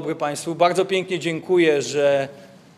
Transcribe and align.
dobry 0.00 0.14
Państwu. 0.14 0.54
Bardzo 0.54 0.84
pięknie 0.84 1.18
dziękuję, 1.18 1.82
że 1.82 2.28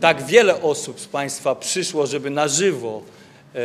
tak 0.00 0.22
wiele 0.26 0.62
osób 0.62 1.00
z 1.00 1.06
Państwa 1.06 1.54
przyszło, 1.54 2.06
żeby 2.06 2.30
na 2.30 2.48
żywo, 2.48 3.02
e, 3.54 3.60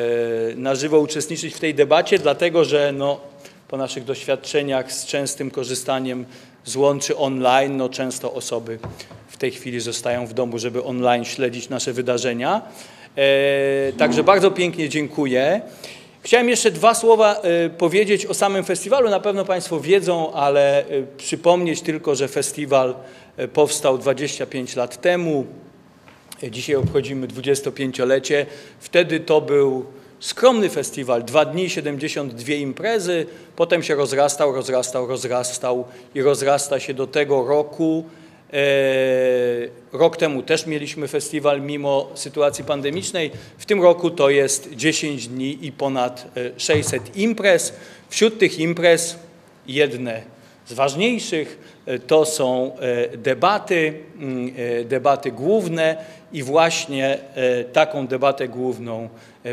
na 0.55 0.75
żywo 0.75 0.99
uczestniczyć 0.99 1.55
w 1.55 1.59
tej 1.59 1.73
debacie, 1.73 2.19
dlatego 2.19 2.65
że 2.65 2.91
no, 2.91 3.19
po 3.67 3.77
naszych 3.77 4.03
doświadczeniach 4.03 4.91
z 4.91 5.05
częstym 5.05 5.51
korzystaniem 5.51 6.25
z 6.65 6.75
łączy 6.75 7.17
online, 7.17 7.77
no 7.77 7.89
często 7.89 8.33
osoby 8.33 8.79
w 9.27 9.37
tej 9.37 9.51
chwili 9.51 9.79
zostają 9.79 10.27
w 10.27 10.33
domu, 10.33 10.59
żeby 10.59 10.83
online 10.83 11.25
śledzić 11.25 11.69
nasze 11.69 11.93
wydarzenia. 11.93 12.61
E, 13.15 13.93
także 13.93 14.23
bardzo 14.23 14.51
pięknie 14.51 14.89
dziękuję. 14.89 15.61
Chciałem 16.21 16.49
jeszcze 16.49 16.71
dwa 16.71 16.93
słowa 16.93 17.35
e, 17.35 17.69
powiedzieć 17.69 18.25
o 18.25 18.33
samym 18.33 18.63
festiwalu. 18.63 19.09
Na 19.09 19.19
pewno 19.19 19.45
Państwo 19.45 19.79
wiedzą, 19.79 20.33
ale 20.33 20.85
przypomnieć 21.17 21.81
tylko, 21.81 22.15
że 22.15 22.27
festiwal 22.27 22.95
powstał 23.53 23.97
25 23.97 24.75
lat 24.75 25.01
temu. 25.01 25.45
Dzisiaj 26.43 26.75
obchodzimy 26.75 27.27
25-lecie. 27.27 28.45
Wtedy 28.79 29.19
to 29.19 29.41
był 29.41 29.85
skromny 30.19 30.69
festiwal, 30.69 31.23
dwa 31.23 31.45
dni, 31.45 31.69
72 31.69 32.53
imprezy, 32.53 33.25
potem 33.55 33.83
się 33.83 33.95
rozrastał, 33.95 34.55
rozrastał, 34.55 35.07
rozrastał 35.07 35.85
i 36.15 36.21
rozrasta 36.21 36.79
się 36.79 36.93
do 36.93 37.07
tego 37.07 37.47
roku. 37.47 38.05
E, 38.53 38.57
rok 39.91 40.17
temu 40.17 40.43
też 40.43 40.65
mieliśmy 40.65 41.07
festiwal 41.07 41.61
mimo 41.61 42.09
sytuacji 42.15 42.63
pandemicznej. 42.63 43.31
W 43.57 43.65
tym 43.65 43.81
roku 43.81 44.11
to 44.11 44.29
jest 44.29 44.69
10 44.75 45.27
dni 45.27 45.65
i 45.65 45.71
ponad 45.71 46.27
600 46.57 47.03
e, 47.03 47.19
imprez. 47.19 47.73
Wśród 48.09 48.39
tych 48.39 48.59
imprez 48.59 49.15
jedne 49.67 50.36
z 50.67 50.73
ważniejszych 50.73 51.81
e, 51.85 51.99
to 51.99 52.25
są 52.25 52.71
debaty, 53.17 53.93
mm, 54.19 54.53
debaty 54.85 55.31
główne 55.31 55.97
i 56.33 56.43
właśnie 56.43 57.19
taką 57.73 58.07
debatę 58.07 58.47
główną 58.47 59.09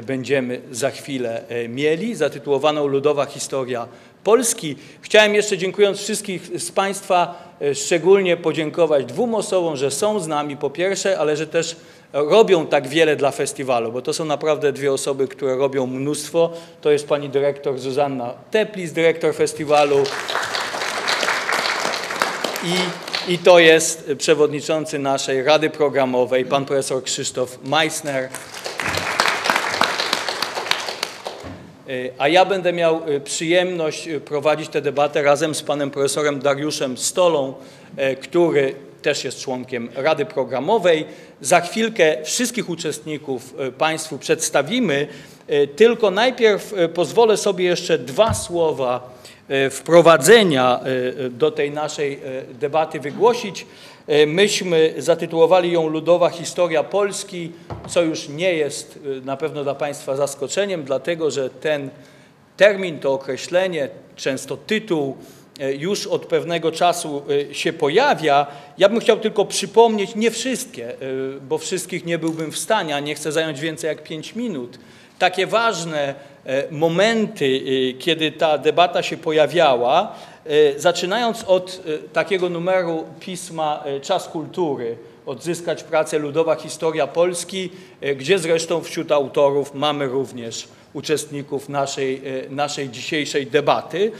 będziemy 0.06 0.60
za 0.70 0.90
chwilę 0.90 1.42
mieli, 1.68 2.14
zatytułowaną 2.14 2.86
Ludowa 2.86 3.26
Historia 3.26 3.88
Polski. 4.24 4.76
Chciałem 5.00 5.34
jeszcze, 5.34 5.58
dziękując 5.58 5.98
wszystkich 5.98 6.60
z 6.60 6.70
Państwa, 6.70 7.48
e, 7.60 7.74
szczególnie 7.74 8.36
podziękować 8.36 9.04
dwóm 9.04 9.34
osobom, 9.34 9.76
że 9.76 9.90
są 9.90 10.20
z 10.20 10.26
nami 10.26 10.56
po 10.56 10.70
pierwsze, 10.70 11.18
ale 11.18 11.36
że 11.36 11.46
też 11.46 11.76
robią 12.12 12.66
tak 12.66 12.88
wiele 12.88 13.16
dla 13.16 13.30
festiwalu, 13.30 13.92
bo 13.92 14.02
to 14.02 14.12
są 14.12 14.24
naprawdę 14.24 14.72
dwie 14.72 14.92
osoby, 14.92 15.28
które 15.28 15.56
robią 15.56 15.86
mnóstwo. 15.86 16.50
To 16.80 16.90
jest 16.90 17.08
pani 17.08 17.28
dyrektor 17.28 17.78
Zuzanna 17.78 18.34
Teplis, 18.50 18.92
dyrektor 18.92 19.34
festiwalu 19.34 20.04
i, 22.64 23.32
i 23.32 23.38
to 23.38 23.58
jest 23.58 24.10
przewodniczący 24.18 24.98
naszej 24.98 25.42
Rady 25.42 25.70
Programowej, 25.70 26.44
pan 26.44 26.64
profesor 26.64 27.02
Krzysztof 27.02 27.58
Meissner. 27.64 28.28
E, 31.88 32.10
a 32.18 32.28
ja 32.28 32.44
będę 32.44 32.72
miał 32.72 33.02
e, 33.06 33.20
przyjemność 33.20 34.08
e, 34.08 34.20
prowadzić 34.20 34.68
tę 34.68 34.82
debatę 34.82 35.22
razem 35.22 35.54
z 35.54 35.62
panem 35.62 35.90
profesorem 35.90 36.40
Dariuszem 36.40 36.98
Stolą, 36.98 37.54
który 38.22 38.74
też 39.02 39.24
jest 39.24 39.40
członkiem 39.40 39.88
Rady 39.94 40.26
Programowej. 40.26 41.06
Za 41.40 41.60
chwilkę 41.60 42.16
wszystkich 42.24 42.68
uczestników 42.68 43.54
Państwu 43.78 44.18
przedstawimy, 44.18 45.06
tylko 45.76 46.10
najpierw 46.10 46.74
pozwolę 46.94 47.36
sobie 47.36 47.64
jeszcze 47.64 47.98
dwa 47.98 48.34
słowa 48.34 49.14
wprowadzenia 49.70 50.80
do 51.30 51.50
tej 51.50 51.70
naszej 51.70 52.20
debaty 52.60 53.00
wygłosić. 53.00 53.66
E, 54.06 54.27
myśmy 54.27 54.94
zatytułowali 54.98 55.72
ją 55.72 55.88
Ludowa 55.88 56.30
Historia 56.30 56.82
Polski, 56.82 57.52
co 57.88 58.02
już 58.02 58.28
nie 58.28 58.54
jest 58.54 58.98
e, 59.18 59.24
na 59.24 59.36
pewno 59.36 59.64
dla 59.64 59.74
Państwa 59.74 60.16
zaskoczeniem, 60.16 60.84
dlatego 60.84 61.30
że 61.30 61.50
ten 61.50 61.90
termin, 62.56 62.98
to 62.98 63.12
określenie, 63.12 63.88
często 64.16 64.56
tytuł 64.56 65.16
e, 65.60 65.74
już 65.74 66.06
od 66.06 66.27
pewnego 66.27 66.72
czasu 66.72 67.22
się 67.52 67.72
pojawia. 67.72 68.46
Ja 68.78 68.88
bym 68.88 69.00
chciał 69.00 69.20
tylko 69.20 69.44
przypomnieć, 69.44 70.14
nie 70.14 70.30
wszystkie, 70.30 70.92
bo 71.48 71.58
wszystkich 71.58 72.04
nie 72.04 72.18
byłbym 72.18 72.52
w 72.52 72.58
stanie, 72.58 72.96
a 72.96 73.00
nie 73.00 73.14
chcę 73.14 73.33
zająć 73.33 73.60
więcej 73.60 73.88
jak 73.88 74.02
pięć 74.02 74.34
minut. 74.34 74.78
Takie 75.18 75.46
ważne 75.46 76.14
momenty, 76.70 77.60
kiedy 77.98 78.32
ta 78.32 78.58
debata 78.58 79.02
się 79.02 79.16
pojawiała, 79.16 80.14
E, 80.46 80.80
zaczynając 80.80 81.44
od 81.44 81.80
e, 81.86 81.98
takiego 82.08 82.48
numeru 82.48 83.05
pisma 83.20 83.82
e, 83.84 84.00
Czas 84.00 84.28
Kultury, 84.28 84.96
Odzyskać 85.27 85.84
pracę 85.84 86.18
Ludowa 86.18 86.54
Historia 86.54 87.06
Polski, 87.06 87.70
gdzie 88.16 88.38
zresztą 88.38 88.80
wśród 88.83 89.12
autorów 89.12 89.74
mamy 89.74 90.06
również 90.06 90.68
uczestników 90.92 91.68
naszej, 91.68 92.22
naszej 92.50 92.88
dzisiejszej 92.88 93.46
debaty. 93.46 94.12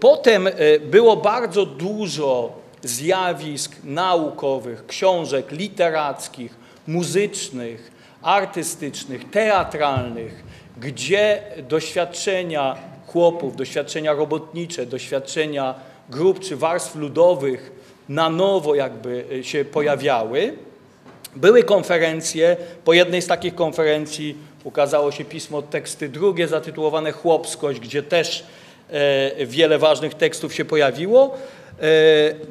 Potem 0.00 0.48
było 0.80 1.16
bardzo 1.16 1.66
dużo 1.66 2.52
zjawisk 2.82 3.76
naukowych, 3.84 4.86
książek 4.86 5.52
literackich, 5.52 6.54
muzycznych, 6.86 7.90
artystycznych, 8.22 9.30
teatralnych, 9.30 10.44
gdzie 10.80 11.42
doświadczenia 11.68 12.76
chłopów, 13.06 13.56
doświadczenia 13.56 14.12
robotnicze, 14.12 14.86
doświadczenia 14.86 15.74
grup 16.10 16.40
czy 16.40 16.56
warstw 16.56 16.96
ludowych 16.96 17.72
na 18.08 18.30
nowo 18.30 18.74
jakby 18.74 19.24
e, 19.32 19.44
się 19.44 19.64
pojawiały. 19.64 20.52
Były 21.36 21.62
konferencje, 21.62 22.56
po 22.84 22.92
jednej 22.92 23.22
z 23.22 23.26
takich 23.26 23.54
konferencji 23.54 24.36
ukazało 24.64 25.12
się 25.12 25.24
pismo 25.24 25.62
teksty 25.62 26.08
drugie 26.08 26.48
zatytułowane 26.48 27.12
Chłopskość, 27.12 27.80
gdzie 27.80 28.02
też 28.02 28.44
e, 28.90 29.46
wiele 29.46 29.78
ważnych 29.78 30.14
tekstów 30.14 30.54
się 30.54 30.64
pojawiło. 30.64 31.34
E, 31.34 31.84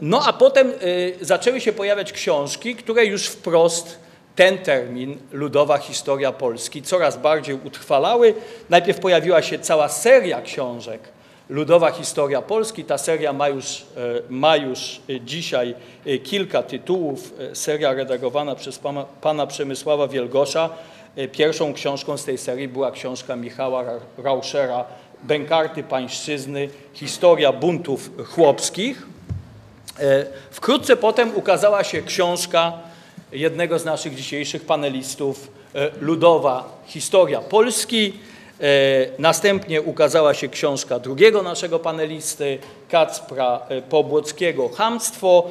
no 0.01 0.21
a 0.25 0.33
potem 0.33 0.73
zaczęły 1.21 1.61
się 1.61 1.73
pojawiać 1.73 2.13
książki, 2.13 2.75
które 2.75 3.05
już 3.05 3.27
wprost 3.27 4.04
ten 4.35 4.57
termin, 4.57 5.18
ludowa 5.31 5.78
historia 5.78 6.31
Polski, 6.31 6.81
coraz 6.81 7.18
bardziej 7.18 7.56
utrwalały. 7.63 8.34
Najpierw 8.69 9.00
pojawiła 9.00 9.41
się 9.41 9.59
cała 9.59 9.90
seria 9.90 10.41
książek 10.41 11.16
Ludowa 11.50 11.91
Historia 11.91 12.41
Polski. 12.41 12.84
Ta 12.84 12.97
seria 12.97 13.34
ma 13.34 13.50
już, 13.50 13.81
e, 13.97 14.22
ma 14.29 14.56
już 14.56 15.01
dzisiaj 15.25 15.75
e, 16.06 16.18
kilka 16.18 16.63
tytułów. 16.63 17.34
E, 17.40 17.56
seria 17.56 17.94
redagowana 17.94 18.56
przez 18.56 18.79
pana, 18.79 19.06
pana 19.22 19.47
Przemysława 19.47 20.07
Wielgosza. 20.07 20.69
Pierwszą 21.31 21.73
książką 21.73 22.17
z 22.17 22.25
tej 22.25 22.38
serii 22.38 22.67
była 22.67 22.91
książka 22.91 23.35
Michała 23.35 23.84
Rauschera 24.17 24.85
Bękarty 25.23 25.84
Pańszczyzny, 25.84 26.69
historia 26.94 27.52
buntów 27.53 28.09
chłopskich. 28.25 29.07
Wkrótce 30.52 30.96
potem 30.96 31.35
ukazała 31.35 31.84
się 31.84 32.02
książka 32.02 32.73
jednego 33.35 33.79
z 33.79 33.85
naszych 33.85 34.16
dzisiejszych 34.16 34.66
panelistów, 34.66 35.47
e, 35.75 35.91
Ludowa 36.01 36.81
Historia 36.85 37.41
Polski. 37.41 38.13
E, 38.62 38.66
następnie 39.19 39.81
ukazała 39.81 40.34
się 40.34 40.47
książka 40.47 41.00
drugiego 41.00 41.44
naszego 41.44 41.79
panelisty, 41.79 42.59
Kacpra 42.90 43.62
e, 43.69 43.81
Pobłockiego, 43.81 44.69
Hamstwo. 44.69 45.47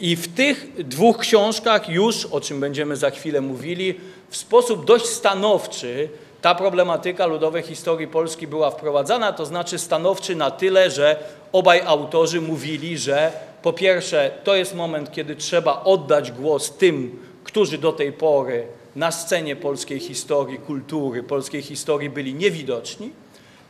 I 0.00 0.16
w 0.16 0.34
tych 0.34 0.86
dwóch 0.88 1.18
książkach 1.18 1.88
już, 1.88 2.26
o 2.26 2.40
czym 2.40 2.60
będziemy 2.60 2.96
za 2.96 3.10
chwilę 3.10 3.40
mówili, 3.40 3.94
w 4.30 4.36
sposób 4.36 4.84
dość 4.84 5.06
stanowczy 5.06 6.08
ta 6.42 6.54
problematyka 6.54 7.26
ludowej 7.26 7.62
historii 7.62 8.06
Polski 8.06 8.46
była 8.46 8.70
wprowadzana, 8.70 9.32
to 9.32 9.46
znaczy 9.46 9.78
stanowczy 9.78 10.36
na 10.36 10.50
tyle, 10.50 10.90
że 10.90 11.16
obaj 11.52 11.80
autorzy 11.86 12.40
mówili, 12.40 12.98
że 12.98 13.32
po 13.68 13.72
pierwsze, 13.72 14.30
to 14.44 14.56
jest 14.56 14.74
moment, 14.74 15.12
kiedy 15.12 15.36
trzeba 15.36 15.84
oddać 15.84 16.32
głos 16.32 16.70
tym, 16.70 17.22
którzy 17.44 17.78
do 17.78 17.92
tej 17.92 18.12
pory 18.12 18.66
na 18.96 19.12
scenie 19.12 19.56
polskiej 19.56 20.00
historii, 20.00 20.58
kultury, 20.58 21.22
polskiej 21.22 21.62
historii 21.62 22.10
byli 22.10 22.34
niewidoczni. 22.34 23.10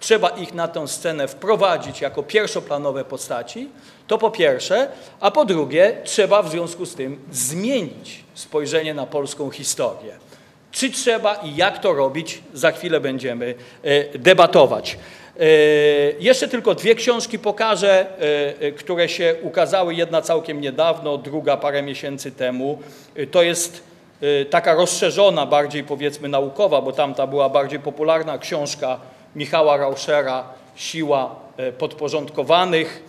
Trzeba 0.00 0.28
ich 0.28 0.54
na 0.54 0.68
tę 0.68 0.88
scenę 0.88 1.28
wprowadzić 1.28 2.00
jako 2.00 2.22
pierwszoplanowe 2.22 3.04
postaci. 3.04 3.68
To 4.06 4.18
po 4.18 4.30
pierwsze, 4.30 4.88
a 5.20 5.30
po 5.30 5.44
drugie, 5.44 5.96
trzeba 6.04 6.42
w 6.42 6.50
związku 6.50 6.86
z 6.86 6.94
tym 6.94 7.18
zmienić 7.32 8.24
spojrzenie 8.34 8.94
na 8.94 9.06
polską 9.06 9.50
historię. 9.50 10.12
Czy 10.72 10.90
trzeba 10.90 11.34
i 11.34 11.56
jak 11.56 11.78
to 11.78 11.92
robić, 11.94 12.42
za 12.54 12.72
chwilę 12.72 13.00
będziemy 13.00 13.54
e, 13.82 14.18
debatować. 14.18 14.98
E, 15.38 15.42
jeszcze 16.20 16.48
tylko 16.48 16.74
dwie 16.74 16.94
książki 16.94 17.38
pokażę, 17.38 18.06
e, 18.60 18.60
e, 18.60 18.72
które 18.72 19.08
się 19.08 19.34
ukazały. 19.42 19.94
Jedna 19.94 20.22
całkiem 20.22 20.60
niedawno, 20.60 21.18
druga 21.18 21.56
parę 21.56 21.82
miesięcy 21.82 22.32
temu. 22.32 22.78
To 23.30 23.42
jest 23.42 23.88
taka 24.50 24.74
rozszerzona, 24.74 25.46
bardziej 25.46 25.84
powiedzmy 25.84 26.28
naukowa, 26.28 26.82
bo 26.82 26.92
tamta 26.92 27.26
była 27.26 27.48
bardziej 27.48 27.80
popularna 27.80 28.38
książka 28.38 29.00
Michała 29.36 29.76
Rauschera 29.76 30.44
Siła 30.76 31.36
podporządkowanych. 31.78 33.02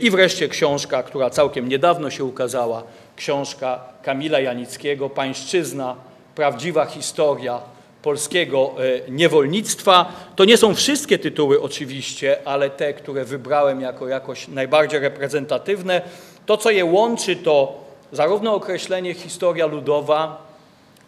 I 0.00 0.10
wreszcie 0.10 0.48
książka, 0.48 1.02
która 1.02 1.30
całkiem 1.30 1.68
niedawno 1.68 2.10
się 2.10 2.24
ukazała, 2.24 2.82
książka 3.16 3.80
Kamila 4.02 4.40
Janickiego 4.40 5.10
Pańszczyzna, 5.10 5.96
prawdziwa 6.34 6.86
historia 6.86 7.60
polskiego 8.02 8.74
e, 9.06 9.10
niewolnictwa. 9.10 10.12
To 10.36 10.44
nie 10.44 10.56
są 10.56 10.74
wszystkie 10.74 11.18
tytuły 11.18 11.62
oczywiście, 11.62 12.36
ale 12.44 12.70
te, 12.70 12.94
które 12.94 13.24
wybrałem 13.24 13.80
jako 13.80 14.08
jakoś 14.08 14.48
najbardziej 14.48 15.00
reprezentatywne. 15.00 16.02
To, 16.46 16.56
co 16.56 16.70
je 16.70 16.84
łączy, 16.84 17.36
to 17.36 17.84
zarówno 18.12 18.54
określenie 18.54 19.14
historia 19.14 19.66
ludowa, 19.66 20.46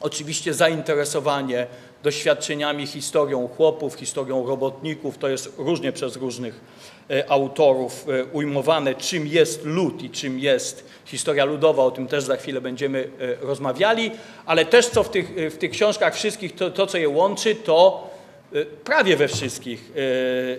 oczywiście 0.01 0.55
zainteresowanie 0.55 1.67
doświadczeniami, 2.03 2.87
historią 2.87 3.49
chłopów, 3.49 3.95
historią 3.95 4.47
robotników, 4.47 5.19
to 5.19 5.29
jest 5.29 5.53
różnie 5.59 5.93
przez 5.93 6.17
różnych 6.17 6.61
e, 7.11 7.31
autorów 7.31 8.07
e, 8.09 8.25
ujmowane, 8.25 8.95
czym 8.95 9.27
jest 9.27 9.65
lud 9.65 10.03
i 10.03 10.11
czym 10.11 10.39
jest 10.39 10.85
historia 11.05 11.45
ludowa, 11.45 11.83
o 11.83 11.91
tym 11.91 12.07
też 12.07 12.25
za 12.25 12.37
chwilę 12.37 12.61
będziemy 12.61 13.09
e, 13.21 13.47
rozmawiali, 13.47 14.11
ale 14.47 14.65
też 14.65 14.89
co 14.89 15.03
w 15.03 15.09
tych, 15.09 15.35
w 15.51 15.59
tych 15.59 15.71
książkach 15.71 16.15
wszystkich, 16.15 16.55
to, 16.55 16.71
to 16.71 16.87
co 16.87 16.99
je 16.99 17.09
łączy, 17.09 17.55
to 17.55 18.13
prawie 18.85 19.17
we 19.17 19.29
wszystkich, 19.29 19.93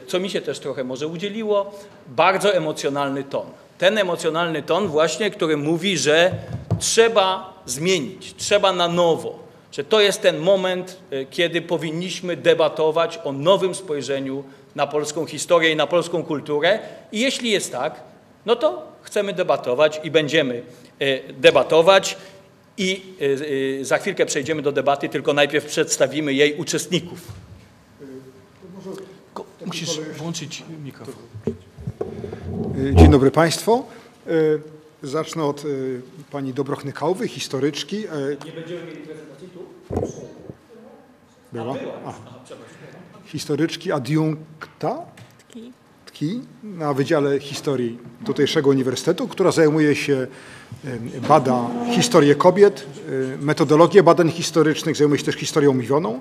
co 0.07 0.19
mi 0.19 0.29
się 0.29 0.41
też 0.41 0.59
trochę 0.59 0.83
może 0.83 1.07
udzieliło, 1.07 1.79
bardzo 2.07 2.53
emocjonalny 2.53 3.23
ton. 3.23 3.45
Ten 3.77 3.97
emocjonalny 3.97 4.63
ton 4.63 4.87
właśnie, 4.87 5.31
który 5.31 5.57
mówi, 5.57 5.97
że 5.97 6.31
trzeba 6.79 7.53
zmienić, 7.65 8.33
trzeba 8.37 8.73
na 8.73 8.87
nowo, 8.87 9.42
że 9.73 9.83
to 9.83 10.01
jest 10.01 10.21
ten 10.21 10.37
moment, 10.37 10.97
e, 11.11 11.25
kiedy 11.25 11.61
powinniśmy 11.61 12.37
debatować 12.37 13.19
o 13.23 13.31
nowym 13.31 13.75
spojrzeniu 13.75 14.43
na 14.75 14.87
polską 14.87 15.25
historię 15.25 15.71
i 15.71 15.75
na 15.75 15.87
polską 15.87 16.23
kulturę. 16.23 16.79
I 17.11 17.19
jeśli 17.19 17.51
jest 17.51 17.71
tak, 17.71 18.01
no 18.45 18.55
to 18.55 18.87
chcemy 19.01 19.33
debatować 19.33 20.01
i 20.03 20.11
będziemy 20.11 20.61
e, 20.99 21.33
debatować. 21.33 22.17
I 22.77 23.01
e, 23.81 23.85
za 23.85 23.97
chwilkę 23.97 24.25
przejdziemy 24.25 24.61
do 24.61 24.71
debaty, 24.71 25.09
tylko 25.09 25.33
najpierw 25.33 25.65
przedstawimy 25.65 26.33
jej 26.33 26.55
uczestników. 26.55 27.19
Musisz 29.65 29.99
włączyć 29.99 30.63
mikrofon. 30.83 31.15
Dzień 32.93 33.11
dobry 33.11 33.31
Państwu. 33.31 33.85
Zacznę 35.03 35.43
od 35.43 35.63
pani 36.31 36.53
Dobrochny 36.53 36.93
Kałwy, 36.93 37.27
historyczki. 37.27 37.97
Nie 38.45 38.51
będziemy 38.51 38.85
mieli 38.85 38.97
prezentacji 38.97 39.47
tu? 39.47 39.59
Była? 41.53 41.75
Historyczki 43.25 43.91
adiunkta 43.91 45.05
Tki 46.05 46.41
na 46.63 46.93
Wydziale 46.93 47.39
Historii 47.39 47.99
tutejszego 48.25 48.69
uniwersytetu, 48.69 49.27
która 49.27 49.51
zajmuje 49.51 49.95
się, 49.95 50.27
bada 51.27 51.69
historię 51.95 52.35
kobiet, 52.35 52.85
metodologię 53.41 54.03
badań 54.03 54.31
historycznych, 54.31 54.95
zajmuje 54.95 55.19
się 55.19 55.25
też 55.25 55.35
historią 55.35 55.73
mówioną. 55.73 56.19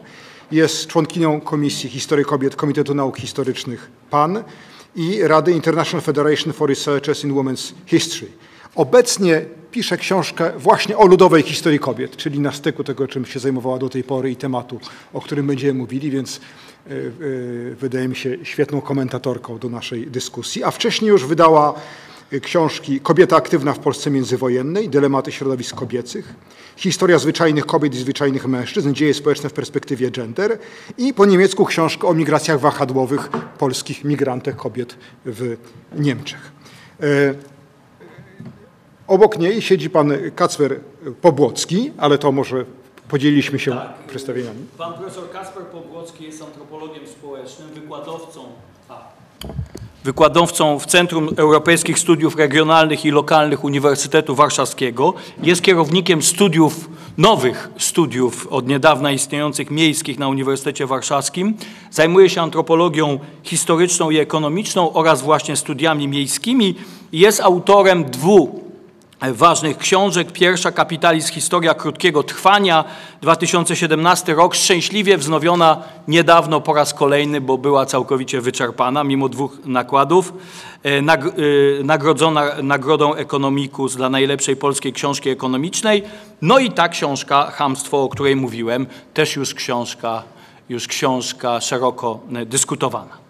Jest 0.52 0.86
członkinią 0.86 1.40
Komisji 1.40 1.90
Historii 1.90 2.24
Kobiet 2.24 2.56
Komitetu 2.56 2.94
Nauk 2.94 3.18
Historycznych 3.18 3.90
PAN 4.10 4.44
i 4.96 5.22
Rady 5.22 5.52
International 5.52 6.02
Federation 6.02 6.52
for 6.52 6.68
Researchers 6.68 7.24
in 7.24 7.34
Women's 7.34 7.72
History. 7.86 8.32
Obecnie 8.74 9.44
pisze 9.70 9.96
książkę 9.96 10.52
właśnie 10.58 10.96
o 10.96 11.06
ludowej 11.06 11.42
historii 11.42 11.78
kobiet, 11.78 12.16
czyli 12.16 12.40
na 12.40 12.52
styku 12.52 12.84
tego, 12.84 13.08
czym 13.08 13.26
się 13.26 13.40
zajmowała 13.40 13.78
do 13.78 13.88
tej 13.88 14.04
pory 14.04 14.30
i 14.30 14.36
tematu, 14.36 14.80
o 15.12 15.20
którym 15.20 15.46
będziemy 15.46 15.74
mówili, 15.74 16.10
więc 16.10 16.36
e, 16.36 16.90
e, 16.90 17.00
wydaje 17.74 18.08
mi 18.08 18.16
się 18.16 18.36
świetną 18.42 18.80
komentatorką 18.80 19.58
do 19.58 19.68
naszej 19.68 20.06
dyskusji. 20.06 20.64
A 20.64 20.70
wcześniej 20.70 21.08
już 21.08 21.26
wydała 21.26 21.74
e, 22.32 22.40
książki 22.40 23.00
Kobieta 23.00 23.36
aktywna 23.36 23.72
w 23.72 23.78
Polsce 23.78 24.10
międzywojennej, 24.10 24.88
Dylematy 24.88 25.32
środowisk 25.32 25.76
kobiecych, 25.76 26.34
Historia 26.76 27.18
zwyczajnych 27.18 27.66
kobiet 27.66 27.94
i 27.94 27.98
zwyczajnych 27.98 28.46
mężczyzn, 28.46 28.92
Dzieje 28.92 29.14
społeczne 29.14 29.48
w 29.48 29.52
perspektywie 29.52 30.10
gender 30.10 30.58
i 30.98 31.14
po 31.14 31.26
niemiecku 31.26 31.64
książkę 31.64 32.08
o 32.08 32.14
migracjach 32.14 32.60
wahadłowych 32.60 33.28
polskich 33.58 34.04
migrantek 34.04 34.56
kobiet 34.56 34.96
w 35.26 35.56
Niemczech. 35.96 36.52
Obok 39.12 39.38
niej 39.38 39.62
siedzi 39.62 39.90
pan 39.90 40.12
Kacper 40.36 40.80
Pobłocki, 41.20 41.90
ale 41.98 42.18
to 42.18 42.32
może 42.32 42.64
podzieliliśmy 43.08 43.58
się 43.58 43.70
tak. 43.70 43.94
przedstawieniami. 44.08 44.58
Pan 44.78 44.94
profesor 44.94 45.30
Kacper 45.30 45.62
Pobłocki 45.62 46.24
jest 46.24 46.42
antropologiem 46.42 47.06
społecznym, 47.06 47.68
wykładowcą, 47.68 48.40
a, 48.88 49.00
wykładowcą 50.04 50.78
w 50.78 50.86
Centrum 50.86 51.28
Europejskich 51.36 51.98
Studiów 51.98 52.36
Regionalnych 52.36 53.04
i 53.04 53.10
Lokalnych 53.10 53.64
Uniwersytetu 53.64 54.34
Warszawskiego. 54.34 55.14
Jest 55.42 55.62
kierownikiem 55.62 56.22
studiów, 56.22 56.88
nowych 57.18 57.68
studiów 57.78 58.46
od 58.50 58.68
niedawna 58.68 59.12
istniejących 59.12 59.70
miejskich 59.70 60.18
na 60.18 60.28
Uniwersytecie 60.28 60.86
Warszawskim. 60.86 61.54
Zajmuje 61.90 62.30
się 62.30 62.42
antropologią 62.42 63.18
historyczną 63.42 64.10
i 64.10 64.18
ekonomiczną 64.18 64.92
oraz 64.92 65.22
właśnie 65.22 65.56
studiami 65.56 66.08
miejskimi. 66.08 66.74
Jest 67.12 67.40
autorem 67.40 68.04
dwóch 68.04 68.61
ważnych 69.30 69.78
książek. 69.78 70.32
Pierwsza 70.32 70.72
Kapitalizm 70.72 71.32
Historia 71.32 71.74
Krótkiego 71.74 72.22
Trwania, 72.22 72.84
2017 73.22 74.34
rok, 74.34 74.54
szczęśliwie 74.54 75.18
wznowiona 75.18 75.82
niedawno 76.08 76.60
po 76.60 76.74
raz 76.74 76.94
kolejny, 76.94 77.40
bo 77.40 77.58
była 77.58 77.86
całkowicie 77.86 78.40
wyczerpana 78.40 79.04
mimo 79.04 79.28
dwóch 79.28 79.58
nakładów. 79.64 80.32
E, 80.84 80.88
e, 80.88 81.02
nagrodzona 81.84 82.62
Nagrodą 82.62 83.14
Economicus 83.14 83.96
dla 83.96 84.10
najlepszej 84.10 84.56
polskiej 84.56 84.92
książki 84.92 85.30
ekonomicznej. 85.30 86.02
No 86.42 86.58
i 86.58 86.70
ta 86.70 86.88
książka, 86.88 87.50
Hamstwo, 87.50 88.02
o 88.02 88.08
której 88.08 88.36
mówiłem, 88.36 88.86
też 89.14 89.36
już 89.36 89.54
książka, 89.54 90.22
już 90.68 90.88
książka 90.88 91.60
szeroko 91.60 92.20
e, 92.34 92.46
dyskutowana. 92.46 93.22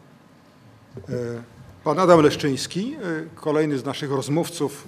Pan 1.84 1.98
Adam 1.98 2.20
Leszczyński, 2.20 2.96
kolejny 3.34 3.78
z 3.78 3.84
naszych 3.84 4.10
rozmówców 4.10 4.84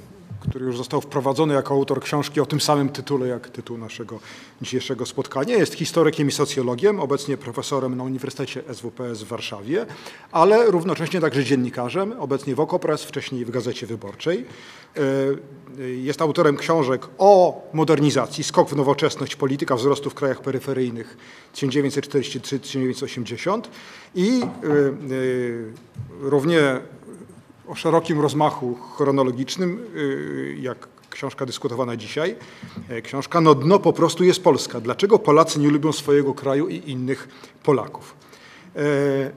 który 0.48 0.64
już 0.64 0.76
został 0.76 1.00
wprowadzony 1.00 1.54
jako 1.54 1.74
autor 1.74 2.02
książki 2.02 2.40
o 2.40 2.46
tym 2.46 2.60
samym 2.60 2.88
tytule 2.88 3.28
jak 3.28 3.48
tytuł 3.48 3.78
naszego 3.78 4.18
dzisiejszego 4.62 5.06
spotkania. 5.06 5.56
Jest 5.56 5.74
historykiem 5.74 6.28
i 6.28 6.32
socjologiem, 6.32 7.00
obecnie 7.00 7.36
profesorem 7.36 7.96
na 7.96 8.04
Uniwersytecie 8.04 8.62
SWPS 8.72 9.22
w 9.22 9.28
Warszawie, 9.28 9.86
ale 10.32 10.70
równocześnie 10.70 11.20
także 11.20 11.44
dziennikarzem, 11.44 12.14
obecnie 12.18 12.54
w 12.54 12.60
Okopres, 12.60 13.04
wcześniej 13.04 13.44
w 13.44 13.50
Gazecie 13.50 13.86
Wyborczej. 13.86 14.46
E, 14.96 15.00
jest 15.82 16.22
autorem 16.22 16.56
książek 16.56 17.06
o 17.18 17.62
modernizacji, 17.72 18.44
skok 18.44 18.70
w 18.70 18.76
nowoczesność, 18.76 19.36
polityka 19.36 19.76
wzrostu 19.76 20.10
w 20.10 20.14
krajach 20.14 20.40
peryferyjnych 20.40 21.16
1943-1980 21.54 23.60
i 24.14 24.40
e, 24.42 24.46
e, 24.46 24.50
równie 26.20 26.80
o 27.68 27.74
szerokim 27.74 28.20
rozmachu 28.20 28.74
chronologicznym, 28.74 29.86
y, 29.96 30.56
jak 30.60 30.88
książka 31.14 31.46
dyskutowana 31.46 31.96
dzisiaj. 31.96 32.36
E, 32.88 33.02
książka 33.02 33.40
No 33.40 33.54
dno 33.54 33.78
po 33.78 33.92
prostu 33.92 34.24
jest 34.24 34.42
Polska. 34.42 34.80
Dlaczego 34.80 35.18
Polacy 35.18 35.60
nie 35.60 35.68
lubią 35.68 35.92
swojego 35.92 36.34
kraju 36.34 36.68
i 36.68 36.90
innych 36.90 37.28
Polaków? 37.62 38.16
E, 38.76 39.30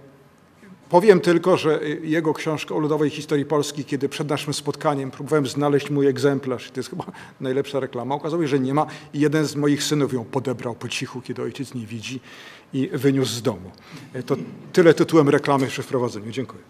powiem 0.89 1.19
tylko, 1.19 1.57
że 1.57 1.79
jego 2.01 2.34
książkę 2.34 2.75
o 2.75 2.79
ludowej 2.79 3.10
historii 3.10 3.46
Polski, 3.46 3.86
kiedy 3.86 4.10
przed 4.10 4.29
naszym 4.29 4.53
spotkaniem 4.53 5.12
próbowałem 5.12 5.48
znaleźć 5.48 5.89
mój 5.89 6.07
egzemplarz, 6.07 6.72
to 6.72 6.79
jest 6.79 6.89
chyba 6.89 7.05
najlepsza 7.41 7.79
reklama, 7.79 8.15
okazało 8.15 8.43
się, 8.43 8.48
że 8.48 8.60
nie 8.60 8.74
ma 8.74 8.86
i 9.13 9.19
jeden 9.19 9.46
z 9.46 9.55
moich 9.55 9.84
synów 9.84 10.13
ją 10.13 10.25
podebrał 10.25 10.75
po 10.75 10.89
cichu, 10.89 11.22
kiedy 11.22 11.41
ojciec 11.41 11.74
nie 11.74 11.86
widzi 11.86 12.19
i 12.74 12.89
wyniósł 12.93 13.31
z 13.31 13.41
domu. 13.41 13.72
E, 14.13 14.24
to 14.24 14.36
tyle 14.74 14.93
tytułem 14.93 15.29
reklamy 15.29 15.67
przy 15.67 15.84
wprowadzeniu. 15.84 16.31
Dziękuję. 16.31 16.62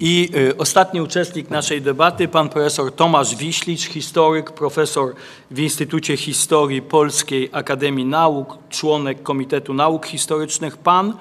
I 0.00 0.30
y, 0.36 0.56
ostatni 0.56 1.00
uczestnik 1.00 1.50
naszej 1.50 1.82
debaty, 1.82 2.28
pan 2.28 2.48
profesor 2.48 2.92
Tomasz 2.92 3.36
Wiślicz, 3.36 3.84
historyk, 3.84 4.50
profesor 4.50 5.14
w 5.50 5.58
Instytucie 5.58 6.16
Historii 6.16 6.82
Polskiej 6.82 7.48
Akademii 7.52 8.04
Nauk, 8.04 8.58
członek 8.70 9.22
Komitetu 9.22 9.74
Nauk 9.74 10.06
Historycznych 10.06 10.76
PAN. 10.76 11.12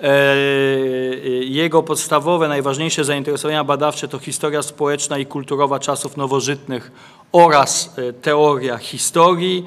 E, 0.00 0.34
y, 0.34 1.44
jego 1.44 1.82
podstawowe, 1.82 2.48
najważniejsze 2.48 3.04
zainteresowania 3.04 3.64
badawcze 3.64 4.08
to 4.08 4.18
historia 4.18 4.62
społeczna 4.62 5.18
i 5.18 5.26
kulturowa 5.26 5.78
czasów 5.78 6.16
nowożytnych 6.16 6.92
oraz 7.32 7.98
y, 7.98 8.12
teoria 8.12 8.78
historii. 8.78 9.66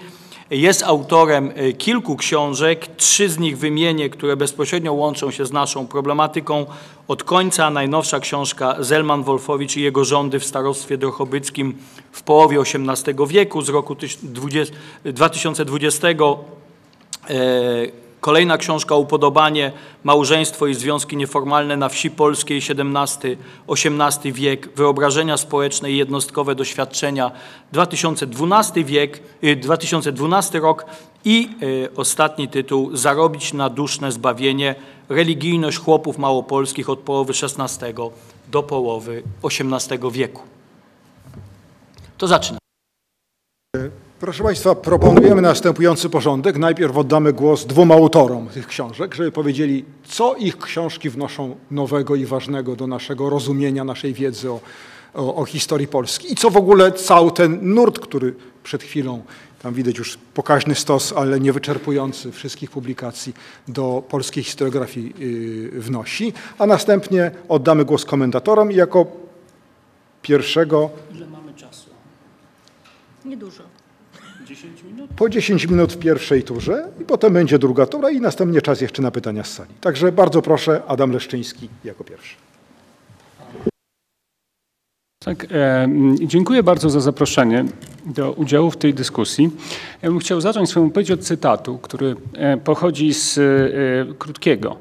Jest 0.53 0.83
autorem 0.83 1.51
e, 1.55 1.73
kilku 1.73 2.15
książek, 2.15 2.87
trzy 2.97 3.29
z 3.29 3.39
nich 3.39 3.57
wymienię, 3.57 4.09
które 4.09 4.37
bezpośrednio 4.37 4.93
łączą 4.93 5.31
się 5.31 5.45
z 5.45 5.51
naszą 5.51 5.87
problematyką 5.87 6.65
od 7.07 7.23
końca. 7.23 7.69
Najnowsza 7.69 8.19
książka 8.19 8.75
Zelman 8.79 9.23
Wolfowicz 9.23 9.77
i 9.77 9.81
jego 9.81 10.05
rządy 10.05 10.39
w 10.39 10.45
starostwie 10.45 10.97
drochobyckim 10.97 11.77
w 12.11 12.23
połowie 12.23 12.59
XVIII 12.59 13.27
wieku 13.27 13.61
z 13.61 13.69
roku 13.69 13.95
2020. 15.03 16.07
Kolejna 18.23 18.57
książka 18.57 18.95
Upodobanie, 18.95 19.71
Małżeństwo 20.03 20.67
i 20.67 20.75
związki 20.75 21.17
nieformalne 21.17 21.77
na 21.77 21.89
wsi 21.89 22.11
polskiej 22.11 22.57
XVII-XVIII 22.57 24.33
wiek, 24.33 24.69
wyobrażenia 24.75 25.37
społeczne 25.37 25.91
i 25.91 25.97
jednostkowe 25.97 26.55
doświadczenia 26.55 27.31
2012 27.71 28.83
wiek, 28.83 29.21
2012 29.57 30.59
rok 30.59 30.85
i 31.25 31.49
ostatni 31.95 32.47
tytuł 32.47 32.95
Zarobić 32.95 33.53
na 33.53 33.69
duszne 33.69 34.11
zbawienie, 34.11 34.75
religijność 35.09 35.77
chłopów 35.77 36.17
małopolskich 36.17 36.89
od 36.89 36.99
połowy 36.99 37.33
XVI 37.43 37.93
do 38.51 38.63
połowy 38.63 39.23
XVIII 39.43 40.11
wieku. 40.11 40.41
To 42.17 42.27
zaczynam. 42.27 42.59
Proszę 44.23 44.43
Państwa, 44.43 44.75
proponujemy 44.75 45.41
następujący 45.41 46.09
porządek. 46.09 46.57
Najpierw 46.57 46.97
oddamy 46.97 47.33
głos 47.33 47.65
dwóm 47.65 47.91
autorom 47.91 48.47
tych 48.47 48.67
książek, 48.67 49.15
żeby 49.15 49.31
powiedzieli, 49.31 49.85
co 50.03 50.35
ich 50.35 50.57
książki 50.57 51.09
wnoszą 51.09 51.55
nowego 51.71 52.15
i 52.15 52.25
ważnego 52.25 52.75
do 52.75 52.87
naszego 52.87 53.29
rozumienia, 53.29 53.83
naszej 53.83 54.13
wiedzy 54.13 54.51
o, 54.51 54.59
o, 55.13 55.35
o 55.35 55.45
historii 55.45 55.87
Polski 55.87 56.33
i 56.33 56.35
co 56.35 56.49
w 56.49 56.57
ogóle 56.57 56.91
cały 56.91 57.31
ten 57.31 57.73
nurt, 57.73 57.99
który 57.99 58.35
przed 58.63 58.83
chwilą, 58.83 59.21
tam 59.61 59.73
widać 59.73 59.97
już 59.97 60.17
pokaźny 60.33 60.75
stos, 60.75 61.13
ale 61.17 61.39
niewyczerpujący 61.39 62.31
wszystkich 62.31 62.71
publikacji 62.71 63.33
do 63.67 64.03
polskiej 64.09 64.43
historiografii 64.43 65.13
yy, 65.73 65.81
wnosi, 65.81 66.33
a 66.57 66.65
następnie 66.65 67.31
oddamy 67.49 67.85
głos 67.85 68.05
komentatorom 68.05 68.71
i 68.71 68.75
jako 68.75 69.05
pierwszego... 70.21 70.89
Ile 71.15 71.27
mamy 71.27 71.53
czasu? 71.53 71.89
Niedużo. 73.25 73.72
10 74.43 74.83
minut? 74.83 75.09
po 75.15 75.29
10 75.29 75.67
minut 75.67 75.93
w 75.93 75.97
pierwszej 75.97 76.43
turze 76.43 76.87
i 77.01 77.05
potem 77.05 77.33
będzie 77.33 77.59
druga 77.59 77.85
tura 77.85 78.09
i 78.09 78.21
następnie 78.21 78.61
czas 78.61 78.81
jeszcze 78.81 79.01
na 79.01 79.11
pytania 79.11 79.43
z 79.43 79.53
sali. 79.53 79.69
Także 79.81 80.11
bardzo 80.11 80.41
proszę, 80.41 80.81
Adam 80.87 81.11
Leszczyński 81.11 81.69
jako 81.83 82.03
pierwszy. 82.03 82.35
Tak, 85.19 85.47
e, 85.51 85.87
dziękuję 86.21 86.63
bardzo 86.63 86.89
za 86.89 86.99
zaproszenie 86.99 87.65
do 88.05 88.31
udziału 88.31 88.71
w 88.71 88.77
tej 88.77 88.93
dyskusji. 88.93 89.49
Ja 90.01 90.09
bym 90.09 90.19
chciał 90.19 90.41
zacząć 90.41 90.69
swoją 90.69 90.87
wypowiedź 90.87 91.11
od 91.11 91.19
cytatu, 91.19 91.77
który 91.77 92.15
e, 92.33 92.57
pochodzi 92.57 93.13
z 93.13 93.37
e, 93.37 93.41
krótkiego, 94.13 94.77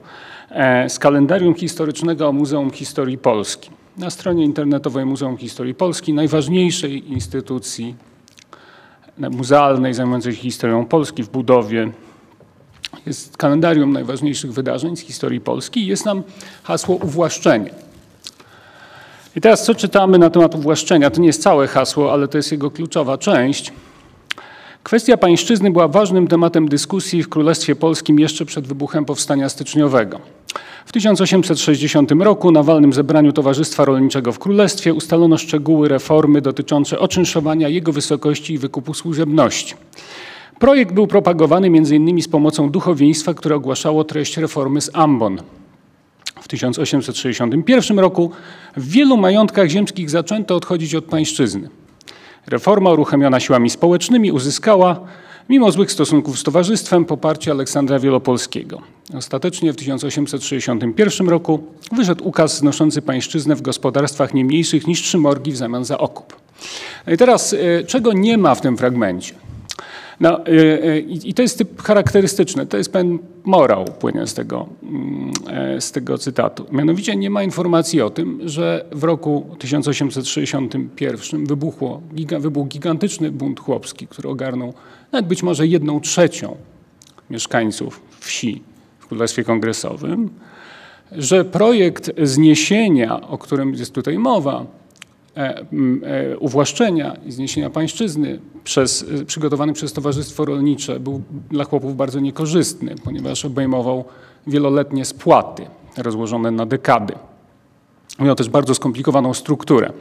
e, 0.50 0.88
z 0.88 0.98
kalendarium 0.98 1.54
historycznego 1.54 2.32
Muzeum 2.32 2.70
Historii 2.70 3.18
Polski. 3.18 3.70
Na 3.98 4.10
stronie 4.10 4.44
internetowej 4.44 5.04
Muzeum 5.04 5.36
Historii 5.36 5.74
Polski, 5.74 6.14
najważniejszej 6.14 7.12
instytucji 7.12 7.96
muzealnej 9.18 9.94
zajmującej 9.94 10.34
się 10.34 10.42
historią 10.42 10.86
Polski 10.86 11.22
w 11.22 11.28
budowie. 11.28 11.90
Jest 13.06 13.36
kalendarium 13.36 13.92
najważniejszych 13.92 14.52
wydarzeń 14.52 14.96
z 14.96 15.00
historii 15.00 15.40
Polski 15.40 15.80
i 15.80 15.86
jest 15.86 16.04
nam 16.04 16.22
hasło 16.62 16.96
uwłaszczenie. 16.96 17.70
I 19.36 19.40
teraz 19.40 19.64
co 19.64 19.74
czytamy 19.74 20.18
na 20.18 20.30
temat 20.30 20.54
uwłaszczenia? 20.54 21.10
To 21.10 21.20
nie 21.20 21.26
jest 21.26 21.42
całe 21.42 21.66
hasło, 21.66 22.12
ale 22.12 22.28
to 22.28 22.38
jest 22.38 22.52
jego 22.52 22.70
kluczowa 22.70 23.18
część. 23.18 23.72
Kwestia 24.82 25.16
pańszczyzny 25.16 25.70
była 25.70 25.88
ważnym 25.88 26.28
tematem 26.28 26.68
dyskusji 26.68 27.22
w 27.22 27.28
Królestwie 27.28 27.76
Polskim 27.76 28.18
jeszcze 28.18 28.44
przed 28.44 28.66
wybuchem 28.66 29.04
Powstania 29.04 29.48
Styczniowego. 29.48 30.20
W 30.86 30.92
1860 30.92 32.12
roku 32.12 32.52
na 32.52 32.62
walnym 32.62 32.92
zebraniu 32.92 33.32
Towarzystwa 33.32 33.84
Rolniczego 33.84 34.32
w 34.32 34.38
Królestwie 34.38 34.94
ustalono 34.94 35.38
szczegóły 35.38 35.88
reformy 35.88 36.40
dotyczące 36.40 36.98
oczynszowania 36.98 37.68
jego 37.68 37.92
wysokości 37.92 38.54
i 38.54 38.58
wykupu 38.58 38.94
służebności. 38.94 39.74
Projekt 40.58 40.94
był 40.94 41.06
propagowany 41.06 41.66
m.in. 41.66 42.22
z 42.22 42.28
pomocą 42.28 42.70
duchowieństwa, 42.70 43.34
które 43.34 43.56
ogłaszało 43.56 44.04
treść 44.04 44.36
reformy 44.36 44.80
z 44.80 44.90
Ambon. 44.92 45.38
W 46.40 46.48
1861 46.48 47.98
roku 47.98 48.30
w 48.76 48.90
wielu 48.90 49.16
majątkach 49.16 49.68
ziemskich 49.68 50.10
zaczęto 50.10 50.56
odchodzić 50.56 50.94
od 50.94 51.04
pańszczyzny. 51.04 51.68
Reforma 52.46 52.90
uruchomiona 52.90 53.40
siłami 53.40 53.70
społecznymi 53.70 54.32
uzyskała, 54.32 55.00
mimo 55.48 55.72
złych 55.72 55.92
stosunków 55.92 56.38
z 56.38 56.42
towarzystwem, 56.42 57.04
poparcie 57.04 57.50
Aleksandra 57.50 57.98
Wielopolskiego. 57.98 58.82
Ostatecznie 59.14 59.72
w 59.72 59.76
1861 59.76 61.28
roku 61.28 61.62
wyszedł 61.92 62.28
ukaz 62.28 62.58
znoszący 62.58 63.02
pańszczyznę 63.02 63.54
w 63.56 63.62
gospodarstwach 63.62 64.34
nie 64.34 64.44
mniejszych 64.44 64.86
niż 64.86 65.02
trzy 65.02 65.18
morgi 65.18 65.52
w 65.52 65.56
zamian 65.56 65.84
za 65.84 65.98
okup. 65.98 66.36
No 67.06 67.12
i 67.12 67.16
teraz, 67.16 67.52
e, 67.52 67.84
czego 67.84 68.12
nie 68.12 68.38
ma 68.38 68.54
w 68.54 68.60
tym 68.60 68.76
fragmencie? 68.76 69.34
No, 70.20 70.40
I 71.24 71.34
to 71.34 71.42
jest 71.42 71.58
typ 71.58 71.82
charakterystyczny, 71.82 72.66
to 72.66 72.76
jest 72.76 72.92
pewien 72.92 73.18
morał 73.44 73.84
płynie 73.84 74.26
z 74.26 74.34
tego, 74.34 74.66
mm, 74.82 75.32
z 75.80 75.92
tego 75.92 76.18
cytatu. 76.18 76.66
Mianowicie 76.72 77.16
nie 77.16 77.30
ma 77.30 77.42
informacji 77.42 78.00
o 78.00 78.10
tym, 78.10 78.40
że 78.44 78.84
w 78.92 79.04
roku 79.04 79.56
1861 79.58 81.46
wybuchło, 81.46 82.00
wybuchł 82.38 82.68
gigantyczny 82.68 83.30
bunt 83.30 83.60
chłopski, 83.60 84.06
który 84.06 84.28
ogarnął 84.28 84.74
nawet 85.12 85.26
być 85.26 85.42
może 85.42 85.66
jedną 85.66 86.00
trzecią 86.00 86.56
mieszkańców 87.30 88.00
wsi 88.20 88.62
w 88.98 89.06
Królestwie 89.06 89.44
Kongresowym, 89.44 90.30
że 91.12 91.44
projekt 91.44 92.10
zniesienia, 92.22 93.20
o 93.20 93.38
którym 93.38 93.74
jest 93.74 93.92
tutaj 93.92 94.18
mowa, 94.18 94.54
e, 94.60 94.64
e, 94.64 94.81
uwłaszczenia 96.40 97.16
i 97.26 97.32
zniesienia 97.32 97.70
pańszczyzny 97.70 98.40
przez, 98.64 99.04
e, 99.20 99.24
przygotowany 99.24 99.72
przez 99.72 99.92
Towarzystwo 99.92 100.44
Rolnicze 100.44 101.00
był 101.00 101.22
dla 101.50 101.64
chłopów 101.64 101.96
bardzo 101.96 102.20
niekorzystny, 102.20 102.94
ponieważ 103.04 103.44
obejmował 103.44 104.04
wieloletnie 104.46 105.04
spłaty 105.04 105.66
rozłożone 105.96 106.50
na 106.50 106.66
dekady. 106.66 107.14
Miał 108.20 108.34
też 108.34 108.48
bardzo 108.48 108.74
skomplikowaną 108.74 109.34
strukturę. 109.34 109.92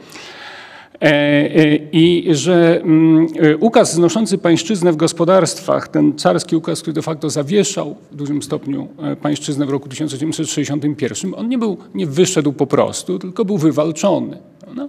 E, 1.02 1.06
e, 1.06 1.76
I 1.92 2.34
że 2.34 2.80
mm, 2.80 3.26
e, 3.40 3.56
ukaz 3.56 3.94
znoszący 3.94 4.38
pańszczyznę 4.38 4.92
w 4.92 4.96
gospodarstwach, 4.96 5.88
ten 5.88 6.18
carski 6.18 6.56
ukaz, 6.56 6.82
który 6.82 6.94
de 6.94 7.02
facto 7.02 7.30
zawieszał 7.30 7.96
w 8.12 8.16
dużym 8.16 8.42
stopniu 8.42 8.88
pańszczyznę 9.22 9.66
w 9.66 9.70
roku 9.70 9.88
1861, 9.88 11.34
on 11.36 11.48
nie, 11.48 11.58
był, 11.58 11.76
nie 11.94 12.06
wyszedł 12.06 12.52
po 12.52 12.66
prostu, 12.66 13.18
tylko 13.18 13.44
był 13.44 13.58
wywalczony. 13.58 14.38
No. 14.74 14.88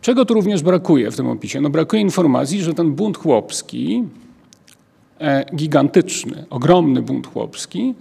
Czego 0.00 0.24
tu 0.24 0.34
również 0.34 0.62
brakuje 0.62 1.10
w 1.10 1.16
tym 1.16 1.28
opisie? 1.28 1.60
No 1.60 1.70
brakuje 1.70 2.02
informacji, 2.02 2.62
że 2.62 2.74
ten 2.74 2.92
bunt 2.92 3.18
chłopski, 3.18 4.04
gigantyczny, 5.56 6.44
ogromny 6.50 7.02
bunt 7.02 7.26
chłopski, 7.26 7.94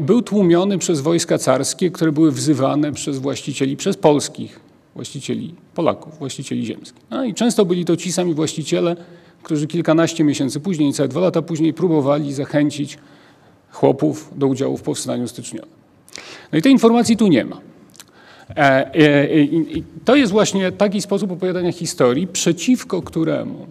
był 0.00 0.22
tłumiony 0.22 0.78
przez 0.78 1.00
wojska 1.00 1.38
carskie, 1.38 1.90
które 1.90 2.12
były 2.12 2.32
wzywane 2.32 2.92
przez 2.92 3.18
właścicieli, 3.18 3.76
przez 3.76 3.96
polskich 3.96 4.61
właścicieli 4.94 5.54
Polaków, 5.74 6.18
właścicieli 6.18 6.66
ziemskich. 6.66 7.02
No 7.10 7.24
i 7.24 7.34
często 7.34 7.64
byli 7.64 7.84
to 7.84 7.96
ci 7.96 8.12
sami 8.12 8.34
właściciele, 8.34 8.96
którzy 9.42 9.66
kilkanaście 9.66 10.24
miesięcy 10.24 10.60
później, 10.60 10.88
niecałe 10.88 11.08
dwa 11.08 11.20
lata 11.20 11.42
później 11.42 11.74
próbowali 11.74 12.34
zachęcić 12.34 12.98
chłopów 13.70 14.30
do 14.36 14.46
udziału 14.46 14.76
w 14.76 14.82
powstaniu 14.82 15.28
styczniowym. 15.28 15.70
No 16.52 16.58
i 16.58 16.62
tej 16.62 16.72
informacji 16.72 17.16
tu 17.16 17.26
nie 17.28 17.44
ma. 17.44 17.60
E, 18.56 18.94
e, 18.94 19.40
I 19.44 19.84
to 20.04 20.16
jest 20.16 20.32
właśnie 20.32 20.72
taki 20.72 21.02
sposób 21.02 21.32
opowiadania 21.32 21.72
historii, 21.72 22.26
przeciwko 22.26 23.02
któremu, 23.02 23.66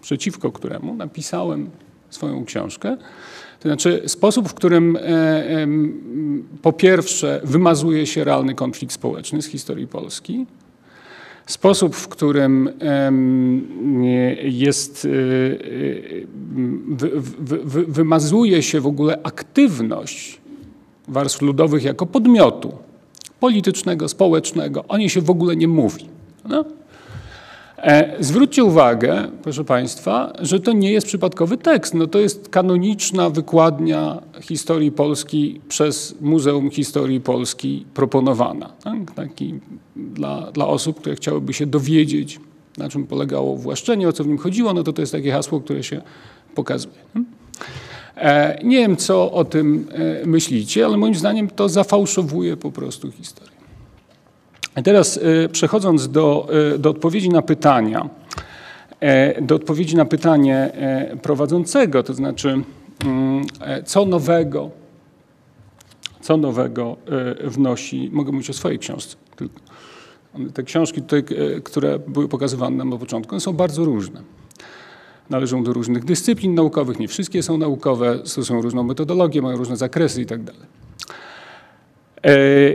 przeciwko 0.00 0.52
któremu 0.52 0.94
napisałem 0.94 1.70
swoją 2.10 2.44
książkę, 2.44 2.96
to 3.62 3.68
znaczy 3.68 4.02
sposób, 4.06 4.48
w 4.48 4.54
którym 4.54 4.96
e, 4.96 5.66
po 6.62 6.72
pierwsze 6.72 7.40
wymazuje 7.44 8.06
się 8.06 8.24
realny 8.24 8.54
konflikt 8.54 8.94
społeczny 8.94 9.42
z 9.42 9.46
historii 9.46 9.86
Polski, 9.86 10.46
sposób, 11.46 11.96
w 11.96 12.08
którym 12.08 12.70
jest, 14.42 15.04
e, 15.04 15.08
wymazuje 17.88 18.62
się 18.62 18.80
w 18.80 18.86
ogóle 18.86 19.18
aktywność 19.22 20.40
warstw 21.08 21.42
ludowych 21.42 21.84
jako 21.84 22.06
podmiotu 22.06 22.72
politycznego, 23.40 24.08
społecznego. 24.08 24.84
O 24.88 24.98
niej 24.98 25.08
się 25.08 25.20
w 25.20 25.30
ogóle 25.30 25.56
nie 25.56 25.68
mówi. 25.68 26.08
No? 26.48 26.64
E, 27.82 28.16
zwróćcie 28.20 28.64
uwagę, 28.64 29.28
proszę 29.42 29.64
Państwa, 29.64 30.32
że 30.40 30.60
to 30.60 30.72
nie 30.72 30.92
jest 30.92 31.06
przypadkowy 31.06 31.56
tekst. 31.56 31.94
No 31.94 32.06
to 32.06 32.18
jest 32.18 32.48
kanoniczna 32.48 33.30
wykładnia 33.30 34.22
historii 34.40 34.92
Polski 34.92 35.60
przez 35.68 36.14
Muzeum 36.20 36.70
Historii 36.70 37.20
Polski 37.20 37.86
proponowana. 37.94 38.72
Tak? 38.84 39.14
Taki 39.14 39.54
dla, 39.96 40.52
dla 40.52 40.66
osób, 40.66 41.00
które 41.00 41.16
chciałyby 41.16 41.52
się 41.52 41.66
dowiedzieć, 41.66 42.40
na 42.78 42.88
czym 42.88 43.06
polegało 43.06 43.56
właszczenie, 43.56 44.08
o 44.08 44.12
co 44.12 44.24
w 44.24 44.26
nim 44.26 44.38
chodziło, 44.38 44.72
no 44.72 44.82
to 44.82 44.92
to 44.92 45.02
jest 45.02 45.12
takie 45.12 45.32
hasło, 45.32 45.60
które 45.60 45.82
się 45.82 46.02
pokazuje. 46.54 46.94
E, 48.16 48.58
nie 48.64 48.76
wiem, 48.76 48.96
co 48.96 49.32
o 49.32 49.44
tym 49.44 49.88
e, 50.22 50.26
myślicie, 50.26 50.84
ale 50.84 50.96
moim 50.96 51.14
zdaniem 51.14 51.50
to 51.50 51.68
zafałszowuje 51.68 52.56
po 52.56 52.72
prostu 52.72 53.10
historię. 53.10 53.51
Teraz 54.74 55.20
e, 55.22 55.48
przechodząc 55.48 56.08
do, 56.08 56.48
e, 56.74 56.78
do 56.78 56.90
odpowiedzi 56.90 57.28
na 57.28 57.42
pytania, 57.42 58.08
e, 59.00 59.42
do 59.42 59.54
odpowiedzi 59.54 59.96
na 59.96 60.04
pytanie 60.04 60.72
prowadzącego, 61.22 62.02
to 62.02 62.14
znaczy 62.14 62.62
mm, 63.04 63.44
co 63.84 64.06
nowego, 64.06 64.70
co 66.20 66.36
nowego 66.36 66.96
wnosi, 67.44 68.10
mogę 68.12 68.32
mówić 68.32 68.50
o 68.50 68.52
swojej 68.52 68.78
książce. 68.78 69.16
Te 70.54 70.62
książki 70.62 71.02
tutaj, 71.02 71.24
które 71.64 71.98
były 71.98 72.28
pokazywane 72.28 72.76
nam 72.76 72.90
na 72.90 72.96
początku, 72.96 73.40
są 73.40 73.52
bardzo 73.52 73.84
różne 73.84 74.22
należą 75.30 75.64
do 75.64 75.72
różnych 75.72 76.04
dyscyplin 76.04 76.54
naukowych, 76.54 76.98
nie 76.98 77.08
wszystkie 77.08 77.42
są 77.42 77.58
naukowe, 77.58 78.18
stosują 78.24 78.62
różną 78.62 78.82
metodologię, 78.82 79.42
mają 79.42 79.56
różne 79.56 79.76
zakresy 79.76 80.20
itd. 80.20 80.52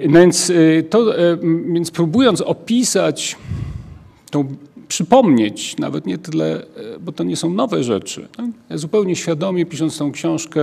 No 0.10 0.20
więc, 0.20 0.50
e, 0.50 0.84
to, 0.84 1.20
e, 1.20 1.38
więc 1.74 1.92
próbując 1.92 2.42
opisać, 2.42 3.38
tą, 4.32 4.56
przypomnieć, 4.88 5.78
nawet 5.78 6.06
nie 6.06 6.18
tyle, 6.18 6.64
bo 7.00 7.12
to 7.12 7.24
nie 7.24 7.36
są 7.36 7.54
nowe 7.54 7.84
rzeczy. 7.84 8.28
Tak? 8.38 8.46
Ja 8.70 8.78
zupełnie 8.78 9.16
świadomie 9.16 9.66
pisząc 9.66 9.98
tą 9.98 10.12
książkę 10.12 10.62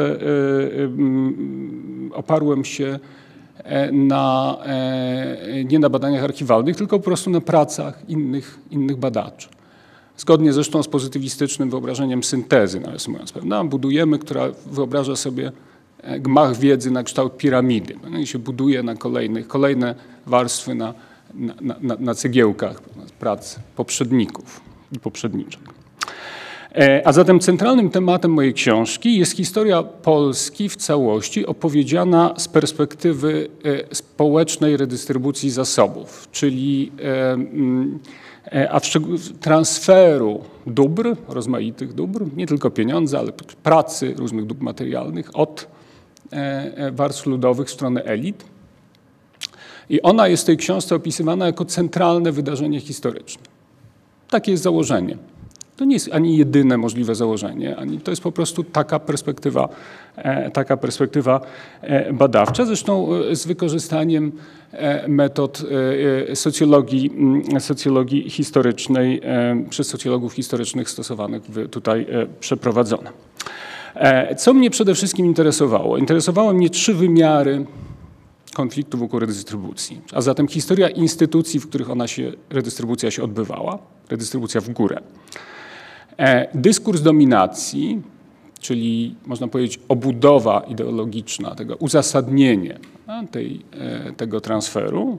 oparłem 2.12 2.64
się 2.64 2.98
na, 3.92 4.58
nie 5.64 5.78
na 5.78 5.88
badaniach 5.88 6.24
archiwalnych, 6.24 6.76
tylko 6.76 6.98
po 6.98 7.04
prostu 7.04 7.30
na 7.30 7.40
pracach 7.40 8.02
innych, 8.08 8.58
innych 8.70 8.96
badaczy. 8.96 9.48
Zgodnie 10.16 10.52
zresztą 10.52 10.82
z 10.82 10.88
pozytywistycznym 10.88 11.70
wyobrażeniem 11.70 12.24
syntezy, 12.24 12.80
narysując 12.80 13.32
pewna, 13.32 13.64
budujemy, 13.64 14.18
która 14.18 14.48
wyobraża 14.66 15.16
sobie 15.16 15.52
gmach 16.20 16.56
wiedzy 16.56 16.90
na 16.90 17.02
kształt 17.02 17.37
piramidy. 17.37 17.96
No 18.11 18.18
I 18.18 18.26
się 18.26 18.38
buduje 18.38 18.82
na 18.82 18.94
kolejnych, 18.94 19.49
kolejne 19.49 19.94
warstwy 20.26 20.75
na, 20.75 20.94
na, 21.34 21.54
na, 21.80 21.96
na 22.00 22.14
cegiełkach 22.14 22.80
prac 23.18 23.58
poprzedników 23.76 24.61
i 24.92 24.99
poprzedniczek. 24.99 25.62
E, 26.75 27.02
a 27.06 27.12
zatem 27.12 27.40
centralnym 27.40 27.90
tematem 27.90 28.30
mojej 28.30 28.54
książki 28.54 29.18
jest 29.18 29.37
historia 29.37 29.82
Polski 29.82 30.68
w 30.68 30.76
całości 30.76 31.46
opowiedziana 31.46 32.34
z 32.37 32.49
perspektywy 32.49 33.49
e, 33.90 33.94
społecznej 33.94 34.76
redystrybucji 34.76 35.50
zasobów, 35.50 36.28
czyli 36.32 36.92
E, 38.52 38.70
a 38.70 38.80
w 38.80 39.38
transferu 39.40 40.40
dóbr, 40.66 41.16
rozmaitych 41.28 41.92
dóbr, 41.92 42.25
nie 42.37 42.46
tylko 42.46 42.70
pieniądze, 42.70 43.18
ale 43.18 43.32
pracy, 43.62 44.14
różnych 44.16 44.46
dóbr 44.46 44.62
materialnych 44.62 45.37
od 45.37 45.66
warstw 46.92 47.26
ludowych 47.26 47.68
w 47.68 47.70
stronę 47.70 48.04
elit. 48.04 48.44
I 49.88 50.02
ona 50.02 50.28
jest 50.28 50.42
w 50.42 50.46
tej 50.46 50.56
książce 50.56 50.94
opisywana 50.94 51.46
jako 51.46 51.64
centralne 51.64 52.32
wydarzenie 52.32 52.80
historyczne. 52.80 53.42
Takie 54.30 54.50
jest 54.50 54.62
założenie. 54.62 55.18
To 55.76 55.84
nie 55.84 55.94
jest 55.94 56.08
ani 56.12 56.36
jedyne 56.36 56.78
możliwe 56.78 57.14
założenie, 57.14 57.76
ani 57.76 58.00
to 58.00 58.10
jest 58.10 58.22
po 58.22 58.32
prostu 58.32 58.64
taka 58.64 58.98
perspektywa, 58.98 59.68
taka 60.52 60.76
perspektywa 60.76 61.40
badawcza, 62.12 62.66
zresztą 62.66 63.08
z 63.32 63.46
wykorzystaniem 63.46 64.32
E, 64.76 65.08
metod 65.08 65.62
e, 65.62 66.30
e, 66.30 66.36
socjologii, 66.36 67.10
mm, 67.16 67.60
socjologii 67.60 68.30
historycznej 68.30 69.20
przez 69.70 69.88
socjologów 69.88 70.32
historycznych 70.32 70.90
stosowanych 70.90 71.42
tutaj 71.70 72.06
przeprowadzone. 72.40 73.10
Co 74.36 74.54
mnie 74.54 74.70
przede 74.70 74.94
wszystkim 74.94 75.26
interesowało? 75.26 75.98
Interesowały 75.98 76.54
mnie 76.54 76.70
trzy 76.70 76.94
wymiary 76.94 77.66
konfliktu 78.54 78.98
wokół 78.98 79.20
redystrybucji, 79.20 80.00
a 80.12 80.20
zatem 80.20 80.48
historia 80.48 80.88
instytucji, 80.88 81.60
w 81.60 81.68
których 81.68 81.90
ona 81.90 82.08
się, 82.08 82.32
redystrybucja 82.50 83.10
się 83.10 83.22
odbywała, 83.22 83.78
redystrybucja 84.10 84.60
w 84.60 84.70
górę. 84.70 85.00
Dyskurs 86.54 87.00
dominacji, 87.00 88.02
czyli 88.60 89.14
można 89.26 89.48
powiedzieć 89.48 89.80
obudowa 89.88 90.60
ideologiczna, 90.60 91.54
tego 91.54 91.76
uzasadnienie 91.76 92.78
tej, 93.30 93.60
e, 93.73 94.12
tego 94.12 94.40
transferu 94.40 95.19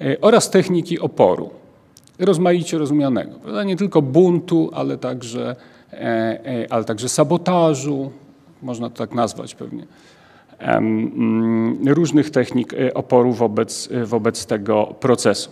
e, 0.00 0.20
oraz 0.20 0.50
techniki 0.50 1.00
oporu, 1.00 1.50
rozmaicie 2.18 2.78
rozumianego. 2.78 3.64
Nie 3.64 3.76
tylko 3.76 4.02
buntu, 4.02 4.70
ale 4.72 4.98
także, 4.98 5.50
e, 5.50 5.56
ale 6.70 6.84
także 6.84 7.08
sabotażu, 7.08 8.10
można 8.62 8.90
to 8.90 8.96
tak 8.96 9.14
nazwać 9.14 9.54
pewnie, 9.54 9.86
mm, 10.58 11.88
różnych 11.88 12.30
technik 12.30 12.74
oporu 12.94 13.32
wobec, 13.32 13.88
wobec 14.04 14.46
tego 14.46 14.94
procesu. 15.00 15.50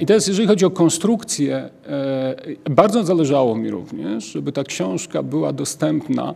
I 0.00 0.06
teraz, 0.06 0.26
jeżeli 0.26 0.48
chodzi 0.48 0.64
o 0.64 0.70
konstrukcję, 0.70 1.70
bardzo 2.70 3.04
zależało 3.04 3.56
mi 3.56 3.70
również, 3.70 4.24
żeby 4.24 4.52
ta 4.52 4.64
książka 4.64 5.22
była 5.22 5.52
dostępna 5.52 6.34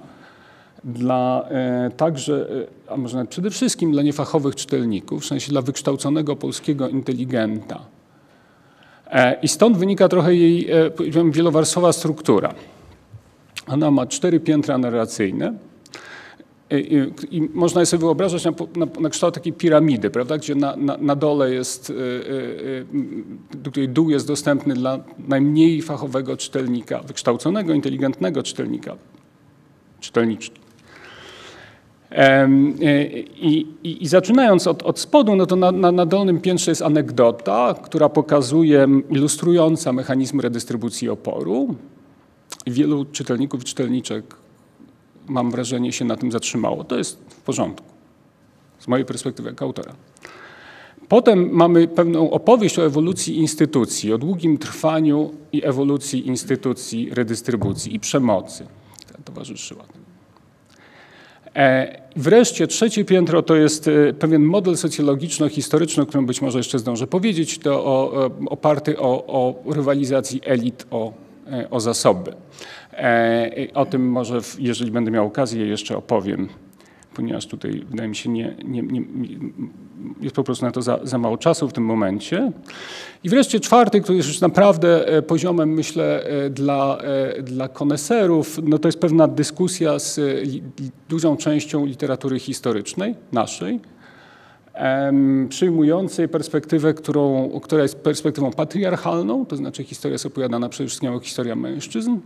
dla 0.87 1.49
e, 1.51 1.91
także, 1.97 2.47
e, 2.89 2.93
a 2.93 2.97
może 2.97 3.17
nawet 3.17 3.31
przede 3.31 3.51
wszystkim 3.51 3.93
dla 3.93 4.03
niefachowych 4.03 4.55
czytelników, 4.55 5.23
w 5.23 5.27
sensie 5.27 5.51
dla 5.51 5.63
wykształconego 5.63 6.37
polskiego 6.37 6.89
inteligenta. 6.89 7.81
E, 9.07 9.41
I 9.43 9.49
stąd 9.49 9.77
wynika 9.77 10.09
trochę 10.09 10.35
jej 10.35 10.69
powiem, 10.97 11.33
wielowarstwowa 11.33 11.93
struktura. 11.93 12.55
Ona 13.67 13.91
ma 13.91 14.07
cztery 14.07 14.41
piętra 14.41 14.79
narracyjne. 14.79 15.55
I, 16.71 17.11
I, 17.31 17.49
można 17.55 17.81
je 17.81 17.87
sobie 17.87 18.01
wyobrażać 18.01 18.45
na, 18.45 18.51
na, 18.77 18.87
na, 19.01 19.11
kształt 19.11 19.35
takiej 19.35 19.53
piramidy, 19.53 20.11
prawda? 20.11 20.39
gdzie 20.39 20.55
na, 20.55 20.77
na, 20.77 21.17
dole 21.17 21.51
jest, 21.51 21.93
której 23.71 23.89
dół 23.89 24.11
jest 24.11 24.27
dostępny 24.27 24.75
dla 24.75 24.99
najmniej 25.29 25.83
fachowego 25.83 26.37
czytelnika, 26.37 27.03
wykształconego, 27.03 27.75
inteligentnego 27.75 28.43
czytelnika, 28.43 28.97
czytelniczki. 30.01 30.66
E, 32.11 32.49
I, 33.37 33.67
i, 33.85 34.03
I, 34.03 34.09
zaczynając 34.09 34.67
od, 34.67 34.83
od 34.83 34.99
spodu, 34.99 35.37
no 35.37 35.47
to 35.47 35.57
na, 35.57 35.73
na, 35.73 35.93
na, 35.93 36.07
dolnym 36.07 36.41
piętrze 36.41 36.71
jest 36.71 36.83
anegdota, 36.83 37.75
która 37.83 38.09
pokazuje, 38.09 38.89
ilustrująca 39.11 39.93
mechanizm 39.93 40.41
redystrybucji 40.41 41.09
oporu. 41.09 41.75
Wielu 42.67 43.05
czytelników 43.05 43.63
i 43.63 43.65
czytelniczek, 43.65 44.37
mam 45.29 45.51
wrażenie, 45.51 45.93
się 45.93 46.05
na 46.05 46.17
tym 46.17 46.33
zatrzymało. 46.33 46.85
To 46.85 46.99
jest 46.99 47.19
w 47.29 47.41
porządku, 47.41 47.87
z 48.79 48.89
mojej 48.89 49.07
perspektywy 49.07 49.49
jako 49.49 49.65
autora. 49.65 49.93
Potem 51.09 51.51
mamy 51.53 51.89
pewną 51.89 52.31
opowieść 52.31 52.79
o 52.79 52.87
ewolucji 52.87 53.37
instytucji, 53.37 54.13
o 54.13 54.19
długim 54.19 54.59
trwaniu 54.59 55.31
i 55.53 55.67
ewolucji 55.67 56.27
instytucji 56.27 57.11
redystrybucji 57.11 57.95
i 57.95 58.01
przemocy, 58.01 58.67
która 59.05 59.19
towarzyszyła 59.25 59.85
temu. 59.85 60.06
E, 61.57 61.99
wreszcie 62.17 62.67
trzecie 62.67 63.05
piętro 63.05 63.43
to 63.43 63.57
jest 63.57 63.89
e, 63.89 64.13
pewien 64.13 64.43
model 64.43 64.77
socjologiczno-historyczny, 64.77 66.03
o 66.03 66.07
którym 66.07 66.27
być 66.27 66.43
może 66.43 66.59
jeszcze 66.59 66.79
zdążę 66.79 67.07
powiedzieć, 67.07 67.59
to 67.59 67.85
o, 67.85 68.31
oparty 68.47 68.99
o, 68.99 69.27
o 69.27 69.73
rywalizacji 69.73 70.41
elit 70.45 70.87
o, 70.91 71.13
e, 71.47 71.71
o 71.71 71.81
zasoby. 71.81 72.33
O 73.75 73.87
tym 73.87 74.11
może, 74.11 74.41
jeżeli 74.59 74.91
będę 74.91 75.11
miał 75.11 75.27
okazję, 75.27 75.67
jeszcze 75.67 75.97
opowiem 75.97 76.49
ponieważ 77.17 77.47
tutaj 77.47 77.85
wydaje 77.91 78.09
mi 78.09 78.17
się 78.17 78.31
nie, 78.31 78.57
nie, 78.65 78.83
nie, 78.83 79.03
jest 80.21 80.37
po 80.37 80.45
prostu 80.45 80.65
na 80.65 80.73
to 80.73 80.83
za, 80.83 80.99
za, 81.03 81.19
mało 81.19 81.39
czasu 81.39 81.69
w 81.69 81.73
tym 81.73 81.85
momencie. 81.85 82.53
I 83.25 83.29
wreszcie 83.29 83.61
czwarty, 83.61 84.01
który 84.01 84.17
jest 84.17 84.29
już 84.29 84.41
naprawdę 84.41 85.09
e, 85.09 85.23
poziomem, 85.23 85.73
myślę, 85.73 86.25
e, 86.25 86.51
dla, 86.51 86.99
e, 86.99 87.43
dla 87.43 87.69
koneserów, 87.69 88.59
no 88.63 88.79
to 88.79 88.89
jest 88.89 88.99
pewna 88.99 89.29
dyskusja 89.29 89.99
z 89.99 90.21
dużą 91.09 91.37
częścią 91.37 91.87
literatury 91.87 92.39
historycznej, 92.39 93.15
naszej, 93.33 93.81
przyjmującej 95.49 96.29
perspektywę, 96.29 96.95
którą, 96.95 97.51
która 97.63 97.83
jest 97.83 97.97
perspektywą 97.97 98.51
patriarchalną, 98.51 99.47
to 99.47 99.57
znaczy 99.57 99.85
historia 99.85 100.13
jest 100.13 100.27
opowiadana 100.27 100.69
przede 100.69 100.89
wszystkim 100.89 101.13
jako 101.13 101.25
historia 101.25 101.57
mężczyzn, 101.57 102.19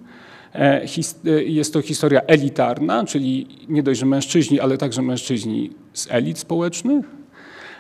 jest 1.47 1.73
to 1.73 1.83
historia 1.83 2.21
elitarna, 2.21 3.05
czyli 3.05 3.47
nie 3.69 3.83
dość, 3.83 4.01
że 4.01 4.07
mężczyźni, 4.07 4.61
ale 4.61 4.79
także 4.79 5.03
mężczyźni 5.03 5.71
z 5.93 6.09
elit 6.11 6.39
społecznych. 6.39 7.20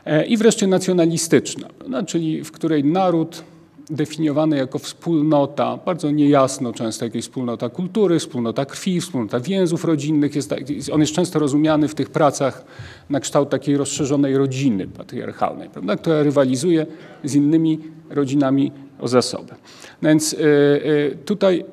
E, 0.04 0.24
I 0.24 0.36
wreszcie 0.36 0.66
nacjonalistyczna, 0.66 1.68
czyli 2.06 2.44
w 2.44 2.52
której 2.52 2.84
naród 2.84 3.44
definiowany 3.90 4.56
jako 4.56 4.78
wspólnota, 4.78 5.78
bardzo 5.86 6.10
niejasno 6.10 6.72
często 6.72 7.04
jakieś 7.04 7.24
wspólnota 7.24 7.68
kultury, 7.68 8.18
wspólnota 8.18 8.64
krwi, 8.64 9.00
wspólnota 9.00 9.40
więzów 9.40 9.84
rodzinnych. 9.84 10.34
Jest, 10.34 10.54
on 10.92 11.00
jest 11.00 11.12
często 11.12 11.38
rozumiany 11.38 11.88
w 11.88 11.94
tych 11.94 12.10
pracach 12.10 12.64
na 13.10 13.20
kształt 13.20 13.50
takiej 13.50 13.76
rozszerzonej 13.76 14.36
rodziny 14.36 14.86
patriarchalnej, 14.86 15.68
prawda, 15.68 15.96
która 15.96 16.22
rywalizuje 16.22 16.86
z 17.24 17.34
innymi 17.34 17.78
rodzinami 18.10 18.72
o 19.00 19.08
zasoby. 19.08 19.54
No 20.02 20.08
więc 20.08 20.32
y, 20.32 20.36
y, 20.36 21.18
tutaj 21.24 21.64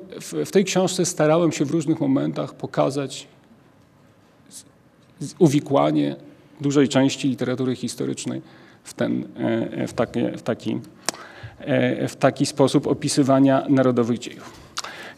w 0.44 0.50
tej 0.50 0.64
książce 0.64 1.04
starałem 1.04 1.52
się 1.52 1.64
w 1.64 1.70
różnych 1.70 2.00
momentach 2.00 2.54
pokazać 2.54 3.28
uwikłanie 5.38 6.16
dużej 6.60 6.88
części 6.88 7.28
literatury 7.28 7.76
historycznej 7.76 8.42
w, 8.84 8.94
ten, 8.94 9.24
e, 9.36 9.86
w, 9.86 9.92
taki, 9.92 10.20
w, 10.36 10.42
taki, 10.42 10.80
e, 11.60 12.08
w 12.08 12.16
taki 12.16 12.46
sposób 12.46 12.86
opisywania 12.86 13.66
narodowych 13.68 14.18
dziejów. 14.18 14.68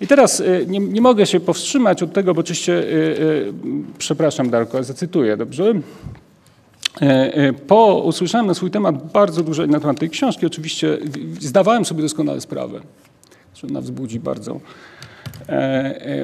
I 0.01 0.07
teraz 0.07 0.43
nie, 0.67 0.79
nie 0.79 1.01
mogę 1.01 1.27
się 1.27 1.41
powstrzymać 1.41 2.03
od 2.03 2.13
tego, 2.13 2.35
bo 2.35 2.41
oczywiście, 2.41 2.85
przepraszam 3.99 4.51
Darko, 4.51 4.85
zacytuję, 4.85 5.37
dobrze? 5.37 5.75
Po 7.67 8.03
usłyszałem 8.05 8.47
na 8.47 8.55
swój 8.55 8.71
temat 8.71 9.13
bardzo 9.13 9.43
dużo 9.43 9.67
na 9.67 9.81
temat 9.81 10.01
tej 10.01 10.11
książki. 10.11 10.47
Oczywiście 10.47 10.99
zdawałem 11.41 11.85
sobie 11.85 12.03
doskonale 12.03 12.41
sprawę, 12.41 12.81
że 13.55 13.67
ona 13.67 13.81
wzbudzi 13.81 14.21
bardzo, 14.21 14.61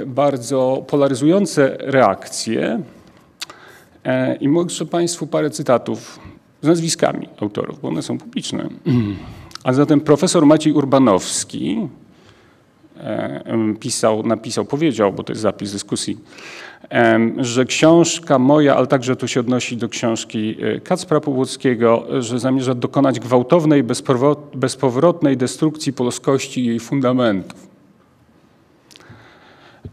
bardzo 0.07 0.85
polaryzujące 0.89 1.77
reakcje. 1.81 2.81
I 4.41 4.49
muszę 4.49 4.87
Państwu 4.87 5.27
parę 5.27 5.51
cytatów 5.51 6.21
z 6.63 6.67
nazwiskami 6.67 7.29
autorów, 7.41 7.81
bo 7.81 7.89
one 7.89 8.03
są 8.03 8.19
publiczne. 8.19 8.69
A 9.65 9.73
zatem 9.73 10.01
profesor 10.01 10.47
Maciej 10.47 10.73
Urbanowski 10.73 11.89
pisał, 13.81 14.23
napisał, 14.23 14.65
powiedział, 14.65 15.13
bo 15.13 15.23
to 15.23 15.33
jest 15.33 15.43
zapis 15.43 15.73
dyskusji, 15.73 16.19
że 17.37 17.65
książka 17.65 18.39
moja, 18.39 18.77
ale 18.77 18.87
także 18.87 19.17
tu 19.17 19.29
się 19.29 19.41
odnosi 19.41 19.77
do 19.77 19.89
książki 19.89 20.57
e, 20.61 20.81
Kacpra 20.81 21.21
Powłockiego, 21.21 22.07
że 22.21 22.39
zamierza 22.39 22.75
dokonać 22.75 23.21
gwałtownej, 23.21 23.85
bezpowrotnej 24.55 25.37
destrukcji 25.37 25.93
polskości 25.93 26.61
i 26.61 26.67
jej 26.67 26.81
fundamentów. 26.81 27.66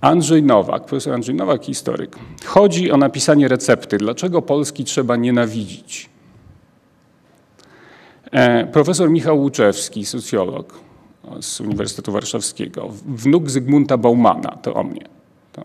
Andrzej 0.04 0.44
Nowak, 0.44 0.86
profesor 0.86 1.14
Andrzej 1.14 1.36
Nowak, 1.36 1.64
historyk. 1.64 2.16
Chodzi 2.46 2.92
o 2.92 2.98
napisanie 2.98 3.48
recepty. 3.48 3.98
Dlaczego 3.98 4.42
Polski 4.42 4.84
trzeba 4.84 5.16
nienawidzić? 5.16 6.10
E, 8.32 8.68
profesor 8.68 9.10
Michał 9.10 9.40
Łuczewski, 9.42 10.06
socjolog 10.06 10.80
z 11.42 11.62
Uniwersytetu 11.62 12.12
Warszawskiego, 12.12 12.90
wnuk 13.06 13.50
Zygmunta 13.50 13.98
Baumana, 13.98 14.58
to 14.62 14.74
o 14.74 14.84
mnie. 14.84 15.06
To. 15.52 15.64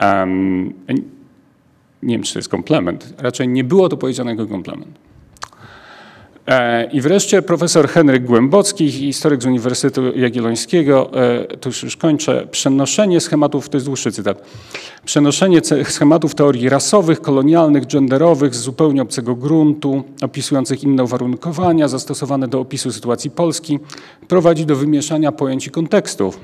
Um, 0.00 0.74
nie 2.02 2.14
wiem, 2.14 2.22
czy 2.22 2.32
to 2.32 2.38
jest 2.38 2.48
komplement. 2.48 3.14
Raczej 3.18 3.48
nie 3.48 3.64
było 3.64 3.88
to 3.88 3.96
powiedziane 3.96 4.30
jako 4.30 4.46
komplement. 4.46 5.05
E, 6.46 6.84
I 6.92 7.00
wreszcie 7.00 7.42
profesor 7.42 7.88
Henryk 7.88 8.24
Głębocki, 8.24 8.92
historyk 8.92 9.42
z 9.42 9.46
Uniwersytetu 9.46 10.18
Jagiellońskiego, 10.18 11.10
e, 11.14 11.56
tu 11.56 11.68
już, 11.68 11.82
już 11.82 11.96
kończę, 11.96 12.46
przenoszenie 12.50 13.20
schematów, 13.20 13.68
to 13.68 13.76
jest 13.76 13.86
dłuższy 13.86 14.12
cytat, 14.12 14.42
przenoszenie 15.04 15.60
schematów 15.84 16.34
teorii 16.34 16.68
rasowych, 16.68 17.20
kolonialnych, 17.20 17.86
genderowych 17.86 18.54
z 18.54 18.60
zupełnie 18.60 19.02
obcego 19.02 19.34
gruntu, 19.34 20.04
opisujących 20.22 20.82
inne 20.84 21.04
uwarunkowania 21.04 21.88
zastosowane 21.88 22.48
do 22.48 22.60
opisu 22.60 22.92
sytuacji 22.92 23.30
Polski, 23.30 23.78
prowadzi 24.28 24.66
do 24.66 24.76
wymieszania 24.76 25.32
pojęć 25.32 25.66
i 25.66 25.70
kontekstów. 25.70 26.40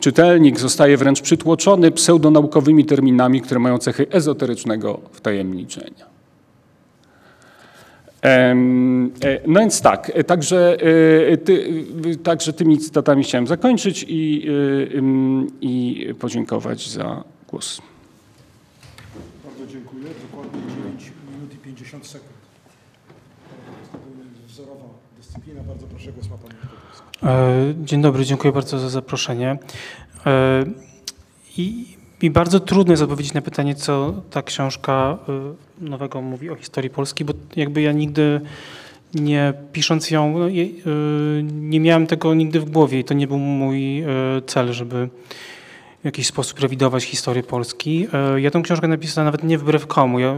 Czytelnik 0.00 0.60
zostaje 0.60 0.96
wręcz 0.96 1.20
przytłoczony 1.20 1.90
pseudonaukowymi 1.90 2.84
terminami, 2.84 3.40
które 3.40 3.60
mają 3.60 3.78
cechy 3.78 4.06
ezoterycznego 4.10 5.00
wtajemniczenia. 5.12 6.17
E, 8.22 8.54
no 9.46 9.60
więc 9.60 9.80
tak, 9.80 10.12
e, 10.14 10.24
także, 10.24 10.76
e, 11.32 11.36
ty, 11.36 11.82
także 12.22 12.52
tymi 12.52 12.78
cytatami 12.78 13.24
chciałem 13.24 13.46
zakończyć 13.46 14.04
i, 14.08 14.46
i 15.60 16.06
podziękować 16.18 16.88
za 16.88 17.24
głos. 17.48 17.82
Bardzo 19.44 19.72
dziękuję. 19.72 20.04
Dokładnie 20.30 20.60
9 20.76 21.12
minut 21.34 21.54
i 21.54 21.56
50 21.56 22.06
sekund. 22.06 22.30
Wzorowa 24.48 24.84
dyscyplina. 25.16 25.62
Bardzo 25.62 25.86
proszę, 25.86 26.12
głos 26.12 26.28
ma 26.30 26.36
Pan 26.36 27.84
Dzień 27.84 28.02
dobry, 28.02 28.24
dziękuję 28.24 28.52
bardzo 28.52 28.78
za 28.78 28.88
zaproszenie. 28.88 29.58
I 31.56 31.97
mi 32.22 32.30
bardzo 32.30 32.60
trudno 32.60 32.92
jest 32.92 33.02
odpowiedzieć 33.02 33.34
na 33.34 33.42
pytanie, 33.42 33.74
co 33.74 34.14
ta 34.30 34.42
książka 34.42 35.18
y, 35.80 35.88
nowego 35.88 36.22
mówi 36.22 36.50
o 36.50 36.54
historii 36.54 36.90
Polski, 36.90 37.24
bo 37.24 37.32
jakby 37.56 37.82
ja 37.82 37.92
nigdy 37.92 38.40
nie 39.14 39.52
pisząc 39.72 40.10
ją, 40.10 40.38
no, 40.38 40.48
y, 40.48 40.72
nie 41.52 41.80
miałem 41.80 42.06
tego 42.06 42.34
nigdy 42.34 42.60
w 42.60 42.70
głowie 42.70 42.98
i 42.98 43.04
to 43.04 43.14
nie 43.14 43.26
był 43.26 43.38
mój 43.38 44.02
y, 44.02 44.06
cel, 44.46 44.72
żeby 44.72 45.08
w 46.02 46.04
jakiś 46.04 46.26
sposób 46.26 46.60
rewidować 46.60 47.04
historię 47.04 47.42
Polski. 47.42 48.06
Ja 48.36 48.50
tę 48.50 48.62
książkę 48.62 48.88
napisałem 48.88 49.24
nawet 49.24 49.44
nie 49.44 49.58
wbrew 49.58 49.86
komu, 49.86 50.18
ja 50.18 50.36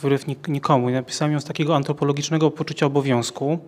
wbrew 0.00 0.24
nikomu. 0.48 0.90
Napisałem 0.90 1.32
ją 1.32 1.40
z 1.40 1.44
takiego 1.44 1.76
antropologicznego 1.76 2.50
poczucia 2.50 2.86
obowiązku. 2.86 3.58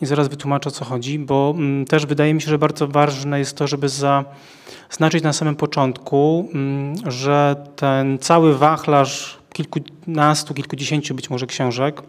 I 0.00 0.06
zaraz 0.06 0.28
wytłumaczę 0.28 0.68
o 0.68 0.72
co 0.72 0.84
chodzi, 0.84 1.18
bo 1.18 1.54
mm, 1.56 1.84
też 1.84 2.06
wydaje 2.06 2.34
mi 2.34 2.42
się, 2.42 2.50
że 2.50 2.58
bardzo 2.58 2.88
ważne 2.88 3.38
jest 3.38 3.56
to, 3.56 3.66
żeby 3.66 3.88
zaznaczyć 3.88 5.22
na 5.22 5.32
samym 5.32 5.56
początku, 5.56 6.48
mm, 6.54 6.94
że 7.10 7.56
ten 7.76 8.18
cały 8.18 8.58
wachlarz 8.58 9.38
kilkunastu, 9.52 10.54
kilkudziesięciu 10.54 11.14
być 11.14 11.30
może 11.30 11.46
książek, 11.46 12.02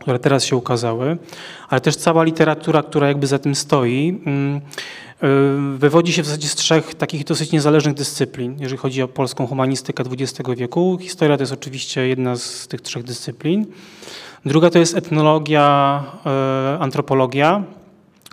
które 0.00 0.18
teraz 0.18 0.44
się 0.44 0.56
ukazały, 0.56 1.18
ale 1.68 1.80
też 1.80 1.96
cała 1.96 2.24
literatura, 2.24 2.82
która 2.82 3.08
jakby 3.08 3.26
za 3.26 3.38
tym 3.38 3.54
stoi, 3.54 4.20
mm, 4.26 4.56
y, 4.56 5.78
wywodzi 5.78 6.12
się 6.12 6.22
w 6.22 6.26
zasadzie 6.26 6.48
z 6.48 6.54
trzech 6.54 6.94
takich 6.94 7.24
dosyć 7.24 7.52
niezależnych 7.52 7.94
dyscyplin, 7.94 8.56
jeżeli 8.60 8.78
chodzi 8.78 9.02
o 9.02 9.08
polską 9.08 9.46
humanistykę 9.46 10.04
XX 10.18 10.50
wieku. 10.56 10.98
Historia 11.00 11.36
to 11.36 11.42
jest 11.42 11.52
oczywiście 11.52 12.08
jedna 12.08 12.36
z 12.36 12.68
tych 12.68 12.80
trzech 12.80 13.02
dyscyplin. 13.02 13.66
Druga 14.44 14.70
to 14.70 14.78
jest 14.78 14.96
etnologia, 14.96 16.02
e, 16.26 16.78
antropologia 16.80 17.62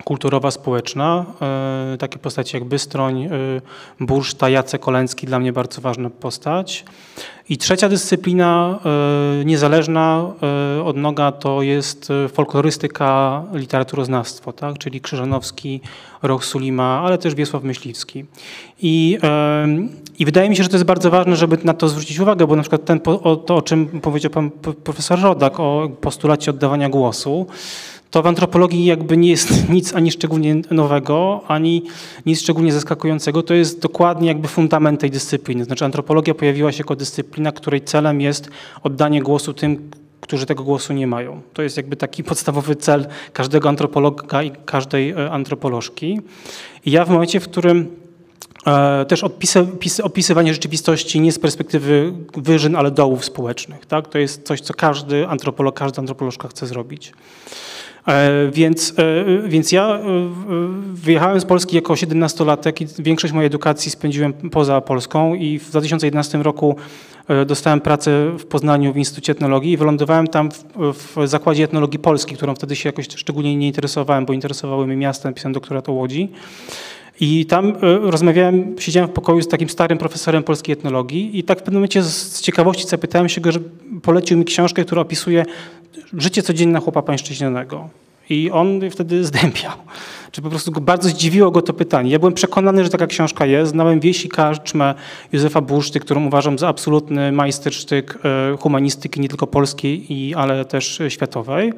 kulturowa, 0.04 0.52
społeczna. 0.52 1.26
E, 1.42 1.98
takie 2.00 2.20
postacie 2.20 2.58
jak 2.58 2.68
Bystroń, 2.68 3.24
e, 3.24 3.30
Burszta, 4.00 4.50
Jacek 4.50 4.88
Oleński, 4.88 5.28
dla 5.28 5.40
mnie 5.40 5.54
bardzo 5.54 5.82
ważna 5.82 6.10
postać. 6.10 6.86
I 7.50 7.58
trzecia 7.58 7.90
dyscyplina 7.90 8.80
niezależna 9.46 10.32
od 10.86 10.98
noga 10.98 11.32
to 11.32 11.62
jest 11.62 12.10
folklorystyka, 12.34 13.44
literaturoznawstwo, 13.54 14.54
tak? 14.54 14.78
czyli 14.78 15.02
Krzyżanowski, 15.02 15.82
Roch 16.22 16.46
Sulima, 16.46 17.02
ale 17.06 17.18
też 17.18 17.36
Wiesław 17.36 17.64
Myśliwski. 17.64 18.26
I, 18.82 19.18
I 20.20 20.26
wydaje 20.26 20.50
mi 20.50 20.56
się, 20.56 20.64
że 20.64 20.70
to 20.70 20.76
jest 20.76 20.86
bardzo 20.86 21.12
ważne, 21.12 21.36
żeby 21.36 21.58
na 21.64 21.74
to 21.74 21.90
zwrócić 21.90 22.20
uwagę, 22.20 22.48
bo 22.48 22.56
na 22.56 22.62
przykład 22.62 22.86
ten, 22.86 23.00
o, 23.06 23.36
to, 23.36 23.56
o 23.56 23.62
czym 23.62 23.88
powiedział 24.02 24.32
pan 24.32 24.52
profesor 24.84 25.22
Rodak, 25.22 25.60
o 25.60 25.90
postulacie 26.02 26.52
oddawania 26.52 26.90
głosu, 26.90 27.48
to 28.12 28.22
w 28.22 28.28
antropologii 28.28 28.86
jakby 28.86 29.18
nie 29.18 29.30
jest 29.30 29.70
nic 29.70 29.96
ani 29.96 30.12
szczególnie 30.12 30.56
nowego, 30.72 31.42
ani 31.48 31.84
nic 32.26 32.42
szczególnie 32.42 32.74
zaskakującego. 32.74 33.44
To 33.44 33.54
jest 33.54 33.82
dokładnie 33.82 34.28
jakby 34.28 34.48
fundament 34.48 35.00
tej 35.00 35.12
dyscypliny. 35.12 35.64
Znaczy 35.66 35.86
antropologia 35.86 36.34
pojawiła 36.34 36.72
się 36.72 36.78
jako 36.78 36.96
dyscyplina, 36.96 37.52
której 37.52 37.82
celem 37.82 38.22
jest 38.22 38.50
oddanie 38.84 39.22
głosu 39.22 39.54
tym, 39.54 39.90
którzy 40.22 40.46
tego 40.46 40.64
głosu 40.64 40.94
nie 40.94 41.08
mają. 41.08 41.42
To 41.54 41.62
jest 41.62 41.78
jakby 41.78 41.96
taki 41.96 42.24
podstawowy 42.32 42.76
cel 42.76 43.08
każdego 43.34 43.70
antropologa 43.70 44.44
i 44.44 44.52
każdej 44.66 45.12
e, 45.12 45.32
antropolożki. 45.32 46.22
I 46.86 46.92
ja 46.92 47.06
w 47.06 47.10
momencie, 47.10 47.40
w 47.40 47.44
którym 47.44 47.88
e, 48.68 49.06
też 49.06 49.24
opisywanie 50.04 50.54
rzeczywistości 50.54 51.22
nie 51.22 51.32
z 51.32 51.40
perspektywy 51.40 52.14
wyżyn, 52.38 52.76
ale 52.76 52.92
dołów 52.92 53.26
społecznych. 53.26 53.86
Tak? 53.86 54.08
To 54.08 54.18
jest 54.18 54.48
coś, 54.48 54.62
co 54.62 54.74
każdy 54.74 55.28
antropolog, 55.28 55.80
każda 55.80 56.00
antropolożka 56.00 56.48
chce 56.48 56.68
zrobić. 56.68 57.14
E, 58.08 58.32
więc, 58.52 58.94
więc 59.48 59.72
ja 59.72 60.00
wyjechałem 60.94 61.40
z 61.40 61.46
Polski 61.46 61.76
jako 61.76 61.94
17-latek 61.94 62.82
i 62.82 63.04
większość 63.04 63.34
mojej 63.34 63.48
edukacji 63.48 63.92
spędziłem 63.92 64.34
poza 64.34 64.82
Polską 64.82 65.36
i 65.36 65.60
w 65.60 65.70
2011 65.70 66.38
roku 66.38 66.76
E, 67.28 67.46
dostałem 67.46 67.82
pracę 67.82 68.32
w 68.38 68.46
Poznaniu 68.46 68.94
w 68.94 68.98
Instytucie 68.98 69.32
Etnologii 69.32 69.72
i 69.72 69.78
wylądowałem 69.78 70.28
tam 70.28 70.50
w, 70.52 70.94
w 71.16 71.28
Zakładzie 71.28 71.64
Etnologii 71.64 72.00
Polskiej, 72.00 72.38
którą 72.38 72.56
wtedy 72.56 72.76
się 72.76 72.90
jakoś 72.90 73.08
szczególnie 73.16 73.56
nie 73.56 73.68
interesowałem, 73.68 74.26
bo 74.26 74.34
interesowały 74.34 74.88
mnie 74.88 74.96
miasta, 74.96 75.30
napisałem 75.30 75.54
doktorat 75.54 75.90
o 75.90 75.92
Łodzi. 75.92 76.30
I 77.20 77.46
tam 77.46 77.70
e, 77.70 77.76
rozmawiałem, 78.02 78.76
siedziałem 78.80 79.10
w 79.10 79.14
pokoju 79.14 79.42
z 79.42 79.48
takim 79.48 79.70
starym 79.70 79.98
profesorem 79.98 80.44
polskiej 80.44 80.74
etnologii 80.74 81.40
i 81.40 81.44
tak 81.44 81.60
w 81.60 81.64
pewnym 81.64 81.80
momencie 81.80 82.04
z 82.04 82.42
ciekawości 82.42 82.88
zapytałem 82.88 83.30
się 83.30 83.42
go, 83.42 83.52
że 83.52 83.60
polecił 84.02 84.38
mi 84.38 84.46
książkę, 84.46 84.86
która 84.86 85.02
opisuje 85.02 85.46
życie 86.18 86.44
codzienne 86.44 86.80
chłopa 86.80 87.02
pańszczyźnianego. 87.02 87.90
I 88.30 88.52
on 88.52 88.82
wtedy 88.92 89.24
zdępiał. 89.26 89.72
Czy 90.32 90.42
po 90.42 90.50
prostu 90.50 90.72
bardzo 90.72 91.10
zdziwiło 91.10 91.52
go 91.52 91.62
to 91.62 91.74
pytanie. 91.74 92.12
Ja 92.12 92.20
byłem 92.20 92.34
przekonany, 92.34 92.84
że 92.84 92.90
taka 92.90 93.08
książka 93.08 93.46
jest. 93.46 93.72
Znałem 93.72 94.00
Wieś 94.00 94.26
i 94.26 94.30
Karczmę 94.30 94.94
Józefa 95.32 95.62
Buszty, 95.62 96.00
którą 96.00 96.26
uważam 96.26 96.60
za 96.60 96.68
absolutny 96.68 97.32
majstersztyk 97.32 98.18
e, 98.54 98.58
humanistyki 98.58 99.22
nie 99.22 99.30
tylko 99.30 99.48
polskiej, 99.48 100.08
ale 100.36 100.66
też 100.66 101.02
światowej. 101.10 101.74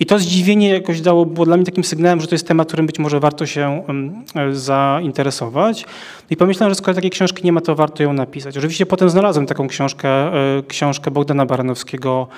I 0.00 0.06
to 0.06 0.18
zdziwienie 0.18 0.68
jakoś 0.68 1.00
dało, 1.00 1.26
było 1.26 1.46
dla 1.46 1.56
mnie 1.56 1.66
takim 1.66 1.84
sygnałem, 1.84 2.20
że 2.20 2.26
to 2.26 2.34
jest 2.34 2.48
temat, 2.48 2.68
którym 2.68 2.86
być 2.86 2.98
może 2.98 3.20
warto 3.20 3.46
się 3.46 3.82
e, 4.34 4.54
zainteresować. 4.54 5.84
I 6.30 6.36
pomyślałem, 6.36 6.70
że 6.70 6.74
skoro 6.74 6.94
takiej 6.94 7.10
książki 7.10 7.44
nie 7.44 7.52
ma, 7.52 7.60
to 7.60 7.74
warto 7.74 8.02
ją 8.02 8.12
napisać. 8.12 8.58
Oczywiście 8.58 8.86
potem 8.86 9.10
znalazłem 9.10 9.46
taką 9.46 9.68
książkę, 9.68 10.08
e, 10.08 10.62
książkę 10.68 11.10
Bogdana 11.10 11.46
Baranowskiego 11.46 12.28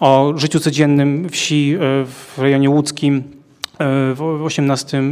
o 0.00 0.32
życiu 0.36 0.60
codziennym 0.60 1.28
wsi 1.28 1.76
w 2.06 2.38
rejonie 2.38 2.70
łódzkim 2.70 3.22
w 4.14 4.46
XVIII 4.46 5.02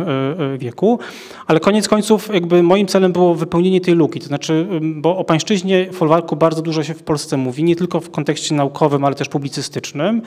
wieku, 0.59 0.99
ale 1.47 1.61
koniec 1.61 1.89
końców 1.89 2.35
jakby 2.35 2.63
moim 2.63 2.87
celem 2.87 3.13
było 3.13 3.35
wypełnienie 3.35 3.81
tej 3.81 3.95
luki, 3.95 4.21
to 4.21 4.27
znaczy, 4.27 4.67
bo 4.81 5.17
o 5.17 5.25
pańszczyźnie 5.25 5.93
folwarku 5.93 6.37
bardzo 6.37 6.63
dużo 6.63 6.85
się 6.85 6.95
w 6.95 7.03
Polsce 7.03 7.37
mówi, 7.37 7.65
nie 7.65 7.77
tylko 7.77 8.01
w 8.01 8.11
kontekście 8.11 8.55
naukowym, 8.55 9.05
ale 9.05 9.15
też 9.15 9.29
publicystycznym, 9.29 10.23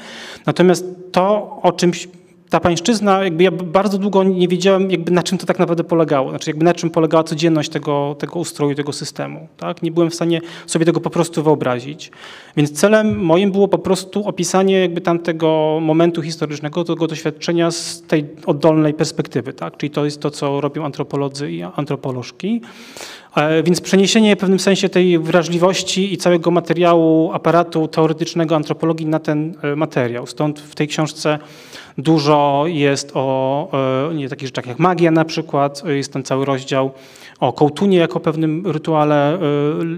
natomiast 0.46 0.86
to, 1.12 1.58
o 1.62 1.72
czymś 1.72 2.08
ta 2.54 2.60
pańszczyzna, 2.60 3.24
jakby 3.24 3.44
ja 3.44 3.52
bardzo 3.52 3.98
długo 3.98 4.24
nie 4.24 4.48
wiedziałem, 4.48 4.92
jakby 4.92 5.12
na 5.12 5.24
czym 5.24 5.38
to 5.38 5.46
tak 5.46 5.60
naprawdę 5.60 5.84
polegało, 5.84 6.30
znaczy 6.30 6.50
jakby 6.50 6.66
na 6.66 6.74
czym 6.74 6.90
polegała 6.90 7.24
codzienność 7.24 7.70
tego, 7.70 8.16
tego 8.20 8.40
ustroju, 8.40 8.76
tego 8.76 8.94
systemu. 8.94 9.48
Tak? 9.58 9.84
Nie 9.84 9.92
byłem 9.92 10.10
w 10.10 10.16
stanie 10.16 10.42
sobie 10.68 10.86
tego 10.86 11.00
po 11.00 11.10
prostu 11.10 11.44
wyobrazić. 11.44 12.12
Więc 12.58 12.72
celem 12.72 13.20
moim 13.20 13.52
było 13.52 13.68
po 13.68 13.78
prostu 13.78 14.28
opisanie 14.28 14.80
jakby 14.80 15.02
tamtego 15.02 15.80
momentu 15.82 16.22
historycznego, 16.22 16.84
tego 16.84 17.08
doświadczenia 17.08 17.72
z 17.72 18.02
tej 18.02 18.26
oddolnej 18.46 18.94
perspektywy. 18.94 19.54
Tak? 19.54 19.78
Czyli 19.78 19.90
to 19.90 20.06
jest 20.06 20.22
to, 20.22 20.32
co 20.32 20.62
robią 20.62 20.86
antropolodzy 20.86 21.52
i 21.52 21.64
antropolożki. 21.64 22.62
E, 23.36 23.64
więc 23.64 23.82
przeniesienie 23.82 24.36
w 24.36 24.40
pewnym 24.40 24.60
sensie 24.60 24.90
tej 24.90 25.20
wrażliwości 25.20 26.14
i 26.14 26.18
całego 26.18 26.52
materiału, 26.52 27.32
aparatu 27.34 27.88
teoretycznego 27.88 28.56
antropologii 28.56 29.06
na 29.06 29.20
ten 29.20 29.56
e, 29.62 29.76
materiał. 29.76 30.28
Stąd 30.28 30.60
w 30.60 30.76
tej 30.76 30.88
książce 30.88 31.40
Dużo 31.98 32.64
jest 32.68 33.12
o 33.14 33.70
e, 34.12 34.14
nie, 34.14 34.30
takich 34.30 34.48
rzeczach 34.48 34.66
jak 34.66 34.80
magia 34.80 35.12
na 35.12 35.26
przykład, 35.26 35.84
jest 35.86 36.14
ten 36.14 36.24
cały 36.24 36.46
rozdział 36.46 36.92
o 37.40 37.54
kołtunie 37.54 37.98
jako 37.98 38.20
pewnym 38.20 38.68
rytuale 38.68 39.34
e, 39.34 39.40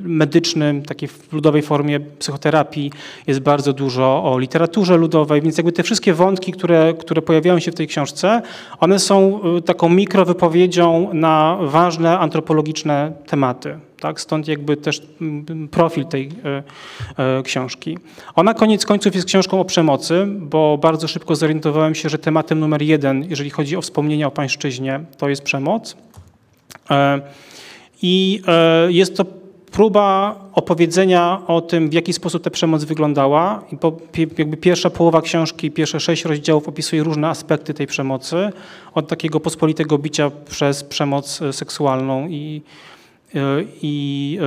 medycznym, 0.03 0.81
takiej 0.81 1.09
w 1.09 1.33
ludowej 1.33 1.61
formie 1.61 1.99
psychoterapii. 1.99 2.91
Jest 3.27 3.39
bardzo 3.39 3.73
dużo 3.73 4.23
o 4.23 4.39
literaturze 4.39 4.97
ludowej, 4.97 5.41
więc 5.41 5.57
jakby 5.57 5.71
te 5.71 5.83
wszystkie 5.83 6.13
wątki, 6.13 6.51
które, 6.51 6.93
które 6.99 7.21
pojawiają 7.21 7.59
się 7.59 7.71
w 7.71 7.75
tej 7.75 7.87
książce, 7.87 8.41
one 8.79 8.99
są 8.99 9.41
e, 9.57 9.61
taką 9.61 9.89
mikrowypowiedzią 9.89 11.09
na 11.13 11.57
ważne 11.61 12.19
antropologiczne 12.19 13.11
tematy. 13.27 13.79
Tak? 13.99 14.21
Stąd 14.21 14.47
jakby 14.47 14.77
też 14.77 15.01
mm, 15.21 15.67
profil 15.67 16.05
tej 16.05 16.29
e, 17.17 17.43
książki. 17.43 17.97
Ona 18.35 18.53
koniec 18.53 18.85
końców 18.85 19.15
jest 19.15 19.27
książką 19.27 19.59
o 19.59 19.65
przemocy, 19.65 20.25
bo 20.27 20.77
bardzo 20.77 21.07
szybko 21.07 21.35
zorientowałem 21.35 21.95
się, 21.95 22.09
że 22.09 22.17
tematem 22.17 22.59
numer 22.59 22.81
jeden, 22.81 23.25
jeżeli 23.29 23.49
chodzi 23.49 23.77
o 23.77 23.81
wspomnienia 23.81 24.27
o 24.27 24.31
pańszczyźnie, 24.31 24.99
to 25.17 25.29
jest 25.29 25.43
przemoc. 25.43 26.04
E, 26.91 27.21
I 28.01 28.41
e, 28.47 28.91
jest 28.91 29.17
to 29.17 29.25
próba 29.71 30.35
opowiedzenia 30.53 31.41
o 31.47 31.61
tym, 31.61 31.89
w 31.89 31.93
jaki 31.93 32.13
sposób 32.13 32.43
ta 32.43 32.49
przemoc 32.49 32.83
wyglądała. 32.83 33.63
I 33.71 33.77
jakby 34.37 34.57
pierwsza 34.57 34.89
połowa 34.89 35.21
książki, 35.21 35.71
pierwsze 35.71 35.99
sześć 35.99 36.25
rozdziałów 36.25 36.67
opisuje 36.67 37.03
różne 37.03 37.29
aspekty 37.29 37.73
tej 37.73 37.87
przemocy. 37.87 38.49
Od 38.93 39.07
takiego 39.07 39.39
pospolitego 39.39 39.97
bicia 39.97 40.31
przez 40.49 40.83
przemoc 40.83 41.41
e, 41.41 41.53
seksualną 41.53 42.27
i, 42.27 42.61
i, 43.81 44.39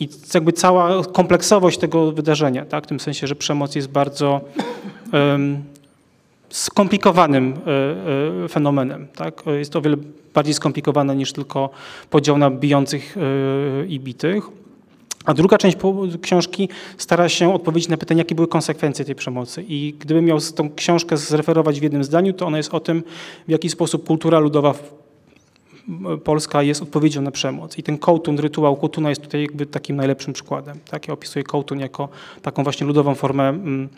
i 0.00 0.08
jakby 0.34 0.52
cała 0.52 1.04
kompleksowość 1.04 1.78
tego 1.78 2.12
wydarzenia, 2.12 2.64
tak? 2.64 2.84
w 2.84 2.86
tym 2.86 3.00
sensie, 3.00 3.26
że 3.26 3.34
przemoc 3.34 3.74
jest 3.74 3.88
bardzo 3.88 4.40
skomplikowanym 6.50 7.54
e, 7.66 8.44
e, 8.44 8.48
fenomenem. 8.48 9.08
Tak? 9.16 9.42
Jest 9.46 9.72
to 9.72 9.78
o 9.78 9.82
wiele 9.82 9.96
bardziej 10.34 10.54
skomplikowane 10.54 11.16
niż 11.16 11.32
tylko 11.32 11.70
podział 12.10 12.38
na 12.38 12.50
bijących 12.50 13.16
e, 13.16 13.86
i 13.86 14.00
bitych. 14.00 14.44
A 15.24 15.34
druga 15.34 15.58
część 15.58 15.76
książki 16.22 16.68
stara 16.98 17.28
się 17.28 17.54
odpowiedzieć 17.54 17.88
na 17.88 17.96
pytanie, 17.96 18.18
jakie 18.18 18.34
były 18.34 18.48
konsekwencje 18.48 19.04
tej 19.04 19.14
przemocy. 19.14 19.64
I 19.68 19.94
gdybym 19.98 20.24
miał 20.24 20.38
tą 20.40 20.74
książkę 20.74 21.16
zreferować 21.16 21.80
w 21.80 21.82
jednym 21.82 22.04
zdaniu, 22.04 22.32
to 22.32 22.46
ona 22.46 22.56
jest 22.56 22.74
o 22.74 22.80
tym, 22.80 23.02
w 23.48 23.50
jaki 23.50 23.68
sposób 23.68 24.06
kultura 24.06 24.38
ludowa 24.38 24.74
polska 26.24 26.62
jest 26.62 26.82
odpowiedzią 26.82 27.22
na 27.22 27.30
przemoc. 27.30 27.78
I 27.78 27.82
ten 27.82 27.98
kołtun, 27.98 28.38
rytuał 28.38 28.76
kołtuna 28.76 29.08
jest 29.08 29.22
tutaj 29.22 29.42
jakby 29.42 29.66
takim 29.66 29.96
najlepszym 29.96 30.32
przykładem. 30.32 30.78
Tak? 30.90 31.08
Ja 31.08 31.14
opisuję 31.14 31.42
kołtun 31.42 31.80
jako 31.80 32.08
taką 32.42 32.64
właśnie 32.64 32.86
ludową 32.86 33.14
formę 33.14 33.48
mm, 33.48 33.88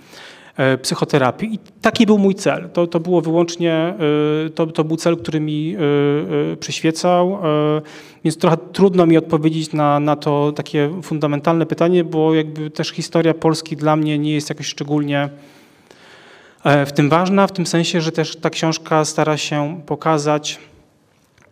psychoterapii. 0.83 1.55
I 1.55 1.59
taki 1.81 2.07
był 2.07 2.19
mój 2.19 2.35
cel. 2.35 2.71
To, 2.73 2.87
to 2.87 3.01
było 3.01 3.21
wyłącznie, 3.21 3.73
e, 4.47 4.51
to, 4.51 4.67
to 4.67 4.85
był 4.85 4.97
cel, 4.97 5.17
który 5.17 5.41
mi 5.41 5.77
e, 6.53 6.57
przyświecał, 6.57 7.39
więc 8.25 8.39
trochę 8.39 8.57
trudno 8.73 9.07
mi 9.07 9.17
odpowiedzieć 9.17 9.73
na, 9.73 10.01
na 10.01 10.17
to 10.17 10.53
takie 10.53 10.91
fundamentalne 11.03 11.67
pytanie, 11.67 12.05
bo 12.05 12.35
jakby 12.35 12.71
też 12.71 12.91
historia 12.91 13.35
Polski 13.35 13.77
dla 13.77 13.97
mnie 13.97 14.19
nie 14.19 14.33
jest 14.33 14.49
jakoś 14.49 14.67
szczególnie 14.67 15.29
w 16.87 16.93
tym 16.93 17.09
ważna, 17.09 17.47
w 17.47 17.53
tym 17.53 17.67
sensie, 17.67 18.01
że 18.01 18.13
też 18.13 18.37
ta 18.37 18.51
książka 18.51 19.05
stara 19.05 19.37
się 19.37 19.81
pokazać 19.87 20.59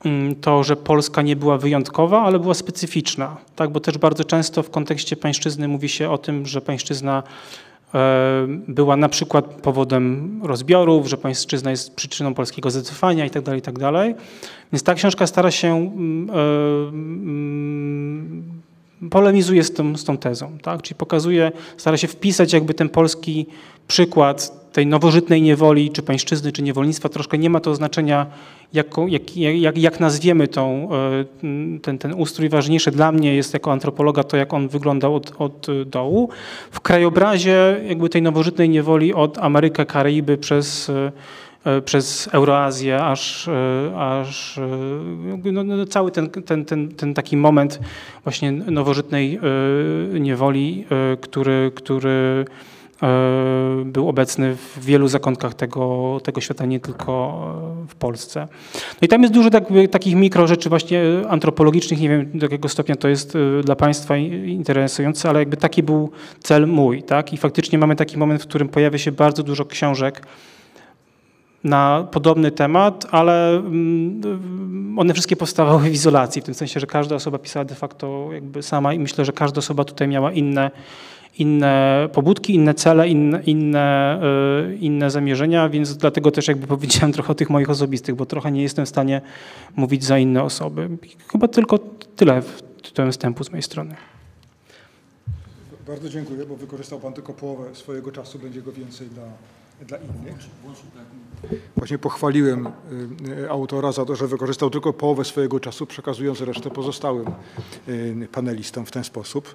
mm, 0.04 0.34
to, 0.34 0.64
że 0.64 0.76
Polska 0.76 1.22
nie 1.22 1.36
była 1.36 1.58
wyjątkowa, 1.58 2.22
ale 2.22 2.38
była 2.38 2.54
specyficzna, 2.54 3.36
tak? 3.56 3.70
bo 3.70 3.80
też 3.80 3.98
bardzo 3.98 4.24
często 4.24 4.62
w 4.62 4.70
kontekście 4.70 5.16
pańszczyzny 5.16 5.68
mówi 5.68 5.88
się 5.88 6.10
o 6.10 6.18
tym, 6.18 6.46
że 6.46 6.60
pańszczyzna 6.60 7.22
E, 7.22 7.69
była 8.68 8.96
na 8.96 9.08
przykład 9.08 9.44
powodem 9.44 10.40
rozbiorów, 10.42 11.06
że 11.06 11.16
pańszczyzna 11.16 11.70
jest 11.70 11.94
przyczyną 11.94 12.34
polskiego 12.34 12.70
zacofania 12.70 13.24
itd., 13.24 13.44
tak 13.44 13.54
itd. 13.54 13.92
Tak 13.92 14.24
Więc 14.72 14.82
ta 14.82 14.94
książka 14.94 15.26
stara 15.26 15.50
się, 15.50 15.76
mm, 15.76 16.30
e, 16.30 16.34
mm, 16.88 18.42
polemizuje 19.10 19.64
z 19.64 19.72
tą, 19.72 19.96
z 19.96 20.04
tą 20.04 20.16
tezą, 20.16 20.58
tak? 20.62 20.82
czyli 20.82 20.98
pokazuje, 20.98 21.52
stara 21.76 21.96
się 21.96 22.08
wpisać 22.08 22.52
jakby 22.52 22.74
ten 22.74 22.88
polski 22.88 23.46
przykład 23.90 24.70
tej 24.72 24.86
nowożytnej 24.86 25.42
niewoli, 25.42 25.90
czy 25.90 26.02
pańszczyzny, 26.02 26.52
czy 26.52 26.62
niewolnictwa, 26.62 27.08
troszkę 27.08 27.38
nie 27.38 27.50
ma 27.50 27.60
to 27.60 27.74
znaczenia, 27.74 28.26
jak, 28.72 28.86
jak, 29.08 29.36
jak, 29.36 29.78
jak 29.78 30.00
nazwiemy 30.00 30.48
tą, 30.48 30.88
e, 30.92 31.78
ten, 31.82 31.98
ten 31.98 32.14
ustrój. 32.14 32.48
Ważniejsze 32.48 32.90
dla 32.90 33.12
mnie 33.12 33.34
jest 33.34 33.54
jako 33.54 33.72
antropologa 33.72 34.24
to, 34.24 34.36
jak 34.36 34.54
on 34.54 34.68
wyglądał 34.68 35.14
od, 35.14 35.32
od 35.38 35.66
dołu. 35.86 36.28
W 36.70 36.80
krajobrazie 36.80 37.80
jakby 37.88 38.08
tej 38.08 38.22
nowożytnej 38.22 38.68
niewoli 38.68 39.14
od 39.14 39.38
Amerykę, 39.38 39.86
Karaiby 39.86 40.38
przez 40.38 40.90
e, 40.90 41.12
przez 41.84 42.28
Euroazję, 42.32 43.04
aż, 43.04 43.48
e, 43.48 43.52
aż 43.96 44.60
no, 45.52 45.64
no, 45.64 45.86
cały 45.86 46.10
ten, 46.10 46.30
ten, 46.30 46.64
ten, 46.64 46.88
ten 46.88 47.14
taki 47.14 47.36
moment 47.36 47.80
właśnie 48.24 48.52
nowożytnej 48.52 49.40
niewoli, 50.20 50.84
który, 51.20 51.72
który 51.74 52.44
był 53.84 54.08
obecny 54.08 54.56
w 54.56 54.84
wielu 54.84 55.08
zakątkach 55.08 55.54
tego, 55.54 56.20
tego 56.24 56.40
świata, 56.40 56.66
nie 56.66 56.80
tylko 56.80 57.40
w 57.88 57.94
Polsce. 57.94 58.48
No 58.74 58.98
i 59.06 59.08
tam 59.08 59.22
jest 59.22 59.34
dużo 59.34 59.50
tak, 59.50 59.64
takich 59.90 60.14
mikro 60.14 60.46
rzeczy 60.46 60.68
właśnie 60.68 61.02
antropologicznych, 61.28 62.00
nie 62.00 62.08
wiem 62.08 62.30
do 62.34 62.46
jakiego 62.46 62.68
stopnia 62.68 62.96
to 62.96 63.08
jest 63.08 63.36
e, 63.36 63.62
dla 63.62 63.76
Państwa 63.76 64.16
interesujące, 64.16 65.28
ale 65.28 65.38
jakby 65.38 65.56
taki 65.56 65.82
był 65.82 66.10
cel 66.42 66.66
mój. 66.66 67.02
Tak? 67.02 67.32
I 67.32 67.36
faktycznie 67.36 67.78
mamy 67.78 67.96
taki 67.96 68.18
moment, 68.18 68.42
w 68.42 68.46
którym 68.46 68.68
pojawia 68.68 68.98
się 68.98 69.12
bardzo 69.12 69.42
dużo 69.42 69.64
książek, 69.64 70.26
na 71.64 72.08
podobny 72.12 72.50
temat, 72.50 73.06
ale 73.10 73.56
mm, 73.56 74.98
one 74.98 75.12
wszystkie 75.12 75.36
powstawały 75.36 75.82
w 75.82 75.92
izolacji, 75.92 76.42
w 76.42 76.44
tym 76.44 76.54
sensie, 76.54 76.80
że 76.80 76.86
każda 76.86 77.14
osoba 77.14 77.38
pisała 77.38 77.64
de 77.64 77.74
facto 77.74 78.28
jakby 78.32 78.62
sama 78.62 78.94
i 78.94 78.98
myślę, 78.98 79.24
że 79.24 79.32
każda 79.32 79.58
osoba 79.58 79.84
tutaj 79.84 80.08
miała 80.08 80.32
inne 80.32 80.70
inne 81.38 82.08
pobudki, 82.12 82.54
inne 82.54 82.74
cele, 82.74 83.08
inne, 83.08 83.42
inne, 83.42 84.20
y, 84.70 84.76
inne 84.76 85.10
zamierzenia, 85.10 85.68
więc 85.68 85.96
dlatego 85.96 86.30
też 86.30 86.48
jakby 86.48 86.66
powiedziałem 86.66 87.12
trochę 87.12 87.32
o 87.32 87.34
tych 87.34 87.50
moich 87.50 87.70
osobistych, 87.70 88.14
bo 88.14 88.26
trochę 88.26 88.52
nie 88.52 88.62
jestem 88.62 88.86
w 88.86 88.88
stanie 88.88 89.20
mówić 89.76 90.04
za 90.04 90.18
inne 90.18 90.42
osoby. 90.42 90.88
Chyba 91.32 91.48
tylko 91.48 91.78
tyle 92.16 92.42
tytułem 92.82 93.12
wstępu 93.12 93.44
z 93.44 93.50
mojej 93.50 93.62
strony. 93.62 93.96
Bardzo 95.86 96.08
dziękuję, 96.08 96.46
bo 96.46 96.56
wykorzystał 96.56 97.00
Pan 97.00 97.12
tylko 97.12 97.32
połowę 97.32 97.74
swojego 97.74 98.12
czasu, 98.12 98.38
będzie 98.38 98.62
go 98.62 98.72
więcej 98.72 99.08
dla, 99.08 99.22
dla 99.86 99.98
innych. 99.98 100.34
Właśnie 101.76 101.98
pochwaliłem 101.98 102.66
y, 102.66 102.70
y, 103.42 103.50
autora 103.50 103.92
za 103.92 104.04
to, 104.04 104.16
że 104.16 104.26
wykorzystał 104.26 104.70
tylko 104.70 104.92
połowę 104.92 105.24
swojego 105.24 105.60
czasu, 105.60 105.86
przekazując 105.86 106.40
resztę 106.40 106.70
pozostałym 106.70 107.26
panelistom 108.32 108.86
w 108.86 108.90
ten 108.90 109.04
sposób. 109.04 109.54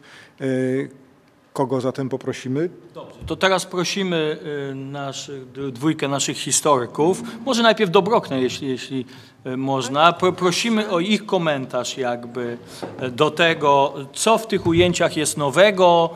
Kogo 1.55 1.81
zatem 1.81 2.09
poprosimy? 2.09 2.69
Dobrze, 2.93 3.19
to 3.25 3.35
teraz 3.35 3.65
prosimy 3.65 4.39
y, 4.71 4.75
naszych, 4.75 5.51
dwójkę 5.51 6.07
naszych 6.07 6.37
historyków, 6.37 7.21
może 7.45 7.63
najpierw 7.63 7.91
Dobroknę, 7.91 8.41
jeśli, 8.41 8.67
jeśli 8.67 9.05
y, 9.45 9.57
można. 9.57 10.13
Prosimy 10.13 10.89
o 10.89 10.99
ich 10.99 11.25
komentarz 11.25 11.97
jakby 11.97 12.57
y, 13.03 13.11
do 13.11 13.31
tego, 13.31 13.93
co 14.13 14.37
w 14.37 14.47
tych 14.47 14.67
ujęciach 14.67 15.17
jest 15.17 15.37
nowego, 15.37 16.09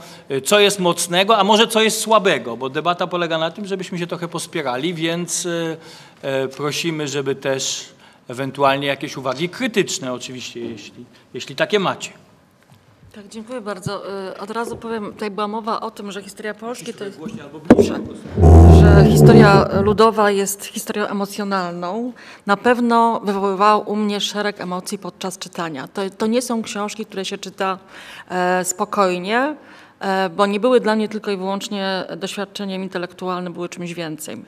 co 0.45 0.60
jest 0.60 0.80
mocnego, 0.80 1.38
a 1.38 1.43
może 1.43 1.67
co 1.67 1.82
jest 1.82 1.99
słabego, 2.02 2.58
bo 2.58 2.69
debata 2.69 3.08
polega 3.08 3.38
na 3.38 3.52
tym, 3.52 3.65
żebyśmy 3.65 3.99
się 3.99 4.08
trochę 4.08 4.28
pospierali, 4.28 4.93
więc 4.93 5.47
prosimy, 6.58 7.08
żeby 7.08 7.36
też 7.36 7.89
ewentualnie 8.28 8.88
jakieś 8.88 9.17
uwagi 9.17 9.49
krytyczne 9.49 10.13
oczywiście, 10.13 10.60
jeśli, 10.60 11.06
jeśli 11.34 11.56
takie 11.56 11.80
macie. 11.80 12.29
Tak, 13.15 13.28
dziękuję 13.28 13.62
bardzo. 13.62 14.10
Y, 14.32 14.38
Od 14.38 14.52
razu 14.52 14.78
powiem, 14.78 15.13
tutaj 15.13 15.32
była 15.32 15.48
mowa 15.48 15.80
o 15.80 15.91
tym, 15.91 16.12
że 16.12 16.22
historia 16.22 16.54
Polski 16.54 16.93
to 16.93 17.04
jest, 17.04 17.19
że, 17.80 18.00
że 18.80 19.06
historia 19.12 19.67
ludowa 19.82 20.32
jest 20.32 20.65
historią 20.65 21.06
emocjonalną. 21.08 22.13
Na 22.45 22.58
pewno 22.58 23.19
wywoływało 23.24 23.84
u 23.84 23.95
mnie 23.95 24.19
szereg 24.19 24.62
emocji 24.62 24.98
podczas 24.98 25.38
czytania. 25.38 25.88
To, 25.88 26.02
to 26.17 26.28
nie 26.28 26.41
są 26.41 26.62
książki, 26.62 27.06
które 27.06 27.26
się 27.26 27.38
czyta 27.38 27.78
e, 28.30 28.65
spokojnie, 28.65 29.56
e, 30.00 30.30
bo 30.30 30.45
nie 30.45 30.60
były 30.60 30.80
dla 30.80 30.95
mnie 30.95 31.10
tylko 31.10 31.32
i 31.32 31.38
wyłącznie 31.38 32.06
doświadczeniem 32.17 32.84
intelektualnym, 32.84 33.54
były 33.54 33.69
czymś 33.69 33.93
więcej. 33.93 34.45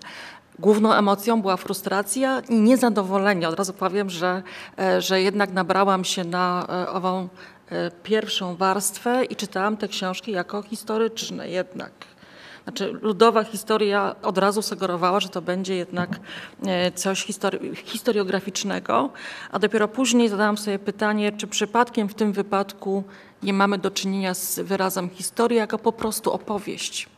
Główną 0.60 0.94
emocją 0.94 1.42
była 1.42 1.58
frustracja 1.58 2.40
i 2.50 2.56
niezadowolenie. 2.56 3.48
Od 3.48 3.56
razu 3.56 3.74
powiem, 3.74 4.10
że, 4.10 4.44
e, 4.80 5.02
że 5.02 5.22
jednak 5.22 5.54
nabrałam 5.54 6.04
się 6.04 6.24
na 6.24 6.68
ową 6.94 7.28
pierwszą 8.04 8.56
warstwę 8.56 9.26
i 9.26 9.36
czytałam 9.36 9.78
te 9.78 9.88
książki 9.88 10.32
jako 10.32 10.62
historyczne 10.62 11.50
jednak. 11.50 11.92
Znaczy, 12.64 13.00
ludowa 13.02 13.44
historia 13.44 14.16
od 14.24 14.38
razu 14.38 14.62
sugerowała, 14.62 15.20
że 15.20 15.30
to 15.30 15.42
będzie 15.42 15.76
jednak 15.76 16.20
e, 16.66 16.92
coś 16.92 17.26
histori- 17.28 17.76
historiograficznego, 17.76 19.10
a 19.52 19.60
dopiero 19.60 19.88
później 19.88 20.30
zadałam 20.30 20.58
sobie 20.58 20.80
pytanie, 20.80 21.32
czy 21.32 21.48
przypadkiem 21.48 22.10
w 22.10 22.14
tym 22.14 22.34
wypadku 22.34 23.04
nie 23.44 23.54
mamy 23.54 23.78
do 23.78 23.92
czynienia 23.92 24.34
z 24.34 24.60
wyrazem 24.60 25.10
historii 25.10 25.58
jako 25.58 25.80
po 25.80 25.92
prostu 25.92 26.34
opowieść. 26.34 27.10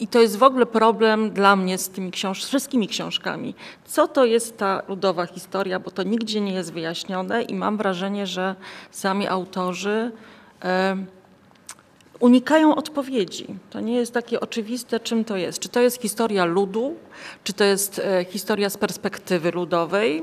I 0.00 0.08
to 0.08 0.20
jest 0.20 0.36
w 0.36 0.42
ogóle 0.42 0.66
problem 0.66 1.30
dla 1.30 1.56
mnie 1.56 1.78
z 1.78 1.88
tymi 1.88 2.10
książ- 2.10 2.46
wszystkimi 2.46 2.88
książkami. 2.88 3.54
Co 3.84 4.08
to 4.08 4.24
jest 4.24 4.58
ta 4.58 4.82
ludowa 4.88 5.26
historia, 5.26 5.80
bo 5.80 5.90
to 5.90 6.02
nigdzie 6.02 6.40
nie 6.40 6.52
jest 6.52 6.72
wyjaśnione 6.72 7.42
i 7.42 7.54
mam 7.54 7.76
wrażenie, 7.76 8.26
że 8.26 8.54
sami 8.90 9.28
autorzy 9.28 10.12
unikają 12.20 12.74
odpowiedzi. 12.74 13.46
To 13.70 13.80
nie 13.80 13.94
jest 13.94 14.14
takie 14.14 14.40
oczywiste, 14.40 15.00
czym 15.00 15.24
to 15.24 15.36
jest. 15.36 15.58
Czy 15.58 15.68
to 15.68 15.80
jest 15.80 16.02
historia 16.02 16.44
ludu, 16.44 16.94
czy 17.44 17.52
to 17.52 17.64
jest 17.64 17.98
e, 17.98 18.24
historia 18.24 18.70
z 18.70 18.76
perspektywy 18.76 19.50
ludowej, 19.50 20.22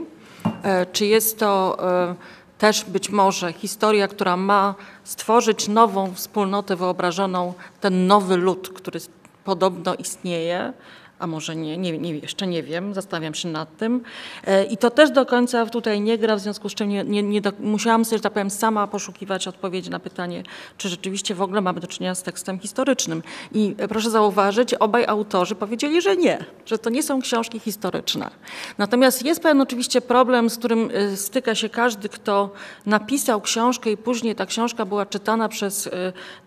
e, 0.63 0.86
czy 0.86 1.05
jest 1.05 1.39
to 1.39 1.77
e, 2.10 2.15
też 2.59 2.85
być 2.85 3.09
może 3.09 3.53
historia, 3.53 4.07
która 4.07 4.37
ma 4.37 4.75
stworzyć 5.03 5.67
nową 5.67 6.13
wspólnotę 6.13 6.75
wyobrażoną, 6.75 7.53
ten 7.81 8.07
nowy 8.07 8.37
lud, 8.37 8.69
który 8.69 8.99
podobno 9.43 9.95
istnieje, 9.95 10.73
a 11.19 11.27
może 11.27 11.55
nie, 11.55 11.77
nie, 11.77 11.97
nie, 11.97 12.15
jeszcze 12.15 12.47
nie 12.47 12.63
wiem, 12.63 12.93
zastanawiam 12.93 13.34
się 13.34 13.47
nad 13.47 13.77
tym. 13.77 14.03
E, 14.47 14.63
I 14.63 14.77
to 14.77 14.89
też 14.89 15.12
do 15.12 15.25
końca 15.25 15.65
tutaj 15.65 16.01
nie 16.01 16.17
gra, 16.17 16.36
w 16.36 16.39
związku 16.39 16.69
z 16.69 16.73
czym 16.73 16.89
nie, 16.89 17.03
nie, 17.03 17.23
nie 17.23 17.41
do, 17.41 17.51
musiałam 17.60 18.05
sobie, 18.05 18.17
że 18.17 18.23
tak 18.23 18.34
powiem, 18.34 18.49
sama 18.49 18.88
poszukiwać 18.88 19.47
odpowiedzi 19.47 19.89
na 19.89 19.99
pytanie, 19.99 20.43
czy 20.77 20.89
rzeczywiście 20.89 21.36
w 21.36 21.41
ogóle 21.41 21.62
mamy 21.62 21.79
do 21.79 21.88
czynienia 21.88 22.15
z 22.15 22.23
tekstem 22.23 22.60
historycznym. 22.60 23.23
I 23.51 23.75
e, 23.77 23.88
proszę 23.88 24.10
zauważyć, 24.10 24.73
obaj 24.73 25.05
autorzy 25.05 25.55
powiedzieli, 25.55 26.01
że 26.01 26.17
nie, 26.17 26.45
że 26.65 26.79
to 26.79 26.89
nie 26.89 27.03
są 27.03 27.21
książki 27.21 27.60
historyczne. 27.60 28.29
Natomiast 28.77 29.25
jest 29.25 29.41
pewien 29.41 29.62
oczywiście 29.62 30.01
problem, 30.01 30.49
z 30.49 30.58
którym 30.58 30.89
e, 30.93 31.17
styka 31.17 31.55
się 31.55 31.69
każdy, 31.69 32.10
kto 32.10 32.51
napisał 32.86 33.41
książkę 33.41 33.91
i 33.91 33.97
później 33.97 34.36
ta 34.36 34.45
książka 34.45 34.86
była 34.86 35.05
czytana 35.05 35.49
przez 35.49 35.89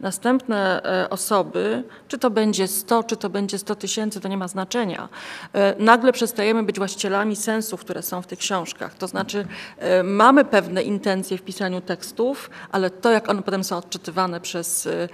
następne 0.00 0.82
osoby, 1.10 1.84
czy 2.08 2.18
to 2.18 2.30
będzie 2.30 2.68
100, 2.68 3.02
czy 3.02 3.16
to 3.16 3.30
będzie 3.30 3.58
100 3.58 3.74
tysięcy, 3.74 4.20
to 4.20 4.28
nie 4.28 4.36
ma 4.36 4.48
znaczenia. 4.48 4.61
E, 5.52 5.74
Nagle 5.78 6.12
przestajemy 6.12 6.62
być 6.62 6.78
właścicielami 6.78 7.36
sensów, 7.36 7.80
które 7.80 8.02
są 8.02 8.22
w 8.22 8.26
tych 8.26 8.38
książkach. 8.38 8.94
To 8.94 9.06
znaczy 9.06 9.46
e, 9.78 10.02
mamy 10.02 10.44
pewne 10.44 10.82
intencje 10.82 11.38
w 11.38 11.42
pisaniu 11.42 11.80
tekstów, 11.80 12.50
ale 12.72 12.90
to, 12.90 13.10
jak 13.10 13.28
one 13.28 13.42
potem 13.42 13.64
są 13.64 13.76
odczytywane 13.76 14.40
przez 14.40 14.86
e, 14.86 15.08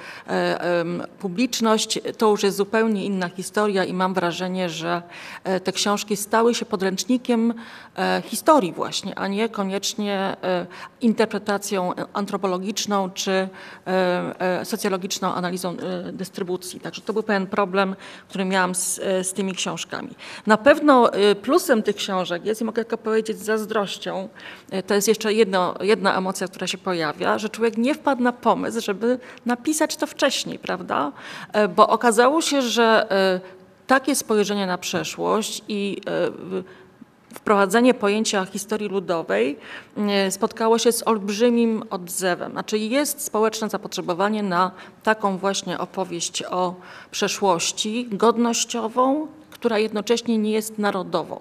publiczność, 1.19 2.01
to 2.19 2.31
już 2.31 2.43
jest 2.43 2.57
zupełnie 2.57 3.05
inna 3.05 3.29
historia 3.29 3.85
i 3.85 3.93
mam 3.93 4.15
wrażenie, 4.15 4.71
że 4.71 5.03
te 5.65 5.73
książki 5.73 6.17
stały 6.17 6.55
się 6.55 6.67
podręcznikiem 6.67 7.55
historii 8.25 8.73
właśnie, 8.73 9.19
a 9.19 9.29
nie 9.29 9.49
koniecznie 9.49 10.37
interpretacją 11.01 11.93
antropologiczną 12.13 13.11
czy 13.11 13.31
e, 13.31 13.49
e, 14.61 14.65
socjologiczną 14.65 15.35
analizą 15.35 15.77
e, 15.77 16.13
dystrybucji. 16.13 16.81
Także 16.81 17.03
to 17.03 17.13
był 17.13 17.23
pewien 17.23 17.47
problem, 17.47 17.97
który 18.29 18.45
miałam 18.45 18.75
z, 18.75 18.95
z 19.23 19.33
tymi 19.33 19.55
książkami. 19.55 20.11
Na 20.47 20.57
pewno 20.57 21.11
plusem 21.43 21.83
tych 21.83 21.97
książek 21.97 22.45
jest, 22.45 22.61
i 22.61 22.65
mogę 22.65 22.85
tylko 22.85 22.99
powiedzieć 22.99 23.39
z 23.39 23.45
zazdrością, 23.45 24.29
to 24.87 24.95
jest 24.95 25.09
jeszcze 25.09 25.33
jedno, 25.33 25.75
jedna 25.81 26.17
emocja, 26.19 26.49
która 26.49 26.67
się 26.67 26.79
pojawia, 26.79 27.39
że 27.39 27.49
człowiek 27.49 27.77
nie 27.77 27.95
wpadł 27.95 28.23
na 28.23 28.33
pomysł, 28.33 28.81
żeby 28.81 29.19
napisać 29.47 29.97
to 29.97 30.07
wcześniej, 30.07 30.59
prawda? 30.59 31.13
Bo 31.77 31.89
okazało 31.89 32.43
się, 32.43 32.63
że 32.63 33.09
takie 33.87 34.15
spojrzenie 34.15 34.67
na 34.67 34.79
przeszłość 34.79 35.63
i 35.69 36.01
wprowadzenie 37.35 37.95
pojęcia 37.95 38.45
historii 38.45 38.89
ludowej 38.89 39.59
e, 39.97 40.31
spotkało 40.31 40.79
się 40.79 40.93
z 40.93 41.09
olbrzymim 41.09 41.83
odzewem. 41.91 42.53
Znaczy 42.53 42.79
jest 42.79 43.25
społeczne 43.25 43.69
zapotrzebowanie 43.69 44.43
na 44.43 44.71
taką 45.03 45.39
właśnie 45.39 45.79
opowieść 45.79 46.43
o 46.43 46.75
przeszłości 47.11 48.09
godnościową, 48.11 49.27
która 49.51 49.79
jednocześnie 49.79 50.39
nie 50.39 50.53
jest 50.53 50.79
narodową. 50.79 51.39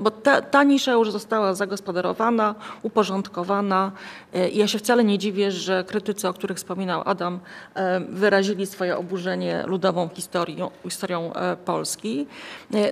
Bo 0.00 0.10
ta, 0.10 0.42
ta 0.42 0.62
nisza 0.62 0.92
już 0.92 1.10
została 1.10 1.54
zagospodarowana, 1.54 2.54
uporządkowana 2.82 3.92
e, 4.34 4.48
ja 4.48 4.68
się 4.68 4.78
wcale 4.78 5.04
nie 5.04 5.18
dziwię, 5.18 5.50
że 5.50 5.84
krytycy, 5.84 6.28
o 6.28 6.32
których 6.32 6.56
wspominał 6.56 7.02
Adam, 7.04 7.40
e, 7.74 8.00
wyrazili 8.00 8.66
swoje 8.66 8.96
oburzenie 8.96 9.64
ludową 9.66 10.08
historią, 10.14 10.70
historią 10.82 11.32
e, 11.32 11.56
Polski. 11.56 12.26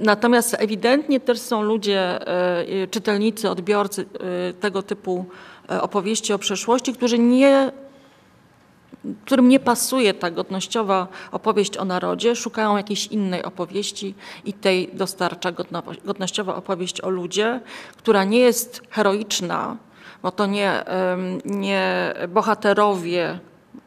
Natomiast 0.00 0.56
ewidentnie 0.58 1.20
też 1.20 1.38
są 1.38 1.62
ludzie, 1.62 2.18
czytelnicy, 2.90 3.50
odbiorcy 3.50 4.06
tego 4.60 4.82
typu 4.82 5.24
opowieści 5.80 6.32
o 6.32 6.38
przeszłości, 6.38 6.92
którzy 6.92 7.18
nie 7.18 7.72
którym 9.24 9.48
nie 9.48 9.60
pasuje 9.60 10.14
ta 10.14 10.30
godnościowa 10.30 11.06
opowieść 11.32 11.76
o 11.76 11.84
narodzie, 11.84 12.36
szukają 12.36 12.76
jakiejś 12.76 13.06
innej 13.06 13.42
opowieści 13.42 14.14
i 14.44 14.52
tej 14.52 14.90
dostarcza 14.92 15.52
godno, 15.52 15.82
godnościowa 16.04 16.54
opowieść 16.54 17.00
o 17.00 17.10
ludzie, 17.10 17.60
która 17.96 18.24
nie 18.24 18.38
jest 18.38 18.82
heroiczna, 18.90 19.76
bo 20.22 20.30
to 20.30 20.46
nie, 20.46 20.84
nie 21.44 22.14
bohaterowie 22.28 23.38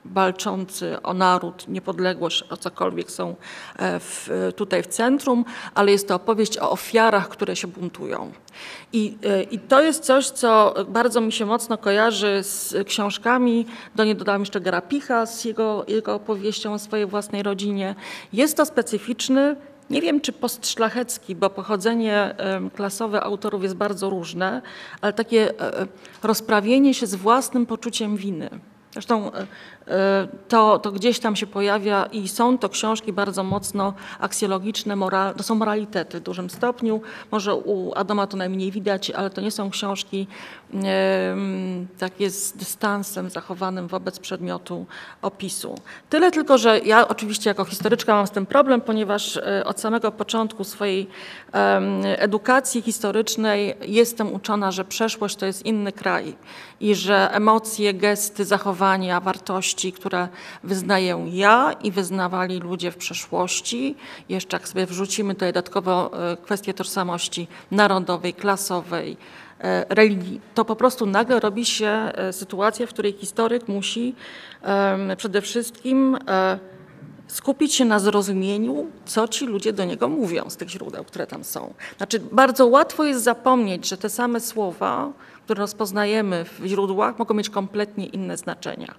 walczący 0.06 1.02
o 1.02 1.14
naród, 1.14 1.68
niepodległość, 1.68 2.44
o 2.50 2.58
cokolwiek 2.58 3.12
są 3.12 3.36
e, 3.76 4.00
w, 4.00 4.30
tutaj 4.56 4.84
w 4.84 4.88
centrum, 4.88 5.46
ale 5.74 5.92
jest 5.92 6.08
to 6.08 6.16
opowieść 6.16 6.58
o 6.58 6.72
ofiarach, 6.72 7.30
które 7.30 7.56
się 7.56 7.68
buntują. 7.68 8.32
I, 8.94 9.18
e, 9.24 9.44
I 9.44 9.60
to 9.60 9.82
jest 9.82 10.04
coś, 10.04 10.30
co 10.30 10.74
bardzo 10.88 11.22
mi 11.22 11.32
się 11.32 11.46
mocno 11.46 11.78
kojarzy 11.78 12.44
z 12.44 12.76
książkami. 12.88 13.66
Do 13.96 14.04
niej 14.04 14.16
dodałam 14.16 14.42
jeszcze 14.42 14.62
Garapicha 14.62 15.26
z 15.26 15.46
jego, 15.46 15.86
jego 15.88 16.16
opowieścią 16.16 16.74
o 16.74 16.80
swojej 16.80 17.06
własnej 17.06 17.44
rodzinie. 17.44 17.96
Jest 18.34 18.58
to 18.58 18.66
specyficzny, 18.66 19.56
nie 19.90 20.02
wiem 20.02 20.22
czy 20.22 20.32
postszlachecki, 20.32 21.36
bo 21.36 21.50
pochodzenie 21.50 22.36
klasowe 22.76 23.22
autorów 23.22 23.64
jest 23.64 23.76
bardzo 23.76 24.10
różne, 24.10 24.62
ale 25.02 25.14
takie 25.14 25.60
e, 25.60 25.88
rozprawienie 26.24 26.94
się 26.94 27.08
z 27.08 27.16
własnym 27.16 27.66
poczuciem 27.66 28.18
winy. 28.18 28.50
Zresztą 28.96 29.32
to, 30.48 30.80
to 30.80 30.92
gdzieś 30.92 31.20
tam 31.20 31.36
się 31.36 31.48
pojawia 31.48 32.06
i 32.06 32.28
są 32.28 32.58
to 32.58 32.70
książki 32.70 33.14
bardzo 33.14 33.44
mocno 33.44 33.94
aksjologiczne, 34.20 34.96
moral, 34.96 35.34
to 35.36 35.44
są 35.44 35.56
moralitety 35.56 36.20
w 36.20 36.24
dużym 36.24 36.50
stopniu. 36.50 37.02
Może 37.32 37.56
u 37.56 37.94
Adama 37.96 38.28
to 38.28 38.38
najmniej 38.38 38.72
widać, 38.72 39.12
ale 39.12 39.30
to 39.30 39.42
nie 39.42 39.52
są 39.52 39.70
książki 39.70 40.28
em, 40.74 41.88
takie 42.00 42.30
z 42.30 42.54
dystansem 42.54 43.30
zachowanym 43.30 43.88
wobec 43.88 44.20
przedmiotu 44.20 44.86
opisu. 45.22 45.76
Tyle 46.10 46.32
tylko, 46.32 46.58
że 46.58 46.80
ja 46.80 47.08
oczywiście 47.08 47.50
jako 47.50 47.66
historyczka 47.66 48.16
mam 48.16 48.28
z 48.28 48.32
tym 48.32 48.46
problem, 48.46 48.82
ponieważ 48.82 49.38
e, 49.38 49.64
od 49.66 49.80
samego 49.80 50.12
początku 50.12 50.64
swojej 50.64 51.08
edukacji 52.18 52.82
historycznej 52.82 53.76
jestem 53.82 54.34
uczona, 54.34 54.72
że 54.72 54.86
przeszłość 54.86 55.36
to 55.36 55.46
jest 55.46 55.66
inny 55.66 55.92
kraj 55.92 56.36
i 56.80 56.96
że 56.96 57.32
emocje, 57.32 57.94
gesty, 57.94 58.46
zachowania, 58.46 59.20
wartości, 59.20 59.75
które 59.76 60.28
wyznaję 60.64 61.26
ja 61.32 61.74
i 61.84 61.92
wyznawali 61.92 62.60
ludzie 62.60 62.92
w 62.92 62.98
przeszłości, 62.98 63.96
jeszcze 64.30 64.58
jak 64.58 64.68
sobie 64.68 64.86
wrzucimy 64.86 65.34
tutaj 65.34 65.54
dodatkowo 65.54 66.12
e, 66.32 66.38
kwestię 66.38 66.74
tożsamości 66.74 67.48
narodowej, 67.72 68.34
klasowej, 68.34 69.18
e, 69.60 69.86
religii, 69.90 70.42
to 70.54 70.66
po 70.66 70.76
prostu 70.76 71.06
nagle 71.06 71.40
robi 71.40 71.66
się 71.66 71.88
e, 71.88 72.34
sytuacja, 72.34 72.88
w 72.88 72.90
której 72.90 73.14
historyk 73.14 73.68
musi 73.68 74.16
przede 75.18 75.42
wszystkim 75.42 76.18
skupić 77.28 77.74
się 77.74 77.86
na 77.86 78.00
zrozumieniu, 78.00 78.88
co 79.06 79.28
ci 79.28 79.46
ludzie 79.46 79.74
do 79.74 79.86
niego 79.86 80.10
mówią 80.10 80.50
z 80.50 80.56
tych 80.56 80.70
źródeł, 80.70 81.04
które 81.04 81.28
tam 81.28 81.44
są. 81.44 81.74
Znaczy, 81.98 82.20
bardzo 82.32 82.68
łatwo 82.68 83.04
jest 83.04 83.24
zapomnieć, 83.24 83.90
że 83.90 83.98
te 83.98 84.10
same 84.10 84.40
słowa, 84.40 85.12
które 85.46 85.60
rozpoznajemy 85.60 86.46
w 86.46 86.66
źródłach, 86.66 87.20
mogą 87.20 87.34
mieć 87.36 87.50
kompletnie 87.50 88.06
inne 88.06 88.38
znaczenia. 88.38 88.96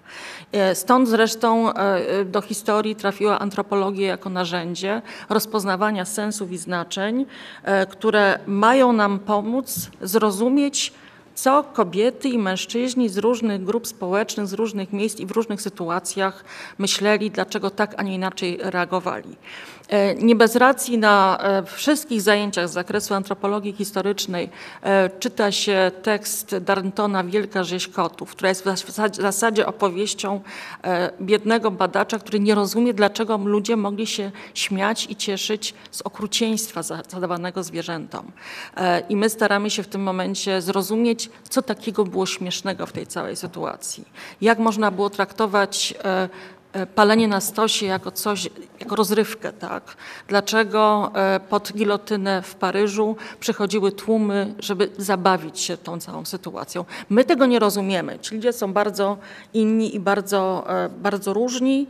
E, 0.53 0.75
stąd 0.75 1.09
zresztą 1.09 1.73
e, 1.73 2.25
do 2.25 2.41
historii 2.41 2.97
trafiła 2.97 3.39
antropologia 3.39 4.07
jako 4.07 4.31
narzędzie 4.31 5.03
rozpoznawania 5.29 6.05
sensów 6.05 6.53
i 6.53 6.59
znaczeń, 6.59 7.27
e, 7.63 7.87
które 7.87 8.39
mają 8.47 8.93
nam 8.93 9.19
pomóc 9.19 9.91
zrozumieć, 10.03 10.93
co 11.35 11.65
kobiety 11.65 12.29
i 12.29 12.39
mężczyźni 12.39 13.09
z 13.09 13.19
różnych 13.19 13.65
grup 13.65 13.87
społecznych, 13.87 14.47
z 14.47 14.53
różnych 14.53 14.93
miejsc 14.93 15.21
i 15.21 15.27
w 15.27 15.31
różnych 15.31 15.63
sytuacjach 15.63 16.45
myśleli, 16.79 17.31
dlaczego 17.31 17.71
tak, 17.71 17.95
a 17.97 18.03
nie 18.03 18.15
inaczej 18.15 18.59
reagowali. 18.63 19.37
E, 19.89 20.14
nie 20.14 20.37
bez 20.37 20.57
racji 20.57 20.99
na 20.99 21.39
e, 21.41 21.62
wszystkich 21.62 22.22
zajęciach 22.22 22.68
z 22.68 22.72
zakresu 22.72 23.14
antropologii 23.14 23.72
historycznej 23.72 24.51
e, 24.82 25.11
czyta 25.11 25.53
się 25.53 25.91
tekst 26.03 26.57
Darntona 26.59 27.24
Wielka 27.24 27.64
Rzeź 27.64 27.89
Kotów, 27.89 28.30
która 28.30 28.49
jest 28.49 28.64
w 28.64 29.20
zasadzie 29.20 29.66
opowieścią 29.66 30.41
biednego 31.20 31.70
badacza, 31.70 32.18
który 32.18 32.41
nie 32.41 32.55
rozumie, 32.55 32.95
dlaczego 32.95 33.37
ludzie 33.37 33.76
mogli 33.76 34.07
się 34.07 34.30
śmiać 34.55 35.07
i 35.11 35.16
cieszyć 35.16 35.74
z 35.91 36.03
okrucieństwa 36.03 36.82
zadawanego 36.82 37.62
zwierzętom. 37.62 38.32
I 39.09 39.16
my 39.16 39.30
staramy 39.30 39.70
się 39.70 39.82
w 39.82 39.89
tym 39.89 40.03
momencie 40.03 40.62
zrozumieć, 40.62 41.30
co 41.49 41.62
takiego 41.62 42.05
było 42.05 42.26
śmiesznego 42.26 42.87
w 42.87 42.93
tej 42.93 43.07
całej 43.07 43.37
sytuacji. 43.37 44.05
Jak 44.41 44.59
można 44.59 44.91
było 44.91 45.11
traktować 45.11 45.95
palenie 46.95 47.29
na 47.29 47.41
stosie 47.41 47.87
jako 47.87 48.11
coś, 48.11 48.49
jako 48.81 48.97
rozrywkę, 48.97 49.53
tak? 49.53 49.97
Dlaczego 50.29 51.12
e, 51.14 51.41
pod 51.41 51.72
gilotynę 51.72 52.43
w 52.43 52.55
Paryżu 52.55 53.16
przychodziły 53.41 53.93
tłumy, 53.93 54.55
żeby 54.59 54.91
zabawić 54.99 55.61
się 55.61 55.77
tą 55.77 56.01
całą 56.01 56.24
sytuacją? 56.24 56.85
My 57.09 57.24
tego 57.24 57.47
nie 57.47 57.59
rozumiemy. 57.59 58.18
Ci 58.18 58.35
ludzie 58.35 58.53
są 58.53 58.72
bardzo 58.72 59.16
inni 59.55 59.95
i 59.97 60.01
bardzo, 60.01 60.64
e, 60.68 60.89
bardzo 60.89 61.33
różni, 61.33 61.87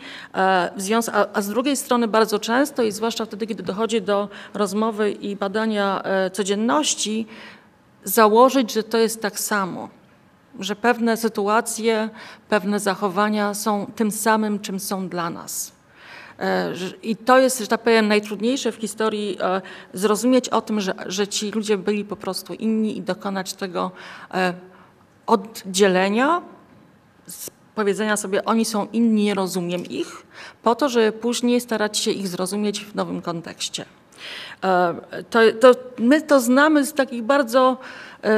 a 1.33 1.43
z 1.43 1.49
drugiej 1.49 1.77
strony 1.77 2.09
bardzo 2.09 2.39
często 2.39 2.83
i 2.83 2.93
zwłaszcza 2.93 3.25
wtedy, 3.25 3.47
kiedy 3.47 3.63
dochodzi 3.63 4.03
do 4.03 4.29
rozmowy 4.55 5.13
i 5.13 5.37
badania 5.37 6.03
codzienności, 6.33 7.27
założyć, 8.05 8.73
że 8.73 8.83
to 8.83 8.99
jest 8.99 9.23
tak 9.23 9.41
samo 9.41 9.89
że 10.61 10.77
pewne 10.77 11.17
sytuacje, 11.17 12.09
pewne 12.49 12.81
zachowania 12.81 13.55
są 13.55 13.87
tym 13.97 14.11
samym, 14.11 14.59
czym 14.59 14.81
są 14.81 15.09
dla 15.09 15.31
nas. 15.31 15.77
E, 16.39 16.73
I 17.03 17.17
to 17.17 17.39
jest, 17.39 17.59
że 17.59 17.67
tak 17.67 17.83
powiem, 17.83 18.09
najtrudniejsze 18.09 18.73
w 18.73 18.77
historii 18.77 19.39
e, 19.41 19.63
zrozumieć 19.93 20.49
o 20.49 20.61
tym, 20.61 20.81
że, 20.81 20.95
że 21.07 21.29
ci 21.29 21.51
ludzie 21.51 21.77
byli 21.77 22.05
po 22.05 22.17
prostu 22.17 22.55
inni 22.55 22.99
i 22.99 23.03
dokonać 23.03 23.55
tego 23.55 23.91
e, 24.35 24.55
oddzielenia, 25.27 26.43
powiedzenia 27.75 28.17
sobie, 28.17 28.45
oni 28.45 28.65
są 28.65 28.87
inni, 28.93 29.25
nie 29.25 29.35
rozumiem 29.35 29.85
ich, 29.85 30.23
po 30.63 30.75
to, 30.75 30.89
żeby 30.89 31.13
później 31.13 31.61
starać 31.61 31.99
się 31.99 32.11
ich 32.11 32.29
zrozumieć 32.29 32.85
w 32.85 32.95
nowym 32.95 33.23
kontekście. 33.23 33.85
To, 35.31 35.41
to 35.61 35.73
my 35.99 36.23
to 36.23 36.41
znamy 36.41 36.87
z 36.87 36.93
takich 36.93 37.23
bardzo 37.23 37.77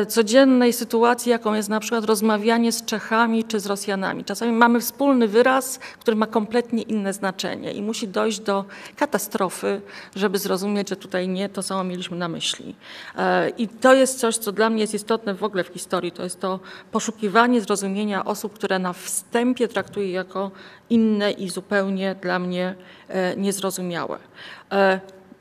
codziennej 0.09 0.73
sytuacji, 0.73 1.31
jaką 1.31 1.55
jest 1.55 1.69
na 1.69 1.81
przykład 1.81 2.05
rozmawianie 2.05 2.73
z 2.73 2.85
Czechami 2.85 3.45
czy 3.45 3.61
z 3.61 3.67
Rosjanami. 3.67 4.25
Czasami 4.25 4.53
mamy 4.53 4.81
wspólny 4.81 5.29
wyraz, 5.29 5.79
który 5.79 6.17
ma 6.17 6.27
kompletnie 6.27 6.83
inne 6.83 7.13
znaczenie 7.13 7.73
i 7.73 7.83
musi 7.83 8.09
dojść 8.09 8.41
do 8.41 8.65
katastrofy, 8.97 9.81
żeby 10.17 10.39
zrozumieć, 10.39 10.89
że 10.89 10.97
tutaj 10.97 11.29
nie 11.29 11.49
to 11.49 11.63
samo 11.63 11.85
mieliśmy 11.85 12.17
na 12.17 12.29
myśli. 12.29 12.75
E, 13.17 13.49
I 13.49 13.69
to 13.69 13.95
jest 13.95 14.19
coś, 14.21 14.37
co 14.37 14.53
dla 14.53 14.71
mnie 14.71 14.81
jest 14.81 14.95
istotne 14.95 15.35
w 15.35 15.45
ogóle 15.45 15.65
w 15.65 15.69
historii, 15.69 16.13
to 16.13 16.25
jest 16.25 16.41
to 16.41 16.61
poszukiwanie 16.93 17.61
zrozumienia 17.61 18.25
osób, 18.25 18.53
które 18.53 18.79
na 18.79 18.93
wstępie 18.93 19.69
traktuję 19.69 20.13
jako 20.13 20.51
inne 20.91 21.31
i 21.31 21.49
zupełnie 21.49 22.17
dla 22.23 22.39
mnie 22.39 22.75
e, 23.09 23.37
niezrozumiałe. 23.37 24.19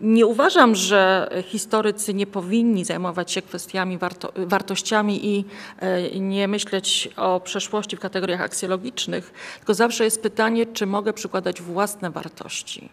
Nie 0.02 0.26
uważam, 0.26 0.76
że 0.76 1.30
historycy 1.44 2.14
nie 2.14 2.28
powinni 2.28 2.86
zajmować 2.86 3.32
się 3.32 3.42
kwestiami, 3.42 3.98
warto, 3.98 4.32
wartościami 4.36 5.28
i 5.28 5.46
e, 5.80 6.20
nie 6.20 6.48
myśleć 6.48 7.10
o 7.16 7.40
przeszłości 7.40 7.96
w 7.96 8.00
kategoriach 8.00 8.42
aksjologicznych, 8.42 9.34
tylko 9.58 9.74
zawsze 9.74 10.04
jest 10.04 10.22
pytanie, 10.22 10.66
czy 10.66 10.86
mogę 10.86 11.14
przykładać 11.14 11.62
własne 11.62 12.12
wartości 12.12 12.90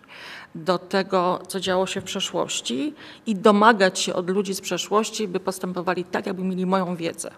do 0.55 0.79
tego, 0.79 1.41
co 1.49 1.61
działo 1.61 1.87
się 1.87 2.01
w 2.01 2.05
przeszłości 2.05 2.95
i 3.27 3.35
domagać 3.35 3.99
się 3.99 4.15
od 4.15 4.31
ludzi 4.31 4.55
z 4.55 4.61
przeszłości, 4.61 5.29
by 5.29 5.41
postępowali 5.41 6.05
tak, 6.05 6.27
jakby 6.27 6.45
mieli 6.45 6.67
moją 6.67 6.97
wiedzę. 6.97 7.31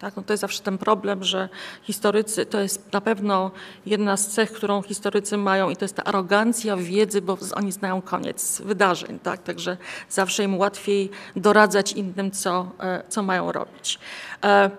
Tak? 0.00 0.16
No 0.16 0.22
to 0.22 0.32
jest 0.32 0.40
zawsze 0.40 0.62
ten 0.62 0.78
problem, 0.78 1.24
że 1.24 1.48
historycy, 1.82 2.46
to 2.46 2.60
jest 2.60 2.92
na 2.92 3.00
pewno 3.00 3.50
jedna 3.86 4.16
z 4.16 4.26
cech, 4.26 4.52
którą 4.52 4.82
historycy 4.82 5.36
mają 5.36 5.70
i 5.70 5.76
to 5.76 5.84
jest 5.84 5.96
ta 5.96 6.04
arogancja 6.04 6.76
wiedzy, 6.76 7.22
bo 7.22 7.38
oni 7.54 7.72
znają 7.72 8.02
koniec 8.02 8.60
wydarzeń. 8.64 9.18
Tak? 9.18 9.42
Także 9.42 9.76
zawsze 10.08 10.44
im 10.44 10.58
łatwiej 10.58 11.10
doradzać 11.36 11.92
innym, 11.92 12.30
co, 12.30 12.70
e, 12.80 13.02
co 13.08 13.22
mają 13.22 13.52
robić. 13.52 13.98
E, 14.44 14.70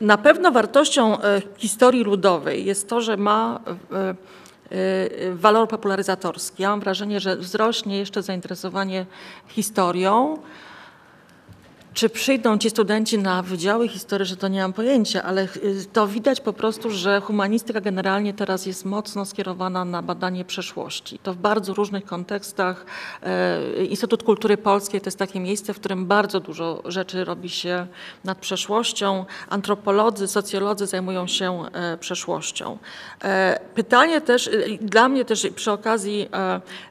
na 0.00 0.18
pewno 0.18 0.52
wartością 0.52 1.20
e, 1.20 1.42
historii 1.56 2.04
ludowej 2.04 2.64
jest 2.64 2.88
to, 2.88 3.00
że 3.00 3.16
ma 3.16 3.60
walor 5.32 5.68
popularyzatorski. 5.68 6.62
Ja 6.62 6.70
mam 6.70 6.80
wrażenie, 6.80 7.20
że 7.20 7.36
wzrośnie 7.36 7.98
jeszcze 7.98 8.22
zainteresowanie 8.22 9.06
historią. 9.46 10.38
Czy 11.94 12.08
przyjdą 12.08 12.58
ci 12.58 12.70
studenci 12.70 13.18
na 13.18 13.42
wydziały 13.42 13.88
historyczne, 13.88 14.36
to 14.36 14.48
nie 14.48 14.62
mam 14.62 14.72
pojęcia, 14.72 15.22
ale 15.22 15.42
y, 15.42 15.86
to 15.92 16.06
widać 16.08 16.40
po 16.40 16.52
prostu, 16.52 16.90
że 16.90 17.20
humanistyka 17.20 17.80
generalnie 17.80 18.34
teraz 18.34 18.66
jest 18.66 18.84
mocno 18.84 19.24
skierowana 19.24 19.84
na 19.84 20.02
badanie 20.02 20.44
przeszłości. 20.44 21.18
To 21.22 21.32
w 21.32 21.36
bardzo 21.36 21.74
różnych 21.74 22.04
kontekstach. 22.04 22.86
E, 23.22 23.84
Instytut 23.84 24.22
Kultury 24.22 24.56
Polskiej 24.56 25.00
to 25.00 25.06
jest 25.06 25.18
takie 25.18 25.40
miejsce, 25.40 25.74
w 25.74 25.78
którym 25.78 26.06
bardzo 26.06 26.40
dużo 26.40 26.82
rzeczy 26.84 27.24
robi 27.24 27.48
się 27.48 27.86
nad 28.24 28.38
przeszłością. 28.38 29.24
Antropolodzy, 29.48 30.28
socjolodzy 30.28 30.86
zajmują 30.86 31.26
się 31.26 31.62
e, 31.72 31.96
przeszłością. 31.96 32.78
E, 33.24 33.60
pytanie 33.74 34.20
też, 34.20 34.50
dla 34.80 35.08
mnie 35.08 35.24
też 35.24 35.46
przy 35.54 35.72
okazji 35.72 36.28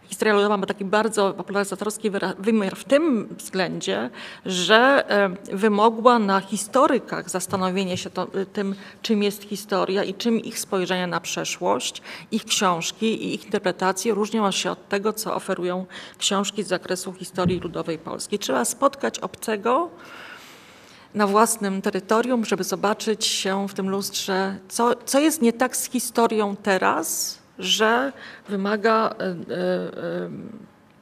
historia 0.10 0.34
ludowa 0.34 0.58
ma 0.58 0.66
taki 0.66 0.86
bardzo 0.86 1.34
popularyzatorski 1.34 2.12
wymiar 2.40 2.76
w 2.76 2.84
tym 2.84 3.28
względzie, 3.38 4.10
że 4.46 5.06
wymogła 5.54 6.20
na 6.20 6.40
historykach 6.40 7.30
zastanowienie 7.30 7.98
się 7.98 8.10
to, 8.10 8.28
tym, 8.54 8.76
czym 9.02 9.24
jest 9.24 9.44
historia 9.44 10.04
i 10.04 10.14
czym 10.14 10.40
ich 10.40 10.60
spojrzenie 10.60 11.08
na 11.08 11.20
przeszłość, 11.20 12.02
ich 12.32 12.46
książki 12.46 13.26
i 13.26 13.34
ich 13.34 13.46
interpretacje 13.46 14.14
różnią 14.14 14.52
się 14.52 14.72
od 14.72 14.90
tego, 14.90 15.14
co 15.14 15.36
oferują 15.36 15.86
książki 16.18 16.64
z 16.64 16.68
zakresu 16.68 17.14
historii 17.14 17.60
ludowej 17.60 17.98
Polski. 17.98 18.40
Trzeba 18.40 18.66
spotkać 18.66 19.20
obcego, 19.20 19.90
na 21.14 21.28
własnym 21.28 21.82
terytorium, 21.82 22.46
żeby 22.46 22.64
zobaczyć 22.64 23.26
się 23.26 23.68
w 23.68 23.74
tym 23.74 23.90
lustrze, 23.90 24.58
co, 24.70 24.96
co 25.06 25.20
jest 25.20 25.42
nie 25.42 25.54
tak 25.54 25.78
z 25.78 25.90
historią 25.90 26.56
teraz, 26.56 27.38
że 27.60 28.14
wymaga 28.50 29.16
e, 29.20 29.24
e, 29.24 29.36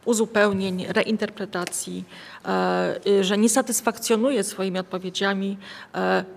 uzupełnień, 0.05 0.85
reinterpretacji, 0.89 2.03
e, 2.45 3.23
że 3.23 3.37
nie 3.37 3.49
satysfakcjonuje 3.49 4.43
swoimi 4.43 4.79
odpowiedziami 4.79 5.57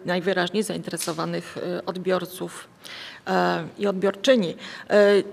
najwyraźniej 0.07 0.63
zainteresowanych 0.63 1.59
odbiorców 1.87 2.69
i 3.79 3.87
odbiorczyni. 3.87 4.57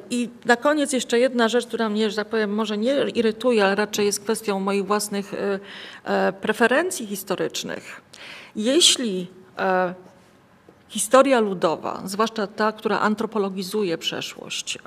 I 0.09 0.29
na 0.45 0.55
koniec 0.55 0.93
jeszcze 0.93 1.19
jedna 1.19 1.49
rzecz, 1.49 1.67
która 1.67 1.89
mnie, 1.89 2.09
że 2.09 2.15
tak 2.15 2.27
powiem, 2.27 2.53
może 2.53 2.77
nie 2.77 3.09
irytuje, 3.09 3.65
ale 3.65 3.75
raczej 3.75 4.05
jest 4.05 4.19
kwestią 4.19 4.59
moich 4.59 4.86
własnych 4.86 5.31
preferencji 6.41 7.07
historycznych. 7.07 8.01
Jeśli 8.55 9.27
historia 10.96 11.39
ludowa, 11.39 12.02
zwłaszcza 12.06 12.48
ta, 12.48 12.72
która 12.72 13.00
antropologizuje 13.00 13.98
przeszłość, 13.98 14.78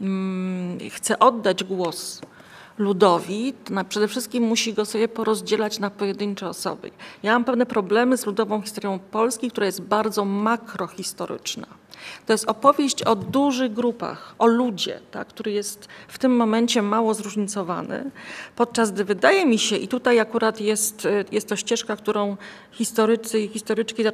mm, 0.00 0.78
chce 0.90 1.18
oddać 1.18 1.64
głos 1.64 2.20
ludowi, 2.78 3.52
to 3.52 3.84
przede 3.88 4.08
wszystkim 4.08 4.44
musi 4.44 4.74
go 4.74 4.84
sobie 4.84 5.08
porozdzielać 5.08 5.78
na 5.78 5.90
pojedyncze 5.90 6.48
osoby. 6.48 6.90
Ja 7.22 7.32
mam 7.32 7.44
pewne 7.44 7.66
problemy 7.66 8.16
z 8.16 8.26
ludową 8.26 8.62
historią 8.62 8.98
Polski, 8.98 9.50
która 9.50 9.66
jest 9.66 9.82
bardzo 9.82 10.24
makrohistoryczna. 10.24 11.66
To 12.26 12.32
jest 12.32 12.48
opowieść 12.48 13.02
o 13.02 13.16
dużych 13.16 13.72
grupach, 13.72 14.34
o 14.38 14.46
ludzie, 14.46 15.00
tak, 15.10 15.28
który 15.28 15.52
jest 15.52 15.88
w 16.08 16.18
tym 16.18 16.36
momencie 16.36 16.82
mało 16.82 17.14
zróżnicowany, 17.14 18.10
podczas 18.56 18.92
gdy 18.92 19.04
wydaje 19.04 19.46
mi 19.46 19.58
się, 19.58 19.76
i 19.76 19.88
tutaj 19.88 20.20
akurat 20.20 20.60
jest, 20.60 21.08
jest 21.32 21.48
to 21.48 21.56
ścieżka, 21.56 21.96
którą 21.96 22.36
historycy 22.72 23.40
i 23.40 23.48
historyczki 23.48 24.04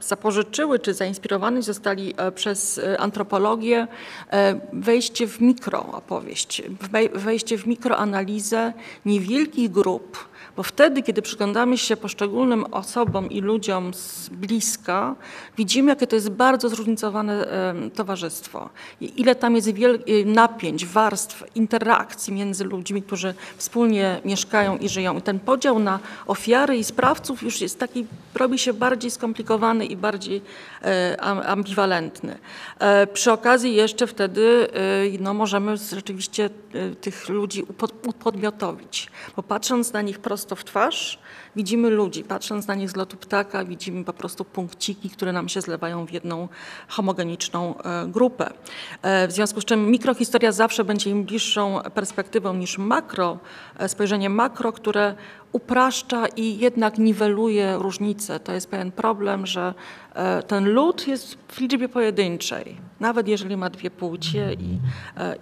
zapożyczyły, 0.00 0.78
czy 0.78 0.94
zainspirowani 0.94 1.62
zostali 1.62 2.14
e, 2.16 2.32
przez 2.32 2.78
e, 2.78 3.00
antropologię, 3.00 3.86
e, 4.30 4.60
wejście 4.72 5.26
w 5.26 5.40
mikroopowieść, 5.40 6.62
wejście 7.14 7.58
w 7.58 7.66
mikroanalizę 7.66 8.72
niewielkich 9.04 9.70
grup, 9.70 10.28
bo 10.56 10.62
wtedy, 10.62 11.02
kiedy 11.02 11.22
przyglądamy 11.22 11.78
się 11.78 11.96
poszczególnym 11.96 12.64
osobom 12.64 13.30
i 13.30 13.40
ludziom 13.40 13.94
z 13.94 14.28
bliska, 14.28 15.14
widzimy, 15.56 15.90
jakie 15.90 16.06
to 16.06 16.16
jest 16.16 16.30
bardzo 16.30 16.68
zróżnicowane 16.68 17.46
towarzystwo. 17.94 18.68
Ile 19.00 19.34
tam 19.34 19.56
jest 19.56 19.68
y, 19.68 20.24
napięć, 20.24 20.86
warstw, 20.86 21.44
interakcji 21.54 22.32
między 22.32 22.64
ludźmi, 22.64 23.02
którzy 23.02 23.34
wspólnie 23.56 24.20
mieszkają 24.24 24.78
i 24.78 24.88
żyją. 24.88 25.18
I 25.18 25.22
ten 25.22 25.38
podział 25.38 25.78
na 25.78 25.98
ofiary 26.26 26.76
i 26.76 26.84
sprawców 26.84 27.42
już 27.42 27.60
jest 27.60 27.78
taki, 27.78 28.06
robi 28.34 28.58
się 28.58 28.72
bardziej 28.72 29.10
skomplikowany 29.10 29.86
i 29.86 29.96
bardziej 29.96 30.42
e, 30.82 31.20
ambiwalentny. 31.46 32.38
E, 32.78 33.06
przy 33.06 33.32
okazji 33.32 33.74
jeszcze 33.74 34.06
wtedy 34.06 34.68
e, 34.72 35.18
no, 35.20 35.34
możemy 35.34 35.76
rzeczywiście 35.76 36.50
tych 37.00 37.28
ludzi 37.28 37.64
upodmiotowić, 38.14 39.10
bo 39.36 39.42
patrząc 39.42 39.92
na 39.92 40.02
nich 40.02 40.18
prosto 40.18 40.45
prosto 40.46 40.56
w 40.56 40.64
twarz, 40.64 41.18
widzimy 41.56 41.90
ludzi. 41.90 42.24
Patrząc 42.24 42.66
na 42.66 42.74
nich 42.74 42.90
z 42.90 42.96
lotu 42.96 43.16
ptaka, 43.16 43.64
widzimy 43.64 44.04
po 44.04 44.12
prostu 44.12 44.44
punkciki, 44.44 45.10
które 45.10 45.32
nam 45.32 45.48
się 45.48 45.60
zlewają 45.60 46.06
w 46.06 46.12
jedną 46.12 46.48
homogeniczną 46.88 47.78
e, 47.78 48.06
grupę. 48.06 48.50
E, 49.02 49.28
w 49.28 49.32
związku 49.32 49.60
z 49.60 49.64
czym 49.64 49.90
mikrohistoria 49.90 50.52
zawsze 50.52 50.84
będzie 50.84 51.10
im 51.10 51.24
bliższą 51.24 51.80
perspektywą 51.94 52.54
niż 52.54 52.78
makro, 52.78 53.38
e, 53.78 53.88
spojrzenie 53.88 54.30
makro, 54.30 54.72
które 54.72 55.14
upraszcza 55.56 56.26
i 56.26 56.58
jednak 56.58 56.98
niweluje 56.98 57.76
różnice. 57.78 58.40
To 58.40 58.52
jest 58.52 58.70
pewien 58.70 58.92
problem, 58.92 59.46
że 59.46 59.74
ten 60.46 60.72
lud 60.72 61.08
jest 61.08 61.38
w 61.48 61.60
liczbie 61.60 61.88
pojedynczej, 61.88 62.76
nawet 63.00 63.28
jeżeli 63.28 63.56
ma 63.56 63.70
dwie 63.70 63.90
płcie 63.90 64.52
i, 64.52 64.78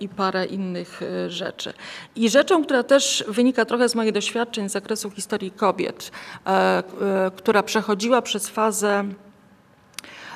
i 0.00 0.08
parę 0.08 0.46
innych 0.46 1.00
rzeczy. 1.28 1.72
I 2.16 2.30
rzeczą, 2.30 2.64
która 2.64 2.82
też 2.82 3.24
wynika 3.28 3.64
trochę 3.64 3.88
z 3.88 3.94
moich 3.94 4.12
doświadczeń 4.12 4.68
z 4.68 4.72
zakresu 4.72 5.10
historii 5.10 5.50
kobiet, 5.50 6.10
E, 6.46 6.50
e, 6.56 7.30
która 7.36 7.62
przechodziła 7.62 8.22
przez 8.22 8.48
fazę 8.48 9.04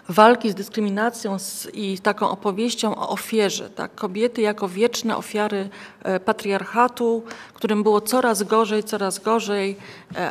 walki 0.08 0.50
z 0.50 0.54
dyskryminacją 0.54 1.36
i 1.72 1.98
taką 1.98 2.30
opowieścią 2.30 2.96
o 2.96 3.08
ofierze. 3.08 3.70
Tak? 3.70 3.94
Kobiety 3.94 4.40
jako 4.42 4.68
wieczne 4.68 5.16
ofiary 5.16 5.68
e, 6.02 6.20
patriarchatu, 6.20 7.22
którym 7.54 7.82
było 7.82 8.00
coraz 8.00 8.42
gorzej, 8.42 8.84
coraz 8.84 9.18
gorzej, 9.18 9.76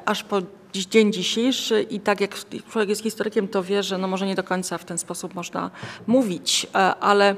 aż 0.05 0.23
po 0.23 0.41
dzień 0.73 1.13
dzisiejszy 1.13 1.81
i 1.81 1.99
tak 1.99 2.21
jak 2.21 2.35
człowiek 2.71 2.89
jest 2.89 3.03
historykiem, 3.03 3.47
to 3.47 3.63
wie, 3.63 3.83
że 3.83 3.97
no 3.97 4.07
może 4.07 4.27
nie 4.27 4.35
do 4.35 4.43
końca 4.43 4.77
w 4.77 4.85
ten 4.85 4.97
sposób 4.97 5.35
można 5.35 5.71
mówić, 6.07 6.67
ale 6.99 7.35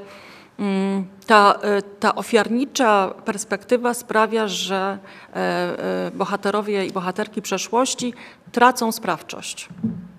Mm, 0.60 1.08
ta, 1.28 1.60
e, 1.62 1.82
ta 1.82 2.16
ofiarnicza 2.16 3.14
perspektywa 3.26 3.94
sprawia, 3.94 4.48
że 4.48 4.98
e, 5.34 5.36
e, 5.36 6.12
bohaterowie 6.12 6.86
i 6.86 6.92
bohaterki 6.92 7.42
przeszłości 7.42 8.14
tracą 8.52 8.92
sprawczość. 8.92 9.70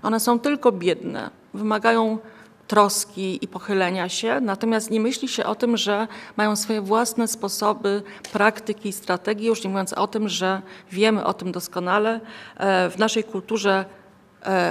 One 0.03 0.21
są 0.21 0.39
tylko 0.39 0.73
biedne, 0.73 1.31
wymagają 1.55 2.19
troski 2.69 3.45
i 3.45 3.49
pochylenia 3.49 4.09
się, 4.09 4.41
natomiast 4.41 4.91
nie 4.91 5.01
myśli 5.01 5.29
się 5.29 5.45
o 5.45 5.55
tym, 5.55 5.77
że 5.77 6.09
mają 6.37 6.57
swoje 6.57 6.81
własne 6.81 7.29
sposoby, 7.29 8.03
praktyki 8.33 8.89
i 8.89 8.93
strategie, 8.93 9.47
już 9.47 9.65
nie 9.65 9.71
mówiąc 9.71 9.93
o 9.93 10.07
tym, 10.07 10.29
że 10.29 10.63
wiemy 10.93 11.25
o 11.25 11.35
tym 11.35 11.53
doskonale. 11.53 12.21
W 12.91 12.95
naszej 12.99 13.25
kulturze 13.25 13.85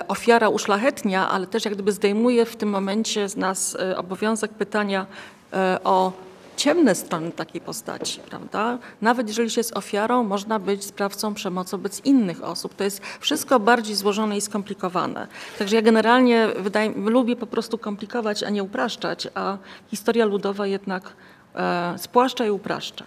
ofiara 0.07 0.49
uszlachetnia, 0.49 1.29
ale 1.29 1.47
też 1.47 1.65
jak 1.65 1.73
gdyby 1.73 1.91
zdejmuje 1.91 2.45
w 2.45 2.55
tym 2.55 2.69
momencie 2.69 3.29
z 3.29 3.37
nas 3.37 3.77
obowiązek 3.97 4.51
pytania, 4.51 5.05
E, 5.53 5.79
o 5.83 6.11
ciemne 6.59 6.95
strony 6.95 7.31
takiej 7.31 7.61
postaci, 7.61 8.19
prawda? 8.29 8.77
Nawet 9.01 9.27
jeżeli 9.27 9.49
się 9.49 9.59
jest 9.59 9.77
ofiarą, 9.77 10.23
można 10.23 10.59
być 10.59 10.85
sprawcą 10.85 11.33
przemocy 11.33 11.71
wobec 11.71 12.05
innych 12.05 12.43
osób. 12.43 12.75
To 12.75 12.83
jest 12.83 13.01
wszystko 13.19 13.59
bardziej 13.59 13.95
złożone 13.95 14.37
i 14.37 14.41
skomplikowane. 14.41 15.27
Także 15.59 15.75
ja 15.75 15.81
generalnie 15.81 16.47
wydaje, 16.59 16.91
lubię 16.95 17.35
po 17.35 17.47
prostu 17.47 17.77
komplikować, 17.77 18.43
a 18.43 18.49
nie 18.49 18.63
upraszczać, 18.63 19.27
a 19.35 19.57
historia 19.87 20.25
ludowa 20.25 20.67
jednak 20.67 21.13
e, 21.55 21.93
spłaszcza 21.97 22.45
i 22.45 22.49
upraszcza. 22.49 23.05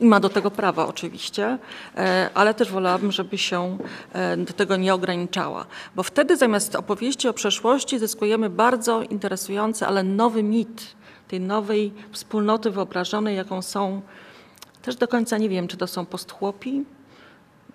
I 0.00 0.06
ma 0.06 0.20
do 0.20 0.28
tego 0.28 0.50
prawa 0.50 0.86
oczywiście, 0.86 1.58
e, 1.96 2.30
ale 2.34 2.54
też 2.54 2.72
wolałabym, 2.72 3.12
żeby 3.12 3.38
się 3.38 3.78
e, 4.12 4.36
do 4.36 4.52
tego 4.52 4.76
nie 4.76 4.94
ograniczała. 4.94 5.66
Bo 5.96 6.02
wtedy 6.02 6.36
zamiast 6.36 6.76
opowieści 6.76 7.28
o 7.28 7.32
przeszłości 7.32 7.98
zyskujemy 7.98 8.50
bardzo 8.50 9.02
interesujący, 9.02 9.86
ale 9.86 10.02
nowy 10.02 10.42
mit, 10.42 10.96
tej 11.28 11.40
nowej 11.40 11.92
wspólnoty 12.12 12.70
wyobrażonej, 12.70 13.36
jaką 13.36 13.62
są, 13.62 14.02
też 14.82 14.96
do 14.96 15.08
końca 15.08 15.38
nie 15.38 15.48
wiem, 15.48 15.68
czy 15.68 15.76
to 15.76 15.86
są 15.86 16.06
postchłopi, 16.06 16.84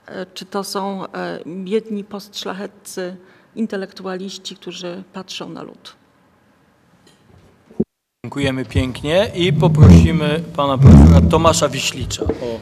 e, 0.05 0.25
czy 0.25 0.45
to 0.45 0.63
są 0.63 1.05
e, 1.05 1.39
biedni 1.45 2.03
postszlachetcy 2.03 3.15
intelektualiści, 3.55 4.55
którzy 4.55 5.03
patrzą 5.13 5.49
na 5.49 5.63
lud. 5.63 5.95
Dziękujemy 8.25 8.65
pięknie 8.65 9.31
i 9.35 9.53
poprosimy 9.53 10.43
pana 10.55 10.77
profesora 10.77 11.21
Tomasza 11.31 11.69
Wiślicza 11.69 12.23
o 12.23 12.59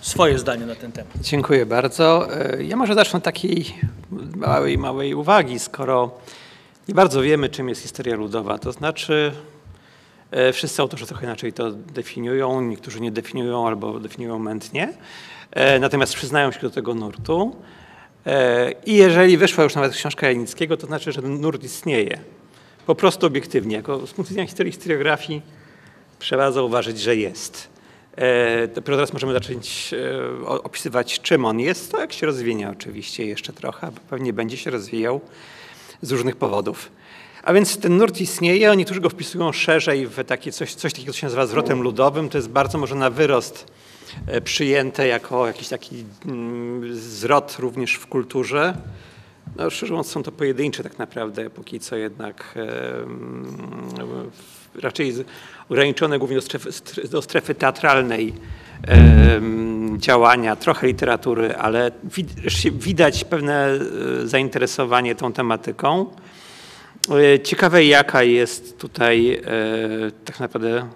swoje 0.00 0.38
zdanie 0.38 0.66
na 0.66 0.74
ten 0.74 0.92
temat. 0.92 1.12
Dziękuję 1.20 1.66
bardzo. 1.66 2.28
E, 2.34 2.64
ja 2.64 2.76
może 2.76 2.94
zacznę 2.94 3.16
od 3.16 3.24
takiej 3.24 3.74
małej, 4.36 4.78
małej 4.78 5.14
uwagi, 5.14 5.58
skoro 5.58 6.10
nie 6.88 6.94
bardzo 6.94 7.22
wiemy, 7.22 7.48
czym 7.48 7.68
jest 7.68 7.82
historia 7.82 8.16
ludowa. 8.16 8.58
To 8.58 8.72
znaczy 8.72 9.32
E, 9.32 9.55
wszyscy 10.52 10.82
autorzy 10.82 11.06
trochę 11.06 11.26
inaczej 11.26 11.52
to 11.52 11.70
definiują, 11.72 12.60
niektórzy 12.60 13.00
nie 13.00 13.10
definiują 13.10 13.66
albo 13.66 14.00
definiują 14.00 14.38
mętnie, 14.38 14.92
e, 15.50 15.78
natomiast 15.78 16.14
przyznają 16.14 16.52
się 16.52 16.60
do 16.60 16.70
tego 16.70 16.94
nurtu. 16.94 17.56
E, 18.26 18.72
I 18.86 18.94
jeżeli 18.94 19.36
wyszła 19.36 19.64
już 19.64 19.74
nawet 19.74 19.92
książka 19.92 20.28
Janickiego, 20.28 20.76
to 20.76 20.86
znaczy, 20.86 21.12
że 21.12 21.22
ten 21.22 21.40
nurt 21.40 21.64
istnieje. 21.64 22.18
Po 22.86 22.94
prostu 22.94 23.26
obiektywnie. 23.26 23.76
Jako 23.76 24.06
z 24.06 24.12
punktu 24.12 24.30
widzenia 24.30 24.46
historii 24.46 24.72
historiografii 24.72 25.42
trzeba 26.18 26.52
zauważyć, 26.52 27.00
że 27.00 27.16
jest. 27.16 27.68
Dopiero 28.74 28.96
teraz 28.96 29.12
możemy 29.12 29.32
zacząć 29.32 29.94
opisywać, 30.46 31.20
czym 31.20 31.44
on 31.44 31.60
jest. 31.60 31.92
To 31.92 32.00
jak 32.00 32.12
się 32.12 32.26
rozwinie 32.26 32.70
oczywiście 32.70 33.26
jeszcze 33.26 33.52
trochę, 33.52 33.90
bo 33.90 34.00
pewnie 34.10 34.32
będzie 34.32 34.56
się 34.56 34.70
rozwijał 34.70 35.20
z 36.02 36.10
różnych 36.10 36.36
powodów. 36.36 36.90
A 37.42 37.52
więc 37.52 37.78
ten 37.78 37.96
nurt 37.96 38.20
istnieje, 38.20 38.76
niektórzy 38.76 39.00
go 39.00 39.10
wpisują 39.10 39.52
szerzej 39.52 40.06
w 40.06 40.24
takie 40.24 40.52
coś, 40.52 40.74
coś 40.74 40.92
takiego, 40.92 41.12
co 41.12 41.18
się 41.18 41.26
nazywa 41.26 41.46
zwrotem 41.46 41.82
ludowym. 41.82 42.28
To 42.28 42.38
jest 42.38 42.48
bardzo 42.48 42.78
może 42.78 42.94
na 42.94 43.10
wyrost 43.10 43.66
e, 44.26 44.40
przyjęte 44.40 45.06
jako 45.06 45.46
jakiś 45.46 45.68
taki 45.68 46.04
mm, 46.26 46.96
zwrot 46.96 47.56
również 47.58 47.94
w 47.94 48.06
kulturze. 48.06 48.74
No, 49.56 49.70
szczerze 49.70 49.92
mówiąc, 49.92 50.10
są 50.10 50.22
to 50.22 50.32
pojedyncze 50.32 50.82
tak 50.82 50.98
naprawdę, 50.98 51.50
póki 51.50 51.80
co 51.80 51.96
jednak 51.96 52.54
e, 52.56 54.82
raczej 54.82 55.14
ograniczone 55.68 56.18
głównie 56.18 56.36
do 56.36 56.42
strefy, 56.42 56.70
do 57.08 57.22
strefy 57.22 57.54
teatralnej 57.54 58.34
działania, 59.98 60.56
trochę 60.56 60.86
literatury, 60.86 61.56
ale 61.56 61.90
widać 62.72 63.24
pewne 63.24 63.66
e, 63.66 63.78
zainteresowanie 64.26 65.14
tą 65.14 65.32
tematyką. 65.32 66.06
E, 67.34 67.40
ciekawe, 67.40 67.84
jaka 67.84 68.22
jest 68.22 68.78
tutaj 68.78 69.32
e, 69.32 69.40
tak 70.24 70.40
naprawdę 70.40 70.88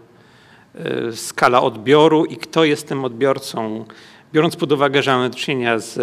skala 1.15 1.63
odbioru 1.63 2.25
i 2.25 2.37
kto 2.37 2.65
jest 2.65 2.89
tym 2.89 3.05
odbiorcą. 3.05 3.85
Biorąc 4.33 4.57
pod 4.57 4.73
uwagę, 4.73 5.03
że 5.03 5.17
mamy 5.17 5.31
do 5.31 5.37
czynienia 5.37 5.79
z 5.79 5.97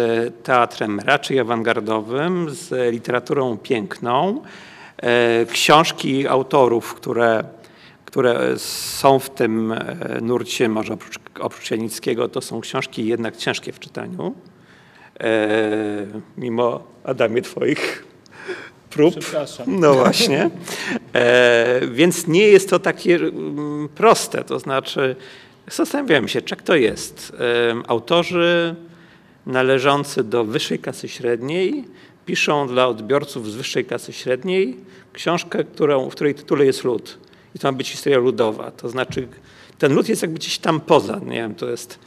teatrem 0.44 1.00
raczej 1.00 1.40
awangardowym, 1.40 2.50
z 2.50 2.92
literaturą 2.92 3.58
piękną, 3.58 4.42
książki 5.52 6.28
autorów, 6.28 6.94
które, 6.94 7.44
które 8.18 8.58
są 8.58 9.18
w 9.18 9.30
tym 9.30 9.74
nurcie, 10.22 10.68
może 10.68 10.94
oprócz, 10.94 11.18
oprócz 11.40 11.70
Janickiego, 11.70 12.28
to 12.28 12.40
są 12.40 12.60
książki 12.60 13.06
jednak 13.06 13.36
ciężkie 13.36 13.72
w 13.72 13.78
czytaniu, 13.78 14.34
mimo 16.36 16.84
Adamie 17.04 17.42
Twoich 17.42 18.04
prób. 18.90 19.14
No 19.66 19.94
właśnie. 19.94 20.50
E, 21.12 21.80
więc 21.92 22.26
nie 22.26 22.48
jest 22.48 22.70
to 22.70 22.78
takie 22.78 23.16
mm, 23.16 23.88
proste. 23.88 24.44
To 24.44 24.58
znaczy, 24.58 25.16
zastanawiałem 25.70 26.28
się, 26.28 26.42
czek 26.42 26.62
to 26.62 26.76
jest. 26.76 27.32
E, 27.40 27.88
autorzy 27.88 28.74
należący 29.46 30.24
do 30.24 30.44
wyższej 30.44 30.78
klasy 30.78 31.08
średniej 31.08 31.84
piszą 32.26 32.68
dla 32.68 32.88
odbiorców 32.88 33.50
z 33.50 33.54
wyższej 33.54 33.84
klasy 33.84 34.12
średniej 34.12 34.76
książkę, 35.12 35.64
którą, 35.64 36.10
w 36.10 36.12
której 36.12 36.34
tytule 36.34 36.66
jest 36.66 36.84
lud. 36.84 37.27
I 37.54 37.58
to 37.58 37.72
ma 37.72 37.78
być 37.78 37.90
historia 37.90 38.18
ludowa. 38.18 38.70
To 38.70 38.88
znaczy, 38.88 39.28
ten 39.78 39.94
lud 39.94 40.08
jest 40.08 40.22
jakby 40.22 40.38
gdzieś 40.38 40.58
tam 40.58 40.80
poza. 40.80 41.20
Nie 41.26 41.36
wiem, 41.36 41.54
to 41.54 41.70
jest, 41.70 41.98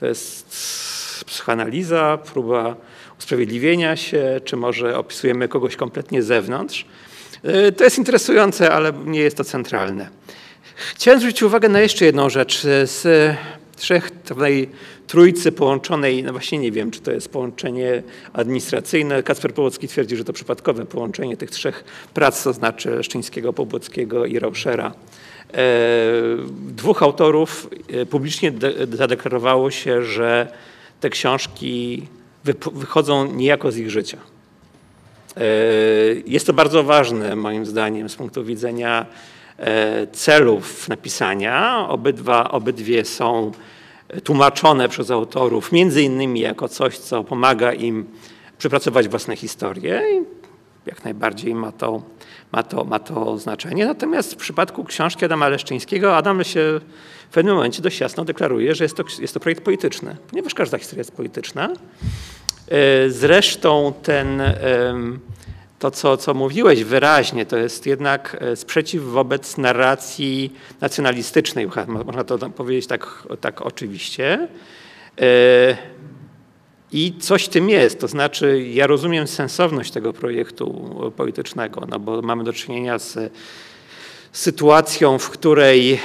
to 0.00 0.06
jest 0.06 0.46
psychoanaliza, 1.26 2.18
próba 2.32 2.76
usprawiedliwienia 3.18 3.96
się, 3.96 4.40
czy 4.44 4.56
może 4.56 4.98
opisujemy 4.98 5.48
kogoś 5.48 5.76
kompletnie 5.76 6.22
z 6.22 6.26
zewnątrz. 6.26 6.86
E, 7.42 7.72
to 7.72 7.84
jest 7.84 7.98
interesujące, 7.98 8.72
ale 8.72 8.92
nie 9.04 9.20
jest 9.20 9.36
to 9.36 9.44
centralne. 9.44 10.08
Chciałem 10.94 11.20
zwrócić 11.20 11.42
uwagę 11.42 11.68
na 11.68 11.80
jeszcze 11.80 12.04
jedną 12.04 12.30
rzecz. 12.30 12.62
Z 12.84 13.06
trzech, 13.76 14.10
trójcy 15.08 15.52
połączonej, 15.52 16.22
no 16.22 16.32
właśnie 16.32 16.58
nie 16.58 16.72
wiem, 16.72 16.90
czy 16.90 17.00
to 17.00 17.12
jest 17.12 17.28
połączenie 17.28 18.02
administracyjne. 18.32 19.22
Kacper 19.22 19.54
Połocki 19.54 19.88
twierdzi, 19.88 20.16
że 20.16 20.24
to 20.24 20.32
przypadkowe 20.32 20.86
połączenie 20.86 21.36
tych 21.36 21.50
trzech 21.50 21.84
prac, 22.14 22.42
to 22.42 22.52
znaczy 22.52 22.90
Leszczyńskiego, 22.90 23.52
Pobłockiego 23.52 24.26
i 24.26 24.38
Rauschera. 24.38 24.94
E, 25.54 25.64
dwóch 26.50 27.02
autorów 27.02 27.70
e, 27.88 28.06
publicznie 28.06 28.52
zadeklarowało 28.92 29.70
się, 29.70 30.02
że 30.02 30.52
te 31.00 31.10
książki 31.10 32.06
wychodzą 32.72 33.32
niejako 33.32 33.72
z 33.72 33.76
ich 33.76 33.90
życia. 33.90 34.18
E, 35.36 35.40
jest 36.26 36.46
to 36.46 36.52
bardzo 36.52 36.82
ważne 36.84 37.36
moim 37.36 37.66
zdaniem 37.66 38.08
z 38.08 38.16
punktu 38.16 38.44
widzenia 38.44 39.06
celów 40.12 40.88
napisania. 40.88 41.86
Obydwa, 41.88 42.50
obydwie 42.50 43.04
są 43.04 43.52
tłumaczone 44.24 44.88
przez 44.88 45.10
autorów, 45.10 45.72
między 45.72 46.02
innymi 46.02 46.40
jako 46.40 46.68
coś, 46.68 46.98
co 46.98 47.24
pomaga 47.24 47.72
im 47.72 48.06
przepracować 48.58 49.08
własne 49.08 49.36
historie. 49.36 50.02
I 50.12 50.24
jak 50.86 51.04
najbardziej 51.04 51.54
ma 51.54 51.72
to, 51.72 52.02
ma, 52.52 52.62
to, 52.62 52.84
ma 52.84 52.98
to 52.98 53.38
znaczenie. 53.38 53.86
Natomiast 53.86 54.34
w 54.34 54.36
przypadku 54.36 54.84
książki 54.84 55.24
Adama 55.24 55.48
Leszczyńskiego 55.48 56.16
Adam 56.16 56.44
się 56.44 56.80
w 57.30 57.32
pewnym 57.32 57.54
momencie 57.54 57.82
dość 57.82 58.00
jasno 58.00 58.24
deklaruje, 58.24 58.74
że 58.74 58.84
jest 58.84 58.96
to, 58.96 59.04
jest 59.20 59.34
to 59.34 59.40
projekt 59.40 59.64
polityczny, 59.64 60.16
ponieważ 60.30 60.54
każda 60.54 60.78
historia 60.78 61.00
jest 61.00 61.12
polityczna. 61.12 61.68
E, 62.68 63.10
zresztą 63.10 63.92
ten 64.02 64.42
to, 65.78 65.90
co, 65.90 66.16
co 66.16 66.34
mówiłeś 66.34 66.84
wyraźnie, 66.84 67.46
to 67.46 67.56
jest 67.56 67.86
jednak 67.86 68.36
e, 68.40 68.56
sprzeciw 68.56 69.02
wobec 69.02 69.58
narracji 69.58 70.52
nacjonalistycznej, 70.80 71.68
można 72.04 72.24
to 72.24 72.38
powiedzieć 72.50 72.86
tak, 72.86 73.26
tak 73.40 73.62
oczywiście. 73.62 74.48
E, 75.20 75.76
I 76.92 77.14
coś 77.20 77.48
tym 77.48 77.70
jest, 77.70 78.00
to 78.00 78.08
znaczy 78.08 78.62
ja 78.62 78.86
rozumiem 78.86 79.26
sensowność 79.26 79.92
tego 79.92 80.12
projektu 80.12 80.90
politycznego, 81.16 81.86
no 81.88 81.98
bo 81.98 82.22
mamy 82.22 82.44
do 82.44 82.52
czynienia 82.52 82.98
z 82.98 83.32
sytuacją, 84.32 85.18
w 85.18 85.30
której 85.30 85.92
e, 85.92 85.98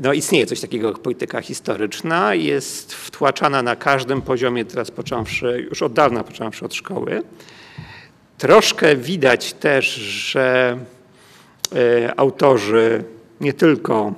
no, 0.00 0.12
istnieje 0.12 0.46
coś 0.46 0.60
takiego 0.60 0.88
jak 0.88 0.98
polityka 0.98 1.40
historyczna, 1.40 2.34
jest 2.34 2.94
wtłaczana 2.94 3.62
na 3.62 3.76
każdym 3.76 4.22
poziomie, 4.22 4.64
teraz 4.64 4.90
począwszy, 4.90 5.66
już 5.70 5.82
od 5.82 5.92
dawna 5.92 6.24
począwszy 6.24 6.64
od 6.64 6.74
szkoły. 6.74 7.22
Troszkę 8.40 8.96
widać 8.96 9.52
też, 9.52 9.94
że 9.94 10.78
e, 11.74 12.20
autorzy 12.20 13.04
nie 13.40 13.52
tylko 13.52 14.14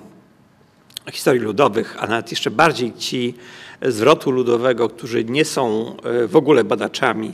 historii 1.12 1.40
ludowych, 1.40 1.96
a 1.98 2.06
nawet 2.06 2.30
jeszcze 2.30 2.50
bardziej 2.50 2.92
ci 2.94 3.34
zwrotu 3.82 4.30
ludowego, 4.30 4.88
którzy 4.88 5.24
nie 5.24 5.44
są 5.44 5.96
e, 5.96 6.26
w 6.26 6.36
ogóle 6.36 6.64
badaczami, 6.64 7.32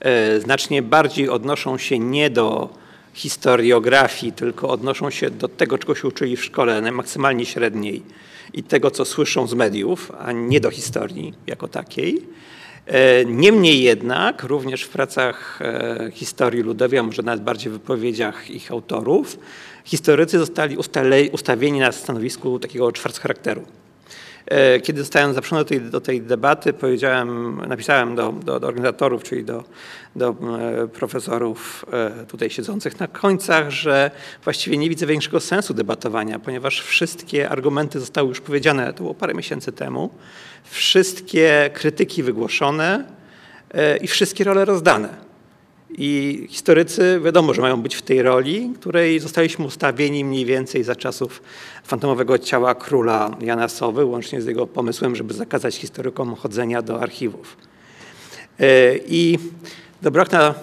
e, 0.00 0.40
znacznie 0.40 0.82
bardziej 0.82 1.28
odnoszą 1.28 1.78
się 1.78 1.98
nie 1.98 2.30
do 2.30 2.68
historiografii, 3.14 4.32
tylko 4.32 4.68
odnoszą 4.68 5.10
się 5.10 5.30
do 5.30 5.48
tego, 5.48 5.78
czego 5.78 5.94
się 5.94 6.08
uczyli 6.08 6.36
w 6.36 6.44
szkole, 6.44 6.92
maksymalnie 6.92 7.46
średniej 7.46 8.02
i 8.52 8.62
tego, 8.62 8.90
co 8.90 9.04
słyszą 9.04 9.46
z 9.46 9.54
mediów, 9.54 10.12
a 10.18 10.32
nie 10.32 10.60
do 10.60 10.70
historii 10.70 11.34
jako 11.46 11.68
takiej. 11.68 12.22
E, 12.86 13.24
niemniej 13.24 13.82
jednak, 13.82 14.42
również 14.42 14.82
w 14.82 14.88
pracach 14.88 15.58
e, 15.62 16.10
historii 16.12 16.62
ludowej, 16.62 16.98
a 16.98 17.02
może 17.02 17.22
nawet 17.22 17.42
bardziej 17.44 17.70
w 17.70 17.72
wypowiedziach 17.72 18.50
ich 18.50 18.70
autorów, 18.70 19.38
historycy 19.84 20.38
zostali 20.38 20.76
ustawieni 21.32 21.80
na 21.80 21.92
stanowisku 21.92 22.58
takiego 22.58 22.92
charakteru. 23.22 23.62
E, 24.50 24.80
kiedy 24.80 25.00
zostałem 25.00 25.34
zaproszony 25.34 25.60
do 25.60 25.68
tej, 25.68 25.80
do 25.80 26.00
tej 26.00 26.22
debaty, 26.22 26.72
powiedziałem, 26.72 27.60
napisałem 27.68 28.16
do, 28.16 28.32
do, 28.32 28.60
do 28.60 28.66
organizatorów, 28.66 29.22
czyli 29.22 29.44
do, 29.44 29.64
do 30.16 30.34
profesorów 30.92 31.84
tutaj 32.28 32.50
siedzących 32.50 33.00
na 33.00 33.06
końcach, 33.06 33.70
że 33.70 34.10
właściwie 34.44 34.78
nie 34.78 34.88
widzę 34.88 35.06
większego 35.06 35.40
sensu 35.40 35.74
debatowania, 35.74 36.38
ponieważ 36.38 36.80
wszystkie 36.80 37.48
argumenty 37.48 38.00
zostały 38.00 38.28
już 38.28 38.40
powiedziane, 38.40 38.92
to 38.92 39.02
było 39.02 39.14
parę 39.14 39.34
miesięcy 39.34 39.72
temu 39.72 40.10
wszystkie 40.64 41.70
krytyki 41.74 42.22
wygłoszone 42.22 43.04
e, 43.74 43.96
i 43.96 44.06
wszystkie 44.06 44.44
role 44.44 44.64
rozdane. 44.64 45.27
I 45.90 46.46
historycy 46.50 47.20
wiadomo, 47.24 47.54
że 47.54 47.62
mają 47.62 47.82
być 47.82 47.94
w 47.94 48.02
tej 48.02 48.22
roli, 48.22 48.72
której 48.80 49.20
zostaliśmy 49.20 49.64
ustawieni 49.64 50.24
mniej 50.24 50.44
więcej 50.44 50.84
za 50.84 50.96
czasów 50.96 51.42
fantomowego 51.84 52.38
ciała 52.38 52.74
króla 52.74 53.36
Jana 53.40 53.68
Sowy, 53.68 54.04
łącznie 54.04 54.42
z 54.42 54.46
jego 54.46 54.66
pomysłem, 54.66 55.16
żeby 55.16 55.34
zakazać 55.34 55.76
historykom 55.76 56.34
chodzenia 56.34 56.82
do 56.82 57.00
archiwów. 57.00 57.56
E, 58.60 58.96
I 59.06 59.38
Dobrokna 60.02 60.54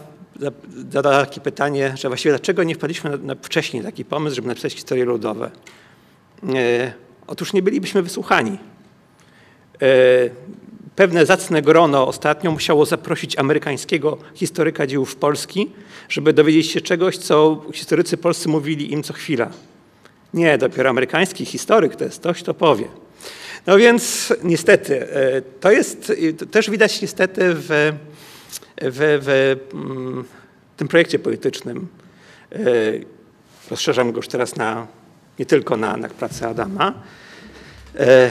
zadała 0.91 1.25
takie 1.25 1.41
pytanie, 1.41 1.93
że 1.97 2.07
właściwie 2.07 2.31
dlaczego 2.31 2.63
nie 2.63 2.75
wpadliśmy 2.75 3.09
na, 3.09 3.17
na 3.17 3.35
wcześniej 3.35 3.83
taki 3.83 4.05
pomysł, 4.05 4.35
żeby 4.35 4.47
napisać 4.47 4.73
historie 4.73 5.05
ludowe. 5.05 5.51
E, 6.55 6.93
otóż 7.27 7.53
nie 7.53 7.61
bylibyśmy 7.61 8.01
wysłuchani. 8.01 8.57
Pewne 10.95 11.25
zacne 11.25 11.61
grono 11.61 12.07
ostatnio 12.07 12.51
musiało 12.51 12.85
zaprosić 12.85 13.37
amerykańskiego 13.37 14.17
historyka 14.33 14.87
dziejów 14.87 15.15
Polski, 15.15 15.71
żeby 16.09 16.33
dowiedzieć 16.33 16.71
się 16.71 16.81
czegoś, 16.81 17.17
co 17.17 17.61
historycy 17.73 18.17
polscy 18.17 18.49
mówili 18.49 18.93
im 18.93 19.03
co 19.03 19.13
chwila. 19.13 19.49
Nie, 20.33 20.57
dopiero 20.57 20.89
amerykański 20.89 21.45
historyk 21.45 21.95
to 21.95 22.03
jest 22.03 22.19
ktoś, 22.19 22.43
kto 22.43 22.53
powie. 22.53 22.87
No 23.67 23.77
więc 23.77 24.33
niestety, 24.43 25.13
e, 25.13 25.41
to 25.41 25.71
jest, 25.71 26.13
to 26.37 26.45
też 26.45 26.69
widać 26.69 27.01
niestety 27.01 27.41
w, 27.53 27.93
w, 28.81 29.19
w 29.21 29.55
mm, 29.73 30.23
tym 30.77 30.87
projekcie 30.87 31.19
politycznym. 31.19 31.87
E, 32.51 32.57
rozszerzam 33.71 34.11
go 34.11 34.17
już 34.17 34.27
teraz 34.27 34.55
na, 34.55 34.87
nie 35.39 35.45
tylko 35.45 35.77
na, 35.77 35.97
na 35.97 36.09
pracę 36.09 36.47
Adama, 36.47 36.93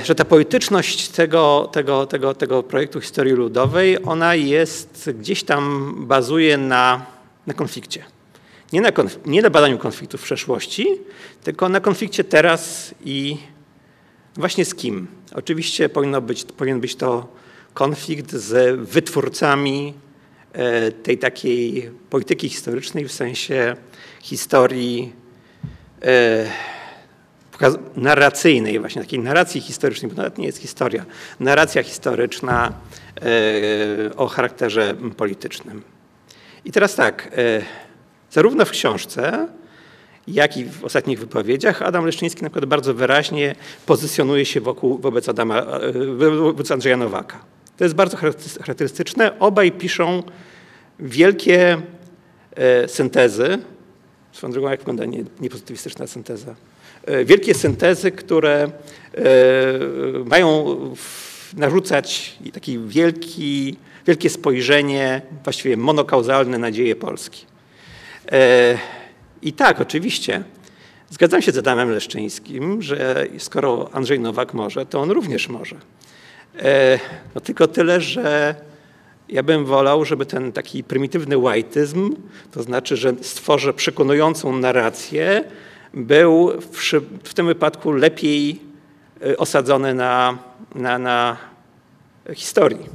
że 0.04 0.14
ta 0.14 0.24
polityczność 0.24 1.08
tego, 1.08 1.68
tego, 1.72 2.06
tego, 2.06 2.34
tego 2.34 2.62
projektu 2.62 3.00
historii 3.00 3.32
ludowej, 3.32 4.04
ona 4.04 4.34
jest 4.34 5.10
gdzieś 5.18 5.42
tam 5.42 5.94
bazuje 6.06 6.58
na, 6.58 7.06
na 7.46 7.54
konflikcie. 7.54 8.04
Nie 8.72 8.80
na, 8.80 8.92
konf 8.92 9.18
nie 9.26 9.42
na 9.42 9.50
badaniu 9.50 9.78
konfliktów 9.78 10.20
w 10.20 10.24
przeszłości, 10.24 10.86
tylko 11.42 11.68
na 11.68 11.80
konflikcie 11.80 12.24
teraz 12.24 12.94
i 13.04 13.36
właśnie 14.36 14.64
z 14.64 14.74
kim. 14.74 15.06
Oczywiście 15.34 15.88
powinno 15.88 16.20
być, 16.20 16.44
powinien 16.44 16.80
być 16.80 16.96
to 16.96 17.28
konflikt 17.74 18.32
z 18.32 18.80
wytwórcami 18.80 19.94
e, 20.52 20.92
tej 20.92 21.18
takiej 21.18 21.90
polityki 22.10 22.48
historycznej 22.48 23.08
w 23.08 23.12
sensie 23.12 23.76
historii 24.20 25.12
e, 26.02 26.46
narracyjnej, 27.96 28.80
właśnie 28.80 29.02
takiej 29.02 29.18
narracji 29.18 29.60
historycznej, 29.60 30.10
bo 30.10 30.16
nawet 30.16 30.38
nie 30.38 30.46
jest 30.46 30.58
historia, 30.58 31.04
narracja 31.40 31.82
historyczna 31.82 32.72
e, 33.16 34.16
o 34.16 34.26
charakterze 34.26 34.94
politycznym. 35.16 35.82
I 36.64 36.72
teraz 36.72 36.94
tak, 36.94 37.30
e, 37.36 37.62
zarówno 38.30 38.64
w 38.64 38.70
książce, 38.70 39.48
jak 40.28 40.56
i 40.56 40.64
w 40.64 40.84
ostatnich 40.84 41.18
wypowiedziach 41.18 41.82
Adam 41.82 42.06
Leszczyński 42.06 42.42
na 42.42 42.50
przykład 42.50 42.64
bardzo 42.64 42.94
wyraźnie 42.94 43.54
pozycjonuje 43.86 44.44
się 44.44 44.60
wokół, 44.60 44.98
wobec, 44.98 45.28
Adama, 45.28 45.62
e, 45.62 45.92
wobec 46.30 46.70
Andrzeja 46.70 46.96
Nowaka. 46.96 47.38
To 47.76 47.84
jest 47.84 47.94
bardzo 47.94 48.16
charakterystyczne. 48.60 49.38
Obaj 49.38 49.72
piszą 49.72 50.22
wielkie 50.98 51.82
syntezy. 52.86 53.58
Swoją 54.32 54.52
drogą, 54.52 54.70
jak 54.70 54.80
wygląda 54.80 55.04
niepozytywistyczna 55.40 56.06
synteza? 56.06 56.54
E, 57.06 57.24
wielkie 57.24 57.54
syntezy, 57.54 58.12
które 58.12 58.54
e, 58.62 58.70
mają 60.24 60.76
narzucać 61.56 62.38
taki 62.52 62.78
wielki, 62.78 63.76
wielkie 64.06 64.30
spojrzenie, 64.30 65.22
właściwie 65.44 65.76
monokauzalne 65.76 66.58
na 66.58 66.70
dzieje 66.70 66.96
Polski. 66.96 67.46
E, 68.32 68.78
I 69.42 69.52
tak, 69.52 69.80
oczywiście, 69.80 70.42
zgadzam 71.10 71.42
się 71.42 71.52
z 71.52 71.58
Adamem 71.58 71.90
Leszczyńskim, 71.90 72.82
że 72.82 73.26
skoro 73.38 73.88
Andrzej 73.92 74.20
Nowak 74.20 74.54
może, 74.54 74.86
to 74.86 75.00
on 75.00 75.10
również 75.10 75.48
może. 75.48 75.76
No 77.34 77.40
tylko 77.40 77.66
tyle, 77.66 78.00
że 78.00 78.54
ja 79.28 79.42
bym 79.42 79.64
wolał, 79.64 80.04
żeby 80.04 80.26
ten 80.26 80.52
taki 80.52 80.84
prymitywny 80.84 81.36
whiteizm, 81.36 82.16
to 82.52 82.62
znaczy, 82.62 82.96
że 82.96 83.12
stworzę 83.20 83.74
przekonującą 83.74 84.58
narrację, 84.58 85.44
był 85.94 86.52
w, 86.60 86.92
w 87.24 87.34
tym 87.34 87.46
wypadku 87.46 87.92
lepiej 87.92 88.60
osadzony 89.38 89.94
na, 89.94 90.38
na, 90.74 90.98
na 90.98 91.36
historii, 92.34 92.88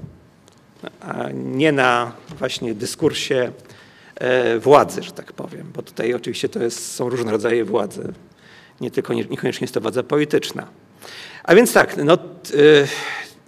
a 1.02 1.30
nie 1.34 1.72
na 1.72 2.12
właśnie 2.39 2.74
dyskursie 2.74 3.52
władzy, 4.60 5.04
że 5.04 5.12
tak 5.12 5.34
powiem, 5.34 5.72
bo 5.76 5.82
tutaj 5.82 6.14
oczywiście 6.14 6.50
to 6.50 6.64
jest, 6.64 6.95
są 6.95 7.10
różne 7.10 7.32
rodzaje 7.32 7.66
władzy, 7.66 8.14
nie 8.82 8.91
tylko 8.91 9.14
niekoniecznie 9.14 9.66
jest 9.66 9.74
to 9.74 9.82
władza 9.82 10.04
polityczna. 10.04 10.68
A 11.43 11.56
więc 11.56 11.74
tak, 11.74 11.97
no, 11.97 12.18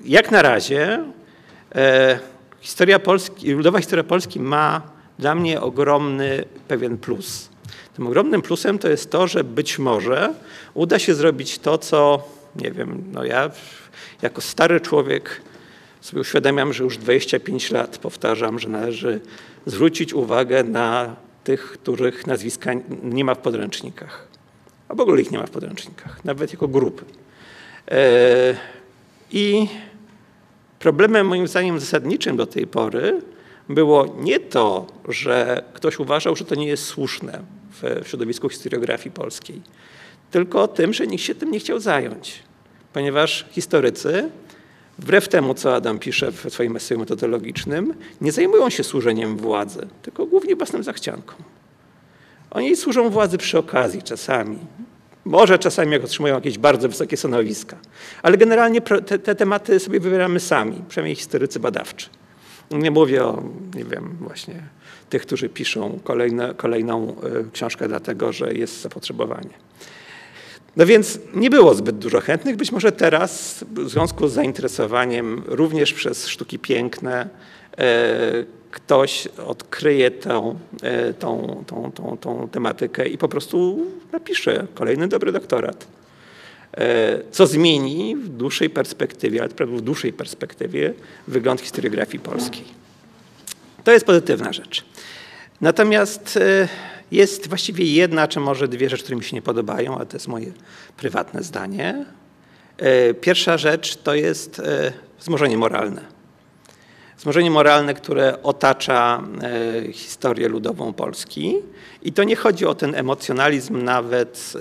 jak 0.06 0.32
na 0.32 0.42
razie 0.42 1.04
historia 2.60 3.00
Polski, 3.00 3.52
ludowa 3.52 3.80
historia 3.80 4.04
Polski 4.04 4.40
ma 4.40 4.82
dla 5.20 5.36
mnie 5.36 5.62
ogromny 5.62 6.46
pewien 6.68 6.98
plus. 6.98 7.51
Tym 8.02 8.08
ogromnym 8.08 8.42
plusem 8.42 8.80
to 8.80 8.90
jest 8.90 9.12
to, 9.12 9.28
że 9.28 9.44
być 9.44 9.80
może 9.80 10.34
uda 10.74 11.00
się 11.00 11.16
zrobić 11.16 11.60
to, 11.60 11.78
co, 11.78 12.28
nie 12.56 12.72
wiem, 12.72 13.04
no 13.12 13.26
ja 13.26 13.52
jako 14.22 14.42
stary 14.42 14.80
człowiek 14.80 15.42
sobie 16.02 16.22
uświadamiam, 16.22 16.74
że 16.74 16.84
już 16.84 16.98
25 16.98 17.72
lat 17.72 17.98
powtarzam, 17.98 18.60
że 18.60 18.70
należy 18.70 19.22
zwrócić 19.66 20.14
uwagę 20.14 20.64
na 20.64 21.16
tych, 21.44 21.72
których 21.72 22.28
nazwiska 22.28 22.72
nie 23.04 23.26
ma 23.26 23.36
w 23.36 23.38
podręcznikach. 23.40 24.28
A 24.90 24.96
w 24.96 25.00
ogóle 25.00 25.22
ich 25.22 25.32
nie 25.32 25.38
ma 25.38 25.46
w 25.46 25.52
podręcznikach, 25.52 26.26
nawet 26.26 26.52
jako 26.52 26.68
grupy. 26.68 27.06
I 29.32 29.68
problemem 30.80 31.28
moim 31.28 31.48
zdaniem 31.48 31.80
zasadniczym 31.80 32.38
do 32.38 32.46
tej 32.46 32.68
pory 32.68 33.22
było 33.70 34.16
nie 34.20 34.40
to, 34.40 34.88
że 35.08 35.64
ktoś 35.74 36.00
uważał, 36.00 36.36
że 36.36 36.46
to 36.46 36.56
nie 36.56 36.68
jest 36.68 36.86
słuszne 36.86 37.61
w 37.72 38.08
środowisku 38.08 38.50
historiografii 38.50 39.12
polskiej, 39.12 39.62
tylko 40.32 40.68
tym, 40.68 40.94
że 40.94 41.08
nikt 41.08 41.24
się 41.24 41.36
tym 41.36 41.52
nie 41.52 41.60
chciał 41.60 41.80
zająć. 41.80 42.44
Ponieważ 42.94 43.46
historycy, 43.52 44.30
wbrew 45.00 45.28
temu, 45.28 45.54
co 45.54 45.76
Adam 45.76 46.00
pisze 46.00 46.32
w 46.32 46.46
swoim 46.50 46.76
eseju 46.76 47.00
metodologicznym, 47.00 47.94
nie 48.22 48.32
zajmują 48.32 48.70
się 48.70 48.84
służeniem 48.84 49.38
władzy, 49.38 49.88
tylko 50.02 50.26
głównie 50.26 50.56
własnym 50.56 50.84
zachciankom. 50.84 51.38
Oni 52.52 52.76
służą 52.76 53.10
władzy 53.10 53.38
przy 53.38 53.58
okazji 53.58 54.02
czasami. 54.02 54.58
Może 55.26 55.60
czasami 55.60 55.92
jak 55.92 56.04
otrzymują 56.04 56.36
jakieś 56.36 56.58
bardzo 56.58 56.90
wysokie 56.90 57.18
stanowiska. 57.18 57.78
Ale 58.24 58.38
generalnie 58.38 58.82
te, 58.82 59.20
te 59.20 59.36
tematy 59.36 59.80
sobie 59.80 60.00
wybieramy 60.00 60.40
sami, 60.40 60.84
przynajmniej 60.90 61.16
historycy 61.16 61.60
badawczy. 61.60 62.10
Nie 62.72 62.92
mówię 62.92 63.24
o, 63.24 63.44
nie 63.76 63.86
wiem, 63.86 64.18
właśnie 64.20 64.64
tych, 65.12 65.22
którzy 65.22 65.50
piszą 65.50 66.00
kolejne, 66.04 66.54
kolejną 66.58 67.16
książkę 67.54 67.88
dlatego, 67.88 68.34
że 68.34 68.54
jest 68.54 68.82
zapotrzebowanie. 68.82 69.50
No 70.76 70.86
więc 70.86 71.20
nie 71.34 71.50
było 71.50 71.76
zbyt 71.76 71.98
dużo 71.98 72.22
chętnych. 72.22 72.56
Być 72.56 72.72
może 72.72 72.92
teraz 72.92 73.64
w 73.76 73.90
związku 73.90 74.28
z 74.28 74.34
zainteresowaniem 74.34 75.44
również 75.46 75.94
przez 75.94 76.28
sztuki 76.28 76.60
piękne 76.60 77.30
ktoś 78.72 79.28
odkryje 79.48 80.12
tą, 80.12 80.60
tą, 81.20 81.64
tą, 81.68 81.92
tą, 81.96 82.18
tą 82.18 82.50
tematykę 82.52 83.08
i 83.08 83.18
po 83.18 83.28
prostu 83.28 83.86
napisze 84.12 84.68
kolejny 84.74 85.08
dobry 85.08 85.32
doktorat. 85.32 85.88
Co 87.32 87.48
zmieni 87.48 88.16
w 88.16 88.30
dłuższej 88.30 88.70
perspektywie, 88.70 89.42
ale 89.42 89.68
w 89.68 89.82
dłuższej 89.82 90.14
perspektywie 90.14 90.94
wygląd 91.28 91.62
historiografii 91.62 92.24
polskiej. 92.24 92.64
To 93.84 93.92
jest 93.92 94.06
pozytywna 94.06 94.54
rzecz. 94.54 94.91
Natomiast 95.62 96.40
jest 97.12 97.48
właściwie 97.48 97.86
jedna, 97.86 98.28
czy 98.28 98.40
może 98.40 98.68
dwie 98.68 98.90
rzeczy, 98.90 99.04
które 99.04 99.18
mi 99.18 99.24
się 99.24 99.36
nie 99.36 99.42
podobają, 99.42 99.96
ale 99.96 100.06
to 100.06 100.16
jest 100.16 100.28
moje 100.28 100.52
prywatne 100.98 101.44
zdanie. 101.44 102.06
Pierwsza 103.22 103.58
rzecz 103.58 103.96
to 103.96 104.16
jest 104.16 104.62
wzmożenie 105.20 105.58
moralne. 105.58 106.02
Wzmożenie 107.18 107.52
moralne, 107.52 107.94
które 107.94 108.44
otacza 108.44 109.24
historię 109.94 110.48
ludową 110.48 110.94
Polski. 110.94 111.56
I 112.04 112.14
to 112.14 112.24
nie 112.24 112.36
chodzi 112.36 112.66
o 112.66 112.76
ten 112.76 112.96
emocjonalizm, 112.96 113.82
nawet 113.82 114.54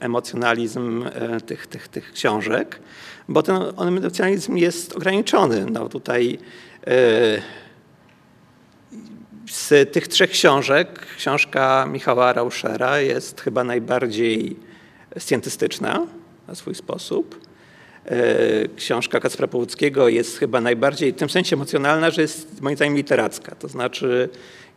emocjonalizm 0.00 1.04
tych, 1.46 1.66
tych, 1.66 1.88
tych 1.88 2.12
książek, 2.12 2.80
bo 3.28 3.42
ten 3.42 3.56
emocjonalizm 3.78 4.56
jest 4.56 4.96
ograniczony. 4.96 5.66
No 5.70 5.88
tutaj 5.88 6.38
z 9.50 9.92
tych 9.92 10.08
trzech 10.08 10.30
książek, 10.30 11.06
książka 11.16 11.86
Michała 11.86 12.32
Rauschera 12.32 13.00
jest 13.00 13.40
chyba 13.40 13.64
najbardziej 13.64 14.56
scjentystyczna 15.18 16.06
na 16.48 16.54
swój 16.54 16.74
sposób. 16.74 17.40
Książka 18.76 19.20
Kacpra 19.20 19.46
Połuckiego 19.46 20.08
jest 20.08 20.38
chyba 20.38 20.60
najbardziej 20.60 21.12
w 21.12 21.16
tym 21.16 21.30
sensie 21.30 21.56
emocjonalna, 21.56 22.10
że 22.10 22.22
jest 22.22 22.60
moim 22.60 22.76
zdaniem 22.76 22.96
literacka. 22.96 23.54
To 23.54 23.68
znaczy 23.68 24.28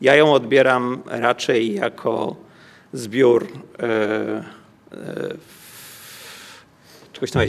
ja 0.02 0.16
ją 0.16 0.34
odbieram 0.34 1.04
raczej 1.06 1.74
jako 1.74 2.36
zbiór 2.94 3.48
czegoś 7.14 7.32
tam 7.32 7.44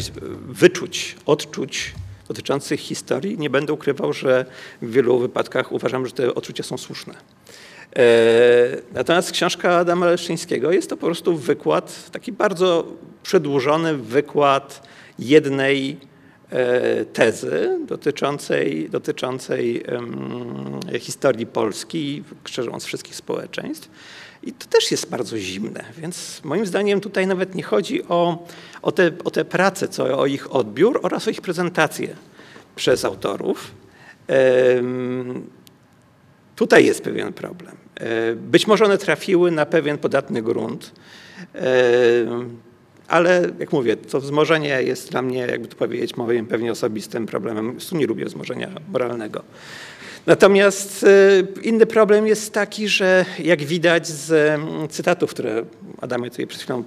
wyczuć, 0.49 1.16
odczuć 1.27 1.95
dotyczących 2.29 2.81
historii. 2.81 3.39
Nie 3.39 3.51
będę 3.51 3.72
ukrywał, 3.72 4.12
że 4.12 4.45
w 4.83 4.91
wielu 4.91 5.18
wypadkach 5.18 5.72
uważam, 5.72 6.07
że 6.07 6.12
te 6.12 6.35
odczucia 6.35 6.62
są 6.62 6.79
słuszne. 6.79 7.14
Natomiast 8.93 9.33
książka 9.33 9.76
Adama 9.76 10.07
Leszczyńskiego 10.07 10.72
jest 10.72 10.91
to 10.91 10.97
po 10.97 11.07
prostu 11.07 11.37
wykład, 11.37 12.11
taki 12.11 12.33
bardzo 12.33 12.87
przedłużony 13.22 13.97
wykład 13.97 14.89
jednej 15.18 15.97
tezy 17.12 17.79
dotyczącej, 17.87 18.91
dotyczącej 18.91 19.85
historii 21.01 21.47
Polski, 21.47 22.24
krzyżąc 22.45 22.85
wszystkich 22.85 23.16
społeczeństw. 23.16 23.91
I 24.49 24.53
to 24.53 24.66
też 24.66 24.90
jest 24.90 25.11
bardzo 25.11 25.38
zimne, 25.38 25.84
więc 25.99 26.40
moim 26.44 26.66
zdaniem 26.66 27.01
tutaj 27.01 27.26
nawet 27.26 27.55
nie 27.55 27.62
chodzi 27.62 28.05
o, 28.09 28.46
o, 28.82 28.92
te, 28.92 29.11
o 29.24 29.30
te 29.30 29.44
prace, 29.44 29.88
co 29.88 30.18
o 30.18 30.26
ich 30.26 30.55
odbiór 30.55 31.01
oraz 31.03 31.28
o 31.28 31.30
ich 31.30 31.40
prezentację 31.40 32.16
przez 32.76 33.05
autorów. 33.05 33.74
Tutaj 36.57 36.84
jest 36.84 37.03
pewien 37.03 37.32
problem. 37.32 37.76
Być 38.36 38.66
może 38.66 38.84
one 38.84 38.99
trafiły 38.99 39.51
na 39.51 39.66
pewien 39.66 39.99
podatny 39.99 40.42
grunt, 40.42 40.92
ale 43.09 43.51
jak 43.59 43.72
mówię, 43.72 43.96
to 43.96 44.20
wzmożenie 44.20 44.82
jest 44.82 45.11
dla 45.11 45.22
mnie, 45.22 45.38
jakby 45.38 45.68
to 45.68 45.76
powiedzieć, 45.76 46.16
moim 46.16 46.46
pewnie 46.46 46.72
osobistym 46.72 47.26
problemem. 47.26 47.78
nie 47.92 48.07
lubię 48.07 48.24
wzmożenia 48.24 48.70
moralnego. 48.92 49.42
Natomiast 50.29 51.07
inny 51.62 51.87
problem 51.87 52.26
jest 52.26 52.53
taki, 52.53 52.89
że 52.89 53.24
jak 53.39 53.62
widać 53.62 54.07
z 54.07 54.61
cytatów, 54.91 55.31
które 55.31 55.64
Adamie 56.01 56.31
tutaj 56.31 56.47
przed 56.47 56.62
chwilą 56.62 56.85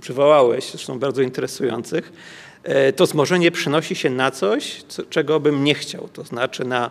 przywołałeś, 0.00 0.70
zresztą 0.70 0.98
bardzo 0.98 1.22
interesujących, 1.22 2.12
to 2.96 3.06
wzmożenie 3.06 3.50
przynosi 3.50 3.94
się 3.94 4.10
na 4.10 4.30
coś, 4.30 4.84
czego 5.10 5.40
bym 5.40 5.64
nie 5.64 5.74
chciał, 5.74 6.08
to 6.12 6.24
znaczy 6.24 6.64
na 6.64 6.90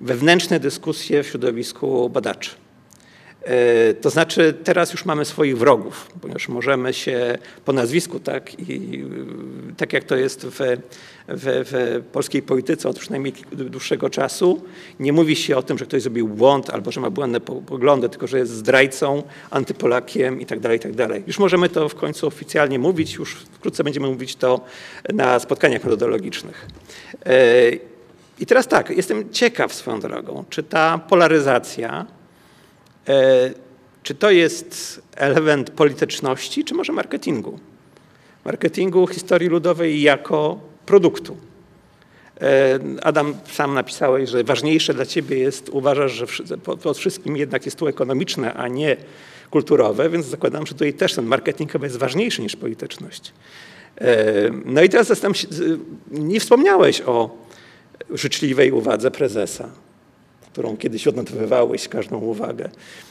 wewnętrzne 0.00 0.60
dyskusje 0.60 1.22
w 1.22 1.26
środowisku 1.26 2.10
badaczy. 2.10 2.50
To 4.00 4.10
znaczy 4.10 4.54
teraz 4.64 4.92
już 4.92 5.04
mamy 5.04 5.24
swoich 5.24 5.58
wrogów, 5.58 6.10
ponieważ 6.20 6.48
możemy 6.48 6.92
się 6.92 7.38
po 7.64 7.72
nazwisku, 7.72 8.20
tak, 8.20 8.60
i 8.60 9.04
tak 9.76 9.92
jak 9.92 10.04
to 10.04 10.16
jest 10.16 10.46
w, 10.46 10.58
w, 11.28 11.64
w 11.70 12.02
polskiej 12.12 12.42
polityce 12.42 12.88
od 12.88 12.98
przynajmniej 12.98 13.32
dłuższego 13.52 14.10
czasu, 14.10 14.62
nie 15.00 15.12
mówi 15.12 15.36
się 15.36 15.56
o 15.56 15.62
tym, 15.62 15.78
że 15.78 15.86
ktoś 15.86 16.02
zrobił 16.02 16.28
błąd 16.28 16.70
albo 16.70 16.92
że 16.92 17.00
ma 17.00 17.10
błędne 17.10 17.40
poglądy, 17.40 18.08
tylko 18.08 18.26
że 18.26 18.38
jest 18.38 18.52
zdrajcą, 18.52 19.22
antypolakiem 19.50 20.40
i 20.40 20.46
tak 20.46 20.60
dalej, 20.60 20.80
i 20.92 20.94
tak. 20.94 21.26
Już 21.26 21.38
możemy 21.38 21.68
to 21.68 21.88
w 21.88 21.94
końcu 21.94 22.26
oficjalnie 22.26 22.78
mówić, 22.78 23.14
już 23.14 23.34
wkrótce 23.34 23.84
będziemy 23.84 24.08
mówić 24.08 24.36
to 24.36 24.60
na 25.12 25.38
spotkaniach 25.38 25.84
metodologicznych. 25.84 26.66
I 28.40 28.46
teraz 28.46 28.68
tak, 28.68 28.90
jestem 28.90 29.30
ciekaw 29.30 29.74
swoją 29.74 30.00
drogą, 30.00 30.44
czy 30.50 30.62
ta 30.62 30.98
polaryzacja 30.98 32.06
czy 34.02 34.14
to 34.14 34.30
jest 34.30 35.02
element 35.16 35.70
polityczności, 35.70 36.64
czy 36.64 36.74
może 36.74 36.92
marketingu? 36.92 37.58
Marketingu 38.44 39.06
historii 39.06 39.48
ludowej 39.48 40.02
jako 40.02 40.60
produktu. 40.92 41.36
Adam, 43.02 43.34
sam 43.52 43.74
napisałeś, 43.74 44.30
że 44.30 44.44
ważniejsze 44.44 44.94
dla 44.94 45.06
ciebie 45.06 45.38
jest, 45.38 45.68
uważasz, 45.68 46.12
że 46.44 46.58
pod 46.58 46.98
wszystkim 46.98 47.36
jednak 47.36 47.64
jest 47.64 47.78
tu 47.78 47.86
ekonomiczne, 47.86 48.54
a 48.54 48.68
nie 48.68 48.96
kulturowe, 49.50 50.10
więc 50.10 50.26
zakładam, 50.26 50.66
że 50.66 50.72
tutaj 50.72 50.94
też 50.94 51.14
ten 51.14 51.24
marketing 51.24 51.74
jest 51.82 51.96
ważniejszy 51.96 52.42
niż 52.42 52.56
polityczność. 52.56 53.32
No 54.64 54.82
i 54.82 54.88
teraz 54.88 55.08
się, 55.08 55.46
nie 56.10 56.40
wspomniałeś 56.40 57.02
o 57.06 57.38
życzliwej 58.10 58.72
uwadze 58.72 59.10
prezesa. 59.10 59.68
Którą 60.52 60.76
kiedyś 60.76 61.06
odnotowywałeś 61.06 61.88
każdą 61.88 62.18
uwagę. 62.18 62.68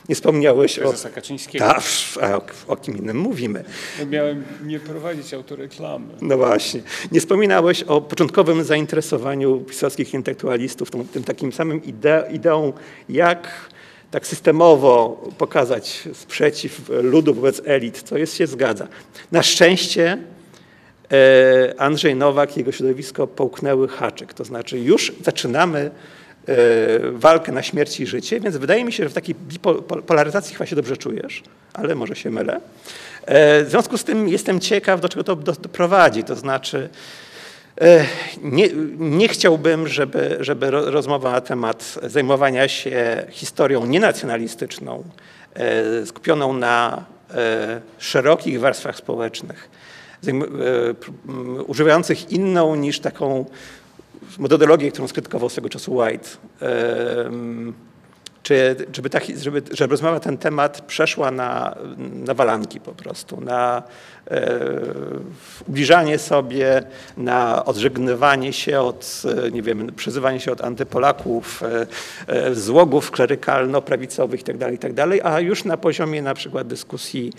Nie 0.10 0.16
wspomniałeś 0.16 0.80
o... 0.80 0.82
Prezesa 0.82 1.10
Kaczyńskiego. 1.10 1.66
Tak, 1.66 1.84
a 2.22 2.38
o, 2.38 2.42
o 2.68 2.76
kim 2.76 2.98
innym 2.98 3.18
mówimy. 3.18 3.64
Miałem 4.10 4.44
nie 4.66 4.80
prowadzić 4.80 5.34
autoreklamy. 5.34 6.08
No 6.22 6.38
właśnie. 6.38 6.82
Nie 7.12 7.20
wspominałeś 7.20 7.84
o 7.84 8.02
początkowym 8.02 8.64
zainteresowaniu 8.64 9.60
pisowskich 9.60 10.14
intelektualistów 10.14 10.92
tą, 10.92 11.08
tym 11.08 11.24
takim 11.24 11.52
samym 11.52 11.84
ide 11.84 12.28
ideą, 12.32 12.74
jak 13.10 13.72
tak 14.12 14.28
systemowo 14.28 15.24
pokazać 15.38 16.08
sprzeciw 16.14 16.82
ludu 16.90 17.34
wobec 17.34 17.62
elit, 17.66 18.02
co 18.02 18.18
jest 18.18 18.36
się 18.36 18.48
zgadza. 18.48 18.88
Na 19.32 19.44
szczęście 19.44 20.18
e, 21.12 21.74
Andrzej 21.78 22.16
Nowak 22.16 22.58
i 22.58 22.60
jego 22.60 22.72
środowisko 22.72 23.28
połknęły 23.28 23.88
haczyk, 23.88 24.34
to 24.34 24.44
znaczy 24.44 24.80
już 24.80 25.14
zaczynamy 25.24 25.92
walkę 27.12 27.52
na 27.52 27.64
śmierć 27.64 28.00
i 28.00 28.08
życie, 28.08 28.40
więc 28.40 28.58
wydaje 28.58 28.86
mi 28.86 28.94
się, 28.94 29.04
że 29.04 29.10
w 29.10 29.14
takiej 29.14 29.36
polaryzacji 30.08 30.56
chyba 30.56 30.66
się 30.66 30.76
dobrze 30.76 30.98
czujesz, 30.98 31.44
ale 31.74 31.96
może 31.96 32.16
się 32.16 32.30
mylę. 32.30 32.62
E, 33.26 33.64
w 33.64 33.70
związku 33.70 33.98
z 33.98 34.04
tym 34.04 34.30
jestem 34.30 34.60
ciekaw, 34.60 35.02
do 35.02 35.10
czego 35.10 35.24
to 35.24 35.36
doprowadzi, 35.36 36.24
to 36.24 36.36
znaczy 36.36 36.90
E, 37.82 38.06
nie, 38.42 38.70
nie, 38.98 39.28
chciałbym, 39.28 39.88
żeby, 39.88 40.38
żeby 40.40 40.72
rozmowa 40.72 41.32
na 41.32 41.42
temat 41.42 42.00
zajmowania 42.04 42.68
się 42.68 43.26
historią 43.30 43.86
nienacjonalistyczną, 43.86 45.04
e, 45.54 46.06
skupioną 46.06 46.54
na 46.54 47.06
e, 47.34 47.82
szerokich 47.98 48.60
warstwach 48.60 48.98
społecznych, 48.98 49.70
używających 51.68 52.32
inną 52.32 52.76
niż 52.76 53.00
taką 53.00 53.46
metodologię, 54.40 54.92
którą 54.92 55.08
skrytykował 55.08 55.50
swego 55.50 55.70
czasu 55.70 55.96
White, 55.96 56.30
czy 58.44 58.76
żeby, 58.94 59.10
ta, 59.10 59.20
żeby, 59.38 59.62
żeby 59.72 59.92
rozmowa 59.92 60.20
ten 60.20 60.38
temat 60.38 60.82
przeszła 60.82 61.32
na, 61.32 61.76
na 61.98 62.34
walanki 62.34 62.80
po 62.80 62.92
prostu, 62.92 63.42
na 63.42 63.84
e, 64.32 64.60
ubliżanie 65.68 66.20
sobie, 66.20 66.84
na 67.18 67.66
odżegnywanie 67.66 68.54
się 68.54 68.82
od, 68.82 69.22
e, 69.48 69.52
nie 69.52 69.62
wiem, 69.62 69.92
przyzywanie 69.96 70.40
się 70.40 70.52
od 70.52 70.62
antypolaków, 70.62 71.64
e, 71.64 71.88
e, 72.28 72.56
złogów 72.56 73.12
klerykalno-prawicowych 73.12 74.40
itd., 74.40 74.60
tak 74.60 74.72
itd., 74.72 75.08
tak 75.08 75.26
a 75.34 75.40
już 75.40 75.64
na 75.64 75.78
poziomie 75.78 76.22
na 76.22 76.34
przykład 76.34 76.68
dyskusji 76.68 77.34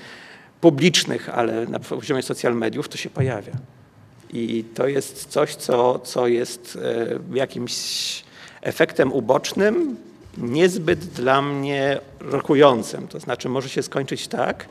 publicznych, 0.60 1.28
ale 1.28 1.66
na 1.66 1.78
poziomie 1.78 2.22
social 2.22 2.54
mediów 2.54 2.88
to 2.88 2.96
się 2.96 3.10
pojawia. 3.10 3.52
I 4.32 4.64
to 4.74 4.88
jest 4.88 5.26
coś, 5.26 5.54
co, 5.54 5.98
co 5.98 6.26
jest 6.26 6.78
e, 6.82 7.36
jakimś 7.36 7.74
efektem 8.62 9.12
ubocznym, 9.12 9.96
niezbyt 10.38 10.98
dla 10.98 11.42
mnie 11.42 12.00
rokującym. 12.20 13.08
To 13.08 13.20
znaczy 13.20 13.48
może 13.48 13.68
się 13.68 13.82
skończyć 13.82 14.28
tak, 14.28 14.68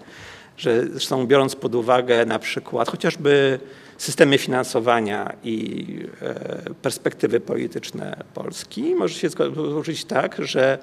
że 0.58 0.88
zresztą 0.88 1.28
biorąc 1.28 1.56
pod 1.56 1.76
uwagę 1.76 2.26
na 2.26 2.40
przykład 2.40 2.90
chociażby 2.90 3.60
systemy 3.98 4.38
finansowania 4.38 5.34
i 5.44 5.86
e, 6.22 6.74
perspektywy 6.82 7.40
polityczne 7.40 8.24
Polski, 8.34 8.96
może 8.96 9.16
się 9.16 9.30
złożyć 9.30 10.06
tak, 10.06 10.36
że 10.40 10.80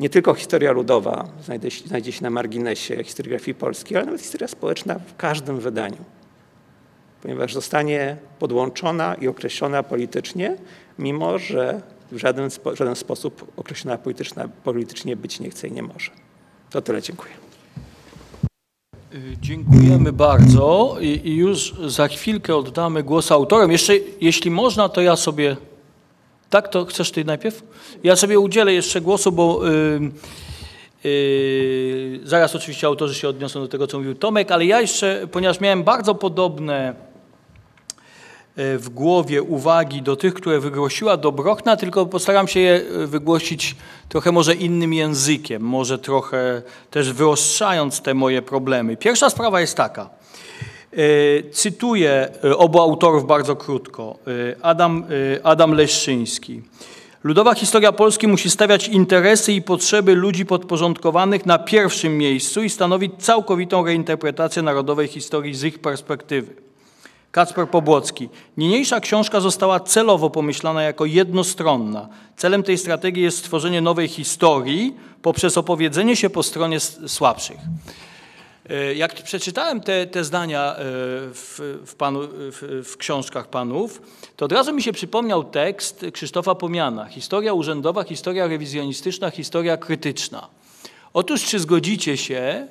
nie 0.00 0.10
tylko 0.10 0.34
historia 0.34 0.72
ludowa 0.72 1.28
znajdzie, 1.44 1.68
znajdzie 1.86 2.12
się 2.12 2.22
na 2.22 2.30
marginesie 2.30 3.04
historiografii 3.04 3.54
polskiej, 3.54 3.96
ale 3.96 4.06
nawet 4.06 4.20
historia 4.20 4.48
społeczna 4.48 4.94
w 4.94 5.16
każdym 5.16 5.60
wydaniu, 5.60 6.04
ponieważ 7.22 7.54
zostanie 7.54 8.16
podłączona 8.38 9.14
i 9.14 9.28
określona 9.28 9.82
politycznie, 9.82 10.56
mimo 10.98 11.38
że 11.38 11.82
w 12.12 12.18
żaden, 12.18 12.50
spo, 12.50 12.76
żaden 12.76 12.96
sposób 12.96 13.52
określona 13.56 13.98
polityczna, 13.98 14.48
politycznie 14.64 15.16
być 15.16 15.40
nie 15.40 15.50
chce 15.50 15.68
i 15.68 15.72
nie 15.72 15.82
może. 15.82 16.10
To 16.70 16.82
tyle, 16.82 17.02
dziękuję. 17.02 17.32
Dziękujemy 19.40 20.12
bardzo 20.12 20.96
I, 21.00 21.36
już 21.36 21.74
za 21.86 22.08
chwilkę 22.08 22.56
oddamy 22.56 23.02
głos 23.02 23.32
autorom. 23.32 23.72
Jeszcze, 23.72 23.92
jeśli 24.20 24.50
można, 24.50 24.88
to 24.88 25.00
ja 25.00 25.16
sobie... 25.16 25.56
Tak, 26.50 26.68
to 26.68 26.84
chcesz 26.84 27.10
ty 27.10 27.24
najpierw? 27.24 27.62
Ja 28.04 28.16
sobie 28.16 28.38
udzielę 28.38 28.72
jeszcze 28.72 29.00
głosu, 29.00 29.32
bo 29.32 29.60
yy, 29.66 31.10
yy, 31.10 32.20
zaraz 32.24 32.56
oczywiście 32.56 32.86
autorzy 32.86 33.14
się 33.14 33.28
odniosą 33.28 33.60
do 33.60 33.68
tego, 33.68 33.86
co 33.86 33.98
mówił 33.98 34.14
Tomek, 34.14 34.50
ale 34.50 34.66
ja 34.66 34.80
jeszcze, 34.80 35.28
ponieważ 35.32 35.60
miałem 35.60 35.82
bardzo 35.82 36.14
podobne 36.14 36.94
w 38.56 38.88
głowie 38.88 39.42
uwagi 39.42 40.02
do 40.02 40.16
tych, 40.16 40.34
które 40.34 40.60
wygłosiła 40.60 41.16
Dobrochna, 41.16 41.76
tylko 41.76 42.06
postaram 42.06 42.48
się 42.48 42.60
je 42.60 42.74
e, 42.74 43.06
wygłosić 43.06 43.76
trochę 44.08 44.32
może 44.32 44.54
innym 44.54 44.92
językiem, 44.94 45.62
może 45.62 45.98
trochę 45.98 46.62
też 46.90 47.12
wyostrzając 47.12 48.00
te 48.00 48.14
moje 48.14 48.42
problemy. 48.42 48.96
Pierwsza 48.96 49.30
sprawa 49.30 49.60
jest 49.60 49.76
taka. 49.76 50.10
E, 50.92 50.96
cytuję 51.50 52.28
obu 52.56 52.80
autorów 52.80 53.26
bardzo 53.26 53.56
krótko. 53.56 54.18
Adam, 54.62 55.04
Adam 55.42 55.72
Leszczyński. 55.74 56.62
Ludowa 57.24 57.54
historia 57.54 57.92
Polski 57.92 58.28
musi 58.28 58.50
stawiać 58.50 58.88
interesy 58.88 59.52
i 59.52 59.62
potrzeby 59.62 60.14
ludzi 60.14 60.46
podporządkowanych 60.46 61.46
na 61.46 61.58
pierwszym 61.58 62.18
miejscu 62.18 62.62
i 62.62 62.70
stanowić 62.70 63.12
całkowitą 63.18 63.84
reinterpretację 63.84 64.62
narodowej 64.62 65.08
historii 65.08 65.54
z 65.54 65.64
ich 65.64 65.78
perspektywy. 65.78 66.71
Kacper 67.32 67.68
Pobłocki. 67.68 68.28
Niniejsza 68.56 69.00
książka 69.00 69.40
została 69.40 69.80
celowo 69.80 70.30
pomyślana 70.30 70.82
jako 70.82 71.04
jednostronna. 71.04 72.08
Celem 72.36 72.62
tej 72.62 72.78
strategii 72.78 73.22
jest 73.22 73.38
stworzenie 73.38 73.80
nowej 73.80 74.08
historii 74.08 74.96
poprzez 75.22 75.58
opowiedzenie 75.58 76.16
się 76.16 76.30
po 76.30 76.42
stronie 76.42 76.80
słabszych. 77.06 77.56
E, 78.70 78.94
jak 78.94 79.22
przeczytałem 79.22 79.80
te, 79.80 80.06
te 80.06 80.24
zdania 80.24 80.76
e, 80.76 80.76
w, 80.78 81.80
w, 81.86 81.94
panu, 81.94 82.20
w, 82.22 82.82
w, 82.84 82.96
książkach 82.96 83.48
panów, 83.48 84.02
to 84.36 84.44
od 84.44 84.52
razu 84.52 84.72
mi 84.72 84.82
się 84.82 84.92
przypomniał 84.92 85.44
tekst 85.44 86.06
Krzysztofa 86.12 86.54
Pomiana. 86.54 87.06
Historia 87.06 87.52
urzędowa, 87.52 88.04
historia 88.04 88.46
rewizjonistyczna, 88.46 89.30
historia 89.30 89.76
krytyczna. 89.76 90.48
Otóż 91.12 91.44
czy 91.44 91.58
zgodzicie 91.58 92.16
się, 92.16 92.66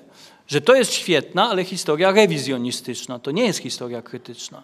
że 0.52 0.62
to 0.62 0.76
jest 0.76 0.94
świetna, 0.94 1.50
ale 1.50 1.64
historia 1.64 2.12
rewizjonistyczna. 2.12 3.20
To 3.20 3.32
nie 3.32 3.46
jest 3.46 3.60
historia 3.60 4.02
krytyczna. 4.02 4.64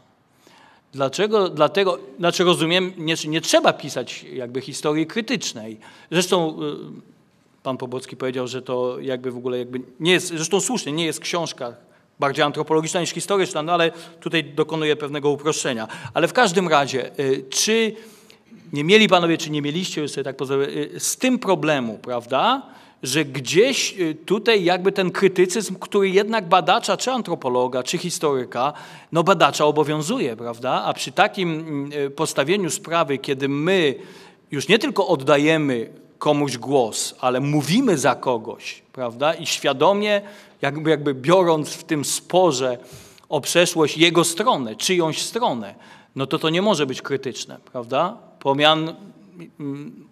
Dlaczego? 0.93 1.49
Dlatego, 1.49 1.99
znaczy 2.17 2.43
rozumiem, 2.43 2.93
nie, 2.97 3.15
nie 3.27 3.41
trzeba 3.41 3.73
pisać 3.73 4.23
jakby 4.23 4.61
historii 4.61 5.07
krytycznej. 5.07 5.79
Zresztą 6.11 6.49
y, 6.49 6.75
pan 7.63 7.77
Pobocki 7.77 8.17
powiedział, 8.17 8.47
że 8.47 8.61
to 8.61 8.99
jakby 8.99 9.31
w 9.31 9.37
ogóle 9.37 9.57
jakby 9.57 9.81
nie 9.99 10.11
jest, 10.11 10.27
zresztą 10.27 10.61
słusznie, 10.61 10.91
nie 10.91 11.05
jest 11.05 11.19
książka 11.19 11.73
bardziej 12.19 12.45
antropologiczna 12.45 13.01
niż 13.01 13.09
historyczna, 13.09 13.63
no 13.63 13.73
ale 13.73 13.91
tutaj 14.19 14.43
dokonuję 14.43 14.95
pewnego 14.95 15.29
uproszczenia. 15.29 15.87
Ale 16.13 16.27
w 16.27 16.33
każdym 16.33 16.67
razie, 16.67 17.19
y, 17.19 17.45
czy 17.49 17.95
nie 18.73 18.83
mieli 18.83 19.07
panowie, 19.07 19.37
czy 19.37 19.49
nie 19.49 19.61
mieliście, 19.61 20.01
już 20.01 20.11
sobie 20.11 20.23
tak 20.23 20.37
pozwolę, 20.37 20.67
y, 20.67 20.99
z 20.99 21.17
tym 21.17 21.39
problemu, 21.39 21.97
prawda, 21.97 22.61
że 23.03 23.25
gdzieś 23.25 23.99
y, 23.99 24.15
tutaj 24.15 24.63
jakby 24.63 24.91
ten 24.91 25.11
krytycyzm, 25.11 25.75
który 25.75 26.09
jednak 26.09 26.49
badacza, 26.49 26.97
czy 26.97 27.11
antropologa, 27.11 27.83
czy 27.83 27.97
historyka, 27.97 28.73
no 29.11 29.23
badacza 29.23 29.65
obowiązuje, 29.65 30.35
prawda? 30.35 30.71
A 30.71 30.93
przy 30.93 31.11
takim 31.11 31.59
mm, 31.59 31.91
y, 31.93 32.09
postawieniu 32.09 32.69
sprawy, 32.69 33.17
kiedy 33.17 33.49
my 33.49 33.95
już 34.51 34.67
nie 34.67 34.79
tylko 34.79 35.07
oddajemy 35.07 35.89
komuś 36.17 36.57
głos, 36.57 37.15
ale 37.19 37.39
mówimy 37.39 37.97
za 37.97 38.15
kogoś, 38.15 38.81
prawda? 38.93 39.33
I 39.33 39.45
świadomie, 39.45 40.21
jakby, 40.61 40.89
jakby 40.89 41.13
biorąc 41.13 41.69
w 41.69 41.83
tym 41.83 42.05
sporze 42.05 42.77
o 43.29 43.41
przeszłość 43.41 43.97
jego 43.97 44.23
stronę, 44.23 44.75
czyjąś 44.75 45.21
stronę, 45.21 45.75
no 46.15 46.27
to 46.27 46.39
to 46.39 46.49
nie 46.49 46.61
może 46.61 46.85
być 46.85 47.01
krytyczne, 47.01 47.57
prawda? 47.71 48.17
Pomian 48.39 48.95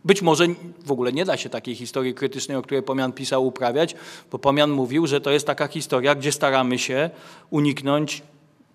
być 0.05 0.21
może 0.21 0.47
w 0.86 0.91
ogóle 0.91 1.13
nie 1.13 1.26
da 1.26 1.38
się 1.38 1.49
takiej 1.49 1.76
historii 1.76 2.13
krytycznej, 2.13 2.57
o 2.57 2.61
której 2.61 2.84
Pomian 2.84 3.11
pisał, 3.11 3.47
uprawiać, 3.47 3.95
bo 4.32 4.39
Pomian 4.39 4.71
mówił, 4.71 5.07
że 5.07 5.21
to 5.21 5.32
jest 5.32 5.47
taka 5.47 5.67
historia, 5.67 6.15
gdzie 6.15 6.32
staramy 6.32 6.80
się 6.80 7.09
uniknąć 7.49 8.23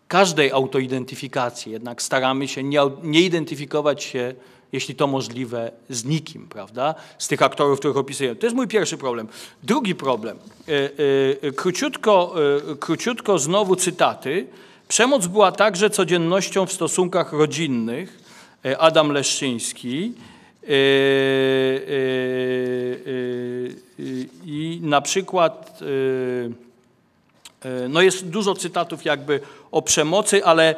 każdej 0.08 0.52
autoidentyfikacji, 0.52 1.72
jednak 1.72 2.02
staramy 2.02 2.48
się 2.48 2.62
nie, 2.62 2.80
nie 3.02 3.20
identyfikować 3.20 4.02
się, 4.02 4.34
jeśli 4.72 4.94
to 4.94 5.06
możliwe, 5.06 5.72
z 5.88 6.04
nikim, 6.04 6.48
prawda? 6.48 6.94
Z 7.18 7.28
tych 7.28 7.42
aktorów, 7.42 7.78
których 7.78 7.96
opisuję. 7.96 8.34
To 8.34 8.46
jest 8.46 8.56
mój 8.56 8.68
pierwszy 8.68 8.98
problem. 8.98 9.28
Drugi 9.62 9.94
problem. 9.94 10.38
E, 10.68 10.90
e, 11.48 11.52
króciutko, 11.52 12.34
e, 12.70 12.76
króciutko 12.76 13.38
znowu 13.38 13.76
cytaty. 13.76 14.46
Przemoc 14.88 15.26
była 15.26 15.52
także 15.52 15.90
codziennością 15.90 16.66
w 16.66 16.72
stosunkach 16.72 17.32
rodzinnych. 17.32 18.20
Adam 18.78 19.12
Leszczyński. 19.12 20.14
Yy, 20.62 20.68
yy, 23.06 23.74
yy, 23.98 24.26
I 24.44 24.80
na 24.82 25.00
przykład 25.00 25.80
no 27.88 28.02
jest 28.02 28.28
dużo 28.28 28.54
cytatów 28.54 29.04
jakby 29.04 29.40
o 29.70 29.82
przemocy, 29.82 30.44
ale 30.44 30.74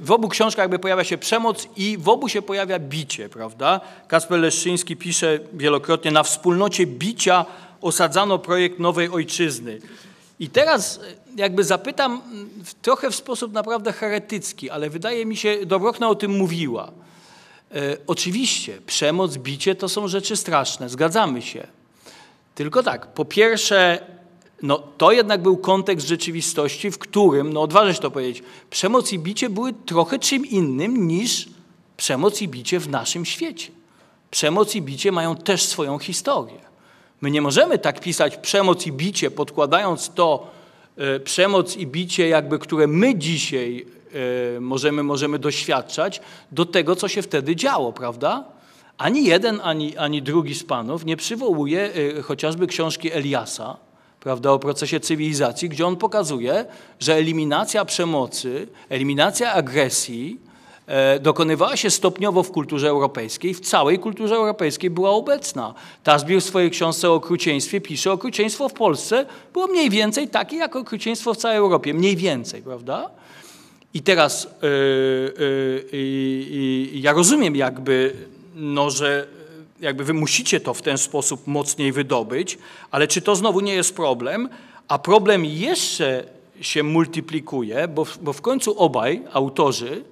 w 0.00 0.10
obu 0.10 0.28
książkach 0.28 0.62
jakby 0.62 0.78
pojawia 0.78 1.04
się 1.04 1.18
przemoc 1.18 1.68
i 1.76 1.98
w 1.98 2.08
obu 2.08 2.28
się 2.28 2.42
pojawia 2.42 2.78
bicie, 2.78 3.28
prawda? 3.28 3.80
Kasper 4.08 4.38
Leszczyński 4.38 4.96
pisze 4.96 5.38
wielokrotnie, 5.52 6.10
na 6.10 6.22
wspólnocie 6.22 6.86
bicia 6.86 7.44
osadzano 7.80 8.38
projekt 8.38 8.78
nowej 8.78 9.08
ojczyzny. 9.08 9.78
I 10.40 10.48
teraz 10.48 11.00
jakby 11.36 11.64
zapytam 11.64 12.22
trochę 12.82 13.10
w 13.10 13.14
sposób 13.14 13.52
naprawdę 13.52 13.92
heretycki, 13.92 14.70
ale 14.70 14.90
wydaje 14.90 15.26
mi 15.26 15.36
się, 15.36 15.66
Dobrochna 15.66 16.08
o 16.08 16.14
tym 16.14 16.30
mówiła. 16.30 16.92
E, 17.74 17.96
oczywiście 18.06 18.78
przemoc, 18.86 19.36
bicie 19.36 19.74
to 19.74 19.88
są 19.88 20.08
rzeczy 20.08 20.36
straszne, 20.36 20.88
zgadzamy 20.88 21.42
się. 21.42 21.66
Tylko 22.54 22.82
tak, 22.82 23.06
po 23.06 23.24
pierwsze, 23.24 24.06
no, 24.62 24.82
to 24.98 25.12
jednak 25.12 25.42
był 25.42 25.56
kontekst 25.56 26.08
rzeczywistości, 26.08 26.90
w 26.90 26.98
którym, 26.98 27.52
no 27.52 27.62
odważę 27.62 27.94
się 27.94 28.00
to 28.00 28.10
powiedzieć, 28.10 28.42
przemoc 28.70 29.12
i 29.12 29.18
bicie 29.18 29.50
były 29.50 29.72
trochę 29.86 30.18
czym 30.18 30.46
innym 30.46 31.08
niż 31.08 31.48
przemoc 31.96 32.42
i 32.42 32.48
bicie 32.48 32.80
w 32.80 32.88
naszym 32.88 33.24
świecie. 33.24 33.72
Przemoc 34.30 34.74
i 34.74 34.82
bicie 34.82 35.12
mają 35.12 35.36
też 35.36 35.62
swoją 35.62 35.98
historię. 35.98 36.58
My 37.20 37.30
nie 37.30 37.42
możemy 37.42 37.78
tak 37.78 38.00
pisać 38.00 38.36
przemoc 38.36 38.86
i 38.86 38.92
bicie, 38.92 39.30
podkładając 39.30 40.10
to 40.14 40.50
e, 40.96 41.20
przemoc 41.20 41.76
i 41.76 41.86
bicie, 41.86 42.28
jakby, 42.28 42.58
które 42.58 42.86
my 42.86 43.18
dzisiaj 43.18 43.86
możemy, 44.60 45.02
możemy 45.02 45.38
doświadczać, 45.38 46.20
do 46.52 46.66
tego, 46.66 46.96
co 46.96 47.08
się 47.08 47.22
wtedy 47.22 47.56
działo, 47.56 47.92
prawda? 47.92 48.44
Ani 48.98 49.24
jeden, 49.24 49.60
ani, 49.62 49.96
ani 49.96 50.22
drugi 50.22 50.54
z 50.54 50.64
panów 50.64 51.04
nie 51.04 51.16
przywołuje 51.16 51.90
e, 52.18 52.22
chociażby 52.22 52.66
książki 52.66 53.12
Eliasa, 53.12 53.76
prawda, 54.20 54.50
o 54.50 54.58
procesie 54.58 55.00
cywilizacji, 55.00 55.68
gdzie 55.68 55.86
on 55.86 55.96
pokazuje, 55.96 56.64
że 57.00 57.14
eliminacja 57.14 57.84
przemocy, 57.84 58.68
eliminacja 58.88 59.52
agresji 59.52 60.40
e, 60.86 61.20
dokonywała 61.20 61.76
się 61.76 61.90
stopniowo 61.90 62.42
w 62.42 62.50
kulturze 62.50 62.88
europejskiej, 62.88 63.54
w 63.54 63.60
całej 63.60 63.98
kulturze 63.98 64.34
europejskiej 64.34 64.90
była 64.90 65.10
obecna. 65.10 65.74
Tasbir 66.02 66.40
w 66.40 66.44
swojej 66.44 66.70
książce 66.70 67.10
o 67.10 67.14
okrucieństwie 67.14 67.80
pisze, 67.80 68.12
okrucieństwo 68.12 68.68
w 68.68 68.72
Polsce 68.72 69.26
było 69.52 69.66
mniej 69.66 69.90
więcej 69.90 70.28
takie 70.28 70.56
jak 70.56 70.76
okrucieństwo 70.76 71.34
w 71.34 71.36
całej 71.36 71.56
Europie, 71.56 71.94
mniej 71.94 72.16
więcej, 72.16 72.62
prawda? 72.62 73.10
I 73.94 74.02
teraz 74.02 74.48
yy, 74.62 75.88
yy, 75.92 77.00
ja 77.00 77.12
rozumiem 77.12 77.56
jakby, 77.56 78.12
no, 78.54 78.90
że 78.90 79.26
jakby 79.80 80.04
wy 80.04 80.14
musicie 80.14 80.60
to 80.60 80.74
w 80.74 80.82
ten 80.82 80.98
sposób 80.98 81.46
mocniej 81.46 81.92
wydobyć, 81.92 82.58
ale 82.90 83.08
czy 83.08 83.22
to 83.22 83.36
znowu 83.36 83.60
nie 83.60 83.74
jest 83.74 83.96
problem? 83.96 84.48
A 84.88 84.98
problem 84.98 85.44
jeszcze 85.44 86.24
się 86.60 86.82
multiplikuje, 86.82 87.88
bo, 87.88 88.06
bo 88.22 88.32
w 88.32 88.40
końcu 88.40 88.78
obaj 88.78 89.22
autorzy 89.32 90.04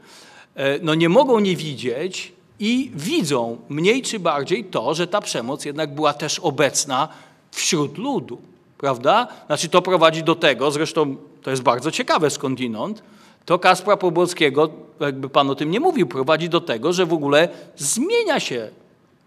e, 0.54 0.78
no 0.78 0.94
nie 0.94 1.08
mogą 1.08 1.40
nie 1.40 1.56
widzieć 1.56 2.32
i 2.58 2.90
widzą 2.94 3.58
mniej 3.68 4.02
czy 4.02 4.18
bardziej 4.18 4.64
to, 4.64 4.94
że 4.94 5.06
ta 5.06 5.20
przemoc 5.20 5.64
jednak 5.64 5.94
była 5.94 6.14
też 6.14 6.38
obecna 6.38 7.08
wśród 7.50 7.98
ludu, 7.98 8.38
prawda? 8.78 9.28
Znaczy 9.46 9.68
to 9.68 9.82
prowadzi 9.82 10.22
do 10.22 10.34
tego, 10.34 10.70
zresztą 10.70 11.16
to 11.42 11.50
jest 11.50 11.62
bardzo 11.62 11.90
ciekawe 11.90 12.30
skądinąd, 12.30 13.02
to 13.44 13.58
Kaspra 13.58 13.96
Pobłockiego, 13.96 14.70
jakby 15.00 15.28
pan 15.28 15.50
o 15.50 15.54
tym 15.54 15.70
nie 15.70 15.80
mówił, 15.80 16.06
prowadzi 16.06 16.48
do 16.48 16.60
tego, 16.60 16.92
że 16.92 17.06
w 17.06 17.12
ogóle 17.12 17.48
zmienia 17.76 18.40
się 18.40 18.70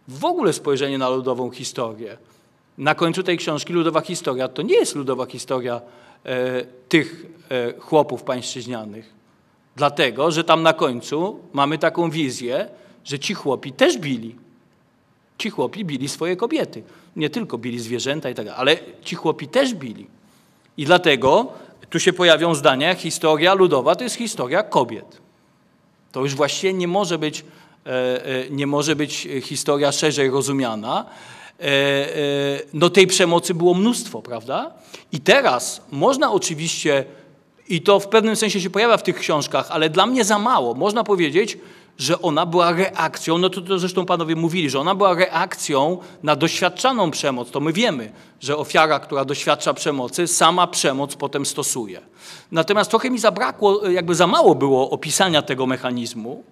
w 0.08 0.26
ogóle 0.26 0.54
spojrzenie 0.54 0.98
na 0.98 1.10
ludową 1.10 1.52
historię. 1.52 2.18
Na 2.78 2.96
końcu 2.96 3.24
tej 3.24 3.38
książki 3.38 3.74
ludowa 3.74 4.02
historia 4.02 4.48
to 4.48 4.62
nie 4.62 4.76
jest 4.76 4.96
ludowa 4.96 5.26
historia 5.26 5.82
e, 6.26 6.66
tych 6.90 7.26
e, 7.50 7.80
chłopów 7.80 8.24
pańszczyźnianych. 8.24 9.14
Dlatego, 9.76 10.32
że 10.32 10.44
tam 10.44 10.64
na 10.64 10.74
końcu 10.74 11.40
mamy 11.54 11.78
taką 11.78 12.10
wizję, 12.10 12.70
że 13.04 13.20
ci 13.20 13.34
chłopi 13.34 13.72
też 13.72 13.98
bili. 13.98 14.36
Ci 15.38 15.50
chłopi 15.50 15.86
bili 15.86 16.10
swoje 16.10 16.36
kobiety. 16.36 16.84
Nie 17.16 17.30
tylko 17.30 17.58
bili 17.58 17.80
zwierzęta 17.80 18.30
i 18.30 18.36
tak 18.36 18.46
dalej, 18.46 18.60
ale 18.60 18.78
ci 19.04 19.16
chłopi 19.16 19.48
też 19.48 19.74
bili. 19.74 20.08
I 20.78 20.86
dlatego 20.86 21.54
tu 21.96 22.00
się 22.00 22.14
pojawią 22.14 22.56
zdania, 22.56 22.96
historia 22.96 23.54
ludowa 23.54 23.96
to 23.96 24.04
jest 24.04 24.16
historia 24.16 24.64
kobiet. 24.64 25.22
To 26.12 26.22
już 26.22 26.36
właściwie 26.36 26.74
nie 26.74 26.88
może 26.88 27.18
być 27.18 27.44
E, 27.86 28.26
e, 28.26 28.50
nie 28.50 28.68
może 28.68 28.96
być 28.96 29.28
historia 29.42 29.92
szerzej 29.92 30.30
rozumiana. 30.30 31.06
E, 31.60 31.66
no 32.74 32.90
tej 32.90 33.08
przemocy 33.08 33.54
było 33.54 33.74
mnóstwo, 33.74 34.22
prawda? 34.22 34.74
I 35.12 35.20
teraz 35.20 35.82
można 35.92 36.32
oczywiście, 36.32 37.06
i 37.68 37.82
to 37.82 38.00
w 38.00 38.08
pewnym 38.08 38.36
sensie 38.36 38.62
się 38.62 38.70
pojawia 38.70 38.98
w 38.98 39.04
tych 39.04 39.16
książkach, 39.16 39.68
ale 39.70 39.90
dla 39.90 40.06
mnie 40.06 40.24
za 40.24 40.40
mało. 40.40 40.74
Można 40.74 41.04
powiedzieć, 41.04 41.58
że 41.98 42.22
ona 42.22 42.46
była 42.46 42.72
reakcją, 42.72 43.38
no 43.38 43.50
to, 43.50 43.62
to 43.62 43.80
zresztą 43.80 44.06
panowie 44.06 44.36
mówili, 44.36 44.70
że 44.70 44.80
ona 44.80 44.96
była 44.96 45.14
reakcją 45.14 45.98
na 46.24 46.36
doświadczaną 46.36 47.12
przemoc. 47.12 47.52
To 47.52 47.60
my 47.60 47.74
wiemy, 47.74 48.12
że 48.40 48.58
ofiara, 48.58 49.00
która 49.00 49.26
doświadcza 49.26 49.74
przemocy, 49.74 50.28
sama 50.28 50.68
przemoc 50.68 51.16
potem 51.16 51.46
stosuje. 51.46 52.02
Natomiast 52.52 52.90
trochę 52.90 53.10
mi 53.10 53.20
zabrakło, 53.20 53.90
jakby 53.90 54.16
za 54.16 54.28
mało 54.28 54.56
było 54.56 54.90
opisania 54.90 55.42
tego 55.42 55.66
mechanizmu. 55.66 56.44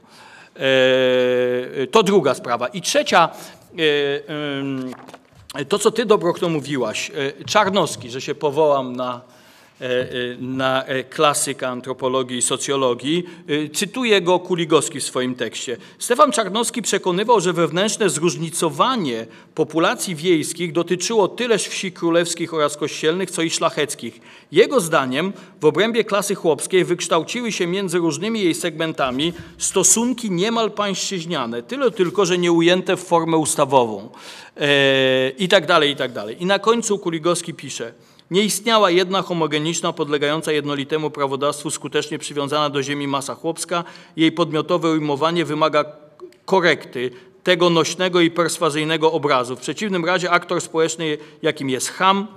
E, 0.56 1.88
to 1.88 2.04
druga 2.04 2.34
sprawa. 2.34 2.68
I 2.68 2.82
trzecia, 2.82 3.30
e, 5.60 5.66
to 5.66 5.80
co 5.80 5.92
ty, 5.92 6.06
Dobrochno, 6.06 6.50
mówiłaś, 6.50 7.12
e, 7.40 7.44
Czarnowski, 7.44 8.10
że 8.10 8.22
się 8.22 8.36
powołam 8.36 8.96
na 8.96 9.22
E, 9.22 9.22
e, 9.22 9.43
na 10.40 10.86
e, 10.86 11.04
klasyka 11.04 11.70
antropologii 11.70 12.38
i 12.38 12.42
socjologii. 12.42 13.24
Cytuję 13.74 14.22
go 14.22 14.40
Kuligowski 14.40 15.00
w 15.00 15.04
swoim 15.04 15.36
tekście. 15.36 15.78
Stefan 16.00 16.32
Czarnowski 16.32 16.82
przekonywał, 16.82 17.40
że 17.40 17.54
wewnętrzne 17.54 18.10
zróżnicowanie 18.10 19.26
populacji 19.56 20.16
wiejskich 20.16 20.72
dotyczyło 20.72 21.28
tyleż 21.28 21.68
wsi 21.68 21.92
królewskich 21.92 22.54
oraz 22.54 22.78
kościelnych, 22.78 23.32
co 23.32 23.42
i 23.42 23.50
szlacheckich. 23.50 24.22
Jego 24.52 24.80
zdaniem 24.80 25.34
w 25.62 25.66
obrębie 25.66 26.04
klasy 26.04 26.36
chłopskiej 26.36 26.86
wykształciły 26.86 27.52
się 27.52 27.68
między 27.68 27.98
różnymi 27.98 28.42
jej 28.42 28.56
segmentami 28.56 29.34
stosunki 29.58 30.32
niemal 30.32 30.72
pańszczyźniane, 30.72 31.64
tyle 31.64 31.92
tylko, 31.92 32.26
że 32.26 32.38
nie 32.38 32.52
ujęte 32.52 32.98
w 32.98 33.04
formę 33.04 33.38
ustawową. 33.38 34.10
I 35.38 35.48
tak 35.48 35.66
dalej, 35.66 35.92
i 35.92 35.96
tak 35.96 36.12
dalej. 36.12 36.44
I 36.44 36.46
na 36.46 36.60
końcu 36.60 37.00
Kuligowski 37.00 37.54
pisze– 37.54 37.94
nie 38.34 38.44
istniała 38.44 38.92
jedna 38.92 39.22
homogeniczna, 39.22 39.94
podlegająca 39.94 40.52
jednolitemu 40.52 41.10
prawodawstwu, 41.10 41.72
skutecznie 41.72 42.20
przywiązana 42.20 42.70
do 42.70 42.84
ziemi 42.84 43.08
masa 43.08 43.36
chłopska. 43.36 43.84
Jej 44.16 44.32
podmiotowe 44.32 44.92
ujmowanie 44.92 45.46
wymaga 45.46 45.86
korekty 46.46 47.12
tego 47.44 47.70
nośnego 47.70 48.22
i 48.22 48.32
perswazyjnego 48.32 49.12
obrazu. 49.12 49.56
W 49.56 49.60
przeciwnym 49.60 50.06
razie 50.06 50.32
aktor 50.32 50.62
społeczny, 50.62 51.18
jakim 51.42 51.70
jest 51.70 51.90
Ham, 51.90 52.28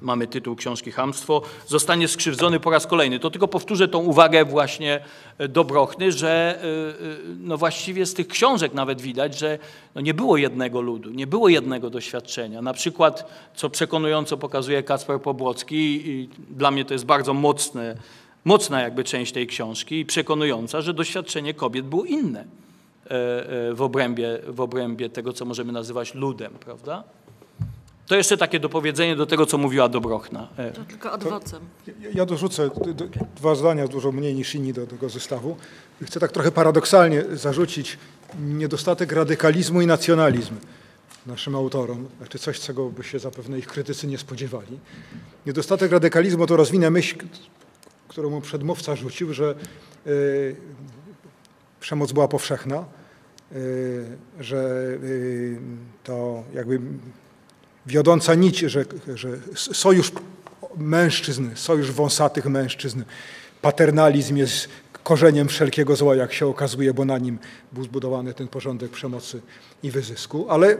mamy 0.00 0.26
tytuł 0.26 0.56
książki 0.56 0.92
Hamstwo, 0.92 1.42
zostanie 1.66 2.08
skrzywdzony 2.08 2.60
po 2.60 2.70
raz 2.70 2.86
kolejny. 2.86 3.18
To 3.18 3.30
tylko 3.30 3.48
powtórzę 3.48 3.88
tą 3.88 3.98
uwagę 3.98 4.44
właśnie 4.44 5.00
e, 5.38 5.48
Dobrochny, 5.48 6.12
że 6.12 6.28
e, 6.28 6.62
e, 6.62 7.16
no 7.40 7.58
właściwie 7.58 8.06
z 8.06 8.14
tych 8.14 8.28
książek 8.28 8.74
nawet 8.74 9.00
widać, 9.00 9.38
że 9.38 9.58
no 9.94 10.00
nie 10.00 10.14
było 10.14 10.36
jednego 10.36 10.80
ludu, 10.80 11.10
nie 11.10 11.26
było 11.26 11.48
jednego 11.48 11.90
doświadczenia. 11.90 12.62
Na 12.62 12.72
przykład, 12.72 13.30
co 13.54 13.70
przekonująco 13.70 14.36
pokazuje 14.36 14.82
Kacper 14.82 15.20
Pobłocki 15.20 16.10
i 16.10 16.28
dla 16.50 16.70
mnie 16.70 16.84
to 16.84 16.94
jest 16.94 17.04
bardzo 17.04 17.34
mocne, 17.34 17.96
mocna 18.44 18.80
jakby 18.80 19.04
część 19.04 19.32
tej 19.32 19.46
książki 19.46 20.00
i 20.00 20.06
przekonująca, 20.06 20.80
że 20.80 20.94
doświadczenie 20.94 21.54
kobiet 21.54 21.86
było 21.86 22.04
inne 22.04 22.44
w 23.72 23.82
obrębie, 23.82 24.38
w 24.48 24.60
obrębie 24.60 25.10
tego, 25.10 25.32
co 25.32 25.44
możemy 25.44 25.72
nazywać 25.72 26.14
ludem, 26.14 26.52
prawda? 26.60 27.04
To 28.08 28.16
jeszcze 28.16 28.36
takie 28.36 28.60
dopowiedzenie 28.60 29.16
do 29.16 29.26
tego, 29.26 29.46
co 29.46 29.58
mówiła 29.58 29.88
Dobrochna. 29.88 30.48
E, 30.56 30.72
to 30.72 30.84
tylko 30.84 31.12
adwocem. 31.12 31.62
Ja, 31.86 32.10
ja 32.14 32.26
dorzucę 32.26 32.70
dwa 33.36 33.54
zdania, 33.54 33.88
dużo 33.88 34.12
mniej 34.12 34.34
niż 34.34 34.54
inni 34.54 34.72
do 34.72 34.86
tego 34.86 35.08
zestawu. 35.08 35.56
Chcę 36.04 36.20
tak 36.20 36.32
trochę 36.32 36.52
paradoksalnie 36.52 37.24
zarzucić 37.32 37.98
niedostatek 38.38 39.12
radykalizmu 39.12 39.80
i 39.80 39.86
nacjonalizmu 39.86 40.56
naszym 41.28 41.54
autorom, 41.54 42.08
znaczy 42.18 42.38
coś, 42.38 42.60
czego 42.60 42.90
by 42.90 43.04
się 43.04 43.18
zapewne 43.18 43.58
ich 43.58 43.66
krytycy 43.66 44.06
nie 44.06 44.18
spodziewali. 44.18 44.78
Niedostatek 45.46 45.92
radykalizmu 45.92 46.46
to 46.46 46.56
rozwinę 46.56 46.90
myśl, 46.90 47.16
którą 48.08 48.30
mu 48.30 48.40
przedmówca 48.40 48.96
rzucił, 48.96 49.34
że 49.34 49.54
y, 50.06 50.56
przemoc 51.80 52.12
była 52.12 52.28
powszechna, 52.28 52.84
y, 53.52 54.06
że 54.40 54.56
y, 55.02 55.58
to 56.04 56.44
jakby 56.54 56.80
wiodąca 57.88 58.34
nić, 58.34 58.58
że, 58.58 58.84
że 59.14 59.28
sojusz 59.54 60.12
mężczyzn, 60.76 61.50
sojusz 61.54 61.92
wąsatych 61.92 62.46
mężczyzn, 62.46 63.02
paternalizm 63.62 64.36
jest 64.36 64.68
korzeniem 65.04 65.48
wszelkiego 65.48 65.96
zła, 65.96 66.16
jak 66.16 66.32
się 66.32 66.46
okazuje, 66.46 66.94
bo 66.94 67.04
na 67.04 67.18
nim 67.18 67.38
był 67.72 67.84
zbudowany 67.84 68.34
ten 68.34 68.48
porządek 68.48 68.90
przemocy 68.90 69.40
i 69.82 69.90
wyzysku. 69.90 70.46
Ale 70.48 70.76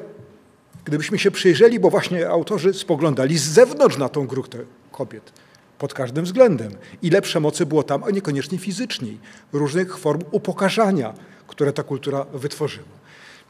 gdybyśmy 0.85 1.19
się 1.19 1.31
przyjrzeli, 1.31 1.81
bo 1.81 1.91
właśnie 1.91 2.29
autorzy 2.29 2.75
spoglądali 2.75 3.39
z 3.39 3.43
zewnątrz 3.43 3.97
na 3.97 4.09
tą 4.09 4.27
grupę 4.27 4.59
kobiet, 4.93 5.33
pod 5.79 5.95
każdym 5.95 6.25
względem. 6.25 6.73
Ile 7.03 7.23
przemocy 7.23 7.67
było 7.67 7.83
tam, 7.83 8.05
a 8.05 8.11
niekoniecznie 8.11 8.59
fizycznej, 8.59 9.19
różnych 9.53 9.99
form 9.99 10.21
upokarzania, 10.31 11.15
które 11.47 11.73
ta 11.73 11.83
kultura 11.83 12.27
wytworzyła. 12.33 12.98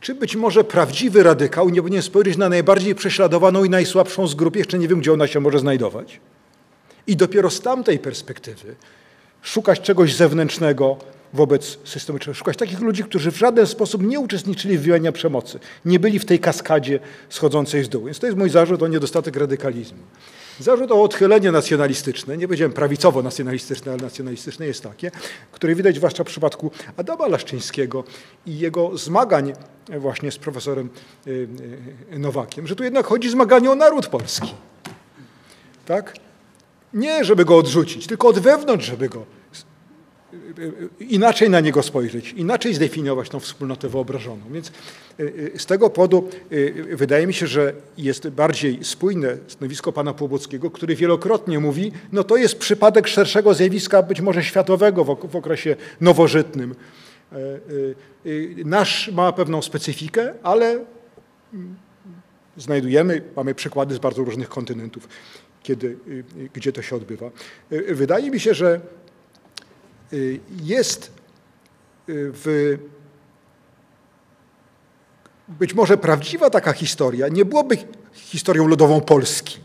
Czy 0.00 0.14
być 0.14 0.36
może 0.36 0.64
prawdziwy 0.64 1.22
radykał 1.22 1.68
nie 1.68 1.82
powinien 1.82 2.02
spojrzeć 2.02 2.36
na 2.36 2.48
najbardziej 2.48 2.94
prześladowaną 2.94 3.64
i 3.64 3.70
najsłabszą 3.70 4.26
z 4.26 4.34
grup, 4.34 4.56
jeszcze 4.56 4.78
nie 4.78 4.88
wiem, 4.88 5.00
gdzie 5.00 5.12
ona 5.12 5.26
się 5.26 5.40
może 5.40 5.58
znajdować? 5.58 6.20
I 7.06 7.16
dopiero 7.16 7.50
z 7.50 7.60
tamtej 7.60 7.98
perspektywy 7.98 8.74
szukać 9.42 9.80
czegoś 9.80 10.14
zewnętrznego 10.14 10.96
wobec 11.32 11.78
systemu, 11.84 12.18
szukać 12.34 12.56
takich 12.56 12.80
ludzi, 12.80 13.04
którzy 13.04 13.32
w 13.32 13.38
żaden 13.38 13.66
sposób 13.66 14.02
nie 14.02 14.20
uczestniczyli 14.20 14.78
w 14.78 14.80
wywijaniu 14.80 15.12
przemocy, 15.12 15.58
nie 15.84 15.98
byli 15.98 16.18
w 16.18 16.24
tej 16.24 16.38
kaskadzie 16.38 17.00
schodzącej 17.28 17.84
z 17.84 17.88
dół. 17.88 18.04
Więc 18.04 18.18
to 18.18 18.26
jest 18.26 18.38
mój 18.38 18.50
zarzut 18.50 18.82
o 18.82 18.88
niedostatek 18.88 19.36
radykalizmu. 19.36 19.98
Zarzut 20.60 20.92
o 20.92 21.02
odchylenie 21.02 21.52
nacjonalistyczne, 21.52 22.36
nie 22.36 22.46
powiedziałem 22.46 22.72
prawicowo-nacjonalistyczne, 22.72 23.92
ale 23.92 24.02
nacjonalistyczne 24.02 24.66
jest 24.66 24.82
takie, 24.82 25.10
które 25.52 25.74
widać 25.74 25.96
zwłaszcza 25.96 26.24
w 26.24 26.26
przypadku 26.26 26.70
Adama 26.96 27.28
Laszczyńskiego 27.28 28.04
i 28.46 28.58
jego 28.58 28.98
zmagań 28.98 29.52
właśnie 29.98 30.30
z 30.30 30.38
profesorem 30.38 30.90
y, 31.26 31.48
y, 32.12 32.18
Nowakiem, 32.18 32.66
że 32.66 32.76
tu 32.76 32.84
jednak 32.84 33.06
chodzi 33.06 33.30
zmaganie 33.30 33.70
o 33.70 33.74
naród 33.74 34.06
polski. 34.06 34.54
Tak? 35.86 36.14
Nie, 36.94 37.24
żeby 37.24 37.44
go 37.44 37.56
odrzucić, 37.56 38.06
tylko 38.06 38.28
od 38.28 38.38
wewnątrz, 38.38 38.86
żeby 38.86 39.08
go 39.08 39.37
inaczej 41.00 41.50
na 41.50 41.60
niego 41.60 41.82
spojrzeć, 41.82 42.32
inaczej 42.32 42.74
zdefiniować 42.74 43.28
tą 43.28 43.40
wspólnotę 43.40 43.88
wyobrażoną. 43.88 44.42
Więc 44.50 44.68
y, 44.68 45.22
y, 45.54 45.58
z 45.58 45.66
tego 45.66 45.90
powodu 45.90 46.28
y, 46.52 46.96
wydaje 46.96 47.26
mi 47.26 47.34
się, 47.34 47.46
że 47.46 47.72
jest 47.98 48.28
bardziej 48.28 48.84
spójne 48.84 49.36
stanowisko 49.46 49.92
pana 49.92 50.14
Płobockiego, 50.14 50.70
który 50.70 50.96
wielokrotnie 50.96 51.58
mówi, 51.58 51.92
no 52.12 52.24
to 52.24 52.36
jest 52.36 52.58
przypadek 52.58 53.08
szerszego 53.08 53.54
zjawiska, 53.54 54.02
być 54.02 54.20
może 54.20 54.44
światowego 54.44 55.04
w 55.04 55.36
okresie 55.36 55.76
nowożytnym. 56.00 56.74
E, 57.32 57.36
nasz 58.64 59.10
ma 59.12 59.32
pewną 59.32 59.62
specyfikę, 59.62 60.34
ale 60.42 60.84
mm, 61.54 61.76
znajdujemy, 62.56 63.22
mamy 63.36 63.54
przykłady 63.54 63.94
z 63.94 63.98
bardzo 63.98 64.24
różnych 64.24 64.48
kontynentów, 64.48 65.08
kiedy, 65.62 65.96
gdzie 66.52 66.72
to 66.72 66.82
się 66.82 66.96
odbywa. 66.96 67.30
Wydaje 67.88 68.30
mi 68.30 68.40
się, 68.40 68.54
że 68.54 68.80
jest 70.62 71.10
y, 72.08 72.32
w 72.34 72.78
być 75.48 75.74
może 75.74 75.96
prawdziwa 75.96 76.50
taka 76.50 76.72
historia 76.72 77.28
nie 77.28 77.44
byłaby 77.44 77.76
historią 78.12 78.66
ludową 78.66 79.00
Polski, 79.00 79.58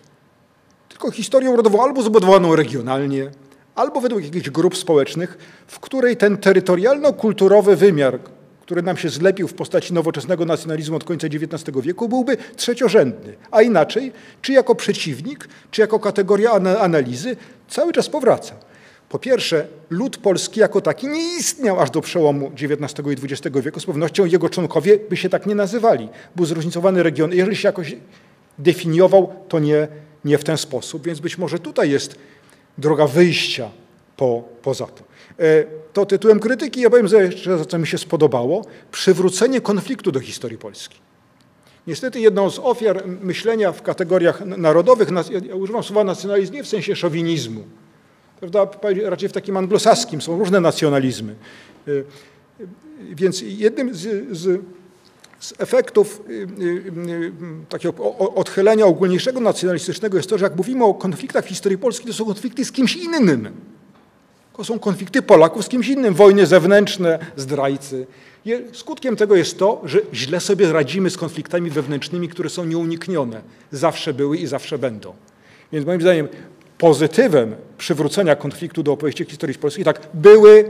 tylko 0.89 1.12
historią 1.12 1.56
rodową 1.56 1.84
albo 1.84 2.02
zbudowaną 2.02 2.56
regionalnie, 2.56 3.32
albo 3.76 4.02
według 4.02 4.24
jakichś 4.24 4.50
grup 4.50 4.78
społecznych, 4.78 5.38
w 5.68 5.80
której 5.80 6.18
ten 6.18 6.38
terytorialno-kulturowy 6.38 7.76
wymiar, 7.76 8.20
który 8.62 8.82
nam 8.82 8.98
się 8.98 9.10
zlepił 9.10 9.48
w 9.48 9.54
postaci 9.54 9.94
nowoczesnego 9.94 10.46
nacjonalizmu 10.46 10.96
od 10.96 11.04
końca 11.04 11.28
XIX 11.28 11.78
wieku, 11.82 12.10
byłby 12.10 12.38
trzeciorzędny. 12.56 13.36
A 13.52 13.62
inaczej, 13.62 14.12
czy 14.41 14.52
jako 14.52 14.76
przeciwnik, 14.76 15.48
czy 15.72 15.82
jako 15.82 16.00
kategoria 16.00 16.52
analizy, 16.80 17.36
cały 17.70 17.94
czas 17.94 18.10
powraca. 18.10 18.56
Po 19.14 19.20
pierwsze, 19.20 19.68
lud 19.89 20.18
polski 20.18 20.59
jako 20.59 20.82
taki 20.82 21.07
nie 21.07 21.38
istniał 21.38 21.80
aż 21.80 21.91
do 21.91 22.01
przełomu 22.01 22.51
XIX 22.61 23.07
i 23.07 23.26
XX 23.26 23.57
wieku. 23.61 23.80
Z 23.80 23.86
pewnością 23.86 24.26
jego 24.26 24.49
członkowie 24.49 24.99
by 25.09 25.18
się 25.18 25.30
tak 25.30 25.45
nie 25.45 25.55
nazywali. 25.55 26.09
Był 26.36 26.45
zróżnicowany 26.45 27.03
region. 27.03 27.34
Jeżeli 27.34 27.55
się 27.55 27.68
jakoś 27.68 27.95
definiował, 28.59 29.34
to 29.47 29.59
nie, 29.59 29.88
nie 30.26 30.38
w 30.38 30.43
ten 30.43 30.57
sposób. 30.57 31.05
Więc 31.05 31.20
być 31.20 31.38
może 31.38 31.59
tutaj 31.59 31.89
jest 31.89 32.16
droga 32.78 33.07
wyjścia 33.07 33.70
po, 34.18 34.43
poza 34.61 34.86
to. 34.86 35.03
E, 35.39 35.64
to 35.93 36.05
tytułem 36.05 36.39
krytyki 36.39 36.82
ja 36.82 36.89
powiem 36.89 37.07
za 37.07 37.66
co 37.70 37.80
mi 37.80 37.88
się 37.88 37.97
spodobało, 37.97 38.66
przywrócenie 38.91 39.61
konfliktu 39.61 40.11
do 40.11 40.20
historii 40.20 40.57
Polski. 40.57 40.99
Niestety 41.88 42.20
jedną 42.20 42.49
z 42.49 42.59
ofiar 42.59 43.03
myślenia 43.07 43.72
w 43.72 43.82
kategoriach 43.82 44.45
narodowych, 44.45 45.09
ja 45.47 45.55
używam 45.55 45.84
słowa 45.84 46.03
nacjonalizm 46.03 46.53
nie 46.53 46.64
w 46.64 46.68
sensie 46.68 46.95
szowinizmu, 46.95 47.64
prawda, 48.40 48.68
raczej 49.04 49.30
w 49.30 49.32
takim 49.32 49.58
anglosaskim, 49.58 50.22
są 50.22 50.40
różne 50.40 50.62
nacjonalizmy. 50.62 51.36
Y, 51.88 51.92
y, 51.92 52.06
więc 53.16 53.44
jednym 53.46 53.94
z, 53.96 54.30
z, 54.38 54.62
z 55.40 55.54
efektów 55.58 56.22
y, 56.30 57.32
takiego 57.70 58.18
odchylenia 58.18 58.86
ogólniejszego 58.86 59.40
nacjonalistycznego 59.40 60.18
jest 60.18 60.30
to, 60.30 60.38
że 60.38 60.46
jak 60.46 60.56
mówimy 60.56 60.86
o 60.86 60.94
konfliktach 60.94 61.46
w 61.46 61.48
historii 61.48 61.78
Polski, 61.78 62.08
to 62.08 62.14
są 62.14 62.26
konflikty 62.26 62.66
z 62.66 62.72
kimś 62.72 62.96
innym. 62.96 63.50
To 64.58 64.64
są 64.64 64.80
konflikty 64.80 65.22
Polaków 65.22 65.66
z 65.66 65.70
kimś 65.70 65.88
innym, 65.88 66.14
wojny 66.14 66.46
zewnętrzne, 66.46 67.20
zdrajcy. 67.36 68.08
Skutkiem 68.72 69.16
tego 69.16 69.36
jest 69.36 69.60
to, 69.60 69.82
że 69.86 70.00
źle 70.14 70.40
sobie 70.40 70.72
radzimy 70.72 71.10
z 71.10 71.18
konfliktami 71.18 71.70
wewnętrznymi, 71.70 72.30
które 72.30 72.50
są 72.50 72.66
nieuniknione. 72.66 73.42
Zawsze 73.72 74.14
były 74.14 74.38
i 74.38 74.48
zawsze 74.48 74.78
będą. 74.78 75.14
Więc 75.72 75.86
moim 75.86 76.02
zdaniem 76.02 76.28
pozytywem 76.84 77.56
przywrócenia 77.78 78.36
konfliktu 78.36 78.84
do 78.84 78.92
opowieści 78.92 79.26
historii 79.26 79.58
polskiej 79.58 79.86
tak 79.86 80.02
były, 80.14 80.66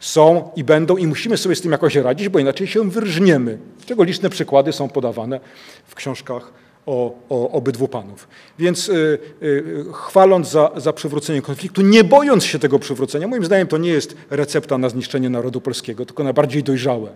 są 0.00 0.50
i 0.56 0.64
będą 0.64 0.96
i 0.96 1.06
musimy 1.06 1.36
sobie 1.36 1.56
z 1.56 1.60
tym 1.60 1.72
jakoś 1.72 1.96
radzić, 1.96 2.28
bo 2.28 2.38
inaczej 2.38 2.66
się 2.66 2.90
wyrżniemy. 2.90 3.58
Czego 3.86 4.04
liczne 4.04 4.30
przykłady 4.30 4.72
są 4.72 4.88
podawane 4.88 5.40
w 5.86 5.94
książkach 5.94 6.52
o, 6.86 7.14
o 7.28 7.50
obydwu 7.50 7.88
panów. 7.88 8.28
Więc 8.58 8.88
y, 8.88 9.18
y, 9.42 9.84
chwaląc 9.92 10.50
za, 10.50 10.70
za 10.76 10.92
przywrócenie 10.92 11.42
konfliktu, 11.42 11.82
nie 11.82 12.04
bojąc 12.04 12.44
się 12.44 12.58
tego 12.58 12.78
przywrócenia, 12.78 13.28
moim 13.28 13.44
zdaniem 13.44 13.66
to 13.66 13.78
nie 13.78 13.90
jest 13.90 14.16
recepta 14.30 14.78
na 14.78 14.88
zniszczenie 14.88 15.30
narodu 15.30 15.60
polskiego, 15.60 16.06
tylko 16.06 16.24
na 16.24 16.32
bardziej 16.32 16.62
dojrzałe 16.62 17.10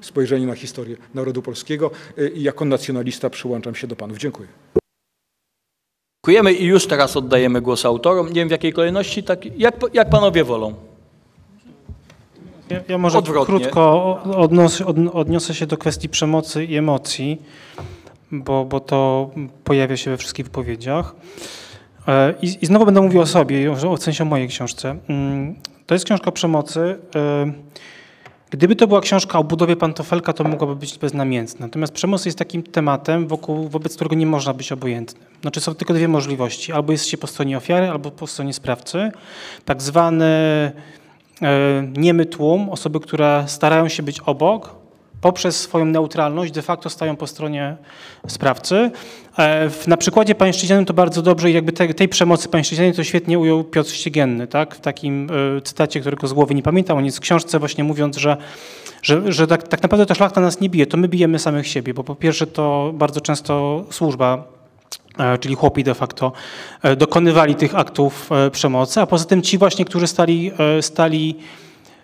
spojrzenie 0.00 0.46
na 0.46 0.54
historię 0.54 0.96
narodu 1.14 1.42
polskiego 1.42 1.90
y, 2.18 2.28
i 2.28 2.42
jako 2.42 2.64
nacjonalista 2.64 3.30
przyłączam 3.30 3.74
się 3.74 3.86
do 3.86 3.96
panów. 3.96 4.18
Dziękuję. 4.18 4.48
Dziękujemy 6.24 6.52
i 6.52 6.64
już 6.64 6.86
teraz 6.86 7.16
oddajemy 7.16 7.60
głos 7.60 7.84
autorom. 7.84 8.26
Nie 8.28 8.34
wiem 8.34 8.48
w 8.48 8.50
jakiej 8.50 8.72
kolejności, 8.72 9.22
tak, 9.22 9.58
jak, 9.58 9.74
jak 9.92 10.10
panowie 10.10 10.44
wolą. 10.44 10.74
Ja, 12.70 12.80
ja 12.88 12.98
może 12.98 13.18
Odwrotnie. 13.18 13.58
krótko 13.58 14.18
odnos, 14.36 14.80
od, 14.80 14.96
odniosę 15.12 15.54
się 15.54 15.66
do 15.66 15.76
kwestii 15.76 16.08
przemocy 16.08 16.64
i 16.64 16.76
emocji, 16.76 17.42
bo, 18.32 18.64
bo 18.64 18.80
to 18.80 19.30
pojawia 19.64 19.96
się 19.96 20.10
we 20.10 20.16
wszystkich 20.16 20.46
wypowiedziach. 20.46 21.14
E, 22.08 22.34
I, 22.42 22.58
I 22.60 22.66
znowu 22.66 22.84
będę 22.84 23.00
mówił 23.00 23.20
o 23.20 23.26
sobie, 23.26 23.72
o 23.72 23.96
sensie 23.96 24.24
o 24.24 24.26
mojej 24.26 24.48
książce. 24.48 24.96
Mm, 25.08 25.54
to 25.86 25.94
jest 25.94 26.04
książka 26.04 26.32
przemocy. 26.32 26.98
Gdyby 28.50 28.76
to 28.76 28.86
była 28.86 29.00
książka 29.00 29.38
o 29.38 29.44
budowie 29.44 29.76
pantofelka, 29.76 30.32
to 30.32 30.44
mogłaby 30.44 30.76
być 30.76 30.98
beznamiętna. 30.98 31.66
Natomiast 31.66 31.92
przemoc 31.92 32.26
jest 32.26 32.38
takim 32.38 32.62
tematem, 32.62 33.28
wokół, 33.28 33.68
wobec 33.68 33.94
którego 33.94 34.16
nie 34.16 34.26
można 34.26 34.54
być 34.54 34.72
obojętnym. 34.72 35.24
Znaczy 35.42 35.60
są 35.60 35.74
tylko 35.74 35.94
dwie 35.94 36.08
możliwości. 36.08 36.72
Albo 36.72 36.92
jest 36.92 37.06
się 37.06 37.18
po 37.18 37.26
stronie 37.26 37.56
ofiary, 37.56 37.90
albo 37.90 38.10
po 38.10 38.26
stronie 38.26 38.52
sprawcy. 38.52 39.10
Tak 39.64 39.82
zwany 39.82 40.26
e, 40.26 40.72
niemy 41.96 42.26
tłum, 42.26 42.70
osoby, 42.70 43.00
które 43.00 43.44
starają 43.46 43.88
się 43.88 44.02
być 44.02 44.20
obok, 44.20 44.79
poprzez 45.20 45.60
swoją 45.60 45.84
neutralność 45.84 46.52
de 46.52 46.62
facto 46.62 46.90
stają 46.90 47.16
po 47.16 47.26
stronie 47.26 47.76
sprawcy. 48.26 48.90
E, 49.38 49.70
na 49.86 49.96
przykładzie 49.96 50.34
pańszczyźnianym 50.34 50.84
to 50.84 50.94
bardzo 50.94 51.22
dobrze 51.22 51.50
i 51.50 51.54
jakby 51.54 51.72
tej, 51.72 52.08
przemocy 52.08 52.48
pańszczyźnianej 52.48 52.94
to 52.94 53.04
świetnie 53.04 53.38
ujął 53.38 53.64
Piotr 53.64 53.90
Ściegienny, 53.90 54.46
tak? 54.46 54.74
w 54.74 54.80
takim 54.80 55.28
e, 55.58 55.60
cytacie, 55.60 56.00
którego 56.00 56.28
z 56.28 56.32
głowy 56.32 56.54
nie 56.54 56.62
pamiętam, 56.62 56.98
on 56.98 57.04
jest 57.04 57.16
w 57.16 57.20
książce 57.20 57.58
właśnie 57.58 57.84
mówiąc, 57.84 58.16
że, 58.16 58.36
że, 59.02 59.32
że 59.32 59.46
tak, 59.46 59.68
tak 59.68 59.82
naprawdę 59.82 60.06
ta 60.06 60.14
szlachta 60.14 60.40
nas 60.40 60.60
nie 60.60 60.70
bije, 60.70 60.86
to 60.86 60.96
my 60.96 61.08
bijemy 61.08 61.38
samych 61.38 61.68
siebie, 61.68 61.94
bo 61.94 62.04
po 62.04 62.14
pierwsze 62.14 62.46
to 62.46 62.92
bardzo 62.94 63.20
często 63.20 63.84
służba 63.90 64.44
e, 65.18 65.38
czyli 65.38 65.54
chłopi 65.54 65.84
de 65.84 65.94
facto 65.94 66.32
dokonywali 66.96 67.54
tych 67.54 67.74
aktów 67.74 68.30
przemocy, 68.52 69.00
a 69.00 69.06
poza 69.06 69.24
tym 69.24 69.42
ci 69.42 69.58
właśnie, 69.58 69.84
którzy 69.84 70.06
stali, 70.06 70.52
stali 70.80 71.36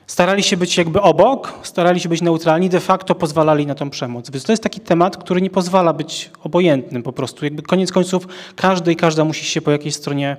starali 0.07 0.43
się 0.43 0.57
być 0.57 0.79
jakby 0.79 1.01
obok, 1.01 1.53
starali 1.63 2.01
się 2.01 2.09
być 2.09 2.23
neutralni, 2.23 2.69
de 2.69 2.81
facto 2.81 3.15
pozwalali 3.15 3.67
na 3.67 3.75
tą 3.75 3.91
przemoc. 3.91 4.31
Więc 4.31 4.45
to 4.45 4.53
jest 4.53 4.63
taki 4.63 4.81
temat, 4.81 5.17
który 5.17 5.43
nie 5.43 5.51
pozwala 5.51 5.93
być 5.93 6.31
obojętnym 6.43 7.03
po 7.03 7.13
prostu. 7.13 7.45
Jakby 7.45 7.63
koniec 7.63 7.93
końców 7.93 8.29
każdy 8.57 8.93
i 8.93 8.97
każda 8.97 9.25
musi 9.25 9.45
się 9.45 9.61
po 9.61 9.71
jakiejś 9.71 9.95
stronie 9.95 10.37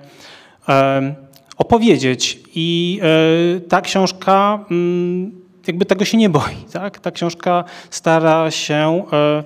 opowiedzieć. 1.57 2.39
I 2.55 2.99
e, 3.03 3.59
ta 3.59 3.81
książka 3.81 4.65
mm, 4.71 5.31
jakby 5.67 5.85
tego 5.85 6.05
się 6.05 6.17
nie 6.17 6.29
boi. 6.29 6.55
Tak? 6.73 6.99
Ta 6.99 7.11
książka 7.11 7.63
stara 7.89 8.51
się 8.51 9.03
E, 9.13 9.43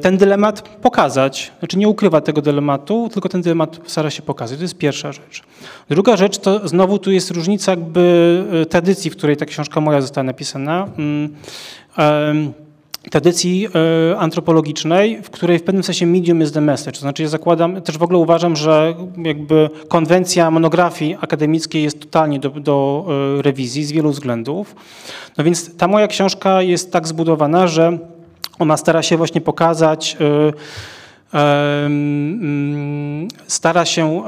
ten 0.00 0.16
dylemat 0.16 0.62
pokazać. 0.62 1.52
Znaczy 1.58 1.78
nie 1.78 1.88
ukrywa 1.88 2.20
tego 2.20 2.42
dylematu, 2.42 3.08
tylko 3.12 3.28
ten 3.28 3.42
dylemat 3.42 3.80
stara 3.86 4.10
się 4.10 4.22
pokazać. 4.22 4.58
To 4.58 4.64
jest 4.64 4.78
pierwsza 4.78 5.12
rzecz. 5.12 5.42
Druga 5.88 6.16
rzecz 6.16 6.38
to 6.38 6.68
znowu 6.68 6.98
tu 6.98 7.10
jest 7.10 7.30
różnica 7.30 7.72
jakby 7.72 8.44
e, 8.62 8.66
tradycji, 8.66 9.10
w 9.10 9.16
której 9.16 9.36
ta 9.36 9.46
książka 9.46 9.80
moja 9.80 10.00
została 10.00 10.24
napisana. 10.24 10.88
Mm, 10.98 11.34
tradycji 13.10 13.68
e, 14.12 14.18
antropologicznej, 14.18 15.22
w 15.22 15.30
której 15.30 15.58
w 15.58 15.62
pewnym 15.62 15.82
sensie 15.84 16.06
medium 16.06 16.42
is 16.42 16.52
the 16.52 16.60
message. 16.60 16.92
To 16.92 17.00
znaczy 17.00 17.22
ja 17.22 17.28
zakładam, 17.28 17.82
też 17.82 17.98
w 17.98 18.02
ogóle 18.02 18.18
uważam, 18.18 18.56
że 18.56 18.94
jakby 19.24 19.70
konwencja 19.88 20.50
monografii 20.50 21.16
akademickiej 21.20 21.82
jest 21.82 22.00
totalnie 22.00 22.38
do, 22.38 22.50
do 22.50 23.06
e, 23.38 23.42
rewizji 23.42 23.84
z 23.84 23.92
wielu 23.92 24.10
względów. 24.10 24.74
No 25.38 25.44
więc 25.44 25.76
ta 25.76 25.88
moja 25.88 26.06
książka 26.06 26.62
jest 26.62 26.92
tak 26.92 27.08
zbudowana, 27.08 27.66
że 27.66 27.98
ona 28.58 28.76
stara 28.76 29.02
się 29.02 29.16
właśnie 29.16 29.40
pokazać 29.40 30.16
e, 30.20 30.52
stara 33.46 33.84
się 33.84 34.22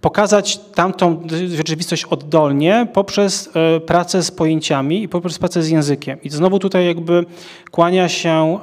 pokazać 0.00 0.60
tamtą 0.74 1.22
rzeczywistość 1.54 2.04
oddolnie 2.04 2.86
poprzez 2.92 3.50
e, 3.54 3.80
pracę 3.80 4.22
z 4.22 4.30
pojęciami 4.30 5.02
i 5.02 5.08
poprzez 5.08 5.38
pracę 5.38 5.62
z 5.62 5.68
językiem. 5.68 6.22
I 6.22 6.30
znowu 6.30 6.58
tutaj 6.58 6.86
jakby 6.86 7.24
kłania 7.70 8.08
się 8.08 8.58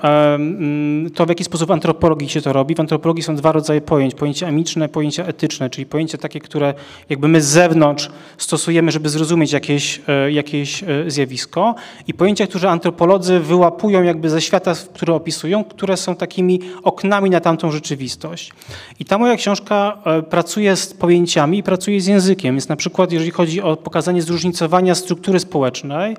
to, 1.15 1.25
w 1.25 1.29
jaki 1.29 1.43
sposób 1.43 1.67
w 1.67 1.71
antropologii 1.71 2.29
się 2.29 2.41
to 2.41 2.53
robi. 2.53 2.75
W 2.75 2.79
antropologii 2.79 3.23
są 3.23 3.35
dwa 3.35 3.51
rodzaje 3.51 3.81
pojęć. 3.81 4.15
Pojęcia 4.15 4.47
amiczne, 4.47 4.89
pojęcia 4.89 5.25
etyczne, 5.25 5.69
czyli 5.69 5.85
pojęcia 5.85 6.17
takie, 6.17 6.39
które 6.39 6.73
jakby 7.09 7.27
my 7.27 7.41
z 7.41 7.45
zewnątrz 7.45 8.09
stosujemy, 8.37 8.91
żeby 8.91 9.09
zrozumieć 9.09 9.51
jakieś, 9.51 10.01
e, 10.07 10.31
jakieś 10.31 10.83
e, 10.83 10.87
zjawisko 11.07 11.75
i 12.07 12.13
pojęcia, 12.13 12.47
które 12.47 12.69
antropolodzy 12.69 13.39
wyłapują 13.39 14.03
jakby 14.03 14.29
ze 14.29 14.41
świata, 14.41 14.73
który 14.93 15.13
opisują, 15.13 15.63
które 15.63 15.97
są 15.97 16.15
takimi 16.15 16.59
oknami 16.83 17.29
na 17.29 17.39
tamtą 17.39 17.71
rzeczywistość. 17.71 18.51
I 18.99 19.05
ta 19.05 19.17
moja 19.17 19.35
książka 19.35 19.97
pracuje 20.29 20.75
z 20.75 20.93
pojęciami 20.93 21.26
i 21.53 21.63
pracuje 21.63 22.01
z 22.01 22.07
językiem. 22.07 22.55
Więc 22.55 22.69
na 22.69 22.75
przykład, 22.75 23.11
jeżeli 23.11 23.31
chodzi 23.31 23.61
o 23.61 23.75
pokazanie 23.75 24.21
zróżnicowania 24.21 24.95
struktury 24.95 25.39
społecznej, 25.39 26.17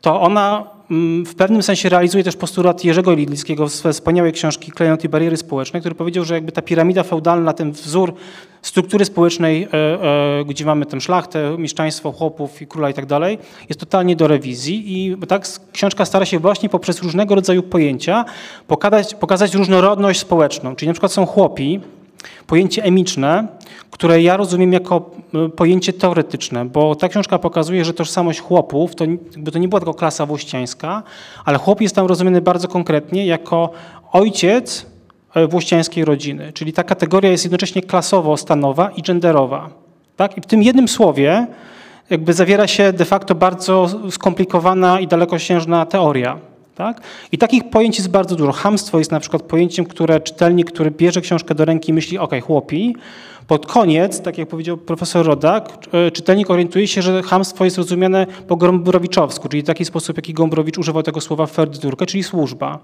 to 0.00 0.20
ona 0.20 0.66
mm, 0.90 1.26
w 1.26 1.34
pewnym 1.34 1.62
sensie 1.62 1.88
realizuje 1.88 2.24
też 2.24 2.36
postulat 2.36 2.84
Jerzego 2.84 3.14
Lidlickiego 3.14 3.68
w 3.68 3.72
swojej 3.72 3.92
wspaniałej 3.92 4.32
książki 4.32 4.72
Klejnot 4.72 5.04
i 5.04 5.08
bariery 5.08 5.36
społeczne, 5.36 5.80
który 5.80 5.94
powiedział, 5.94 6.24
że 6.24 6.34
jakby 6.34 6.52
ta 6.52 6.62
piramida 6.62 7.02
feudalna, 7.02 7.52
ten 7.52 7.72
wzór 7.72 8.14
struktury 8.62 9.04
społecznej, 9.04 9.62
e, 9.62 9.72
e, 9.72 10.44
gdzie 10.44 10.64
mamy 10.64 10.86
tę 10.86 11.00
szlachtę, 11.00 11.56
mieszczaństwo, 11.58 12.12
chłopów 12.12 12.62
i 12.62 12.66
króla 12.66 12.90
i 12.90 12.94
tak 12.94 13.06
dalej, 13.06 13.38
jest 13.68 13.80
totalnie 13.80 14.16
do 14.16 14.28
rewizji 14.28 14.84
i 14.86 15.16
tak 15.28 15.46
książka 15.72 16.04
stara 16.04 16.24
się 16.24 16.38
właśnie 16.38 16.68
poprzez 16.68 17.02
różnego 17.02 17.34
rodzaju 17.34 17.62
pojęcia 17.62 18.24
pokazać, 18.66 19.14
pokazać 19.14 19.54
różnorodność 19.54 20.20
społeczną. 20.20 20.76
Czyli 20.76 20.88
na 20.88 20.92
przykład 20.92 21.12
są 21.12 21.26
chłopi, 21.26 21.80
pojęcie 22.46 22.84
emiczne, 22.84 23.48
które 23.90 24.22
ja 24.22 24.36
rozumiem 24.36 24.72
jako 24.72 25.10
e, 25.34 25.48
pojęcie 25.48 25.92
teoretyczne, 25.92 26.64
bo 26.64 26.94
ta 26.94 27.08
książka 27.08 27.38
pokazuje, 27.38 27.84
że 27.84 27.94
tożsamość 27.94 28.40
chłopów 28.40 28.94
to, 28.94 29.04
to 29.52 29.58
nie 29.58 29.68
była 29.68 29.80
tylko 29.80 29.94
klasa 29.94 30.26
włościańska, 30.26 31.02
ale 31.44 31.58
chłop 31.58 31.80
jest 31.80 31.94
tam 31.94 32.06
rozumiany 32.06 32.40
bardzo 32.40 32.68
konkretnie 32.68 33.26
jako 33.26 33.70
ojciec 34.12 34.86
e, 35.34 35.46
włościańskiej 35.46 36.04
rodziny. 36.04 36.52
Czyli 36.52 36.72
ta 36.72 36.84
kategoria 36.84 37.30
jest 37.30 37.44
jednocześnie 37.44 37.82
klasowo-stanowa 37.82 38.90
i 38.96 39.02
genderowa. 39.02 39.70
Tak? 40.16 40.38
I 40.38 40.40
w 40.40 40.46
tym 40.46 40.62
jednym 40.62 40.88
słowie 40.88 41.46
jakby 42.10 42.32
zawiera 42.32 42.66
się 42.66 42.92
de 42.92 43.04
facto 43.04 43.34
bardzo 43.34 43.88
skomplikowana 44.10 45.00
i 45.00 45.06
dalekosiężna 45.06 45.86
teoria. 45.86 46.38
Tak? 46.74 47.00
I 47.32 47.38
takich 47.38 47.70
pojęć 47.70 47.98
jest 47.98 48.10
bardzo 48.10 48.36
dużo. 48.36 48.52
Hamstwo 48.52 48.98
jest 48.98 49.10
na 49.10 49.20
przykład 49.20 49.42
pojęciem, 49.42 49.84
które 49.84 50.20
czytelnik, 50.20 50.72
który 50.72 50.90
bierze 50.90 51.20
książkę 51.20 51.54
do 51.54 51.64
ręki 51.64 51.92
myśli, 51.92 52.18
ok, 52.18 52.32
chłopi, 52.42 52.96
pod 53.46 53.66
koniec, 53.66 54.20
tak 54.20 54.38
jak 54.38 54.48
powiedział 54.48 54.76
profesor 54.76 55.26
Rodak, 55.26 55.78
e, 55.92 56.10
czytelnik 56.10 56.50
orientuje 56.50 56.88
się, 56.88 57.02
że 57.02 57.22
hamstwo 57.22 57.64
jest 57.64 57.78
rozumiane 57.78 58.26
po 58.48 58.56
gombrowiczowsku, 58.56 59.48
czyli 59.48 59.62
w 59.62 59.66
taki 59.66 59.84
sposób, 59.84 60.16
jaki 60.16 60.34
Gombrowicz 60.34 60.78
używał 60.78 61.02
tego 61.02 61.20
słowa 61.20 61.46
Ferdurkę, 61.46 62.06
czyli 62.06 62.22
służba. 62.22 62.78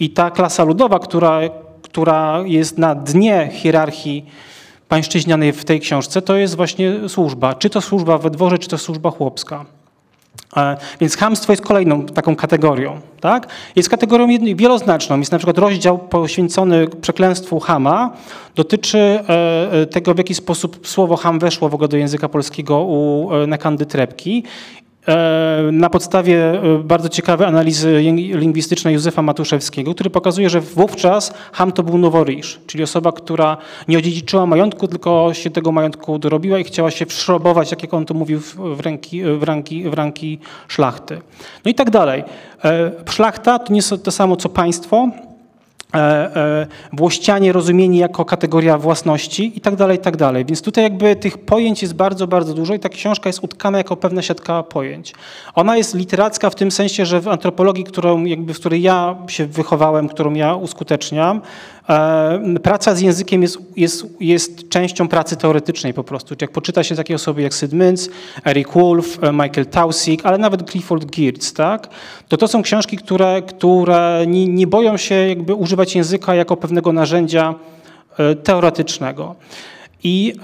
I 0.00 0.10
ta 0.10 0.30
klasa 0.30 0.64
ludowa, 0.64 0.98
która, 0.98 1.40
która 1.82 2.42
jest 2.46 2.78
na 2.78 2.94
dnie 2.94 3.50
hierarchii 3.52 4.26
pańszczyźnianej 4.88 5.52
w 5.52 5.64
tej 5.64 5.80
książce, 5.80 6.22
to 6.22 6.36
jest 6.36 6.56
właśnie 6.56 7.08
służba. 7.08 7.54
Czy 7.54 7.70
to 7.70 7.80
służba 7.80 8.18
we 8.18 8.30
dworze, 8.30 8.58
czy 8.58 8.68
to 8.68 8.78
służba 8.78 9.10
chłopska. 9.10 9.64
E, 10.56 10.76
więc 11.00 11.16
hamstwo 11.16 11.52
jest 11.52 11.62
kolejną 11.62 12.06
taką 12.06 12.36
kategorią. 12.36 13.00
Tak? 13.20 13.46
Jest 13.76 13.88
kategorią 13.88 14.28
wieloznaczną. 14.56 15.18
Jest 15.18 15.32
na 15.32 15.38
przykład 15.38 15.58
rozdział 15.58 15.98
poświęcony 15.98 16.88
przeklęstwu 17.00 17.60
Hama. 17.60 18.10
Dotyczy 18.54 18.98
e, 18.98 19.72
e, 19.72 19.86
tego, 19.86 20.14
w 20.14 20.18
jaki 20.18 20.34
sposób 20.34 20.88
słowo 20.88 21.16
ham 21.16 21.38
weszło 21.38 21.68
w 21.68 21.74
ogóle 21.74 21.88
do 21.88 21.96
języka 21.96 22.28
polskiego 22.28 22.80
u 22.80 23.30
Nekandy 23.46 23.86
Trepki 23.86 24.42
na 25.72 25.90
podstawie 25.90 26.62
e, 26.62 26.78
bardzo 26.78 27.08
ciekawej 27.08 27.46
analizy 27.46 28.00
lingwistycznej 28.34 28.94
Józefa 28.94 29.22
Matuszewskiego, 29.22 29.94
który 29.94 30.10
pokazuje, 30.10 30.50
że 30.50 30.60
wówczas 30.60 31.34
Ham 31.52 31.72
to 31.72 31.82
był 31.82 31.98
noworyż, 31.98 32.60
czyli 32.66 32.84
osoba, 32.84 33.12
która 33.12 33.56
nie 33.88 33.98
odziedziczyła 33.98 34.46
majątku, 34.46 34.88
tylko 34.88 35.34
się 35.34 35.50
tego 35.50 35.72
majątku 35.72 36.18
dorobiła 36.18 36.58
i 36.58 36.64
chciała 36.64 36.90
się 36.90 37.06
wszrobować, 37.06 37.70
jak 37.70 37.94
on 37.94 38.06
to 38.06 38.14
mówił, 38.14 38.40
w, 38.40 38.80
ręki, 38.80 39.22
w, 39.24 39.42
ranki, 39.42 39.90
w 39.90 39.94
ranki 39.94 40.38
szlachty. 40.68 41.20
No 41.64 41.70
i 41.70 41.74
tak 41.74 41.90
dalej. 41.90 42.24
E, 42.64 42.90
szlachta 43.10 43.58
to 43.58 43.72
nie 43.72 43.78
jest 43.78 43.94
to 44.02 44.10
samo 44.10 44.36
co 44.36 44.48
państwo, 44.48 45.08
E, 45.08 45.22
e, 45.22 45.25
włościanie 46.92 47.52
rozumieni 47.52 47.98
jako 47.98 48.24
kategoria 48.24 48.78
własności 48.78 49.52
i 49.58 49.60
tak 49.60 49.76
dalej, 49.76 49.96
i 49.96 50.00
tak 50.00 50.16
dalej. 50.16 50.44
Więc 50.44 50.62
tutaj 50.62 50.84
jakby 50.84 51.16
tych 51.16 51.38
pojęć 51.38 51.82
jest 51.82 51.94
bardzo, 51.94 52.26
bardzo 52.26 52.54
dużo 52.54 52.74
i 52.74 52.78
ta 52.78 52.88
książka 52.88 53.28
jest 53.28 53.44
utkana 53.44 53.78
jako 53.78 53.96
pewna 53.96 54.22
siatka 54.22 54.62
pojęć. 54.62 55.14
Ona 55.54 55.76
jest 55.76 55.94
literacka 55.94 56.50
w 56.50 56.54
tym 56.54 56.70
sensie, 56.70 57.06
że 57.06 57.20
w 57.20 57.28
antropologii, 57.28 57.84
którą 57.84 58.24
jakby, 58.24 58.54
w 58.54 58.60
której 58.60 58.82
ja 58.82 59.16
się 59.28 59.46
wychowałem, 59.46 60.08
którą 60.08 60.34
ja 60.34 60.54
uskuteczniam, 60.54 61.40
E, 61.88 62.58
praca 62.62 62.94
z 62.94 63.00
językiem 63.00 63.42
jest, 63.42 63.58
jest, 63.76 64.06
jest 64.20 64.68
częścią 64.68 65.08
pracy 65.08 65.36
teoretycznej 65.36 65.94
po 65.94 66.04
prostu. 66.04 66.34
Jak 66.40 66.50
poczyta 66.50 66.84
się 66.84 66.94
takie 66.94 67.14
osoby 67.14 67.42
jak 67.42 67.54
Sid 67.54 67.72
Mintz, 67.72 68.10
Eric 68.44 68.68
Wolf, 68.72 69.18
e, 69.24 69.32
Michael 69.32 69.66
Tausig, 69.66 70.26
ale 70.26 70.38
nawet 70.38 70.70
Clifford 70.70 71.16
Geertz, 71.16 71.52
tak? 71.52 71.88
to 72.28 72.36
to 72.36 72.48
są 72.48 72.62
książki, 72.62 72.96
które, 72.96 73.42
które 73.42 74.24
nie, 74.26 74.46
nie 74.46 74.66
boją 74.66 74.96
się 74.96 75.14
jakby 75.14 75.54
używać 75.54 75.85
języka 75.94 76.34
jako 76.34 76.56
pewnego 76.56 76.92
narzędzia 76.92 77.54
e, 78.18 78.34
teoretycznego. 78.34 79.34
I 80.04 80.34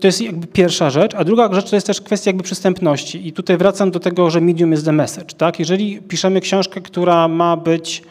to 0.00 0.06
jest 0.06 0.20
jakby 0.20 0.46
pierwsza 0.46 0.90
rzecz. 0.90 1.14
A 1.14 1.24
druga 1.24 1.52
rzecz 1.52 1.70
to 1.70 1.76
jest 1.76 1.86
też 1.86 2.00
kwestia 2.00 2.28
jakby 2.28 2.42
przystępności. 2.42 3.28
I 3.28 3.32
tutaj 3.32 3.56
wracam 3.56 3.90
do 3.90 4.00
tego, 4.00 4.30
że 4.30 4.40
medium 4.40 4.72
is 4.72 4.84
the 4.84 4.92
message. 4.92 5.34
Tak? 5.36 5.58
Jeżeli 5.58 6.02
piszemy 6.02 6.40
książkę, 6.40 6.80
która 6.80 7.28
ma 7.28 7.56
być 7.56 8.02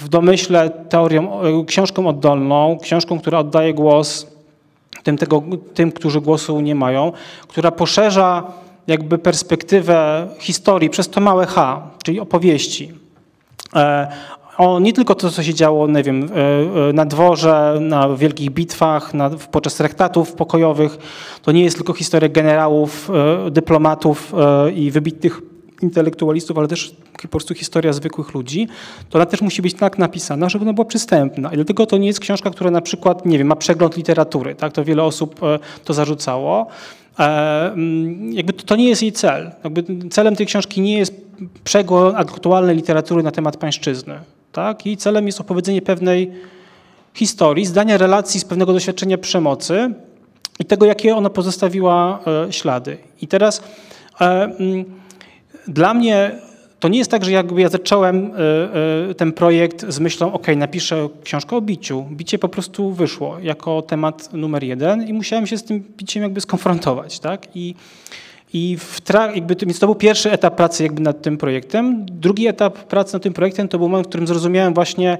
w 0.00 0.08
domyśle 0.08 0.70
teorią, 0.70 1.42
e, 1.42 1.64
książką 1.64 2.06
oddolną, 2.06 2.78
książką, 2.82 3.18
która 3.20 3.38
oddaje 3.38 3.74
głos 3.74 4.26
tym, 5.02 5.18
tego, 5.18 5.42
tym, 5.74 5.92
którzy 5.92 6.20
głosu 6.20 6.60
nie 6.60 6.74
mają, 6.74 7.12
która 7.48 7.70
poszerza 7.70 8.42
jakby 8.86 9.18
perspektywę 9.18 10.28
historii 10.38 10.90
przez 10.90 11.08
to 11.08 11.20
małe 11.20 11.46
H, 11.46 11.90
czyli 12.02 12.20
opowieści. 12.20 12.92
E, 14.54 14.58
o 14.58 14.80
nie 14.80 14.92
tylko 14.92 15.14
to, 15.14 15.30
co 15.30 15.42
się 15.42 15.54
działo, 15.54 15.88
nie 15.88 16.02
wiem, 16.02 16.28
e, 16.90 16.92
na 16.92 17.04
dworze, 17.04 17.78
na 17.80 18.16
wielkich 18.16 18.50
bitwach, 18.50 19.14
na, 19.14 19.30
podczas 19.30 19.74
traktatów 19.74 20.32
pokojowych. 20.32 20.98
To 21.42 21.52
nie 21.52 21.64
jest 21.64 21.76
tylko 21.76 21.92
historia 21.92 22.28
generałów, 22.28 23.10
dyplomatów 23.50 24.32
i 24.74 24.90
wybitnych 24.90 25.42
intelektualistów, 25.82 26.58
ale 26.58 26.68
też 26.68 26.96
po 27.22 27.28
prostu 27.28 27.54
historia 27.54 27.92
zwykłych 27.92 28.34
ludzi, 28.34 28.68
to 29.10 29.18
ona 29.18 29.26
też 29.26 29.40
musi 29.40 29.62
być 29.62 29.74
tak 29.74 29.98
napisana, 29.98 30.48
żeby 30.48 30.64
ona 30.64 30.72
była 30.72 30.84
przystępna. 30.84 31.52
I 31.52 31.54
dlatego 31.54 31.86
to 31.86 31.98
nie 31.98 32.06
jest 32.06 32.20
książka, 32.20 32.50
która 32.50 32.70
na 32.70 32.80
przykład, 32.80 33.26
nie 33.26 33.38
wiem, 33.38 33.46
ma 33.46 33.56
przegląd 33.56 33.96
literatury, 33.96 34.54
tak? 34.54 34.72
To 34.72 34.84
wiele 34.84 35.02
osób 35.02 35.42
e, 35.42 35.58
to 35.84 35.94
zarzucało. 35.94 36.66
E, 37.18 37.22
mm, 37.72 38.32
jakby 38.32 38.52
to, 38.52 38.76
nie 38.76 38.88
jest 38.88 39.02
jej 39.02 39.12
cel. 39.12 39.50
Jakby 39.64 40.08
celem 40.10 40.36
tej 40.36 40.46
książki 40.46 40.80
nie 40.80 40.98
jest 40.98 41.14
przegląd 41.64 42.16
aktualnej 42.16 42.76
literatury 42.76 43.22
na 43.22 43.30
temat 43.30 43.56
pańszczyzny. 43.56 44.14
Tak? 44.54 44.82
Celem 44.98 45.26
jest 45.26 45.40
opowiedzenie 45.40 45.82
pewnej 45.82 46.32
historii, 47.14 47.66
zdania 47.66 47.98
relacji 47.98 48.40
z 48.40 48.44
pewnego 48.44 48.72
doświadczenia 48.72 49.18
przemocy 49.18 49.90
i 50.58 50.64
tego, 50.64 50.86
jakie 50.86 51.16
ona 51.16 51.30
pozostawiła 51.30 52.20
e, 52.26 52.52
ślady. 52.52 52.96
I 53.20 53.28
teraz 53.28 53.62
mm, 54.20 54.84
dla 55.68 55.94
mnie 55.94 56.30
to 56.80 56.88
nie 56.88 56.98
jest 56.98 57.10
tak, 57.10 57.24
że 57.24 57.30
jakby 57.30 57.60
ja 57.60 57.68
zacząłem 57.68 58.26
e, 58.26 59.10
e, 59.10 59.14
ten 59.14 59.32
projekt 59.32 59.84
z 59.88 60.00
myślą, 60.00 60.32
ok, 60.32 60.46
napiszę 60.56 61.08
książkę 61.24 61.56
o 61.56 61.60
biciu. 61.60 62.06
Bicie 62.10 62.38
po 62.38 62.48
prostu 62.48 62.92
wyszło 62.92 63.38
jako 63.38 63.82
temat 63.82 64.32
numer 64.32 64.64
jeden 64.64 65.08
i 65.08 65.12
musiałem 65.12 65.46
się 65.46 65.58
z 65.58 65.64
tym 65.64 65.84
biciem 65.96 66.22
jakby 66.22 66.40
skonfrontować, 66.40 67.20
tak? 67.20 67.56
I, 67.56 67.74
i 68.54 68.76
w 68.76 69.00
jakby, 69.34 69.56
więc 69.60 69.78
to 69.78 69.86
był 69.86 69.94
pierwszy 69.94 70.32
etap 70.32 70.56
pracy 70.56 70.82
jakby 70.82 71.02
nad 71.02 71.22
tym 71.22 71.38
projektem. 71.38 72.06
Drugi 72.06 72.46
etap 72.46 72.78
pracy 72.78 73.14
nad 73.14 73.22
tym 73.22 73.32
projektem 73.32 73.68
to 73.68 73.78
był 73.78 73.88
moment, 73.88 74.06
w 74.06 74.08
którym 74.08 74.26
zrozumiałem 74.26 74.74
właśnie, 74.74 75.18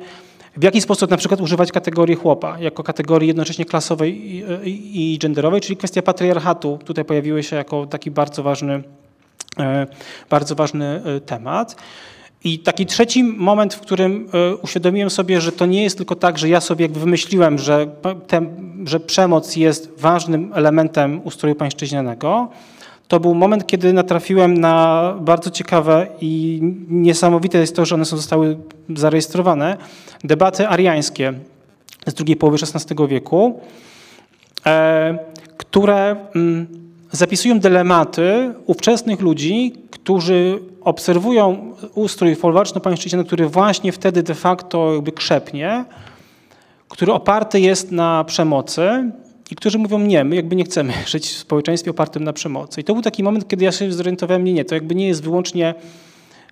w 0.56 0.62
jaki 0.62 0.80
sposób 0.80 1.10
na 1.10 1.16
przykład 1.16 1.40
używać 1.40 1.72
kategorii 1.72 2.16
chłopa, 2.16 2.58
jako 2.60 2.82
kategorii 2.82 3.28
jednocześnie 3.28 3.64
klasowej 3.64 4.34
i, 4.34 4.44
i, 4.64 5.14
i 5.14 5.18
genderowej, 5.18 5.60
czyli 5.60 5.76
kwestia 5.76 6.02
patriarchatu 6.02 6.78
tutaj 6.84 7.04
pojawiły 7.04 7.42
się 7.42 7.56
jako 7.56 7.86
taki 7.86 8.10
bardzo 8.10 8.42
ważny 8.42 8.82
E, 9.60 9.86
bardzo 10.30 10.54
ważny 10.54 11.02
e, 11.04 11.20
temat. 11.20 11.76
I 12.44 12.58
taki 12.58 12.86
trzeci 12.86 13.24
moment, 13.24 13.74
w 13.74 13.80
którym 13.80 14.28
e, 14.32 14.56
uświadomiłem 14.56 15.10
sobie, 15.10 15.40
że 15.40 15.52
to 15.52 15.66
nie 15.66 15.82
jest 15.82 15.96
tylko 15.96 16.16
tak, 16.16 16.38
że 16.38 16.48
ja 16.48 16.60
sobie 16.60 16.84
jakby 16.84 17.00
wymyśliłem, 17.00 17.58
że, 17.58 17.86
te, 18.26 18.46
że 18.84 19.00
przemoc 19.00 19.56
jest 19.56 19.92
ważnym 19.98 20.52
elementem 20.54 21.20
ustroju 21.24 21.54
pańszczyźnianego, 21.54 22.48
to 23.08 23.20
był 23.20 23.34
moment, 23.34 23.66
kiedy 23.66 23.92
natrafiłem 23.92 24.58
na 24.58 25.14
bardzo 25.20 25.50
ciekawe 25.50 26.06
i 26.20 26.60
niesamowite 26.88 27.58
jest 27.58 27.76
to, 27.76 27.84
że 27.84 27.94
one 27.94 28.04
zostały 28.04 28.56
zarejestrowane, 28.96 29.76
debaty 30.24 30.68
ariańskie 30.68 31.32
z 32.06 32.14
drugiej 32.14 32.36
połowy 32.36 32.58
XVI 32.74 33.06
wieku, 33.08 33.60
e, 34.66 35.18
które 35.56 36.16
mm, 36.34 36.66
zapisują 37.12 37.58
dylematy 37.58 38.54
ówczesnych 38.66 39.20
ludzi, 39.20 39.72
którzy 39.90 40.58
obserwują 40.80 41.74
ustrój 41.94 42.36
folwarczno-pańszczyźniany, 42.36 43.24
który 43.24 43.48
właśnie 43.48 43.92
wtedy 43.92 44.22
de 44.22 44.34
facto 44.34 44.94
jakby 44.94 45.12
krzepnie, 45.12 45.84
który 46.88 47.12
oparty 47.12 47.60
jest 47.60 47.92
na 47.92 48.24
przemocy 48.24 49.10
i 49.50 49.56
którzy 49.56 49.78
mówią 49.78 49.98
nie, 49.98 50.24
my 50.24 50.36
jakby 50.36 50.56
nie 50.56 50.64
chcemy 50.64 50.92
żyć 51.06 51.26
w 51.26 51.38
społeczeństwie 51.38 51.90
opartym 51.90 52.24
na 52.24 52.32
przemocy. 52.32 52.80
I 52.80 52.84
to 52.84 52.92
był 52.92 53.02
taki 53.02 53.22
moment, 53.22 53.48
kiedy 53.48 53.64
ja 53.64 53.72
się 53.72 53.92
zorientowałem, 53.92 54.44
nie, 54.44 54.52
nie, 54.52 54.64
to 54.64 54.74
jakby 54.74 54.94
nie 54.94 55.08
jest 55.08 55.22
wyłącznie 55.22 55.74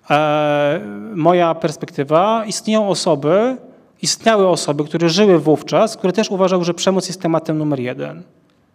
e, 0.09 0.81
moja 1.15 1.55
perspektywa. 1.55 2.45
Istnieją 2.45 2.87
osoby, 2.87 3.57
istniały 4.01 4.47
osoby, 4.47 4.83
które 4.83 5.09
żyły 5.09 5.39
wówczas, 5.39 5.97
które 5.97 6.13
też 6.13 6.31
uważały, 6.31 6.63
że 6.63 6.73
przemoc 6.73 7.07
jest 7.07 7.21
tematem 7.21 7.57
numer 7.57 7.79
jeden. 7.79 8.23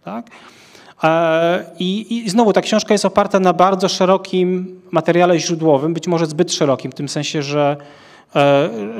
Tak? 0.03 0.29
E, 1.03 1.65
I, 1.79 2.17
I, 2.17 2.29
znowu 2.29 2.53
ta 2.53 2.61
książka 2.61 2.93
jest 2.93 3.05
oparta 3.05 3.39
na 3.39 3.53
bardzo 3.53 3.89
szerokim 3.89 4.81
materiale 4.91 5.39
źródłowym, 5.39 5.93
być 5.93 6.07
może 6.07 6.25
zbyt 6.25 6.53
szerokim, 6.53 6.91
w 6.91 6.95
tym 6.95 7.09
sensie, 7.09 7.43
że, 7.43 7.77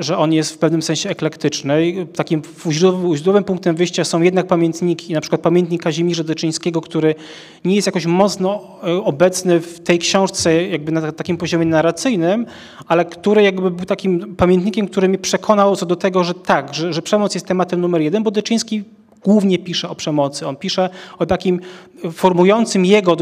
że 0.00 0.18
on 0.18 0.32
jest 0.32 0.52
w 0.52 0.58
pewnym 0.58 0.82
sensie 0.82 1.10
eklektyczny. 1.10 2.06
Takim 2.14 2.42
źródłowym 2.70 3.44
punktem 3.44 3.76
wyjścia 3.76 4.04
są 4.04 4.22
jednak 4.22 4.46
pamiętniki, 4.46 5.12
na 5.12 5.20
przykład 5.20 5.40
pamiętnik 5.40 5.82
Kazimierza 5.82 6.24
Deczyńskiego, 6.24 6.80
który 6.80 7.14
nie 7.64 7.74
jest 7.74 7.86
jakoś 7.86 8.06
mocno 8.06 8.62
e, 8.84 9.04
obecny 9.04 9.60
w 9.60 9.80
tej 9.80 9.98
książce 9.98 10.68
jakby 10.68 10.92
na 10.92 11.12
takim 11.12 11.36
poziomie 11.36 11.66
narracyjnym, 11.66 12.46
ale 12.86 13.04
który 13.04 13.42
jakby 13.42 13.70
był 13.70 13.86
takim 13.86 14.36
pamiętnikiem, 14.36 14.88
który 14.88 15.08
mnie 15.08 15.18
przekonał 15.18 15.76
co 15.76 15.86
do 15.86 15.96
tego, 15.96 16.24
że 16.24 16.34
tak, 16.34 16.74
że, 16.74 16.92
że 16.92 17.02
przemoc 17.02 17.34
jest 17.34 17.46
tematem 17.46 17.80
numer 17.80 18.00
jeden, 18.00 18.22
bo 18.22 18.30
Deczyński 18.30 18.84
głównie 19.24 19.58
pisze 19.58 19.88
o 19.88 19.94
przemocy. 19.94 20.46
On 20.46 20.56
pisze 20.56 20.90
o 21.18 21.26
takim 21.26 21.60
formującym 22.12 22.84
jego, 22.84 23.12
e, 23.12 23.16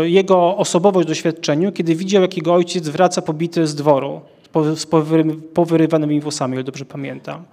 e, 0.00 0.08
jego 0.08 0.56
osobowość 0.56 1.08
doświadczeniu, 1.08 1.72
kiedy 1.72 1.94
widział, 1.94 2.22
jak 2.22 2.36
jego 2.36 2.54
ojciec 2.54 2.88
wraca 2.88 3.22
pobity 3.22 3.66
z 3.66 3.74
dworu, 3.74 4.20
z 4.64 4.86
powyrywanymi 5.54 6.20
włosami, 6.20 6.58
o 6.58 6.62
dobrze 6.62 6.84
pamiętam. 6.84 7.44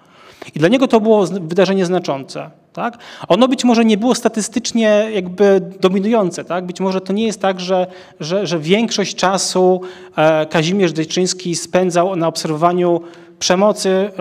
I 0.55 0.59
dla 0.59 0.67
niego 0.67 0.87
to 0.87 1.01
było 1.01 1.25
wydarzenie 1.25 1.85
znaczące. 1.85 2.49
Tak? 2.73 2.97
Ono 3.27 3.47
być 3.47 3.63
może 3.63 3.85
nie 3.85 3.97
było 3.97 4.15
statystycznie 4.15 5.09
jakby 5.13 5.61
dominujące. 5.81 6.45
Tak? 6.45 6.65
Być 6.65 6.79
może 6.79 7.01
to 7.01 7.13
nie 7.13 7.25
jest 7.25 7.41
tak, 7.41 7.59
że, 7.59 7.87
że, 8.19 8.47
że 8.47 8.59
większość 8.59 9.15
czasu 9.15 9.81
e, 10.15 10.45
Kazimierz 10.45 10.93
Dejczyński 10.93 11.55
spędzał 11.55 12.15
na 12.15 12.27
obserwowaniu 12.27 13.01
przemocy 13.39 13.89
e, 13.89 14.01
e, 14.01 14.11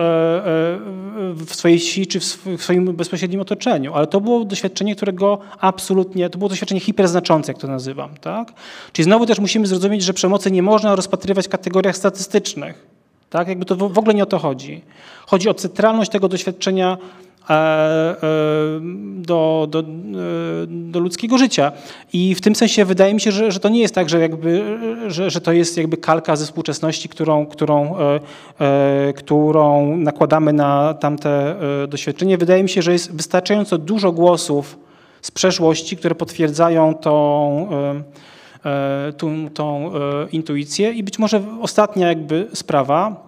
w 1.33 1.55
swojej 1.55 1.79
wsi 1.79 2.07
czy 2.07 2.19
w 2.19 2.61
swoim 2.61 2.95
bezpośrednim 2.95 3.41
otoczeniu, 3.41 3.93
ale 3.93 4.07
to 4.07 4.21
było 4.21 4.45
doświadczenie, 4.45 4.95
którego 4.95 5.39
absolutnie, 5.59 6.29
to 6.29 6.37
było 6.37 6.49
doświadczenie 6.49 6.81
hiperznaczące, 6.81 7.51
jak 7.51 7.61
to 7.61 7.67
nazywam. 7.67 8.17
Tak? 8.21 8.53
Czyli 8.93 9.03
znowu 9.03 9.25
też 9.25 9.39
musimy 9.39 9.67
zrozumieć, 9.67 10.03
że 10.03 10.13
przemocy 10.13 10.51
nie 10.51 10.63
można 10.63 10.95
rozpatrywać 10.95 11.45
w 11.45 11.49
kategoriach 11.49 11.97
statystycznych. 11.97 12.87
Tak? 13.29 13.47
Jakby 13.47 13.65
to 13.65 13.75
w 13.75 13.97
ogóle 13.97 14.13
nie 14.13 14.23
o 14.23 14.25
to 14.25 14.39
chodzi. 14.39 14.81
Chodzi 15.25 15.49
o 15.49 15.53
centralność 15.53 16.11
tego 16.11 16.27
doświadczenia 16.27 16.97
do, 19.15 19.67
do, 19.69 19.79
e, 19.79 19.83
do 20.67 20.99
ludzkiego 20.99 21.37
życia. 21.37 21.71
I 22.13 22.35
w 22.35 22.41
tym 22.41 22.55
sensie 22.55 22.85
wydaje 22.85 23.13
mi 23.13 23.21
się, 23.21 23.31
że, 23.31 23.51
że 23.51 23.59
to 23.59 23.69
nie 23.69 23.79
jest 23.79 23.95
tak, 23.95 24.09
że, 24.09 24.19
jakby, 24.19 24.77
że, 25.07 25.29
że 25.29 25.41
to 25.41 25.51
jest 25.51 25.77
jakby 25.77 25.97
kalka 25.97 26.35
ze 26.35 26.45
współczesności, 26.45 27.09
którą, 27.09 27.45
którą, 27.45 27.95
którą 29.15 29.97
nakładamy 29.97 30.53
na 30.53 30.93
tamte 30.93 31.55
doświadczenie. 31.87 32.37
Wydaje 32.37 32.63
mi 32.63 32.69
się, 32.69 32.81
że 32.81 32.91
jest 32.91 33.15
wystarczająco 33.15 33.77
dużo 33.77 34.11
głosów 34.11 34.79
z 35.21 35.31
przeszłości, 35.31 35.97
które 35.97 36.15
potwierdzają 36.15 36.93
tą, 36.93 37.67
tą, 39.17 39.49
tą 39.49 39.91
intuicję. 40.31 40.91
I 40.91 41.03
być 41.03 41.19
może 41.19 41.41
ostatnia 41.61 42.07
jakby 42.07 42.47
sprawa, 42.53 43.25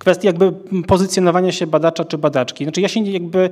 kwestii 0.00 0.26
jakby 0.26 0.52
pozycjonowania 0.86 1.52
się 1.52 1.66
badacza 1.66 2.04
czy 2.04 2.18
badaczki. 2.18 2.64
Znaczy 2.64 2.80
ja 2.80 2.88
się 2.88 3.00
jakby 3.00 3.50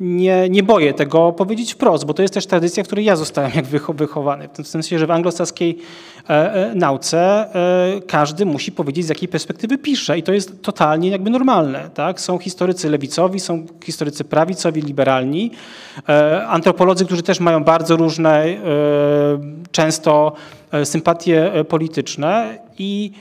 nie, 0.00 0.48
nie 0.48 0.62
boję 0.62 0.94
tego 0.94 1.32
powiedzieć 1.32 1.72
wprost, 1.72 2.04
bo 2.04 2.14
to 2.14 2.22
jest 2.22 2.34
też 2.34 2.46
tradycja, 2.46 2.84
w 2.84 2.86
której 2.86 3.04
ja 3.04 3.16
zostałem 3.16 3.52
jak 3.54 3.66
wychowany. 3.94 4.48
W 4.48 4.52
tym 4.52 4.64
sensie, 4.64 4.98
że 4.98 5.06
w 5.06 5.10
anglosaskiej 5.10 5.78
e, 6.30 6.54
e, 6.54 6.74
nauce 6.74 7.18
e, 7.18 8.00
każdy 8.00 8.46
musi 8.46 8.72
powiedzieć, 8.72 9.06
z 9.06 9.08
jakiej 9.08 9.28
perspektywy 9.28 9.78
pisze 9.78 10.18
i 10.18 10.22
to 10.22 10.32
jest 10.32 10.62
totalnie 10.62 11.10
jakby 11.10 11.30
normalne. 11.30 11.90
Tak? 11.94 12.20
Są 12.20 12.38
historycy 12.38 12.90
lewicowi, 12.90 13.40
są 13.40 13.66
historycy 13.84 14.24
prawicowi, 14.24 14.82
liberalni, 14.82 15.50
antropolodzy, 16.46 17.04
którzy 17.04 17.22
też 17.22 17.40
mają 17.40 17.64
bardzo 17.64 17.96
różne, 17.96 18.44
często 19.72 20.32
sympatie 20.84 21.52
polityczne 21.68 22.58
i 22.78 23.12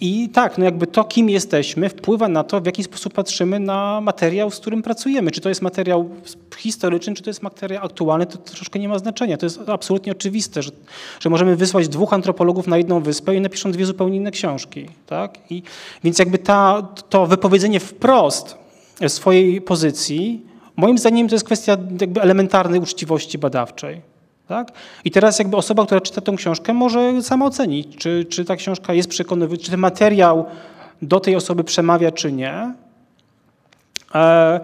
i 0.00 0.28
tak, 0.28 0.58
no 0.58 0.64
jakby 0.64 0.86
to, 0.86 1.04
kim 1.04 1.30
jesteśmy, 1.30 1.88
wpływa 1.88 2.28
na 2.28 2.44
to, 2.44 2.60
w 2.60 2.66
jaki 2.66 2.84
sposób 2.84 3.14
patrzymy 3.14 3.60
na 3.60 4.00
materiał, 4.00 4.50
z 4.50 4.60
którym 4.60 4.82
pracujemy. 4.82 5.30
Czy 5.30 5.40
to 5.40 5.48
jest 5.48 5.62
materiał 5.62 6.10
historyczny, 6.56 7.14
czy 7.14 7.22
to 7.22 7.30
jest 7.30 7.42
materiał 7.42 7.84
aktualny, 7.84 8.26
to 8.26 8.38
troszkę 8.38 8.78
nie 8.78 8.88
ma 8.88 8.98
znaczenia. 8.98 9.36
To 9.36 9.46
jest 9.46 9.60
absolutnie 9.68 10.12
oczywiste, 10.12 10.62
że, 10.62 10.70
że 11.20 11.30
możemy 11.30 11.56
wysłać 11.56 11.88
dwóch 11.88 12.12
antropologów 12.12 12.66
na 12.66 12.78
jedną 12.78 13.00
wyspę 13.00 13.34
i 13.34 13.40
napiszą 13.40 13.72
dwie 13.72 13.86
zupełnie 13.86 14.16
inne 14.16 14.30
książki. 14.30 14.86
Tak? 15.06 15.38
I, 15.50 15.62
więc 16.04 16.18
jakby 16.18 16.38
ta, 16.38 16.88
to 17.08 17.26
wypowiedzenie 17.26 17.80
wprost 17.80 18.56
swojej 19.08 19.60
pozycji, 19.60 20.46
moim 20.76 20.98
zdaniem 20.98 21.28
to 21.28 21.34
jest 21.34 21.44
kwestia 21.44 21.76
jakby 22.00 22.22
elementarnej 22.22 22.80
uczciwości 22.80 23.38
badawczej. 23.38 24.09
Tak? 24.50 24.72
I 25.04 25.10
teraz 25.10 25.38
jakby 25.38 25.56
osoba, 25.56 25.86
która 25.86 26.00
czyta 26.00 26.20
tę 26.20 26.32
książkę 26.36 26.72
może 26.74 27.22
sama 27.22 27.46
ocenić, 27.46 27.96
czy, 27.96 28.24
czy 28.24 28.44
ta 28.44 28.56
książka 28.56 28.94
jest 28.94 29.08
przekonywująca, 29.08 29.64
czy 29.64 29.70
ten 29.70 29.80
materiał 29.80 30.46
do 31.02 31.20
tej 31.20 31.36
osoby 31.36 31.64
przemawia, 31.64 32.12
czy 32.12 32.32
nie. 32.32 32.74
E, 34.14 34.60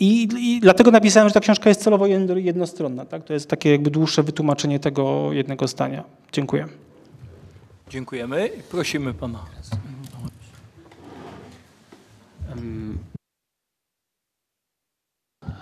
i, 0.00 0.28
I, 0.38 0.60
dlatego 0.60 0.90
napisałem, 0.90 1.28
że 1.28 1.34
ta 1.34 1.40
książka 1.40 1.68
jest 1.68 1.82
celowo 1.82 2.06
jednostronna. 2.36 3.04
Tak? 3.04 3.24
To 3.24 3.32
jest 3.32 3.48
takie 3.48 3.70
jakby 3.72 3.90
dłuższe 3.90 4.22
wytłumaczenie 4.22 4.80
tego 4.80 5.32
jednego 5.32 5.68
zdania. 5.68 6.04
Dziękuję. 6.32 6.68
Dziękujemy. 7.90 8.50
Prosimy 8.70 9.14
pana. 9.14 9.38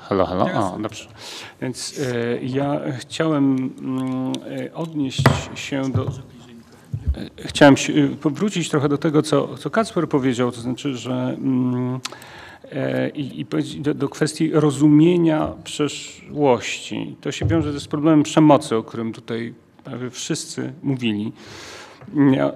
Halo, 0.01 0.27
halo. 0.27 0.44
O, 0.44 0.78
dobrze. 0.78 1.09
Więc 1.62 2.01
e, 2.01 2.39
ja 2.43 2.81
chciałem 2.98 3.70
mm, 3.78 4.32
e, 4.66 4.74
odnieść 4.74 5.23
się 5.55 5.82
do. 5.93 6.02
E, 6.07 6.11
chciałem 7.48 7.77
się, 7.77 7.93
powrócić 8.23 8.69
trochę 8.69 8.89
do 8.89 8.98
tego, 8.98 9.23
co, 9.23 9.57
co 9.57 9.70
Kacper 9.70 10.09
powiedział, 10.09 10.52
to 10.52 10.61
znaczy, 10.61 10.97
że 10.97 11.36
mm, 11.39 12.01
i, 13.15 13.40
i 13.40 13.81
do, 13.81 13.94
do, 13.94 14.09
kwestii 14.09 14.51
rozumienia 14.52 15.52
przeszłości. 15.65 17.16
To 17.20 17.32
się 17.32 17.47
wiąże 17.47 17.81
z 17.81 17.89
problemem 17.89 18.23
przemocy, 18.23 18.77
o 18.77 18.82
którym 18.82 19.12
tutaj 19.12 19.55
prawie 19.85 20.11
wszyscy 20.11 20.73
mówili. 20.82 21.32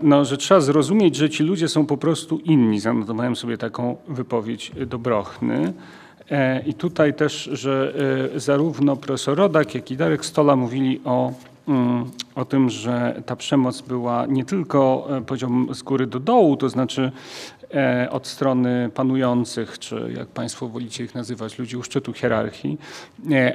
No, 0.02 0.24
że 0.24 0.36
trzeba 0.36 0.60
zrozumieć, 0.60 1.16
że 1.16 1.30
ci 1.30 1.42
ludzie 1.42 1.68
są 1.68 1.86
po 1.86 1.96
prostu 1.96 2.38
inni. 2.38 2.80
Zanotowałem 2.80 3.36
sobie 3.36 3.58
taką 3.58 3.96
wypowiedź 4.08 4.72
Dobrochny. 4.86 5.72
E, 6.30 6.62
I 6.66 6.74
tutaj 6.74 7.14
też, 7.14 7.50
że 7.52 7.92
e, 8.34 8.40
zarówno 8.40 8.96
profesor 8.96 9.38
Rodak, 9.38 9.74
jak 9.74 9.90
i 9.90 9.96
Darek 9.96 10.24
Stola 10.24 10.56
mówili 10.56 11.00
o, 11.04 11.32
mm, 11.68 12.10
o 12.34 12.44
tym, 12.44 12.70
że 12.70 13.22
ta 13.26 13.36
przemoc 13.36 13.80
była 13.80 14.26
nie 14.26 14.44
tylko 14.44 15.08
e, 15.10 15.20
poziom 15.20 15.68
z 15.74 15.82
góry 15.82 16.06
do 16.06 16.20
dołu, 16.20 16.56
to 16.56 16.68
znaczy 16.68 17.12
od 18.10 18.26
strony 18.26 18.90
panujących, 18.94 19.78
czy 19.78 20.12
jak 20.16 20.28
Państwo 20.28 20.68
wolicie 20.68 21.04
ich 21.04 21.14
nazywać, 21.14 21.58
ludzi 21.58 21.76
u 21.76 21.82
szczytu 21.82 22.12
hierarchii, 22.12 22.78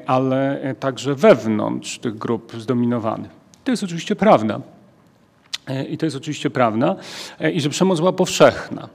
ale 0.06 0.62
także 0.80 1.16
wewnątrz 1.16 2.00
tych 2.00 2.18
grup 2.18 2.54
zdominowanych. 2.58 3.32
To 3.64 3.72
jest 3.72 3.84
oczywiście 3.84 4.16
prawda. 4.16 4.62
I 5.90 5.98
to 5.98 6.06
jest 6.06 6.18
oczywiście 6.18 6.50
prawda. 6.50 6.96
I 7.54 7.62
że 7.62 7.70
przemoc 7.70 8.00
była 8.00 8.14
powszechna. 8.14 8.90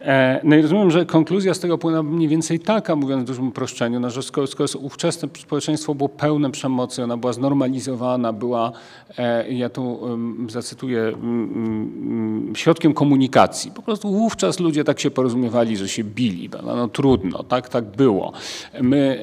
E, 0.00 0.40
no 0.44 0.56
i 0.56 0.62
rozumiem, 0.62 0.90
że 0.90 1.06
konkluzja 1.06 1.54
z 1.54 1.60
tego 1.60 1.78
płynęła 1.78 2.02
mniej 2.02 2.28
więcej 2.28 2.60
taka, 2.60 2.96
mówiąc 2.96 3.22
w 3.22 3.26
dużym 3.26 3.48
uproszczeniu, 3.48 4.00
no, 4.00 4.10
że 4.10 4.22
skoro, 4.22 4.46
skoro 4.46 4.68
ówczesne 4.80 5.28
społeczeństwo 5.38 5.94
było 5.94 6.08
pełne 6.08 6.50
przemocy, 6.50 7.04
ona 7.04 7.16
była 7.16 7.32
znormalizowana, 7.32 8.32
była, 8.32 8.72
e, 9.18 9.52
ja 9.52 9.68
tu 9.68 10.00
zacytuję, 10.48 11.12
środkiem 12.54 12.94
komunikacji. 12.94 13.70
Po 13.70 13.82
prostu 13.82 14.12
wówczas 14.12 14.60
ludzie 14.60 14.84
tak 14.84 15.00
się 15.00 15.10
porozumiewali, 15.10 15.76
że 15.76 15.88
się 15.88 16.04
bili. 16.04 16.50
No, 16.66 16.76
no 16.76 16.88
trudno, 16.88 17.42
tak, 17.42 17.68
tak 17.68 17.84
było. 17.84 18.32
My, 18.82 19.18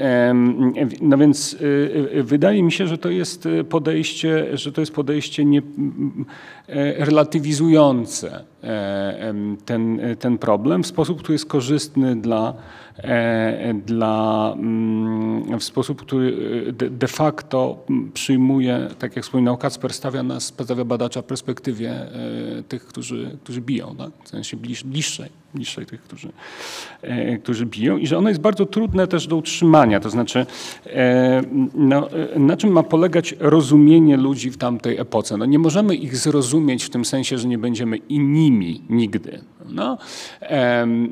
no 1.02 1.18
więc 1.18 1.54
y, 1.54 1.58
y, 2.16 2.24
wydaje 2.24 2.64
mi 2.64 2.72
się, 2.72 2.88
że 2.88 2.98
to 2.98 3.10
jest 3.10 3.48
podejście, 3.70 4.58
że 4.58 4.72
to 4.72 4.82
jest 4.82 4.94
podejście 4.94 5.46
nie, 5.46 5.62
e, 6.68 7.06
relatywizujące 7.06 8.44
ten, 9.66 10.00
ten 10.20 10.38
problem 10.38 10.84
w 10.84 10.88
sposób, 10.88 11.20
który 11.20 11.34
jest 11.34 11.46
korzystny 11.46 12.16
dla 12.16 12.54
E, 12.98 13.74
dla, 13.86 14.54
mm, 14.58 15.60
w 15.60 15.64
sposób, 15.64 16.02
który 16.02 16.38
e, 16.80 16.90
de 16.90 17.08
facto 17.08 17.86
przyjmuje, 18.14 18.88
tak 19.00 19.16
jak 19.16 19.26
wspominał 19.26 19.58
Kacper, 19.58 19.94
stawia 19.94 20.24
nas, 20.24 20.44
stawia 20.44 20.86
badacza 20.86 21.22
w 21.22 21.26
perspektywie 21.26 21.92
e, 21.92 22.64
tych, 22.64 22.86
którzy, 22.86 23.38
którzy 23.44 23.62
biją, 23.62 23.96
tak? 23.98 24.12
w 24.24 24.30
sensie 24.30 24.58
bliż, 24.58 24.84
bliższej, 24.84 25.30
bliższej 25.56 25.86
tych, 25.86 26.02
którzy, 26.02 26.30
którzy 27.44 27.66
biją 27.66 27.98
i 27.98 28.08
że 28.08 28.18
ono 28.18 28.30
jest 28.30 28.42
bardzo 28.42 28.66
trudne 28.66 29.08
też 29.08 29.28
do 29.28 29.36
utrzymania, 29.36 30.00
to 30.00 30.10
znaczy 30.10 30.46
no, 31.74 32.10
na 32.36 32.58
czym 32.58 32.72
ma 32.72 32.84
polegać 32.84 33.36
rozumienie 33.40 34.18
ludzi 34.18 34.52
w 34.52 34.58
tamtej 34.58 34.98
epoce? 34.98 35.38
No, 35.38 35.46
nie 35.46 35.60
możemy 35.60 35.96
ich 35.96 36.18
zrozumieć 36.18 36.84
w 36.84 36.90
tym 36.90 37.06
sensie, 37.06 37.38
że 37.38 37.48
nie 37.48 37.58
będziemy 37.58 37.98
innymi 37.98 38.82
nigdy. 38.90 39.40
No, 39.70 39.98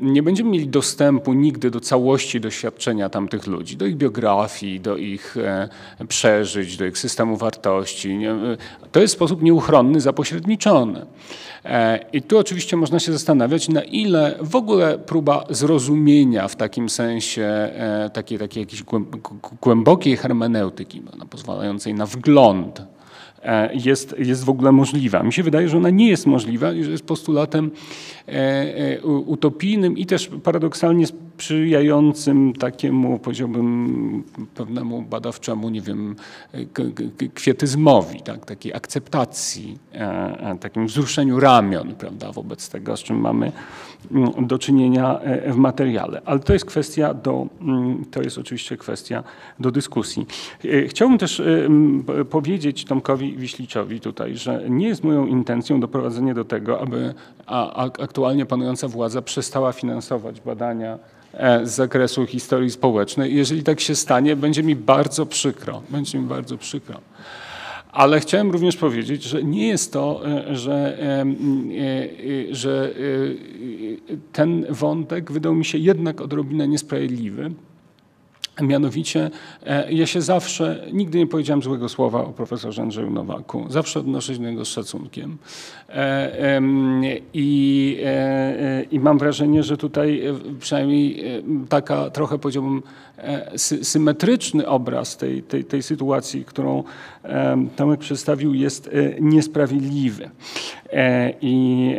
nie 0.02 0.22
będziemy 0.22 0.50
mieli 0.50 0.68
dostępu 0.68 1.32
nigdy 1.32 1.70
do 1.70 1.80
całości 1.80 2.40
doświadczenia 2.40 3.08
tamtych 3.08 3.46
ludzi, 3.46 3.76
do 3.76 3.86
ich 3.86 3.96
biografii, 3.96 4.80
do 4.80 4.96
ich 4.96 5.36
e, 5.36 5.68
przeżyć, 6.08 6.76
do 6.76 6.84
ich 6.84 6.98
systemu 6.98 7.36
wartości. 7.36 8.18
To 8.92 9.00
jest 9.00 9.14
sposób 9.14 9.42
nieuchronny 9.42 10.00
zapośredniczony. 10.00 11.06
I 12.12 12.22
tu 12.22 12.38
oczywiście 12.38 12.76
można 12.76 13.00
się 13.00 13.12
zastanawiać, 13.12 13.68
na 13.68 13.82
ile 13.82 14.38
w 14.40 14.56
ogóle 14.56 14.98
próba 14.98 15.44
zrozumienia 15.50 16.48
w 16.48 16.56
takim 16.56 16.88
sensie 16.88 17.42
e, 17.42 18.10
takiej, 18.12 18.38
takiej 18.38 18.60
jakiejś 18.60 18.84
głębokiej 19.60 20.16
hermeneutyki, 20.16 21.02
no, 21.18 21.26
pozwalającej 21.26 21.94
na 21.94 22.06
wgląd 22.06 22.82
E, 23.44 23.70
jest, 23.74 24.14
jest 24.18 24.44
w 24.44 24.48
ogóle 24.48 24.72
możliwa. 24.72 25.22
Mi 25.22 25.32
się 25.32 25.42
wydaje, 25.42 25.68
że 25.68 25.76
ona 25.76 25.90
nie 25.90 26.08
jest 26.08 26.26
możliwa 26.26 26.72
że 26.72 26.90
jest 26.90 27.06
postulatem 27.06 27.70
e, 28.28 29.00
utopijnym 29.02 29.98
i 29.98 30.06
też 30.06 30.30
paradoksalnie 30.42 31.06
sprzyjającym 31.34 32.52
takiemu, 32.52 33.18
powiedziałbym, 33.18 34.24
pewnemu 34.54 35.02
badawczemu, 35.02 35.70
nie 35.70 35.80
wiem, 35.80 36.16
kwietyzmowi, 37.34 38.20
tak, 38.20 38.46
takiej 38.46 38.74
akceptacji, 38.74 39.78
takim 40.60 40.86
wzruszeniu 40.86 41.40
ramion, 41.40 41.94
prawda, 41.94 42.32
wobec 42.32 42.68
tego, 42.68 42.96
z 42.96 43.02
czym 43.02 43.20
mamy 43.20 43.52
mm, 44.10 44.46
do 44.46 44.58
czynienia 44.58 45.20
w 45.46 45.56
materiale. 45.56 46.22
Ale 46.24 46.40
to 46.40 46.52
jest 46.52 46.64
kwestia 46.64 47.14
do, 47.14 47.46
mm, 47.60 48.04
to 48.10 48.22
jest 48.22 48.38
oczywiście 48.38 48.76
kwestia 48.76 49.24
do 49.60 49.70
dyskusji. 49.70 50.26
Chciałbym 50.88 51.18
też 51.18 51.42
powiedzieć 52.30 52.84
Tomkowi 52.84 53.36
Wiśliczowi 53.36 54.00
tutaj, 54.00 54.36
że 54.36 54.64
nie 54.68 54.88
jest 54.88 55.04
moją 55.04 55.26
intencją 55.26 55.80
doprowadzenie 55.80 56.34
do 56.34 56.44
tego, 56.44 56.80
aby 56.80 57.14
aktualnie 57.98 58.46
panująca 58.46 58.88
władza 58.88 59.22
przestała 59.22 59.72
finansować 59.72 60.40
badania 60.40 60.98
e, 61.33 61.33
z 61.64 61.70
zakresu 61.70 62.26
historii 62.26 62.70
społecznej. 62.70 63.36
Jeżeli 63.36 63.62
tak 63.62 63.80
się 63.80 63.94
stanie, 63.94 64.36
będzie 64.36 64.62
mi 64.62 64.76
bardzo 64.76 65.26
przykro. 65.26 65.82
Będzie 65.90 66.18
mi 66.18 66.26
bardzo 66.26 66.58
przykro. 66.58 67.00
Ale 67.94 68.20
chciałem 68.20 68.50
również 68.50 68.76
powiedzieć, 68.76 69.22
że 69.22 69.44
nie 69.44 69.68
jest 69.68 69.92
to, 69.92 70.22
e, 70.26 70.56
że, 70.56 70.98
e, 71.02 71.24
że 72.50 72.94
ten 74.32 74.66
wątek 74.70 75.32
wydał 75.32 75.54
mi 75.54 75.64
się 75.64 75.78
jednak 75.78 76.20
odrobinę 76.20 76.68
niesprawiedliwy. 76.68 77.50
Mianowicie 78.62 79.30
e, 79.66 79.92
ja 79.92 80.06
się 80.06 80.22
zawsze, 80.22 80.86
nigdy 80.92 81.18
nie 81.18 81.26
powiedziałem 81.26 81.62
złego 81.62 81.88
słowa 81.88 82.24
o 82.24 82.32
profesorze 82.32 82.82
Andrzeju 82.82 83.10
Nowaku. 83.10 83.66
Zawsze 83.68 84.00
odnoszę 84.00 84.34
się 84.34 84.40
do 84.40 84.50
niego 84.50 84.64
z 84.64 84.68
szacunkiem. 84.68 85.38
E, 85.94 86.60
I, 87.34 87.98
e, 88.04 88.82
I 88.90 89.00
mam 89.00 89.18
wrażenie, 89.18 89.62
że 89.62 89.76
tutaj 89.76 90.22
przynajmniej 90.60 91.24
taka 91.68 92.10
trochę 92.10 92.38
powiedziałbym 92.38 92.82
symetryczny 93.82 94.68
obraz 94.68 95.16
tej, 95.16 95.42
tej, 95.42 95.64
tej 95.64 95.82
sytuacji, 95.82 96.44
którą 96.44 96.84
Tomek 97.76 98.00
przedstawił 98.00 98.54
jest 98.54 98.90
niesprawiedliwy. 99.20 100.30
I, 101.40 101.94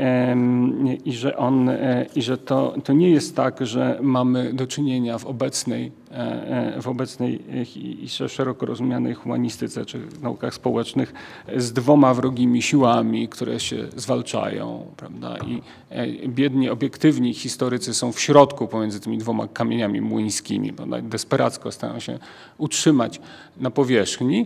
i 1.06 1.14
że, 1.14 1.38
on, 1.38 1.70
i 2.16 2.22
że 2.22 2.38
to, 2.38 2.76
to 2.84 2.94
nie 2.94 3.10
jest 3.10 3.36
tak, 3.36 3.66
że 3.66 4.00
mamy 4.02 4.54
do 4.54 4.68
czynienia 4.68 5.18
w 5.18 5.26
obecnej 5.26 5.92
E, 6.16 6.76
e, 6.76 6.82
w 6.82 6.88
obecnej 6.88 7.40
i 7.76 8.10
szeroko 8.28 8.66
rozumianej 8.66 9.14
humanistyce 9.14 9.86
czy 9.86 10.00
naukach 10.22 10.54
społecznych 10.54 11.14
z 11.58 11.74
dwoma 11.74 12.14
wrogimi 12.14 12.62
siłami, 12.62 13.28
które 13.28 13.60
się 13.60 13.85
zwalczają. 13.96 14.86
Prawda? 14.98 15.38
I 15.38 15.62
e, 15.90 16.28
biedni, 16.28 16.70
obiektywni 16.70 17.34
historycy 17.34 17.94
są 17.94 18.12
w 18.12 18.20
środku 18.20 18.68
pomiędzy 18.68 19.00
tymi 19.00 19.18
dwoma 19.18 19.48
kamieniami 19.48 20.02
młyńskimi. 20.02 20.74
Prawda? 20.74 21.02
Desperacko 21.02 21.72
starają 21.72 22.00
się 22.00 22.20
utrzymać 22.58 23.22
na 23.58 23.72
powierzchni, 23.72 24.46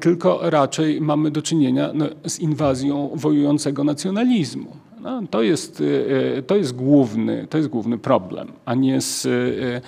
tylko 0.00 0.50
raczej 0.50 1.00
mamy 1.00 1.30
do 1.30 1.42
czynienia 1.42 1.90
no, 1.94 2.06
z 2.26 2.38
inwazją 2.38 3.10
wojującego 3.14 3.84
nacjonalizmu. 3.84 4.87
No, 5.00 5.22
to, 5.30 5.42
jest, 5.42 5.80
y, 5.80 5.84
y, 6.38 6.42
to, 6.42 6.56
jest 6.56 6.76
główny, 6.76 7.46
to 7.50 7.58
jest 7.58 7.70
główny 7.70 7.98
problem, 7.98 8.52
a 8.64 8.74
nie 8.74 9.00
z, 9.00 9.24
y, 9.26 9.80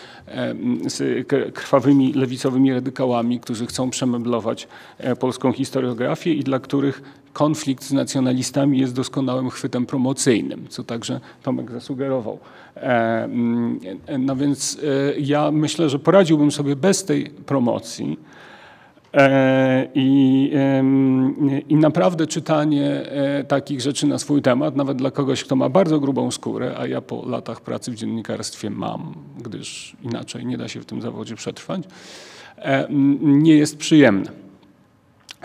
z 0.87 1.29
krwawymi 1.55 2.13
lewicowymi 2.13 2.73
radykałami, 2.73 3.41
którzy 3.41 3.67
chcą 3.67 3.91
przemeblować 3.91 4.69
e, 4.99 5.17
polską 5.17 5.53
historiografię 5.53 6.35
i 6.35 6.45
dla 6.45 6.59
których 6.59 7.03
konflikt 7.33 7.85
z 7.85 7.93
nacjonalistami 7.93 8.79
jest 8.79 8.95
doskonałym 8.95 9.51
chwytem 9.51 9.87
promocyjnym, 9.87 10.67
co 10.69 10.85
także 10.85 11.21
Tomek 11.43 11.71
zasugerował. 11.71 12.39
E, 12.77 13.29
no 14.19 14.37
więc 14.37 14.79
e, 14.85 15.21
ja 15.21 15.51
myślę, 15.51 15.89
że 15.89 15.99
poradziłbym 15.99 16.51
sobie 16.51 16.77
bez 16.77 17.05
tej 17.05 17.25
promocji. 17.25 18.19
E, 19.15 19.89
I, 19.95 20.53
I, 21.69 21.77
naprawdę 21.77 22.27
czytanie 22.27 22.87
e, 22.87 23.45
takich 23.45 23.81
rzeczy 23.81 24.07
na 24.07 24.19
swój 24.19 24.43
temat, 24.43 24.77
nawet 24.77 24.99
dla 24.99 25.11
kogoś, 25.11 25.45
kto 25.45 25.57
ma 25.57 25.69
bardzo 25.69 26.01
grubą 26.01 26.31
skórę, 26.31 26.75
a 26.79 26.87
ja 26.87 27.01
po 27.01 27.29
latach 27.29 27.61
pracy 27.61 27.91
w 27.91 27.95
dziennikarstwie 27.95 28.71
mam, 28.71 29.15
gdyż 29.39 29.97
inaczej 30.03 30.47
nie 30.47 30.59
da 30.59 30.69
się 30.69 30.81
w 30.81 30.87
tym 30.87 31.03
zawodzie 31.03 31.37
przetrwać, 31.37 31.83
e, 32.59 32.87
nie 33.21 33.55
jest 33.55 33.79
przyjemne. 33.79 34.31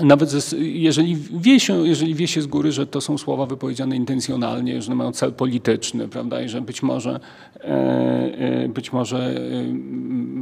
Nawet 0.02 0.32
jeżeli 0.60 1.16
wie, 1.16 1.60
się, 1.60 1.88
jeżeli 1.88 2.16
wie 2.16 2.28
się 2.28 2.42
z 2.42 2.48
góry, 2.48 2.72
że 2.72 2.88
to 2.88 3.02
są 3.02 3.18
słowa 3.18 3.46
wypowiedziane 3.46 3.96
intencjonalnie, 3.96 4.82
że 4.82 4.96
mają 4.96 5.12
cel 5.12 5.34
polityczny, 5.34 6.08
prawda, 6.08 6.42
i 6.42 6.50
że 6.50 6.62
być 6.62 6.84
może, 6.84 7.20
być 8.70 8.94
może 8.94 9.42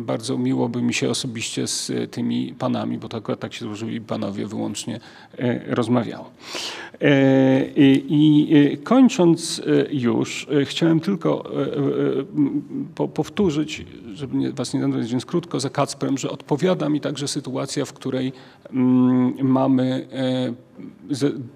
bardzo 0.04 0.38
miło 0.38 0.70
by 0.70 0.82
mi 0.82 0.94
się 0.94 1.10
osobiście 1.10 1.68
z 1.68 1.92
tymi 2.12 2.54
panami, 2.60 2.98
bo 2.98 3.10
tak, 3.10 3.40
tak 3.40 3.54
się 3.54 3.66
złożyli 3.66 4.02
panowie 4.02 4.48
wyłącznie, 4.48 5.00
e, 5.38 5.76
rozmawiało. 5.76 6.32
E, 7.02 7.66
I 7.76 8.54
e, 8.74 8.78
kończąc 8.78 9.62
już, 9.92 10.48
chciałem 10.66 11.00
tylko 11.00 11.52
powtórzyć, 13.14 13.86
żeby 14.14 14.54
was 14.54 14.74
nie 14.74 14.82
zanudzać, 14.82 15.12
więc 15.12 15.26
krótko 15.26 15.60
za 15.60 15.70
Kacprem, 15.70 16.18
że 16.18 16.30
odpowiada 16.32 16.90
mi 16.90 17.02
także 17.02 17.28
sytuacja, 17.28 17.86
w 17.86 17.94
której 17.94 18.34
mm, 18.74 19.34
mamy 19.48 20.08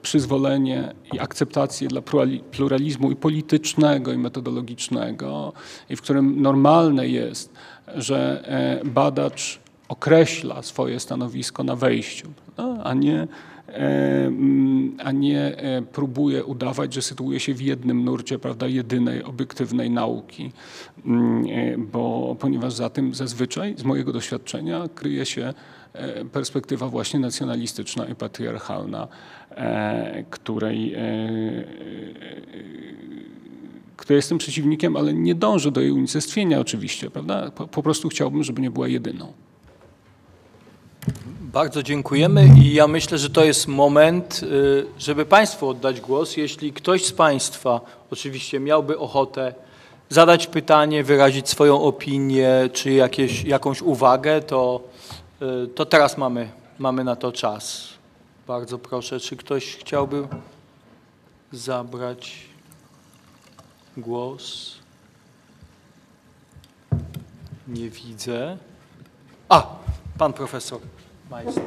przyzwolenie 0.01 0.93
i 1.13 1.19
akceptację 1.19 1.87
dla 1.87 2.01
pluralizmu 2.51 3.11
i 3.11 3.15
politycznego, 3.15 4.13
i 4.13 4.17
metodologicznego, 4.17 5.53
i 5.89 5.95
w 5.95 6.01
którym 6.01 6.41
normalne 6.41 7.07
jest, 7.07 7.53
że 7.95 8.43
e, 8.47 8.85
badacz 8.85 9.59
określa 9.87 10.61
swoje 10.61 10.99
stanowisko 10.99 11.63
na 11.63 11.75
wejściu, 11.75 12.27
a 12.83 12.93
nie, 12.93 13.27
e, 13.67 14.27
mm, 14.27 14.97
a 15.03 15.11
nie 15.11 15.57
e, 15.57 15.81
próbuje 15.81 16.45
udawać, 16.45 16.93
że 16.93 17.01
sytuuje 17.01 17.39
się 17.39 17.53
w 17.53 17.61
jednym 17.61 18.03
nurcie 18.03 18.39
prawda, 18.39 18.67
jedynej 18.67 19.23
obiektywnej 19.23 19.89
nauki, 19.89 20.51
mm, 21.05 21.87
bo 21.91 22.35
ponieważ 22.39 22.73
za 22.73 22.89
tym 22.89 23.13
zazwyczaj 23.13 23.75
z 23.77 23.83
mojego 23.83 24.13
doświadczenia 24.13 24.89
kryje 24.95 25.25
się 25.25 25.53
perspektywa 26.31 26.87
właśnie 26.87 27.19
nacjonalistyczna 27.19 28.05
i 28.05 28.15
patriarchalna, 28.15 29.07
której 30.29 30.95
który 33.97 34.15
jestem 34.15 34.37
przeciwnikiem, 34.37 34.97
ale 34.97 35.13
nie 35.13 35.35
dążę 35.35 35.71
do 35.71 35.81
jej 35.81 35.91
unicestwienia 35.91 36.59
oczywiście, 36.59 37.09
prawda? 37.09 37.51
Po, 37.51 37.67
po 37.67 37.83
prostu 37.83 38.09
chciałbym, 38.09 38.43
żeby 38.43 38.61
nie 38.61 38.71
była 38.71 38.87
jedyną. 38.87 39.33
Bardzo 41.41 41.83
dziękujemy 41.83 42.47
i 42.63 42.73
ja 42.73 42.87
myślę, 42.87 43.17
że 43.17 43.29
to 43.29 43.43
jest 43.43 43.67
moment, 43.67 44.41
y, 44.43 44.85
żeby 44.99 45.25
Państwu 45.25 45.69
oddać 45.69 46.01
głos. 46.01 46.37
Jeśli 46.37 46.73
ktoś 46.73 47.05
z 47.05 47.11
Państwa 47.11 47.81
oczywiście 48.11 48.59
miałby 48.59 48.99
ochotę 48.99 49.53
zadać 50.09 50.47
pytanie, 50.47 51.03
wyrazić 51.03 51.49
swoją 51.49 51.81
opinię 51.81 52.69
czy 52.73 52.91
jakieś, 52.91 53.43
jakąś 53.43 53.81
uwagę, 53.81 54.41
to, 54.41 54.81
y, 55.41 55.67
to 55.67 55.85
teraz 55.85 56.17
mamy, 56.17 56.49
mamy 56.79 57.03
na 57.03 57.15
to 57.15 57.31
czas. 57.31 57.89
Bardzo 58.47 58.79
proszę, 58.79 59.19
czy 59.19 59.35
ktoś 59.35 59.75
chciałby 59.75 60.27
zabrać 61.51 62.46
głos? 63.97 64.75
Nie 67.67 67.89
widzę. 67.89 68.57
A, 69.49 69.79
pan 70.17 70.33
profesor 70.33 70.79
Majster. 71.31 71.63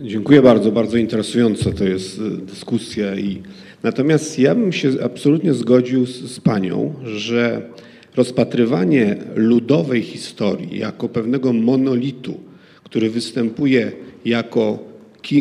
Dziękuję 0.00 0.42
bardzo, 0.42 0.72
bardzo 0.72 0.96
interesująca 0.96 1.72
to 1.72 1.84
jest 1.84 2.18
y, 2.18 2.30
dyskusja 2.30 3.14
i 3.14 3.42
natomiast 3.82 4.38
ja 4.38 4.54
bym 4.54 4.72
się 4.72 4.90
absolutnie 5.04 5.54
zgodził 5.54 6.06
z, 6.06 6.10
z 6.10 6.40
panią, 6.40 6.94
że 7.04 7.70
rozpatrywanie 8.16 9.16
ludowej 9.34 10.02
historii 10.02 10.78
jako 10.78 11.08
pewnego 11.08 11.52
monolitu, 11.52 12.40
który 12.84 13.10
występuje 13.10 13.92
jako 14.24 14.93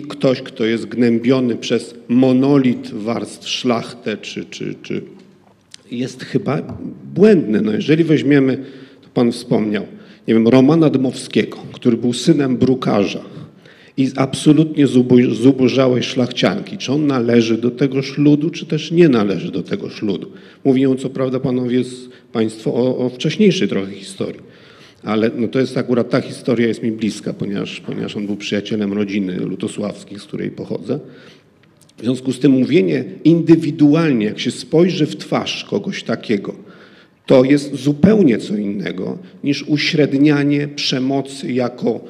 ktoś, 0.10 0.42
kto 0.42 0.66
jest 0.66 0.86
gnębiony 0.86 1.56
przez 1.56 1.96
monolit 2.08 2.92
warstw 2.94 3.50
szlachtę, 3.50 4.18
czy, 4.18 4.46
czy, 4.46 4.76
czy 4.82 5.02
jest 5.92 6.24
chyba 6.24 6.78
błędne. 7.16 7.62
No 7.62 7.72
jeżeli 7.72 8.04
weźmiemy, 8.04 8.58
to 9.02 9.10
pan 9.14 9.32
wspomniał, 9.32 9.84
nie 10.28 10.34
wiem, 10.34 10.48
Romana 10.48 10.90
Dmowskiego, 10.90 11.58
który 11.74 11.98
był 11.98 12.14
synem 12.14 12.58
brukarza 12.58 13.24
i 13.98 14.10
absolutnie 14.16 14.88
zubożałej 15.32 16.04
szlachcianki. 16.04 16.78
Czy 16.78 16.92
on 16.92 17.08
należy 17.08 17.58
do 17.58 17.72
tegoż 17.72 18.18
ludu, 18.18 18.50
czy 18.50 18.66
też 18.66 18.92
nie 18.92 19.10
należy 19.10 19.52
do 19.52 19.64
tegoż 19.64 20.02
ludu? 20.02 20.32
Mówią 20.64 20.96
co 20.96 21.10
prawda 21.10 21.40
panowie 21.40 21.84
z, 21.84 22.10
państwo 22.32 22.74
o, 22.74 22.98
o 22.98 23.10
wcześniejszej 23.10 23.68
trochę 23.68 23.92
historii. 23.92 24.42
Ale 25.04 25.32
no 25.36 25.48
to 25.48 25.60
jest 25.60 25.78
akurat 25.78 26.10
ta 26.10 26.22
historia 26.22 26.68
jest 26.68 26.84
mi 26.84 26.92
bliska, 26.92 27.34
ponieważ, 27.34 27.80
ponieważ 27.80 28.18
on 28.18 28.26
był 28.26 28.36
przyjacielem 28.36 28.94
rodziny 28.94 29.36
lutosławskich, 29.36 30.22
z 30.22 30.26
której 30.26 30.52
pochodzę. 30.52 31.00
W 31.98 32.04
związku 32.04 32.34
z 32.34 32.40
tym 32.40 32.52
mówienie 32.52 33.04
indywidualnie, 33.24 34.26
jak 34.26 34.40
się 34.40 34.52
spojrzy 34.52 35.06
w 35.06 35.16
twarz 35.16 35.66
kogoś 35.70 36.04
takiego, 36.04 36.56
to 37.26 37.44
jest 37.44 37.76
zupełnie 37.76 38.38
co 38.38 38.58
innego 38.58 39.18
niż 39.44 39.64
uśrednianie 39.68 40.68
przemocy 40.68 41.54
jako 41.54 42.02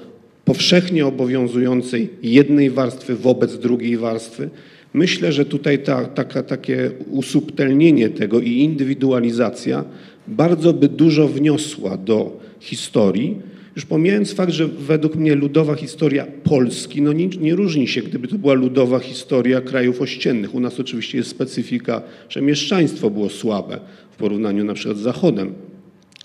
powszechnie 0.46 1.06
obowiązującej 1.06 2.10
jednej 2.24 2.70
warstwy 2.70 3.16
wobec 3.16 3.60
drugiej 3.60 3.98
warstwy. 3.98 4.50
Myślę, 4.94 5.32
że 5.32 5.46
tutaj 5.46 5.80
ta, 5.80 6.06
taka, 6.06 6.44
takie 6.44 6.92
usubtelnienie 7.12 8.10
tego 8.10 8.40
i 8.40 8.52
indywidualizacja 8.52 9.84
bardzo 10.28 10.74
by 10.74 10.90
dużo 10.90 11.28
wniosła 11.28 11.98
do 11.98 12.43
historii, 12.64 13.38
już 13.76 13.86
pomijając 13.86 14.34
fakt, 14.34 14.52
że 14.52 14.68
według 14.68 15.16
mnie 15.16 15.36
ludowa 15.36 15.76
historia 15.76 16.28
Polski 16.44 17.02
no 17.02 17.14
nie, 17.14 17.28
nie, 17.28 17.56
różni 17.56 17.88
się, 17.88 18.02
gdyby 18.02 18.28
to 18.28 18.38
była 18.38 18.54
ludowa 18.54 19.00
historia 19.00 19.62
krajów 19.62 20.02
ościennych. 20.02 20.56
U 20.56 20.60
nas 20.60 20.80
oczywiście 20.80 21.18
jest 21.18 21.30
specyfika, 21.30 22.02
że 22.30 22.42
mieszczaństwo 22.42 23.10
było 23.10 23.30
słabe 23.30 23.80
w 24.12 24.16
porównaniu 24.16 24.64
na 24.64 24.74
przykład 24.74 24.98
z 24.98 25.02
Zachodem, 25.02 25.54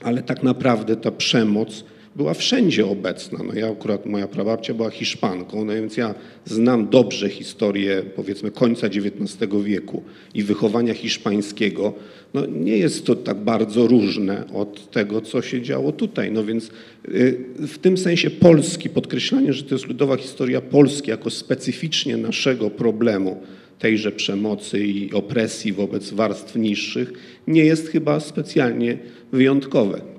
ale 0.02 0.23
tak 0.23 0.43
naprawdę 0.43 0.97
ta 0.97 1.10
przemoc 1.10 1.85
była 2.16 2.35
wszędzie 2.35 2.86
obecna. 2.86 3.39
No 3.44 3.55
ja 3.55 3.68
akurat, 3.68 4.06
moja 4.06 4.28
prababcia 4.28 4.74
była 4.74 4.90
Hiszpanką, 4.90 5.64
no 5.64 5.72
więc 5.72 5.97
ja 5.97 6.14
znam 6.44 6.89
dobrze 6.89 7.28
historię 7.28 8.02
powiedzmy 8.16 8.51
końca 8.51 8.86
XIX 8.86 9.36
wieku 9.64 10.02
i 10.35 10.43
wychowania 10.43 10.94
hiszpańskiego. 10.94 11.94
No 12.35 12.47
nie 12.47 12.76
jest 12.76 13.06
to 13.06 13.16
tak 13.16 13.36
bardzo 13.36 13.86
różne 13.86 14.44
od 14.55 14.90
tego, 14.90 15.20
co 15.20 15.43
się 15.43 15.62
działo 15.62 15.93
tutaj. 15.93 16.32
No 16.32 16.44
więc 16.44 16.70
y, 17.09 17.44
w 17.59 17.78
tym 17.78 17.98
sensie 17.98 18.30
Polski, 18.30 18.90
podkreślanie, 18.90 19.52
że 19.52 19.62
to 19.62 19.74
jest 19.74 19.86
ludowa 19.86 20.16
historia 20.16 20.60
Polski 20.60 21.10
jako 21.10 21.30
specyficznie 21.30 22.16
naszego 22.16 22.70
problemu, 22.70 23.43
tejże 23.78 24.12
przemocy 24.12 24.86
i 24.86 25.12
opresji 25.12 25.72
wobec 25.72 26.10
warstw 26.10 26.56
niższych, 26.56 27.12
nie 27.47 27.64
jest 27.64 27.89
chyba 27.89 28.20
specjalnie 28.20 28.98
wyjątkowe. 29.32 30.18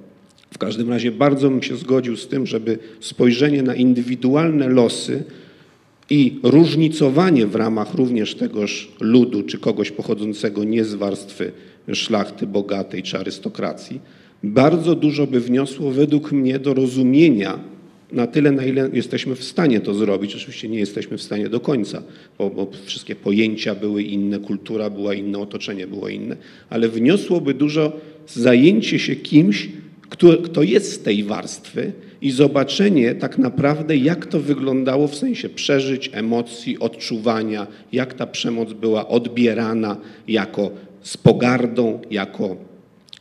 W 0.51 0.57
każdym 0.57 0.89
razie 0.89 1.11
bardzo 1.11 1.49
bym 1.49 1.63
się 1.63 1.75
zgodził 1.75 2.17
z 2.17 2.27
tym, 2.27 2.47
żeby 2.47 2.79
spojrzenie 2.99 3.63
na 3.63 3.75
indywidualne 3.75 4.69
losy 4.69 5.23
i 6.09 6.39
różnicowanie 6.43 7.47
w 7.47 7.55
ramach 7.55 7.93
również 7.93 8.35
tegoż 8.35 8.91
ludu, 8.99 9.43
czy 9.43 9.57
kogoś 9.57 9.91
pochodzącego 9.91 10.63
nie 10.63 10.85
z 10.85 10.93
warstwy 10.93 11.51
szlachty 11.93 12.47
bogatej 12.47 13.03
czy 13.03 13.17
arystokracji, 13.17 13.99
bardzo 14.43 14.95
dużo 14.95 15.27
by 15.27 15.39
wniosło 15.39 15.91
według 15.91 16.31
mnie 16.31 16.59
do 16.59 16.73
rozumienia 16.73 17.59
na 18.11 18.27
tyle, 18.27 18.51
na 18.51 18.65
ile 18.65 18.89
jesteśmy 18.93 19.35
w 19.35 19.43
stanie 19.43 19.79
to 19.81 19.93
zrobić. 19.93 20.35
Oczywiście 20.35 20.69
nie 20.69 20.79
jesteśmy 20.79 21.17
w 21.17 21.21
stanie 21.21 21.49
do 21.49 21.59
końca, 21.59 22.03
bo, 22.37 22.49
bo, 22.49 22.67
wszystkie 22.85 23.15
pojęcia 23.15 23.75
były 23.75 24.03
inne, 24.03 24.39
kultura 24.39 24.89
była 24.89 25.13
inna, 25.13 25.39
otoczenie 25.39 25.87
było 25.87 26.09
inne, 26.09 26.37
ale 26.69 26.89
wniosłoby 26.89 27.53
dużo 27.53 27.99
zajęcie 28.27 28.99
się 28.99 29.15
kimś, 29.15 29.69
kto, 30.09 30.37
kto 30.37 30.63
jest 30.63 30.93
z 30.93 30.99
tej 30.99 31.23
warstwy 31.23 31.91
i 32.21 32.31
zobaczenie 32.31 33.15
tak 33.15 33.37
naprawdę, 33.37 33.97
jak 33.97 34.25
to 34.25 34.39
wyglądało 34.39 35.07
w 35.07 35.15
sensie 35.15 35.49
przeżyć, 35.49 36.09
emocji, 36.13 36.79
odczuwania, 36.79 37.67
jak 37.91 38.13
ta 38.13 38.27
przemoc 38.27 38.73
była 38.73 39.07
odbierana 39.07 39.97
jako 40.27 40.71
z 41.01 41.17
pogardą, 41.17 41.99
jako 42.11 42.55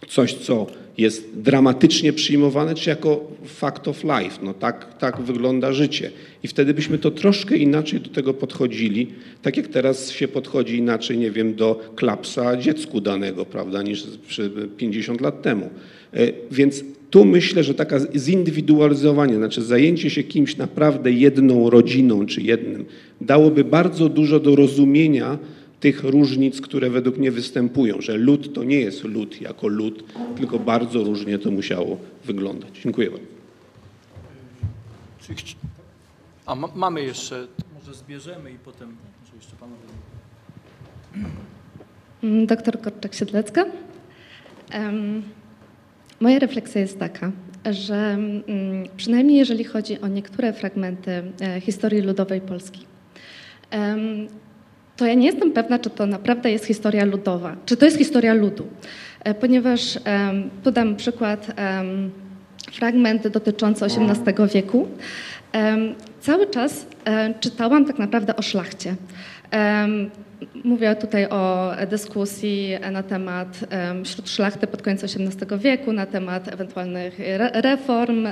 coś, 0.09 0.35
co 0.35 0.67
jest 0.99 1.41
dramatycznie 1.41 2.13
przyjmowane, 2.13 2.75
czy 2.75 2.91
jako 2.91 3.31
fact 3.45 3.89
of 3.89 4.05
life. 4.05 4.39
No 4.43 4.55
tak, 4.55 4.99
tak 4.99 5.21
wygląda 5.21 5.73
życie. 5.73 6.11
I 6.43 6.49
wtedy 6.49 6.75
byśmy 6.75 6.99
to 6.99 7.11
troszkę 7.11 7.57
inaczej 7.57 8.01
do 8.01 8.11
tego 8.11 8.35
podchodzili, 8.35 9.07
tak 9.43 9.57
jak 9.57 9.69
teraz 9.69 10.11
się 10.11 10.29
podchodzi 10.29 10.77
inaczej, 10.77 11.19
nie 11.19 11.31
wiem, 11.31 11.55
do 11.55 11.93
klapsa 11.97 12.57
dziecku 12.57 13.01
danego, 13.01 13.45
prawda, 13.45 13.83
niż 13.83 14.07
50 14.77 15.21
lat 15.21 15.43
temu. 15.43 15.71
E, 16.15 16.33
więc 16.51 16.85
tu 17.11 17.25
myślę, 17.25 17.65
że 17.65 17.75
taka 17.75 17.99
zindywidualizowanie, 18.17 19.37
znaczy 19.37 19.63
zajęcie 19.63 20.11
się 20.11 20.23
kimś 20.23 20.57
naprawdę 20.57 21.13
jedną 21.13 21.71
rodziną 21.71 22.27
czy 22.27 22.43
jednym, 22.43 22.85
dałoby 23.21 23.65
bardzo 23.65 24.09
dużo 24.09 24.41
do 24.41 24.57
rozumienia 24.57 25.39
tych 25.81 26.05
różnic, 26.05 26.61
które 26.61 26.91
według 26.91 27.19
mnie 27.19 27.31
występują, 27.31 28.01
że 28.01 28.17
lud 28.17 28.55
to 28.55 28.65
nie 28.65 28.81
jest 28.81 29.05
lud 29.05 29.41
jako 29.41 29.69
lud, 29.69 30.05
tylko 30.37 30.59
bardzo 30.59 31.05
różnie 31.05 31.39
to 31.39 31.51
musiało 31.51 31.99
wyglądać. 32.25 32.71
Dziękuję 32.83 33.11
bardzo. 33.11 33.39
A 36.47 36.55
ma, 36.55 36.69
mamy 36.75 37.03
jeszcze, 37.03 37.47
może 37.75 37.95
zbierzemy 37.95 38.51
i 38.51 38.59
potem 38.59 38.97
może 39.21 39.37
jeszcze 39.37 39.57
panowie. 39.57 39.83
Mm, 42.23 42.47
doktor 42.47 42.81
Korczak-Siedlecka. 42.81 43.65
Um, 44.75 45.23
moja 46.21 46.39
refleksja 46.39 46.81
jest 46.81 46.99
taka, 46.99 47.33
że 47.71 47.97
mm, 47.97 48.45
przynajmniej 48.97 49.39
jeżeli 49.39 49.65
chodzi 49.65 50.01
o 50.01 50.09
niektóre 50.09 50.53
fragmenty 50.53 51.23
e, 51.41 51.61
historii 51.61 52.03
ludowej 52.03 52.41
Polski, 52.41 52.87
to 54.99 55.07
ja 55.07 55.15
nie 55.15 55.27
jestem 55.27 55.53
pewna, 55.53 55.79
czy 55.79 55.91
to 55.91 56.07
naprawdę 56.07 56.51
jest 56.51 56.65
historia 56.65 57.05
ludowa, 57.05 57.57
czy 57.67 57.77
to 57.77 57.85
jest 57.85 57.99
historia 57.99 58.35
ludu, 58.35 58.67
e, 59.25 59.35
ponieważ 59.35 59.99
podam 60.65 60.97
przykład, 60.97 61.47
fragment 62.73 63.29
dotyczący 63.29 63.85
XVIII 63.85 64.49
wieku. 64.55 64.89
Cały 66.21 66.47
czas 66.47 66.87
e, 67.05 67.35
czytałam 67.41 67.85
tak 67.85 67.99
naprawdę 67.99 68.37
o 68.37 68.43
szlachcie. 68.43 68.95
Mówię 70.65 70.95
tutaj 70.95 71.29
o 71.29 71.73
dyskusji 71.91 72.71
na 72.93 73.03
temat 73.03 73.59
wśród 74.05 74.31
szlachty 74.31 74.67
pod 74.67 74.83
koniec 74.83 75.05
XVIII 75.05 75.59
wieku, 75.59 75.93
na 75.93 76.07
temat 76.07 76.49
ewentualnych 76.49 77.19
reform, 77.53 78.27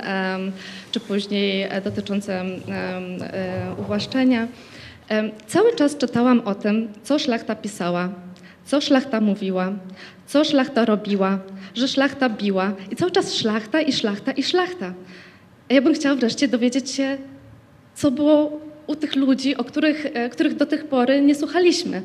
czy 0.93 1.01
później 1.01 1.69
dotyczące 1.85 2.41
e, 2.41 2.51
uwłaszczenia. 3.79 4.49
Cały 5.47 5.77
czas 5.77 5.97
czytałam 5.97 6.41
o 6.41 6.55
tym, 6.55 6.89
co 7.03 7.19
szlachta 7.19 7.55
pisała, 7.55 8.09
co 8.65 8.81
szlachta 8.81 9.21
mówiła, 9.21 9.73
co 10.27 10.45
szlachta 10.45 10.85
robiła, 10.85 11.39
że 11.75 11.89
szlachta 11.89 12.29
biła 12.29 12.73
i 12.91 12.97
cały 12.97 13.11
czas 13.11 13.35
szlachta 13.35 13.81
i 13.81 13.93
szlachta 13.93 14.33
i 14.33 14.43
szlachta. 14.43 14.95
Ja 15.69 15.83
bym 15.83 15.95
chciała 15.95 16.15
wreszcie 16.17 16.49
dowiedzieć 16.49 16.91
się, 16.91 17.19
co 17.95 18.11
było 18.11 18.61
u 18.87 18.97
tych 18.97 19.17
ludzi, 19.17 19.57
o 19.57 19.65
których, 19.65 20.07
e, 20.15 20.29
których 20.29 20.55
do 20.55 20.67
tej 20.67 20.79
pory 20.79 21.21
nie 21.21 21.35
słuchaliśmy. 21.35 22.03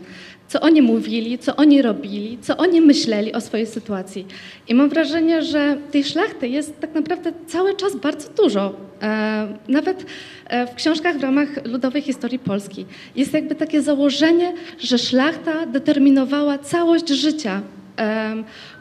Co 0.48 0.62
oni 0.62 0.82
mówili, 0.82 1.38
co 1.38 1.56
oni 1.56 1.82
robili, 1.82 2.38
co 2.42 2.58
oni 2.58 2.82
myśleli 2.82 3.34
o 3.34 3.42
swojej 3.42 3.68
sytuacji. 3.68 4.26
I 4.68 4.76
mam 4.76 4.90
wrażenie, 4.90 5.42
że 5.42 5.78
tej 5.92 6.04
szlachty 6.04 6.48
jest 6.48 6.80
tak 6.80 6.94
naprawdę 6.94 7.34
cały 7.48 7.76
czas 7.76 7.96
bardzo 7.96 8.30
dużo. 8.30 8.76
E, 9.02 9.48
nawet 9.68 10.06
e, 10.48 10.68
w 10.68 10.76
książkach 10.76 11.18
w 11.18 11.22
ramach 11.22 11.66
ludowej 11.66 12.02
historii 12.02 12.40
Polski 12.40 12.86
jest 13.16 13.34
jakby 13.34 13.56
takie 13.56 13.82
założenie, 13.82 14.54
że 14.80 14.98
szlachta 14.98 15.66
determinowała 15.66 16.58
całość 16.58 17.10
życia 17.10 17.62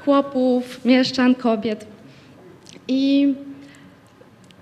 chłopów, 0.05 0.85
mieszczan, 0.85 1.35
kobiet. 1.35 1.87
I, 2.89 3.35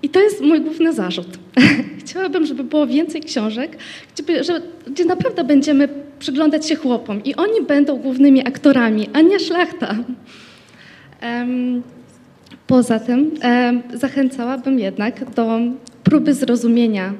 I 0.01 0.09
to 0.09 0.19
jest 0.19 0.41
mój 0.41 0.61
główny 0.61 0.93
zarzut. 0.93 1.27
Chciałabym, 1.99 2.45
żeby 2.45 2.63
było 2.63 2.87
więcej 2.87 3.21
książek, 3.21 3.77
gdzie, 4.15 4.43
gdzie 4.87 5.05
naprawdę 5.05 5.43
będziemy 5.43 5.89
przyglądać 6.19 6.67
się 6.67 6.75
chłopom 6.75 7.23
i 7.23 7.35
oni 7.35 7.61
będą 7.67 7.97
głównymi 7.97 8.47
aktorami, 8.47 9.09
a 9.13 9.21
nie 9.21 9.39
szlachta. 9.39 9.95
Um, 11.23 11.83
poza 12.67 12.99
tym 12.99 13.31
um, 13.43 13.81
zachęcałabym 13.93 14.79
jednak 14.79 15.33
do 15.33 15.59
próby 16.03 16.33
zrozumienia 16.33 17.13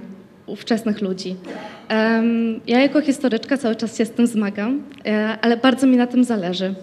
ówczesnych 0.46 1.02
ludzi. 1.02 1.36
Um, 1.90 2.60
ja 2.68 2.80
jako 2.80 3.02
historyczka 3.02 3.58
cały 3.58 3.76
czas 3.76 3.98
się 3.98 4.06
z 4.06 4.12
tym 4.12 4.28
zmagam, 4.28 4.84
e, 5.06 5.38
ale 5.42 5.58
bardzo 5.58 5.88
mi 5.88 5.98
na 5.98 6.08
tym 6.08 6.24
zależy. 6.24 6.74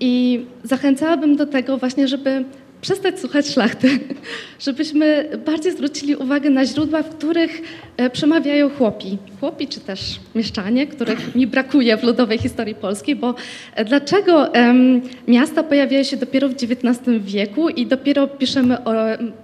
I 0.00 0.44
zachęcałabym 0.64 1.36
do 1.36 1.46
tego 1.46 1.78
właśnie, 1.78 2.08
żeby 2.08 2.44
przestać 2.80 3.20
słuchać 3.20 3.46
szlachty, 3.46 3.88
żebyśmy 4.66 5.28
bardziej 5.46 5.72
zwrócili 5.72 6.16
uwagę 6.16 6.50
na 6.50 6.66
źródła, 6.66 7.02
w 7.02 7.16
których 7.16 7.62
e, 7.96 8.10
przemawiają 8.10 8.70
chłopi. 8.70 9.18
Chłopi 9.40 9.68
czy 9.68 9.80
też 9.80 10.20
mieszczanie, 10.34 10.86
których 10.86 11.34
mi 11.34 11.46
brakuje 11.46 11.96
w 11.96 12.02
ludowej 12.02 12.38
historii 12.38 12.74
polskiej, 12.74 13.16
bo 13.16 13.34
e, 13.74 13.84
dlaczego 13.84 14.50
um, 14.54 15.00
miasta 15.28 15.62
pojawiają 15.62 16.04
się 16.04 16.16
dopiero 16.16 16.48
w 16.48 16.52
XIX 16.52 17.00
wieku 17.20 17.68
i 17.68 17.86
dopiero 17.86 18.26
piszemy 18.26 18.84
o, 18.84 18.92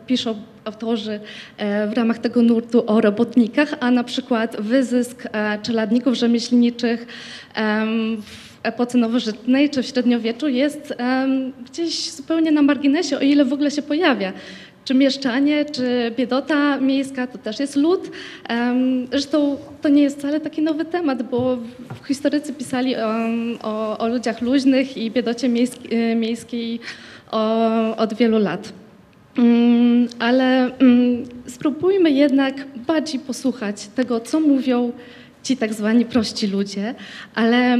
piszą 0.07 0.35
autorzy 0.65 1.21
e, 1.57 1.87
w 1.87 1.93
ramach 1.93 2.19
tego 2.19 2.43
nurtu 2.43 2.85
o 2.87 3.01
robotnikach, 3.01 3.75
a 3.81 3.91
na 3.91 4.05
przykład 4.05 4.57
wyzysk 4.61 5.29
czeladników 5.63 6.15
rzemieślniczych 6.15 7.07
epoce 8.65 8.99
nowożytnej 8.99 9.71
czy 9.71 9.83
w 9.83 9.87
średniowieczu 9.87 10.49
jest 10.49 10.95
um, 10.99 11.53
gdzieś 11.71 12.11
zupełnie 12.11 12.53
na 12.53 12.63
marginesie, 12.63 13.17
o 13.17 13.21
ile 13.21 13.45
w 13.45 13.53
ogóle 13.53 13.71
się 13.71 13.83
pojawia. 13.83 14.33
Czy 14.85 14.95
mieszczanie, 14.95 15.65
czy 15.65 16.13
biedota 16.17 16.81
miejska, 16.81 17.27
to 17.27 17.39
też 17.39 17.61
jest 17.61 17.77
lud. 17.77 18.11
Um, 18.51 19.07
zresztą 19.11 19.57
to 19.83 19.89
nie 19.89 20.03
jest 20.03 20.19
wcale 20.19 20.41
taki 20.41 20.63
nowy 20.63 20.85
temat, 20.85 21.23
bo 21.23 21.59
historycy 22.07 22.53
pisali 22.53 22.95
um, 22.95 23.59
o, 23.63 23.99
o, 23.99 24.09
ludziach 24.09 24.43
luźnych 24.43 24.97
i 24.97 25.11
biedocie 25.11 25.47
e, 25.47 26.15
miejskiej 26.15 26.81
o, 27.31 27.97
od 27.97 28.15
wielu 28.15 28.39
lat. 28.39 28.73
Um, 29.39 30.09
ale 30.19 30.71
spróbujmy 31.47 32.11
jednak 32.11 32.55
bardziej 32.87 33.21
posłuchać 33.21 33.87
tego, 33.87 34.21
co 34.21 34.41
mówią 34.41 34.93
ci 35.45 35.57
tak 35.57 35.75
zwani 35.75 36.05
prości 36.05 36.47
ludzie, 36.47 36.95
ale 37.35 37.79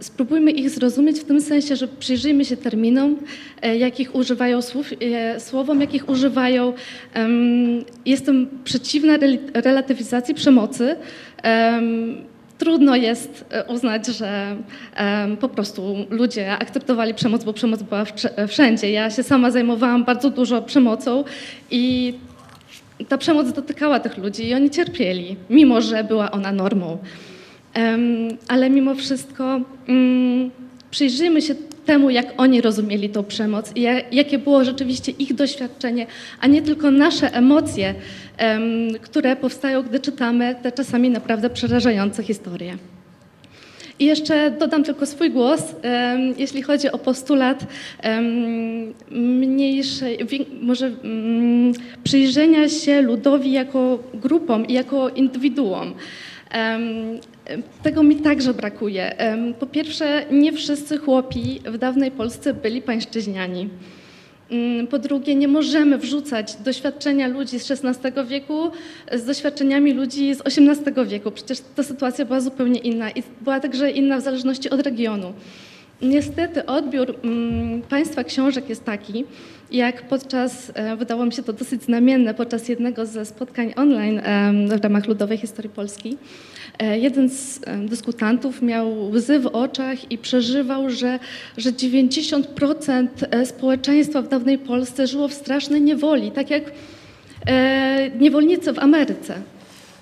spróbujmy 0.00 0.50
ich 0.50 0.70
zrozumieć 0.70 1.20
w 1.20 1.24
tym 1.24 1.40
sensie, 1.40 1.76
że 1.76 1.88
przyjrzyjmy 1.88 2.44
się 2.44 2.56
terminom, 2.56 3.16
e, 3.62 3.76
jakich 3.76 4.14
używają 4.14 4.62
słów, 4.62 4.90
e, 5.00 5.40
słowom, 5.40 5.80
jakich 5.80 6.08
używają. 6.08 6.72
Jestem 8.06 8.48
przeciwna 8.64 9.12
relatywizacji 9.54 10.34
przemocy. 10.34 10.96
Trudno 12.58 12.96
jest 12.96 13.44
e, 13.50 13.64
uznać, 13.64 14.06
że 14.06 14.56
um, 15.00 15.36
po 15.36 15.48
prostu 15.48 15.96
ludzie 16.10 16.52
akceptowali 16.52 17.14
przemoc, 17.14 17.44
bo 17.44 17.52
przemoc 17.52 17.82
była 17.82 18.04
wszędzie. 18.48 18.90
Ja 18.90 19.10
się 19.10 19.22
sama 19.22 19.50
zajmowałam 19.50 20.04
bardzo 20.04 20.30
dużo 20.30 20.62
przemocą 20.62 21.24
i 21.70 22.14
ta 23.04 23.18
przemoc 23.18 23.52
dotykała 23.52 24.00
tych 24.00 24.18
ludzi 24.18 24.48
i 24.48 24.54
oni 24.54 24.70
cierpieli, 24.70 25.36
mimo 25.50 25.80
że 25.80 26.04
była 26.04 26.30
ona 26.30 26.52
normą. 26.52 26.98
Ale 28.48 28.70
mimo 28.70 28.94
wszystko 28.94 29.60
um, 29.88 30.50
przyjrzyjmy 30.90 31.42
się 31.42 31.54
temu, 31.86 32.10
jak 32.10 32.26
oni 32.36 32.60
rozumieli 32.60 33.08
tą 33.08 33.24
przemoc 33.24 33.72
i 33.74 33.82
jakie 34.12 34.38
było 34.38 34.64
rzeczywiście 34.64 35.12
ich 35.12 35.34
doświadczenie, 35.34 36.06
a 36.40 36.46
nie 36.46 36.62
tylko 36.62 36.90
nasze 36.90 37.34
emocje, 37.34 37.94
które 39.02 39.36
powstają, 39.36 39.82
gdy 39.82 40.00
czytamy 40.00 40.54
te 40.62 40.72
czasami 40.72 41.10
naprawdę 41.10 41.50
przerażające 41.50 42.22
historie. 42.22 42.78
I 43.98 44.04
jeszcze 44.04 44.50
dodam 44.50 44.84
tylko 44.84 45.06
swój 45.06 45.30
głos, 45.30 45.62
jeśli 46.36 46.62
chodzi 46.62 46.92
o 46.92 46.98
postulat 46.98 47.66
mniejszej, 49.10 50.18
może 50.60 50.86
mm, 50.86 51.72
przyjrzenia 52.04 52.68
się 52.68 53.02
ludowi 53.02 53.52
jako 53.52 53.98
grupom 54.14 54.66
i 54.66 54.72
jako 54.72 55.08
indywiduom. 55.08 55.94
Tego 57.82 58.02
mi 58.02 58.16
także 58.16 58.54
brakuje. 58.54 59.16
Po 59.58 59.66
pierwsze, 59.66 60.24
nie 60.30 60.52
wszyscy 60.52 60.98
chłopi 60.98 61.60
w 61.64 61.78
dawnej 61.78 62.10
Polsce 62.10 62.54
byli 62.54 62.82
pańszczyźniani. 62.82 63.68
Mm, 64.50 64.86
po 64.86 64.98
drugie, 64.98 65.34
nie 65.34 65.48
możemy 65.48 65.98
wrzucać 65.98 66.56
doświadczenia 66.56 67.28
ludzi 67.28 67.58
z 67.58 67.70
XVI 67.70 68.12
wieku 68.26 68.70
z 69.12 69.24
doświadczeniami 69.24 69.92
ludzi 69.92 70.34
z 70.34 70.40
XVIII 70.40 71.06
wieku. 71.06 71.30
Przecież 71.30 71.58
ta 71.76 71.82
sytuacja 71.82 72.24
była 72.24 72.40
zupełnie 72.40 72.80
inna 72.80 73.10
i 73.10 73.22
była 73.40 73.60
także 73.60 73.90
inna 73.90 74.18
w 74.18 74.20
zależności 74.20 74.70
od 74.70 74.80
regionu. 74.80 75.32
Niestety 76.02 76.66
odbiór 76.66 77.14
mm, 77.24 77.82
państwa 77.82 78.24
książek 78.24 78.68
jest 78.68 78.84
taki, 78.84 79.24
jak 79.70 80.02
podczas, 80.02 80.72
e, 80.74 80.96
wydało 80.96 81.26
mi 81.26 81.32
się 81.32 81.42
to 81.42 81.52
dosyć 81.52 81.82
znamienne, 81.82 82.34
podczas 82.34 82.68
jednego 82.68 83.06
ze 83.06 83.24
spotkań 83.24 83.72
online 83.76 84.20
w 84.68 84.82
ramach 84.84 85.06
Ludowej 85.06 85.38
Historii 85.38 85.70
Polski, 85.70 86.16
e, 86.78 86.98
jeden 86.98 87.28
z 87.28 87.60
dyskutantów 87.88 88.62
miał 88.62 89.10
łzy 89.10 89.38
w 89.38 89.46
oczach 89.46 90.10
i 90.12 90.18
przeżywał, 90.18 90.90
że, 90.90 91.18
że 91.56 91.72
90% 91.72 93.08
e, 93.30 93.46
społeczeństwa 93.46 94.22
w 94.22 94.28
dawnej 94.28 94.58
Polsce 94.58 95.06
żyło 95.06 95.28
w 95.28 95.34
strasznej 95.34 95.82
niewoli, 95.82 96.30
tak 96.30 96.50
jak 96.50 96.62
niewolnicy 98.20 98.72
w 98.72 98.78
Ameryce. 98.78 99.34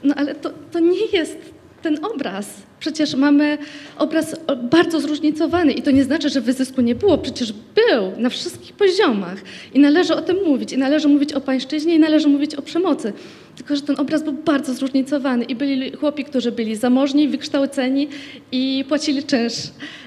No 0.05 0.15
ale 0.15 0.35
to, 0.35 0.51
to 0.73 0.81
nie 0.81 1.07
jest 1.13 1.37
ten 1.83 2.05
obraz. 2.05 2.63
Przecież 2.85 3.15
mamy 3.15 3.59
obraz 3.99 4.37
bardzo 4.71 5.01
zróżnicowany 5.01 5.73
i 5.73 5.83
to 5.83 5.91
nie 5.91 6.05
znaczy, 6.05 6.29
że 6.29 6.41
wyzysku 6.41 6.81
nie 6.81 6.95
było. 6.95 7.19
Przecież 7.19 7.53
był 7.53 8.23
na 8.23 8.29
wszystkich 8.29 8.73
poziomach 8.73 9.39
i 9.75 9.79
należy 9.79 10.15
o 10.15 10.23
tym 10.23 10.37
mówić. 10.47 10.73
I 10.73 10.79
należy 10.79 11.09
mówić 11.09 11.33
o 11.33 11.41
pańszczyźnie 11.41 11.95
i 11.95 11.99
należy 11.99 12.29
mówić 12.29 12.55
o 12.55 12.63
przemocy. 12.63 13.13
Tylko, 13.57 13.77
że 13.77 13.83
ten 13.83 14.01
obraz 14.01 14.23
był 14.23 14.33
bardzo 14.33 14.75
zróżnicowany 14.75 15.45
i 15.45 15.55
byli 15.55 15.93
chłopi, 15.93 16.25
którzy 16.25 16.53
byli 16.53 16.77
zamożni, 16.77 17.29
wykształceni 17.29 18.09
i 18.53 18.85
płacili 18.89 19.23
czynsz. 19.23 19.55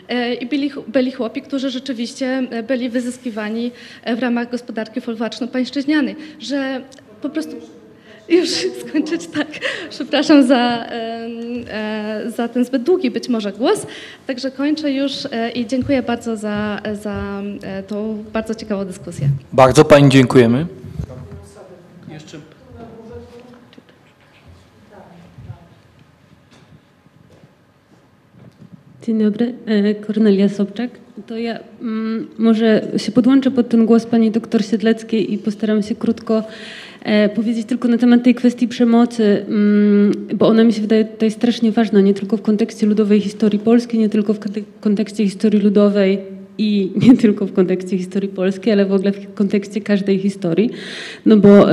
E, 0.10 0.34
I 0.34 0.46
byli, 0.46 0.72
byli 0.88 1.12
chłopi, 1.12 1.42
którzy 1.42 1.70
rzeczywiście 1.70 2.48
e, 2.50 2.64
byli 2.64 2.90
wyzyskiwani 2.90 3.72
e, 4.04 4.16
w 4.16 4.20
ramach 4.20 4.52
gospodarki 4.52 5.02
folwarczno-pańszczyźnianej. 5.02 6.16
Że 6.40 6.82
po 7.22 7.30
prostu 7.30 7.56
już 8.30 8.50
skończyć 8.88 9.28
tak. 9.28 9.48
Przepraszam 9.90 10.48
za, 10.48 10.86
e, 10.90 12.32
za 12.36 12.48
ten 12.48 12.66
zbyt 12.66 12.84
długi 12.84 13.12
być 13.12 13.30
może 13.30 13.52
głos. 13.52 13.88
Także 14.28 14.52
kończę 14.52 14.92
już 14.92 15.26
e, 15.32 15.52
i 15.52 15.68
dziękuję 15.68 16.04
bardzo 16.04 16.38
za, 16.38 16.82
za 17.02 17.42
e, 17.64 17.84
tą 17.84 18.24
bardzo 18.34 18.56
ciekawą 18.56 18.86
dyskusję. 18.86 19.30
Bardzo 19.54 19.86
Pani 19.86 20.10
dziękujemy. 20.10 20.66
Jeszcze. 22.10 22.38
Dzień 29.02 29.24
dobry, 29.24 29.54
Kornelia 30.08 30.50
Sobczak. 30.50 31.07
To 31.28 31.38
ja 31.38 31.60
mm, 31.82 32.28
może 32.38 32.82
się 32.98 33.12
podłączę 33.12 33.52
pod 33.52 33.70
ten 33.70 33.86
głos 33.86 34.06
pani 34.06 34.32
doktor 34.32 34.66
Siedleckiej 34.66 35.34
i 35.34 35.38
postaram 35.38 35.84
się 35.84 35.96
krótko 35.96 36.44
E, 37.08 37.30
powiedzieć 37.30 37.68
tylko 37.68 37.88
na 37.88 37.98
temat 37.98 38.24
tej 38.24 38.36
kwestii 38.36 38.68
przemocy, 38.68 39.46
mm, 39.48 40.12
bo 40.36 40.48
ona 40.48 40.64
mi 40.64 40.74
się 40.74 40.82
wydaje 40.82 41.06
tutaj 41.06 41.32
strasznie 41.32 41.72
ważna, 41.72 42.02
nie 42.02 42.14
tylko 42.14 42.38
w 42.38 42.42
kontekście 42.42 42.88
ludowej 42.88 43.22
historii 43.22 43.60
polskiej, 43.60 44.00
nie 44.00 44.10
tylko 44.10 44.34
w 44.34 44.40
kontekście 44.82 45.24
historii 45.24 45.62
ludowej 45.62 46.37
i 46.58 46.92
nie 47.08 47.18
tylko 47.18 47.46
w 47.46 47.54
kontekście 47.54 47.98
historii 47.98 48.30
polskiej, 48.30 48.74
ale 48.74 48.86
w 48.86 48.94
ogóle 48.94 49.12
w 49.12 49.34
kontekście 49.34 49.82
każdej 49.82 50.20
historii. 50.20 50.70
No 51.26 51.38
bo 51.38 51.68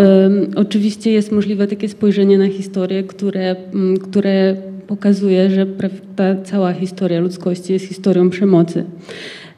oczywiście 0.57 1.13
jest 1.13 1.33
możliwe 1.33 1.67
takie 1.67 1.89
spojrzenie 1.89 2.39
na 2.39 2.49
historię, 2.49 3.03
które, 3.03 3.57
które 4.03 4.57
pokazuje, 4.87 5.51
że 5.51 5.67
ta 6.17 6.37
cała 6.45 6.73
historia 6.73 7.21
ludzkości 7.21 7.73
jest 7.73 7.85
historią 7.85 8.31
przemocy. 8.31 8.85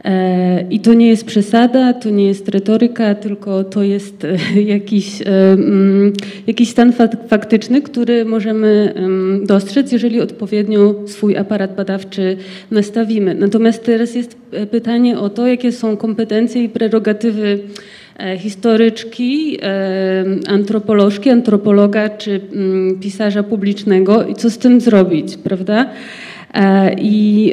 E, 0.06 0.64
I 0.70 0.80
to 0.80 0.94
nie 0.94 1.08
jest 1.08 1.24
przesada, 1.24 1.92
to 1.92 2.10
nie 2.10 2.26
jest 2.26 2.48
retoryka, 2.48 3.14
tylko 3.14 3.64
to 3.64 3.82
jest 3.82 4.24
e, 4.24 4.62
jakiś, 4.76 5.22
e, 5.22 5.52
mm, 5.52 6.12
jakiś 6.46 6.68
stan 6.68 6.92
faktyczny, 7.28 7.82
który 7.82 8.24
możemy 8.24 8.94
dostrzec, 9.42 9.92
jeżeli 9.92 10.20
odpowiednio 10.20 10.94
swój 11.06 11.36
aparat 11.36 11.76
badawczy 11.76 12.36
nastawimy. 12.70 13.34
Natomiast 13.34 13.84
teraz 13.84 14.14
jest 14.14 14.36
pytanie 14.70 15.18
o 15.18 15.30
to, 15.30 15.46
jakie 15.46 15.72
są 15.72 15.96
kompetencje 15.96 16.64
i 16.64 16.68
prerogatywy 16.68 17.58
historyczki, 18.38 19.58
antropolożki, 20.48 21.30
antropologa 21.30 22.08
czy 22.08 22.40
mm, 22.52 23.00
pisarza 23.00 23.42
publicznego 23.42 24.26
i 24.26 24.34
co 24.34 24.50
z 24.50 24.58
tym 24.58 24.80
zrobić, 24.80 25.36
prawda? 25.36 25.90
I 26.98 27.52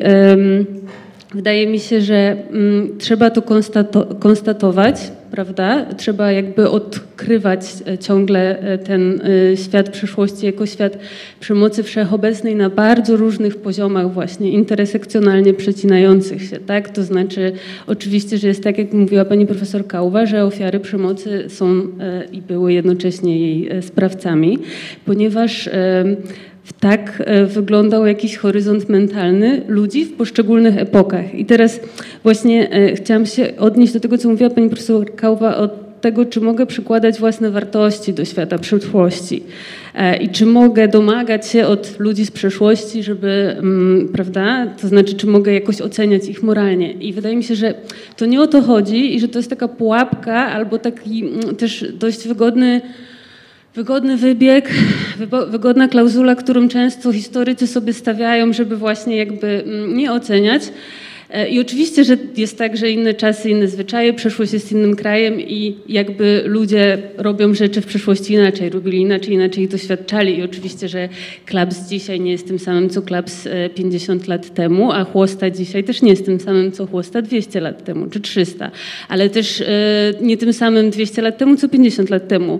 Wydaje 1.33 1.67
mi 1.67 1.79
się, 1.79 2.01
że 2.01 2.35
mm, 2.51 2.97
trzeba 2.97 3.29
to 3.29 3.41
konstato 3.41 4.05
konstatować, 4.05 5.11
prawda? 5.31 5.85
Trzeba 5.97 6.31
jakby 6.31 6.69
odkrywać 6.69 7.61
e, 7.87 7.97
ciągle 7.97 8.59
e, 8.59 8.77
ten 8.77 9.21
e, 9.51 9.57
świat 9.57 9.89
przeszłości 9.89 10.45
jako 10.45 10.65
świat 10.65 10.97
przemocy 11.39 11.83
wszechobecnej 11.83 12.55
na 12.55 12.69
bardzo 12.69 13.17
różnych 13.17 13.57
poziomach 13.57 14.13
właśnie 14.13 14.51
intersekcjonalnie 14.51 15.53
przecinających 15.53 16.43
się, 16.43 16.59
tak? 16.59 16.89
To 16.89 17.03
znaczy 17.03 17.51
oczywiście, 17.87 18.37
że 18.37 18.47
jest 18.47 18.63
tak, 18.63 18.77
jak 18.77 18.93
mówiła 18.93 19.25
pani 19.25 19.47
profesor 19.47 19.87
Kałwa, 19.87 20.25
że 20.25 20.45
ofiary 20.45 20.79
przemocy 20.79 21.45
są 21.47 21.87
i 22.31 22.41
były 22.41 22.73
jednocześnie 22.73 23.39
jej 23.39 23.83
sprawcami, 23.83 24.59
ponieważ 25.05 25.69
tak 26.79 27.23
e, 27.25 27.45
wyglądał 27.45 28.05
jakiś 28.05 28.37
horyzont 28.37 28.89
mentalny 28.89 29.61
ludzi 29.67 30.05
w 30.05 30.13
poszczególnych 30.13 30.77
epokach. 30.77 31.35
I 31.35 31.45
teraz 31.45 31.79
właśnie 32.23 32.71
e, 32.71 32.95
chciałam 32.95 33.25
się 33.25 33.53
odnieść 33.57 33.93
do 33.93 33.99
tego, 33.99 34.17
co 34.17 34.29
mówiła 34.29 34.49
pani 34.49 34.69
profesor 34.69 35.15
Kałwa 35.15 35.57
o 35.57 35.69
tego, 36.03 36.25
czy 36.25 36.41
mogę 36.41 36.65
przykładać 36.65 37.19
własne 37.19 37.51
wartości 37.51 38.13
do 38.13 38.25
świata 38.25 38.57
przyszłości 38.57 39.43
e, 39.95 40.17
i 40.17 40.29
czy 40.29 40.45
mogę 40.45 40.87
domagać 40.87 41.47
się 41.47 41.67
od 41.67 41.99
ludzi 41.99 42.25
z 42.25 42.31
przeszłości, 42.31 43.03
żeby, 43.03 43.55
mm, 43.57 44.09
prawda, 44.13 44.67
to 44.81 44.87
znaczy, 44.87 45.13
czy 45.13 45.27
mogę 45.27 45.53
jakoś 45.53 45.81
oceniać 45.81 46.29
ich 46.29 46.43
moralnie. 46.43 46.91
I 46.91 47.13
wydaje 47.13 47.35
mi 47.35 47.43
się, 47.43 47.55
że 47.55 47.73
to 48.17 48.25
nie 48.25 48.41
o 48.41 48.47
to 48.47 48.61
chodzi 48.61 49.15
i 49.15 49.19
że 49.19 49.27
to 49.27 49.39
jest 49.39 49.49
taka 49.49 49.67
pułapka 49.67 50.35
albo 50.35 50.77
taki 50.77 51.25
mm, 51.25 51.55
też 51.55 51.85
dość 51.93 52.27
wygodny 52.27 52.81
Wygodny 53.75 54.17
wybieg, 54.17 54.69
wygodna 55.47 55.87
klauzula, 55.87 56.35
którą 56.35 56.67
często 56.67 57.11
historycy 57.11 57.67
sobie 57.67 57.93
stawiają, 57.93 58.53
żeby 58.53 58.77
właśnie 58.77 59.17
jakby 59.17 59.63
mm, 59.65 59.97
nie 59.97 60.11
oceniać. 60.11 60.63
E, 61.33 61.49
I 61.49 61.59
oczywiście, 61.59 62.03
że 62.03 62.17
jest 62.37 62.57
tak, 62.57 62.77
że 62.77 62.89
inne 62.89 63.13
czasy, 63.13 63.49
inne 63.49 63.67
zwyczaje, 63.67 64.13
przeszłość 64.13 64.53
jest 64.53 64.71
innym 64.71 64.95
krajem 64.95 65.41
i 65.41 65.75
jakby 65.89 66.43
ludzie 66.45 66.97
robią 67.17 67.53
rzeczy 67.53 67.81
w 67.81 67.85
przeszłości 67.85 68.33
inaczej, 68.33 68.69
robili 68.69 68.97
inaczej, 68.97 69.33
inaczej 69.33 69.67
doświadczali. 69.67 70.37
I 70.37 70.43
oczywiście, 70.43 70.87
że 70.87 71.09
klaps 71.45 71.89
dzisiaj 71.89 72.19
nie 72.19 72.31
jest 72.31 72.47
tym 72.47 72.59
samym, 72.59 72.89
co 72.89 73.01
klaps 73.01 73.47
50 73.75 74.23
e, 74.23 74.27
lat 74.27 74.53
temu, 74.53 74.91
a 74.91 75.03
chłosta 75.03 75.49
dzisiaj 75.49 75.83
też 75.83 76.01
nie 76.01 76.09
jest 76.09 76.25
tym 76.25 76.39
samym, 76.39 76.71
co 76.71 76.87
chłosta 76.87 77.21
200 77.21 77.61
lat 77.61 77.83
temu, 77.83 78.09
czy 78.09 78.19
300, 78.19 78.71
ale 79.09 79.29
też 79.29 79.61
e, 79.61 79.65
nie 80.21 80.37
tym 80.37 80.53
samym 80.53 80.89
200 80.89 81.21
lat 81.21 81.37
temu, 81.37 81.55
co 81.57 81.69
50 81.69 82.09
lat 82.09 82.27
temu. 82.27 82.59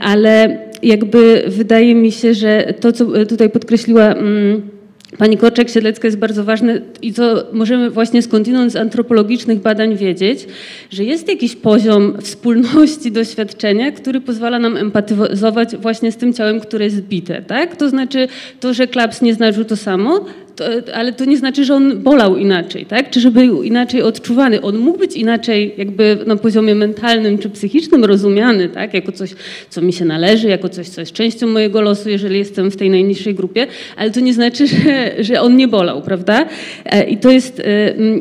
Ale 0.00 0.58
jakby 0.82 1.44
wydaje 1.46 1.94
mi 1.94 2.12
się, 2.12 2.34
że 2.34 2.74
to, 2.80 2.92
co 2.92 3.26
tutaj 3.26 3.50
podkreśliła 3.50 4.14
mm, 4.14 4.77
Pani 5.16 5.38
Korczak-Siedlecka 5.38 6.04
jest 6.04 6.18
bardzo 6.18 6.44
ważne 6.44 6.80
i 7.02 7.12
to 7.12 7.46
możemy 7.52 7.90
właśnie 7.90 8.22
skądinąd 8.22 8.72
z 8.72 8.76
antropologicznych 8.76 9.60
badań 9.60 9.96
wiedzieć, 9.96 10.46
że 10.90 11.04
jest 11.04 11.28
jakiś 11.28 11.56
poziom 11.56 12.14
wspólności 12.20 13.12
doświadczenia, 13.12 13.92
który 13.92 14.20
pozwala 14.20 14.58
nam 14.58 14.76
empatyzować 14.76 15.76
właśnie 15.76 16.12
z 16.12 16.16
tym 16.16 16.32
ciałem, 16.32 16.60
które 16.60 16.84
jest 16.84 16.96
zbite. 16.96 17.42
Tak? 17.42 17.76
To 17.76 17.88
znaczy 17.88 18.28
to, 18.60 18.74
że 18.74 18.86
klaps 18.86 19.22
nie 19.22 19.34
znaczył 19.34 19.64
to 19.64 19.76
samo, 19.76 20.24
to, 20.58 20.94
ale 20.94 21.12
to 21.12 21.24
nie 21.24 21.36
znaczy, 21.36 21.64
że 21.64 21.74
on 21.74 21.98
bolał 21.98 22.36
inaczej, 22.36 22.86
tak? 22.86 23.10
czy 23.10 23.20
że 23.20 23.30
był 23.30 23.62
inaczej 23.62 24.02
odczuwany. 24.02 24.60
On 24.60 24.78
mógł 24.78 24.98
być 24.98 25.16
inaczej 25.16 25.74
jakby 25.78 26.18
na 26.26 26.36
poziomie 26.36 26.74
mentalnym 26.74 27.38
czy 27.38 27.50
psychicznym 27.50 28.04
rozumiany, 28.04 28.68
tak? 28.68 28.94
jako 28.94 29.12
coś, 29.12 29.30
co 29.70 29.80
mi 29.80 29.92
się 29.92 30.04
należy, 30.04 30.48
jako 30.48 30.68
coś, 30.68 30.88
co 30.88 31.00
jest 31.00 31.12
częścią 31.12 31.46
mojego 31.46 31.80
losu, 31.80 32.08
jeżeli 32.08 32.38
jestem 32.38 32.70
w 32.70 32.76
tej 32.76 32.90
najniższej 32.90 33.34
grupie, 33.34 33.66
ale 33.96 34.10
to 34.10 34.20
nie 34.20 34.34
znaczy, 34.34 34.66
że, 34.72 35.24
że 35.24 35.40
on 35.40 35.56
nie 35.56 35.68
bolał, 35.68 36.02
prawda? 36.02 36.46
E, 36.84 37.04
I 37.04 37.16
to 37.16 37.30
jest 37.30 37.60
e, 37.60 37.64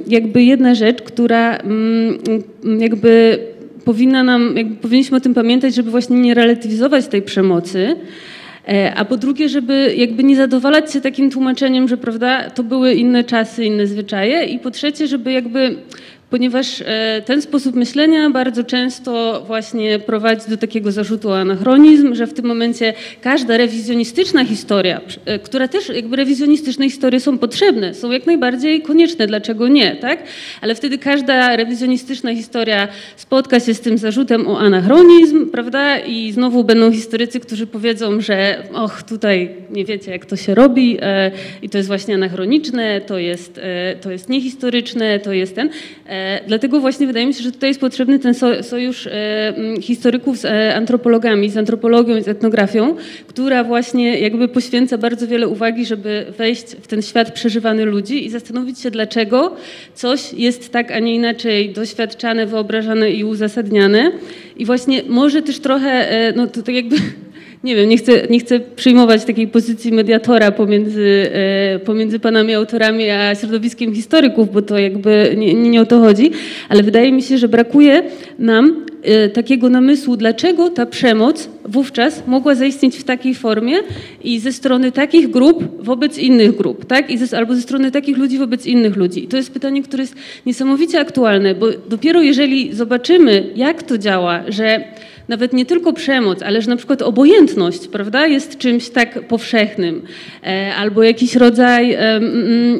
jakby 0.07 0.43
jedna 0.43 0.76
rzecz, 0.76 1.01
która 1.01 1.57
jakby 2.80 3.39
powinna 3.85 4.23
nam, 4.23 4.57
jakby 4.57 4.76
powinniśmy 4.76 5.18
o 5.18 5.19
tym 5.19 5.34
pamiętać, 5.34 5.76
żeby 5.76 5.91
właśnie 5.91 6.19
nie 6.19 6.34
relatywizować 6.34 7.07
tej 7.07 7.22
przemocy, 7.22 7.95
a 8.95 9.06
po 9.06 9.18
drugie, 9.18 9.49
żeby 9.49 9.94
jakby 9.98 10.23
nie 10.23 10.35
zadowalać 10.35 10.94
się 10.94 11.02
takim 11.02 11.31
tłumaczeniem, 11.31 11.88
że 11.88 11.98
prawda, 11.98 12.49
to 12.49 12.64
były 12.64 12.94
inne 12.94 13.23
czasy, 13.23 13.65
inne 13.65 13.88
zwyczaje 13.88 14.44
i 14.44 14.60
po 14.60 14.72
trzecie, 14.72 15.07
żeby 15.07 15.31
jakby 15.31 15.76
ponieważ 16.30 16.82
e, 16.86 17.22
ten 17.26 17.41
sposób 17.41 17.76
myślenia 17.76 18.30
bardzo 18.30 18.64
często 18.64 19.44
właśnie 19.48 19.99
prowadzi 19.99 20.49
do 20.49 20.58
takiego 20.58 20.91
zarzutu 20.91 21.32
anachronizm, 21.32 22.16
że 22.16 22.28
w 22.28 22.34
tym 22.34 22.45
momencie 22.45 22.94
każda 23.22 23.58
rewizjonistyczna 23.58 24.45
historia, 24.45 25.02
e, 25.26 25.40
która 25.40 25.68
też 25.68 25.90
jakby 25.90 26.16
rewizjonistyczne 26.16 26.90
historie 26.90 27.20
są 27.20 27.38
potrzebne, 27.38 27.94
są 27.94 28.12
jak 28.12 28.26
najbardziej 28.26 28.82
konieczne, 28.82 29.28
dlaczego 29.28 29.68
nie, 29.68 29.95
tak? 29.95 30.24
Ale 30.62 30.76
wtedy 30.76 30.98
każda 30.98 31.56
rewizjonistyczna 31.56 32.36
historia 32.36 32.88
spotka 33.16 33.60
się 33.60 33.74
z 33.74 33.82
tym 33.82 33.98
zarzutem 33.98 34.48
o 34.48 34.60
anachronizm, 34.60 35.49
prawda? 35.49 35.99
I 35.99 36.32
znowu 36.32 36.64
będą 36.64 36.91
historycy, 36.91 37.40
którzy 37.40 37.68
powiedzą, 37.68 38.22
że 38.22 38.64
och, 38.74 39.04
tutaj 39.04 39.49
nie 39.72 39.86
wiecie, 39.86 40.12
jak 40.12 40.26
to 40.26 40.36
się 40.36 40.56
robi 40.56 40.98
e, 41.02 41.32
i 41.62 41.70
to 41.70 41.78
jest 41.78 41.88
właśnie 41.88 42.16
anachroniczne, 42.16 43.02
to 43.02 43.18
jest, 43.18 43.60
to 44.02 44.12
jest 44.12 44.30
niehistoryczne, 44.30 45.20
to 45.20 45.34
jest 45.34 45.56
ten. 45.56 45.70
E, 46.18 46.41
dlatego 46.48 46.80
właśnie 46.80 47.07
wydaje 47.07 47.27
mi 47.27 47.34
się, 47.34 47.44
że 47.44 47.52
tutaj 47.52 47.69
jest 47.69 47.80
potrzebny 47.80 48.19
ten 48.19 48.34
sojusz 48.61 49.07
e, 49.07 49.53
historyków 49.81 50.38
z 50.38 50.45
e, 50.45 50.76
antropologami, 50.76 51.49
z 51.49 51.57
antropologią 51.57 52.15
i 52.15 52.23
z 52.23 52.27
etnografią, 52.27 52.95
która 53.27 53.64
właśnie 53.64 54.19
jakby 54.19 54.48
poświęca 54.48 54.98
bardzo 54.98 55.27
wiele 55.27 55.48
uwagi, 55.48 55.85
żeby 55.85 56.26
wejść 56.38 56.65
w 56.81 56.88
ten 56.88 57.02
świat 57.02 57.31
przeżywany 57.31 57.85
ludzi 57.85 58.26
i 58.26 58.30
zastanowić 58.30 58.80
się, 58.80 58.91
dlaczego 58.91 59.56
coś 59.94 60.34
jest 60.34 60.72
tak, 60.72 60.91
a 60.91 60.99
nie 60.99 61.15
inaczej 61.15 61.73
doświadczane, 61.73 62.45
wyobrażane 62.45 63.11
i 63.11 63.23
uzasadniane. 63.23 64.11
I 64.57 64.65
właśnie 64.65 65.03
może 65.07 65.41
też 65.41 65.60
trochę, 65.60 66.07
no 66.35 66.48
to 66.48 66.61
tak 66.61 66.76
jakby 66.76 66.95
nie 67.68 67.76
wiem, 67.76 67.89
nie 67.89 67.98
chcę, 67.98 68.27
nie 68.30 68.39
chcę 68.39 68.60
przyjmować 68.60 69.26
takiej 69.26 69.48
pozycji 69.48 69.91
mediatora 69.91 70.52
pomiędzy, 70.52 71.30
e, 71.34 71.80
pomiędzy 71.80 72.19
panami 72.19 72.53
autorami 72.53 73.10
a 73.10 73.35
środowiskiem 73.35 73.94
historyków, 73.95 74.53
bo 74.53 74.61
to 74.61 74.77
jakby 74.77 75.34
nie, 75.38 75.53
nie 75.53 75.81
o 75.81 75.85
to 75.85 75.99
chodzi, 75.99 76.31
ale 76.69 76.84
wydaje 76.84 77.11
mi 77.11 77.22
się, 77.22 77.38
że 77.38 77.48
brakuje 77.48 78.03
nam 78.39 78.85
e, 79.03 79.30
takiego 79.30 79.69
namysłu, 79.69 80.18
dlaczego 80.18 80.69
ta 80.69 80.85
przemoc 80.85 81.49
wówczas 81.65 82.23
mogła 82.27 82.56
zaistnieć 82.56 82.98
w 82.98 83.03
takiej 83.03 83.35
formie 83.35 83.76
i 84.23 84.39
ze 84.39 84.52
strony 84.52 84.91
takich 84.91 85.30
grup 85.30 85.64
wobec 85.85 86.18
innych 86.18 86.56
grup, 86.56 86.85
tak? 86.85 87.10
I 87.10 87.18
ze, 87.18 87.38
albo 87.38 87.56
ze 87.56 87.61
strony 87.61 87.91
takich 87.91 88.18
ludzi 88.18 88.38
wobec 88.38 88.65
innych 88.65 88.95
ludzi. 88.95 89.23
I 89.23 89.27
to 89.27 89.38
jest 89.38 89.53
pytanie, 89.53 89.84
które 89.84 90.03
jest 90.03 90.15
niesamowicie 90.45 90.99
aktualne, 90.99 91.56
bo 91.56 91.68
dopiero 91.89 92.22
jeżeli 92.22 92.76
zobaczymy, 92.76 93.49
jak 93.56 93.84
to 93.84 93.98
działa, 93.98 94.44
że 94.48 94.84
nawet 95.28 95.54
nie 95.54 95.66
tylko 95.66 95.94
przemoc, 95.94 96.41
ale 96.41 96.62
że 96.62 96.70
na 96.70 96.76
przykład 96.76 97.02
obojętność, 97.02 97.88
prawda, 97.88 98.28
jest 98.28 98.58
czymś 98.58 98.90
tak 98.90 99.28
powszechnym, 99.28 100.02
e, 100.44 100.76
albo 100.76 101.04
jakiś 101.04 101.36
rodzaj 101.36 101.98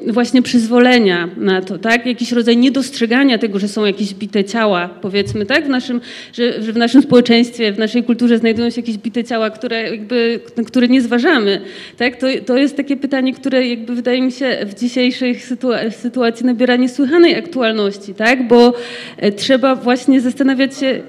właśnie 0.08 0.42
przyzwolenia 0.42 1.30
na 1.38 1.62
to, 1.62 1.78
tak, 1.78 2.06
jakiś 2.06 2.32
rodzaj 2.32 2.58
niedostrzegania 2.58 3.38
tego, 3.38 3.60
że 3.60 3.68
są 3.68 3.86
jakieś 3.86 4.14
bite 4.14 4.44
ciała, 4.44 4.90
powiedzmy, 5.02 5.46
tak, 5.46 5.66
w 5.66 5.70
naszym, 5.70 6.02
że, 6.34 6.64
że 6.64 6.74
w 6.74 6.78
naszym 6.78 7.02
społeczeństwie, 7.02 7.72
w 7.72 7.80
naszej 7.80 8.04
kulturze 8.04 8.38
znajdują 8.38 8.70
się 8.70 8.82
jakieś 8.82 8.98
bite 8.98 9.24
ciała, 9.24 9.50
które 9.50 9.92
jakby, 9.92 10.40
które 10.68 10.88
nie 10.88 11.02
zważamy, 11.02 11.62
tak, 11.98 12.16
to, 12.16 12.28
to 12.46 12.58
jest 12.58 12.78
takie 12.78 12.98
pytanie, 12.98 13.34
które 13.34 13.68
jakby 13.68 13.96
wydaje 13.96 14.22
mi 14.22 14.32
się 14.32 14.58
w 14.66 14.80
dzisiejszej 14.80 15.36
sytuacji, 15.36 15.92
sytuacji 15.92 16.46
nabiera 16.46 16.76
niesłychanej 16.76 17.36
aktualności, 17.36 18.14
tak, 18.14 18.48
bo 18.48 18.74
e, 19.18 19.32
trzeba 19.32 19.76
właśnie 19.76 20.22
zastanawiać 20.22 20.78
się, 20.78 21.02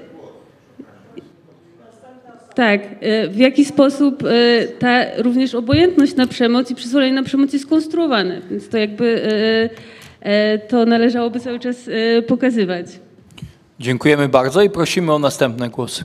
tak, 2.59 2.81
e, 2.99 3.27
w 3.27 3.37
jaki 3.37 3.65
sposób 3.65 4.23
e, 4.23 4.67
ta 4.67 5.05
również 5.17 5.55
obojętność 5.55 6.15
na 6.15 6.27
przemoc 6.27 6.71
i 6.71 6.75
przyzwolenie 6.75 7.13
na 7.13 7.23
przemoc 7.23 7.53
jest 7.53 7.65
skonstruowane. 7.65 8.41
Więc 8.51 8.69
to 8.69 8.77
jakby 8.77 9.21
e, 10.21 10.59
to 10.59 10.85
należałoby 10.85 11.39
cały 11.39 11.59
czas 11.59 11.89
pokazywać. 12.27 12.85
Dziękujemy 13.79 14.29
bardzo 14.29 14.61
i 14.61 14.69
prosimy 14.69 15.13
o 15.13 15.19
następne 15.19 15.69
głosy. 15.69 16.03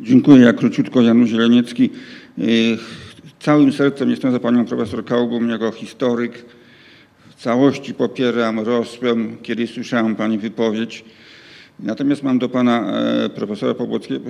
Dziękuję. 0.00 0.44
Ja 0.44 0.52
króciutko, 0.52 1.02
Janusz 1.02 1.30
Zieleniecki. 1.30 1.90
Całym 3.40 3.72
sercem 3.72 4.10
jestem 4.10 4.32
za 4.32 4.40
panią 4.40 4.64
profesor 4.64 5.04
Kaubą 5.04 5.46
jako 5.46 5.72
historyk. 5.72 6.55
Całości 7.46 7.94
popieram, 7.94 8.60
rosłem, 8.60 9.36
kiedy 9.42 9.66
słyszałem 9.66 10.16
pani 10.16 10.38
wypowiedź. 10.38 11.04
Natomiast 11.80 12.22
mam 12.22 12.38
do 12.38 12.48
pana 12.48 12.92
e, 13.24 13.28
profesora 13.28 13.74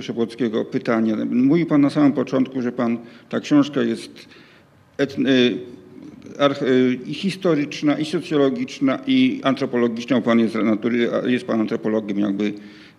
Pobłockiego 0.07 0.65
pytanie. 0.65 1.15
Mówił 1.29 1.65
pan 1.65 1.81
na 1.81 1.89
samym 1.89 2.13
początku, 2.13 2.61
że 2.61 2.71
pan, 2.71 2.97
ta 3.29 3.39
książka 3.39 3.81
jest 3.81 4.25
etny, 4.97 5.57
i 7.05 7.13
historyczna, 7.13 7.97
i 7.97 8.05
socjologiczna, 8.05 8.99
i 9.07 9.41
antropologiczna. 9.43 10.21
Pan 10.21 10.39
jest, 10.39 10.55
natury, 10.55 11.09
jest 11.25 11.45
pan 11.45 11.61
antropologiem, 11.61 12.19
jakby 12.19 12.53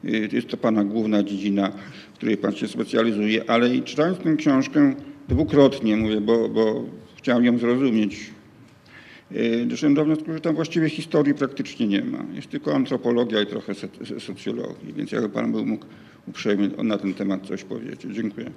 e, 0.04 0.10
jest 0.10 0.48
to 0.48 0.56
pana 0.56 0.84
główna 0.84 1.22
dziedzina, 1.22 1.72
w 2.14 2.16
której 2.16 2.36
pan 2.36 2.52
się 2.52 2.68
specjalizuje. 2.68 3.50
Ale 3.50 3.80
czytając 3.80 4.18
tę 4.18 4.36
książkę 4.36 4.94
dwukrotnie, 5.28 5.96
mówię, 5.96 6.20
bo, 6.20 6.48
bo 6.48 6.84
chciałem 7.16 7.44
ją 7.44 7.58
zrozumieć, 7.58 8.37
Doszedłem 9.66 9.94
do 9.94 10.04
wniosku, 10.04 10.32
że 10.32 10.40
tam 10.40 10.54
właściwie 10.54 10.90
historii 10.90 11.34
praktycznie 11.34 11.86
nie 11.86 12.04
ma. 12.04 12.18
Jest 12.34 12.50
tylko 12.50 12.74
antropologia 12.74 13.40
i 13.40 13.46
trochę 13.46 13.72
socjologii, 14.18 14.92
więc 14.96 15.12
jakby 15.12 15.28
Pan 15.28 15.52
był 15.52 15.66
mógł 15.66 15.86
uprzejmie 16.28 16.68
na 16.68 16.98
ten 16.98 17.14
temat 17.14 17.46
coś 17.46 17.64
powiedzieć. 17.64 18.00
Dziękuję. 18.14 18.50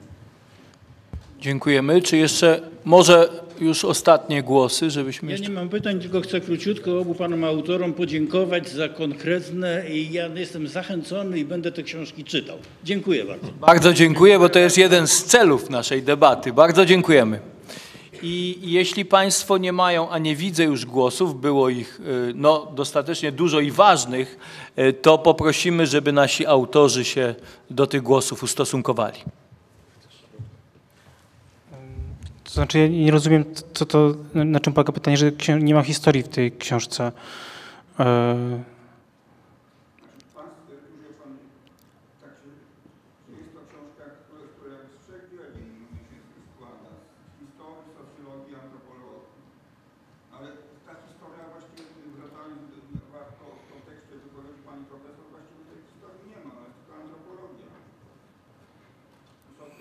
Dziękujemy. 1.39 2.01
Czy 2.01 2.17
jeszcze 2.17 2.61
może 2.85 3.29
już 3.61 3.85
ostatnie 3.85 4.43
głosy, 4.43 4.89
żebyśmy 4.89 5.29
Ja 5.29 5.31
jeszcze... 5.31 5.49
nie 5.49 5.55
mam 5.55 5.69
pytań, 5.69 5.99
tylko 5.99 6.21
chcę 6.21 6.41
króciutko 6.41 6.99
obu 6.99 7.15
panom 7.15 7.43
autorom 7.43 7.93
podziękować 7.93 8.69
za 8.69 8.89
konkretne 8.89 9.83
i 9.89 10.11
ja 10.11 10.27
jestem 10.27 10.67
zachęcony 10.67 11.39
i 11.39 11.45
będę 11.45 11.71
te 11.71 11.83
książki 11.83 12.23
czytał. 12.23 12.57
Dziękuję 12.83 13.25
bardzo. 13.25 13.47
Bardzo 13.59 13.93
dziękuję, 13.93 14.39
bo 14.39 14.49
to 14.49 14.59
jest 14.59 14.77
jeden 14.77 15.07
z 15.07 15.23
celów 15.23 15.69
naszej 15.69 16.03
debaty. 16.03 16.53
Bardzo 16.53 16.85
dziękujemy. 16.85 17.39
I 18.23 18.59
jeśli 18.61 19.05
Państwo 19.05 19.57
nie 19.57 19.73
mają, 19.73 20.09
a 20.09 20.17
nie 20.17 20.35
widzę 20.35 20.63
już 20.63 20.85
głosów, 20.85 21.41
było 21.41 21.69
ich 21.69 21.99
y, 21.99 22.33
no, 22.35 22.71
dostatecznie 22.75 23.31
dużo 23.31 23.59
i 23.59 23.71
ważnych, 23.71 24.37
y, 24.79 24.93
to 24.93 25.17
poprosimy, 25.17 25.87
żeby 25.87 26.11
nasi 26.11 26.45
autorzy 26.45 27.05
się 27.05 27.35
do 27.69 27.87
tych 27.87 28.01
głosów 28.01 28.43
ustosunkowali. 28.43 29.19
To 32.43 32.51
znaczy, 32.51 32.79
ja 32.79 32.87
nie 32.87 33.11
rozumiem, 33.11 33.45
co 33.73 33.85
to, 33.85 34.13
na 34.33 34.59
czym 34.59 34.73
polega 34.73 34.93
pytanie, 34.93 35.17
że 35.17 35.31
nie 35.59 35.73
ma 35.73 35.83
historii 35.83 36.23
w 36.23 36.27
tej 36.27 36.51
książce. 36.51 37.11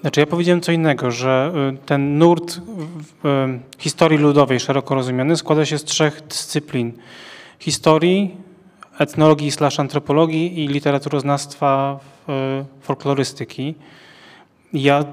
Znaczy 0.01 0.21
ja 0.21 0.27
powiedziałem 0.27 0.61
co 0.61 0.73
innego, 0.73 1.11
że 1.11 1.53
y, 1.75 1.87
ten 1.87 2.19
nurt 2.19 2.57
y, 2.57 2.61
historii 3.79 4.19
ludowej 4.19 4.61
szeroko 4.61 4.95
rozumiany 4.95 5.37
składa 5.37 5.65
się 5.65 5.79
z 5.79 5.85
trzech 5.85 6.23
dyscyplin. 6.29 6.93
Historii, 7.59 8.37
etnologii 8.99 9.51
slash 9.51 9.81
antropologii 9.81 10.65
i 10.65 10.69
literaturoznawstwa 10.69 12.01
y, 12.29 12.83
folklorystyki. 12.83 13.75
Ja 14.73 15.05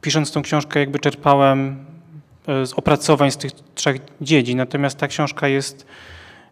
pisząc 0.00 0.32
tą 0.32 0.42
książkę 0.42 0.80
jakby 0.80 0.98
czerpałem 0.98 1.84
z 2.46 2.72
opracowań 2.72 3.30
z 3.30 3.36
tych 3.36 3.52
trzech 3.74 3.96
dziedzin, 4.20 4.58
natomiast 4.58 4.98
ta 4.98 5.08
książka 5.08 5.48
jest 5.48 5.86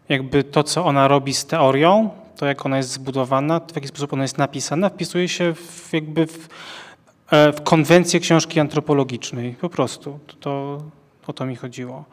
jakby 0.09 0.43
to, 0.43 0.63
co 0.63 0.85
ona 0.85 1.07
robi 1.07 1.33
z 1.33 1.45
teorią, 1.45 2.09
to 2.37 2.45
jak 2.45 2.65
ona 2.65 2.77
jest 2.77 2.89
zbudowana, 2.89 3.59
w 3.59 3.75
jaki 3.75 3.87
sposób 3.87 4.13
ona 4.13 4.23
jest 4.23 4.37
napisana, 4.37 4.89
wpisuje 4.89 5.29
się 5.29 5.53
w, 5.53 5.93
jakby 5.93 6.27
w 6.27 6.49
w 7.33 7.61
konwencję 7.63 8.19
książki 8.19 8.59
antropologicznej. 8.59 9.55
Po 9.61 9.69
prostu. 9.69 10.19
To, 10.39 10.77
o 11.27 11.33
to 11.33 11.45
mi 11.45 11.55
chodziło. 11.55 12.03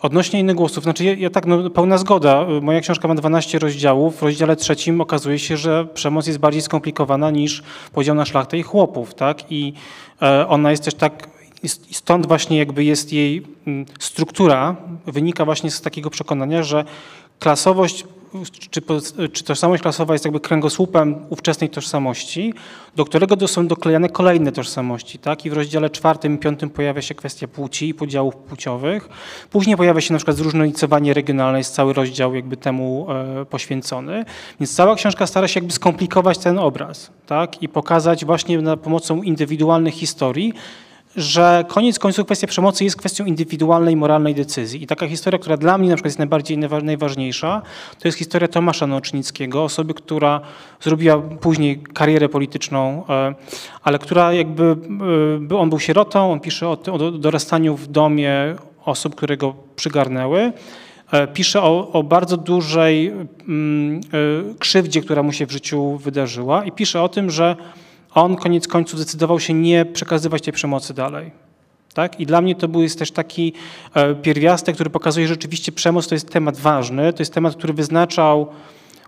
Odnośnie 0.00 0.40
innych 0.40 0.56
głosów, 0.56 0.84
znaczy 0.84 1.04
ja, 1.04 1.14
ja, 1.14 1.30
tak, 1.30 1.46
no, 1.46 1.70
pełna 1.70 1.98
zgoda. 1.98 2.46
Moja 2.62 2.80
książka 2.80 3.08
ma 3.08 3.14
12 3.14 3.58
rozdziałów. 3.58 4.16
W 4.16 4.22
rozdziale 4.22 4.56
trzecim 4.56 5.00
okazuje 5.00 5.38
się, 5.38 5.56
że 5.56 5.86
przemoc 5.94 6.26
jest 6.26 6.38
bardziej 6.38 6.62
skomplikowana 6.62 7.30
niż 7.30 7.62
podział 7.92 8.14
na 8.14 8.24
szlachtę 8.24 8.58
i 8.58 8.62
chłopów, 8.62 9.14
tak? 9.14 9.52
I 9.52 9.72
e, 10.22 10.48
ona 10.48 10.70
jest 10.70 10.84
też 10.84 10.94
tak, 10.94 11.28
stąd 11.90 12.26
właśnie 12.26 12.58
jakby 12.58 12.84
jest 12.84 13.12
jej 13.12 13.46
mm, 13.66 13.86
struktura, 13.98 14.76
wynika 15.06 15.44
właśnie 15.44 15.70
z 15.70 15.80
takiego 15.80 16.10
przekonania, 16.10 16.62
że 16.62 16.84
klasowość 17.38 18.04
czy, 18.70 18.82
czy 19.32 19.44
tożsamość 19.44 19.82
klasowa 19.82 20.12
jest 20.12 20.24
jakby 20.24 20.40
kręgosłupem 20.40 21.26
ówczesnej 21.30 21.70
tożsamości, 21.70 22.54
do 22.96 23.04
którego 23.04 23.48
są 23.48 23.66
doklejane 23.66 24.08
kolejne 24.08 24.52
tożsamości. 24.52 25.18
Tak? 25.18 25.46
I 25.46 25.50
w 25.50 25.52
rozdziale 25.52 25.90
czwartym 25.90 26.34
i 26.34 26.38
piątym 26.38 26.70
pojawia 26.70 27.02
się 27.02 27.14
kwestia 27.14 27.48
płci 27.48 27.88
i 27.88 27.94
podziałów 27.94 28.36
płciowych. 28.36 29.08
Później 29.50 29.76
pojawia 29.76 30.00
się 30.00 30.12
na 30.12 30.18
przykład 30.18 30.36
zróżnicowanie 30.36 31.14
regionalne, 31.14 31.58
jest 31.58 31.74
cały 31.74 31.92
rozdział 31.92 32.34
jakby 32.34 32.56
temu 32.56 33.06
e, 33.10 33.44
poświęcony. 33.44 34.24
Więc 34.60 34.74
cała 34.74 34.94
książka 34.94 35.26
stara 35.26 35.48
się 35.48 35.60
jakby 35.60 35.72
skomplikować 35.72 36.38
ten 36.38 36.58
obraz 36.58 37.10
tak? 37.26 37.62
i 37.62 37.68
pokazać 37.68 38.24
właśnie 38.24 38.58
na 38.58 38.76
pomocą 38.76 39.22
indywidualnych 39.22 39.94
historii, 39.94 40.52
że 41.16 41.64
koniec 41.68 41.98
końców 41.98 42.24
kwestia 42.24 42.46
przemocy 42.46 42.84
jest 42.84 42.96
kwestią 42.96 43.24
indywidualnej, 43.24 43.96
moralnej 43.96 44.34
decyzji. 44.34 44.82
I 44.82 44.86
taka 44.86 45.08
historia, 45.08 45.38
która 45.38 45.56
dla 45.56 45.78
mnie 45.78 45.88
na 45.88 45.96
przykład 45.96 46.10
jest 46.10 46.18
najbardziej 46.18 46.58
najważniejsza, 46.82 47.62
to 47.98 48.08
jest 48.08 48.18
historia 48.18 48.48
Tomasza 48.48 48.86
Nocznickiego, 48.86 49.64
osoby, 49.64 49.94
która 49.94 50.40
zrobiła 50.80 51.18
później 51.18 51.82
karierę 51.94 52.28
polityczną, 52.28 53.04
e, 53.08 53.34
ale 53.82 53.98
która 53.98 54.32
jakby, 54.32 54.76
e, 55.50 55.58
on 55.58 55.68
był 55.68 55.80
sierotą, 55.80 56.32
on 56.32 56.40
pisze 56.40 56.68
o, 56.68 56.78
o 56.92 57.10
dorastaniu 57.10 57.76
w 57.76 57.86
domie 57.86 58.54
osób, 58.84 59.14
które 59.14 59.36
go 59.36 59.54
przygarnęły. 59.76 60.52
E, 61.12 61.26
pisze 61.26 61.62
o, 61.62 61.92
o, 61.92 62.02
bardzo 62.02 62.36
dużej 62.36 63.12
mm, 63.48 64.00
krzywdzie, 64.58 65.00
która 65.00 65.22
mu 65.22 65.32
się 65.32 65.46
w 65.46 65.52
życiu 65.52 65.96
wydarzyła 65.96 66.64
i 66.64 66.72
pisze 66.72 67.02
o 67.02 67.08
tym, 67.08 67.30
że 67.30 67.56
on 68.14 68.36
koniec 68.36 68.68
końców 68.68 69.00
zdecydował 69.00 69.40
się 69.40 69.54
nie 69.54 69.84
przekazywać 69.84 70.42
tej 70.42 70.52
przemocy 70.52 70.94
dalej. 70.94 71.30
Tak? 71.94 72.20
I 72.20 72.26
dla 72.26 72.40
mnie 72.40 72.54
to 72.54 72.68
był 72.68 72.82
jest 72.82 72.98
też 72.98 73.10
taki 73.10 73.52
e, 73.94 74.14
pierwiastek, 74.14 74.74
który 74.74 74.90
pokazuje, 74.90 75.26
że 75.26 75.34
rzeczywiście 75.34 75.72
przemoc 75.72 76.08
to 76.08 76.14
jest 76.14 76.30
temat 76.30 76.56
ważny, 76.56 77.12
to 77.12 77.22
jest 77.22 77.34
temat, 77.34 77.56
który 77.56 77.72
wyznaczał 77.72 78.46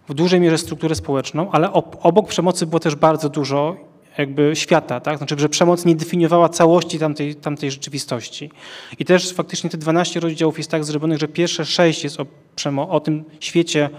w 0.08 0.14
dużej 0.14 0.40
mierze 0.40 0.58
strukturę 0.58 0.94
społeczną, 0.94 1.50
ale 1.50 1.72
obok 2.02 2.28
przemocy 2.28 2.66
było 2.66 2.80
też 2.80 2.94
bardzo 2.94 3.28
dużo 3.28 3.76
jakby 4.18 4.56
świata, 4.56 5.00
tak? 5.00 5.18
Znaczy, 5.18 5.34
że 5.38 5.48
przemoc 5.48 5.84
nie 5.84 5.96
definiowała 5.96 6.48
całości 6.48 6.98
tamtej, 6.98 7.34
tamtej 7.34 7.70
rzeczywistości. 7.70 8.50
I 8.98 9.04
też 9.04 9.32
faktycznie 9.32 9.70
te 9.70 9.78
12 9.78 10.20
rozdziałów 10.20 10.58
jest 10.58 10.70
tak 10.70 10.84
zrobionych, 10.84 11.18
że 11.18 11.28
pierwsze 11.28 11.64
sześć 11.64 12.04
jest 12.04 12.18
o, 12.20 12.26
o 12.88 13.00
tym 13.00 13.24
świecie 13.40 13.90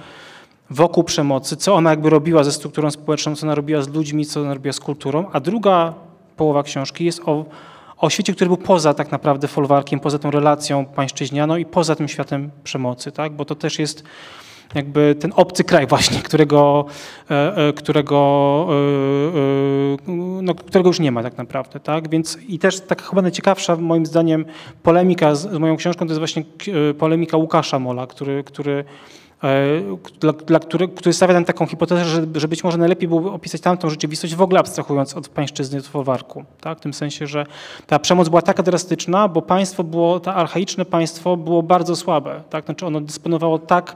wokół 0.70 1.04
przemocy, 1.04 1.58
co 1.58 1.76
ona 1.76 1.90
jakby 1.90 2.10
robiła 2.10 2.44
ze 2.44 2.52
strukturą 2.52 2.92
społeczną, 2.92 3.36
co 3.36 3.46
ona 3.46 3.56
robiła 3.56 3.82
z 3.82 3.88
ludźmi, 3.88 4.26
co 4.26 4.42
ona 4.42 4.54
robiła 4.54 4.74
z 4.74 4.80
kulturą, 4.80 5.26
a 5.34 5.40
druga 5.40 5.94
połowa 6.36 6.64
książki 6.64 7.06
jest 7.06 7.22
o, 7.26 7.46
o 7.98 8.10
świecie, 8.10 8.34
który 8.34 8.48
był 8.48 8.58
poza 8.58 8.94
tak 8.94 9.12
naprawdę 9.12 9.48
folwarkiem, 9.48 10.00
poza 10.00 10.20
tą 10.20 10.32
relacją 10.32 10.86
pańszczyźnianą 10.86 11.56
i 11.56 11.66
poza 11.66 11.96
tym 11.96 12.08
światem 12.08 12.52
przemocy, 12.64 13.12
tak? 13.12 13.34
bo 13.34 13.46
to 13.46 13.56
też 13.56 13.80
jest 13.80 14.04
jakby 14.76 15.16
ten 15.20 15.34
obcy 15.36 15.64
kraj 15.64 15.88
właśnie, 15.88 16.20
którego, 16.22 16.86
e, 17.32 17.58
e, 17.58 17.74
którego, 17.74 18.68
e, 20.08 20.12
no, 20.42 20.56
którego 20.56 20.90
już 20.90 21.00
nie 21.00 21.12
ma 21.12 21.24
tak 21.24 21.38
naprawdę. 21.38 21.80
Tak? 21.80 22.10
Więc 22.10 22.38
i 22.48 22.60
też 22.60 22.82
taka 22.82 23.06
chyba 23.06 23.22
najciekawsza 23.22 23.76
moim 23.76 24.06
zdaniem 24.06 24.46
polemika 24.84 25.36
z, 25.36 25.52
z 25.52 25.58
moją 25.58 25.78
książką 25.78 26.06
to 26.06 26.12
jest 26.12 26.20
właśnie 26.20 26.44
polemika 26.98 27.38
Łukasza 27.38 27.80
Mola, 27.80 28.08
który, 28.08 28.44
który 28.44 28.86
dla, 30.20 30.34
dla 30.34 30.60
który, 30.60 30.88
który 30.88 31.14
stawia 31.14 31.34
nam 31.34 31.46
taką 31.46 31.66
hipotezę, 31.66 32.06
że, 32.06 32.26
że 32.36 32.48
być 32.48 32.64
może 32.64 32.78
najlepiej 32.78 33.08
byłoby 33.08 33.32
opisać 33.32 33.62
tamtą 33.62 33.90
rzeczywistość 33.90 34.36
w 34.36 34.42
ogóle 34.42 34.60
abstrahując 34.60 35.18
od 35.18 35.30
pańszczyzny, 35.30 35.82
folwarku. 35.82 36.46
Tak? 36.62 36.78
W 36.78 36.82
tym 36.82 36.94
sensie, 36.94 37.28
że 37.28 37.46
ta 37.88 38.00
przemoc 38.00 38.30
była 38.30 38.42
taka 38.42 38.64
drastyczna, 38.64 39.28
bo 39.28 39.42
państwo 39.42 39.84
było, 39.84 40.20
to 40.20 40.34
archaiczne 40.34 40.86
państwo 40.86 41.38
było 41.38 41.64
bardzo 41.64 41.96
słabe. 41.96 42.42
Tak? 42.50 42.66
Znaczy 42.66 42.86
ono 42.86 43.02
dysponowało 43.02 43.60
tak 43.60 43.96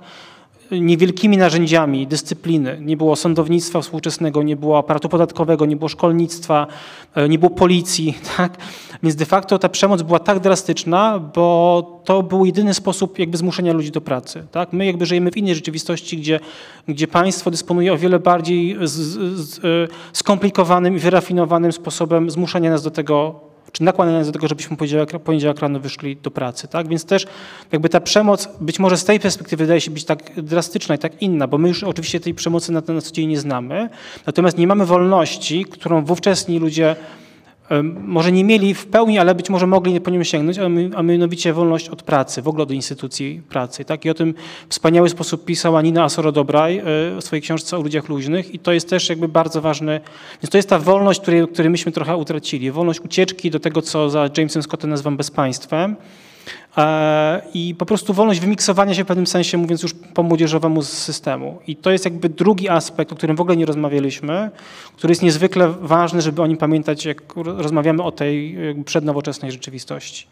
niewielkimi 0.72 1.38
narzędziami 1.38 2.08
dyscypliny. 2.08 2.78
Nie 2.82 2.98
było 2.98 3.16
sądownictwa 3.16 3.82
współczesnego, 3.82 4.44
nie 4.44 4.56
było 4.56 4.78
aparatu 4.78 5.10
podatkowego, 5.10 5.66
nie 5.66 5.76
było 5.76 5.90
szkolnictwa, 5.90 6.68
e, 7.16 7.30
nie 7.30 7.40
było 7.40 7.50
policji. 7.50 8.18
Tak? 8.38 8.58
Więc 9.04 9.16
de 9.16 9.26
facto 9.26 9.60
ta 9.60 9.70
przemoc 9.70 10.02
była 10.02 10.20
tak 10.20 10.40
drastyczna, 10.40 11.20
bo 11.20 12.02
to 12.06 12.24
był 12.24 12.46
jedyny 12.46 12.74
sposób 12.74 13.20
jakby 13.20 13.38
zmuszenia 13.38 13.74
ludzi 13.74 13.92
do 13.92 14.02
pracy. 14.02 14.46
Tak? 14.52 14.74
My 14.74 14.86
jakby 14.86 15.06
żyjemy 15.06 15.32
w 15.32 15.38
innej 15.38 15.56
rzeczywistości, 15.56 16.18
gdzie, 16.18 16.40
gdzie 16.88 17.08
państwo 17.08 17.52
dysponuje 17.52 17.94
o 17.94 17.98
wiele 17.98 18.20
bardziej 18.20 18.78
z, 18.82 18.92
z, 18.92 19.58
e, 19.58 19.62
skomplikowanym 20.14 20.96
i 20.96 21.00
wyrafinowanym 21.00 21.72
sposobem 21.72 22.32
zmuszania 22.32 22.70
nas 22.70 22.84
do 22.84 22.92
tego 22.92 23.51
czy 23.72 23.84
nakłaniania 23.84 24.24
do 24.24 24.32
tego, 24.32 24.48
żebyśmy 24.48 24.78
poniedziałek, 24.78 25.60
rano 25.60 25.80
wyszli 25.80 26.16
do 26.16 26.32
pracy. 26.32 26.68
Tak? 26.68 26.88
Więc 26.88 27.06
też 27.06 27.26
jakby 27.72 27.90
ta 27.90 28.02
przemoc 28.02 28.50
być 28.62 28.80
może 28.80 28.98
z 28.98 29.06
tej 29.06 29.20
perspektywy 29.20 29.64
wydaje 29.64 29.82
się 29.82 29.92
być 29.92 30.06
tak 30.06 30.42
drastyczna 30.44 30.96
i 30.96 30.98
tak 30.98 31.22
inna, 31.22 31.48
bo 31.48 31.58
my 31.58 31.68
już 31.68 31.84
oczywiście 31.84 32.20
tej 32.20 32.34
przemocy 32.34 32.72
na, 32.72 32.82
na 32.88 33.02
co 33.02 33.12
dzień 33.12 33.30
nie 33.30 33.40
znamy, 33.40 33.90
natomiast 34.26 34.58
nie 34.58 34.68
mamy 34.68 34.86
wolności, 34.86 35.66
którą 35.66 36.06
wówczesni 36.06 36.60
ludzie 36.60 36.96
może 38.04 38.32
nie 38.32 38.44
mieli 38.44 38.74
w 38.74 38.86
pełni, 38.86 39.20
ale 39.20 39.36
być 39.36 39.50
może 39.50 39.68
mogli 39.68 40.02
po 40.02 40.12
nią 40.12 40.24
sięgnąć, 40.24 40.58
a 40.96 41.04
mianowicie 41.04 41.54
wolność 41.54 41.90
od 41.90 42.04
pracy, 42.04 42.42
w 42.42 42.48
ogóle 42.48 42.64
od 42.64 42.72
instytucji 42.72 43.42
pracy. 43.50 43.86
Tak? 43.86 44.06
I 44.06 44.10
o 44.10 44.14
tym 44.14 44.34
w 44.70 44.72
wspaniały 44.82 45.10
sposób 45.10 45.46
pisała 45.46 45.82
Nina 45.82 46.04
Asoro-Dobraj 46.04 46.78
e, 46.78 46.84
w 46.84 47.24
swojej 47.24 47.42
książce 47.42 47.78
o 47.78 47.82
ludziach 47.82 48.10
luźnych 48.10 48.54
i 48.54 48.60
to 48.60 48.74
jest 48.74 48.90
też 48.90 49.10
jakby 49.10 49.28
bardzo 49.28 49.62
ważne. 49.62 50.02
Więc 50.42 50.50
to 50.50 50.58
jest 50.58 50.70
ta 50.70 50.80
wolność, 50.80 51.22
której, 51.22 51.48
której 51.48 51.70
myśmy 51.70 51.92
trochę 51.92 52.18
utracili. 52.18 52.72
Wolność 52.72 53.00
ucieczki 53.00 53.52
do 53.52 53.60
tego, 53.60 53.82
co 53.82 54.10
za 54.10 54.30
Jamesem 54.38 54.64
Scottem 54.64 54.90
nazywam 54.90 55.18
bezpaństwem. 55.18 55.96
E, 56.78 57.42
I 57.54 57.76
po 57.76 57.86
prostu 57.86 58.14
wolność 58.14 58.40
wymiksowania 58.40 58.94
się 58.94 59.04
w 59.04 59.08
pewnym 59.08 59.28
sensie, 59.28 59.58
mówiąc 59.58 59.84
już 59.84 59.94
po 59.94 60.24
młodzieżowemu 60.24 60.82
z 60.82 60.90
systemu. 60.90 61.60
I 61.68 61.76
to 61.76 61.92
jest 61.92 62.06
jakby 62.06 62.30
drugi 62.30 62.70
aspekt, 62.70 63.12
o 63.12 63.16
którym 63.16 63.36
w 63.36 63.42
ogóle 63.42 63.58
nie 63.58 63.66
rozmawialiśmy, 63.66 64.52
który 64.98 65.12
jest 65.12 65.22
niezwykle 65.22 65.74
ważny, 65.82 66.22
żeby 66.22 66.42
o 66.42 66.48
nim 66.48 66.58
pamiętać, 66.58 67.06
jak 67.06 67.34
rozmawiamy 67.36 68.04
o 68.04 68.12
tej 68.12 68.58
przednowoczesnej 68.86 69.52
rzeczywistości. 69.52 70.28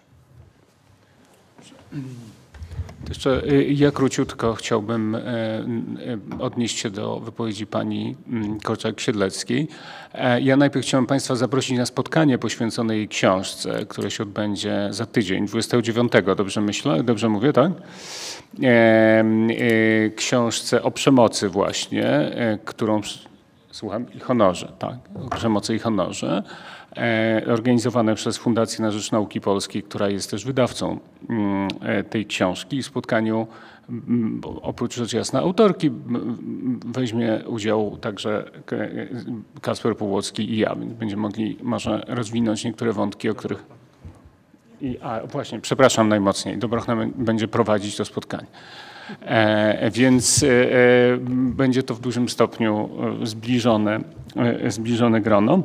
Jeszcze 3.07 3.43
y, 3.51 3.63
ja 3.63 3.91
króciutko 3.91 4.53
chciałbym 4.53 5.15
e, 5.15 5.19
y, 5.19 6.19
odnieść 6.39 6.79
się 6.79 6.89
do 6.89 7.19
wypowiedzi 7.19 7.67
pani 7.67 8.15
mm, 8.27 8.59
Korczak-Siedleckiej. 8.59 9.67
E, 10.13 10.41
Ja 10.41 10.57
najpierw 10.57 10.85
chciałem 10.85 11.05
Państwa 11.05 11.35
zaprosić 11.35 11.77
na 11.77 11.85
spotkanie 11.85 12.37
poświęcone 12.37 12.95
jej 12.97 13.07
książce, 13.07 13.85
które 13.85 14.11
się 14.11 14.23
odbędzie 14.23 14.87
za 14.91 15.05
tydzień, 15.05 15.45
29, 15.45 16.11
dobrze 16.37 16.61
myślę, 16.61 17.03
dobrze 17.03 17.29
mówię, 17.29 17.53
tak? 17.53 17.71
E, 17.71 18.67
e, 18.67 19.23
Książce 20.15 20.83
o 20.83 20.91
przemocy 20.91 21.49
właśnie, 21.49 22.31
którą, 22.65 23.01
słucham, 23.71 24.13
i 24.13 24.19
honorze, 24.19 24.71
tak, 24.79 24.95
o 25.25 25.29
przemocy 25.35 25.75
i 25.75 25.79
honorze 25.79 26.43
organizowane 27.47 28.15
przez 28.15 28.37
Fundację 28.37 28.81
na 28.85 28.91
Rzecz 28.91 29.11
Nauki 29.11 29.41
Polskiej, 29.41 29.83
która 29.83 30.09
jest 30.09 30.31
też 30.31 30.45
wydawcą 30.45 30.99
mm, 31.29 31.67
e, 31.81 32.03
tej 32.03 32.25
książki. 32.25 32.81
W 32.81 32.85
spotkaniu 32.85 33.47
oprócz 34.61 34.95
rzecz 34.95 35.13
jasna 35.13 35.39
autorki 35.39 35.91
weźmie 36.85 37.41
udział 37.47 37.97
także 38.01 38.51
K- 38.65 38.75
Kasper 39.61 39.97
Pułocki 39.97 40.53
i 40.53 40.57
ja, 40.57 40.75
będziemy 40.75 41.21
mogli 41.21 41.57
może 41.63 42.03
rozwinąć 42.07 42.63
niektóre 42.63 42.93
wątki, 42.93 43.29
o 43.29 43.35
których... 43.35 43.65
I, 44.81 44.97
a 45.01 45.27
właśnie, 45.27 45.59
przepraszam 45.59 46.09
najmocniej, 46.09 46.57
Dobrochna 46.57 46.95
będzie 47.15 47.47
prowadzić 47.47 47.95
to 47.97 48.05
spotkanie. 48.05 48.47
E, 49.21 49.91
więc 49.91 50.43
e, 50.43 50.47
e, 50.47 51.17
będzie 51.31 51.83
to 51.83 51.95
w 51.95 51.99
dużym 51.99 52.29
stopniu 52.29 52.89
e, 53.21 53.25
zbliżone, 53.25 53.99
e, 54.35 54.71
zbliżone 54.71 55.21
grono. 55.21 55.63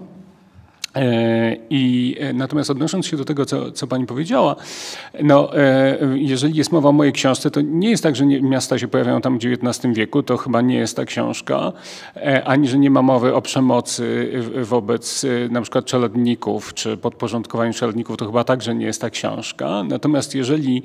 E, 0.95 1.57
I 1.71 2.17
e, 2.21 2.33
natomiast 2.33 2.71
odnosząc 2.71 3.07
się 3.07 3.17
do 3.17 3.25
tego, 3.25 3.47
co, 3.47 3.73
co 3.73 3.87
pani 3.87 4.07
powiedziała, 4.07 4.57
no, 5.23 5.59
e, 5.59 5.99
jeżeli 6.15 6.57
jest 6.57 6.73
mowa 6.73 6.89
o 6.89 6.93
mojej 6.93 7.13
książce, 7.13 7.51
to 7.51 7.61
nie 7.61 7.91
jest 7.91 8.03
tak, 8.03 8.17
że 8.17 8.27
nie, 8.27 8.43
miasta 8.43 8.79
się 8.79 8.89
pojawiają 8.89 9.21
tam 9.21 9.39
w 9.39 9.45
XIX 9.45 9.95
wieku, 9.95 10.23
to 10.23 10.37
chyba 10.37 10.61
nie 10.61 10.77
jest 10.77 10.97
ta 10.97 11.05
książka, 11.05 11.73
ani 12.45 12.69
że 12.69 12.79
nie 12.79 12.91
ma 12.91 13.03
mowy 13.03 13.35
o 13.35 13.43
przemocy 13.43 14.33
wobec 14.63 15.27
na 15.51 15.63
przykład 15.63 15.85
czeladników, 15.85 16.75
czy 16.75 16.97
podporządkowaniu 16.97 17.73
czeladników, 17.73 18.17
to 18.17 18.27
chyba 18.27 18.45
także 18.45 18.75
nie 18.75 18.87
jest 18.87 19.01
ta 19.01 19.11
książka. 19.11 19.85
Natomiast 19.89 20.35
jeżeli 20.35 20.83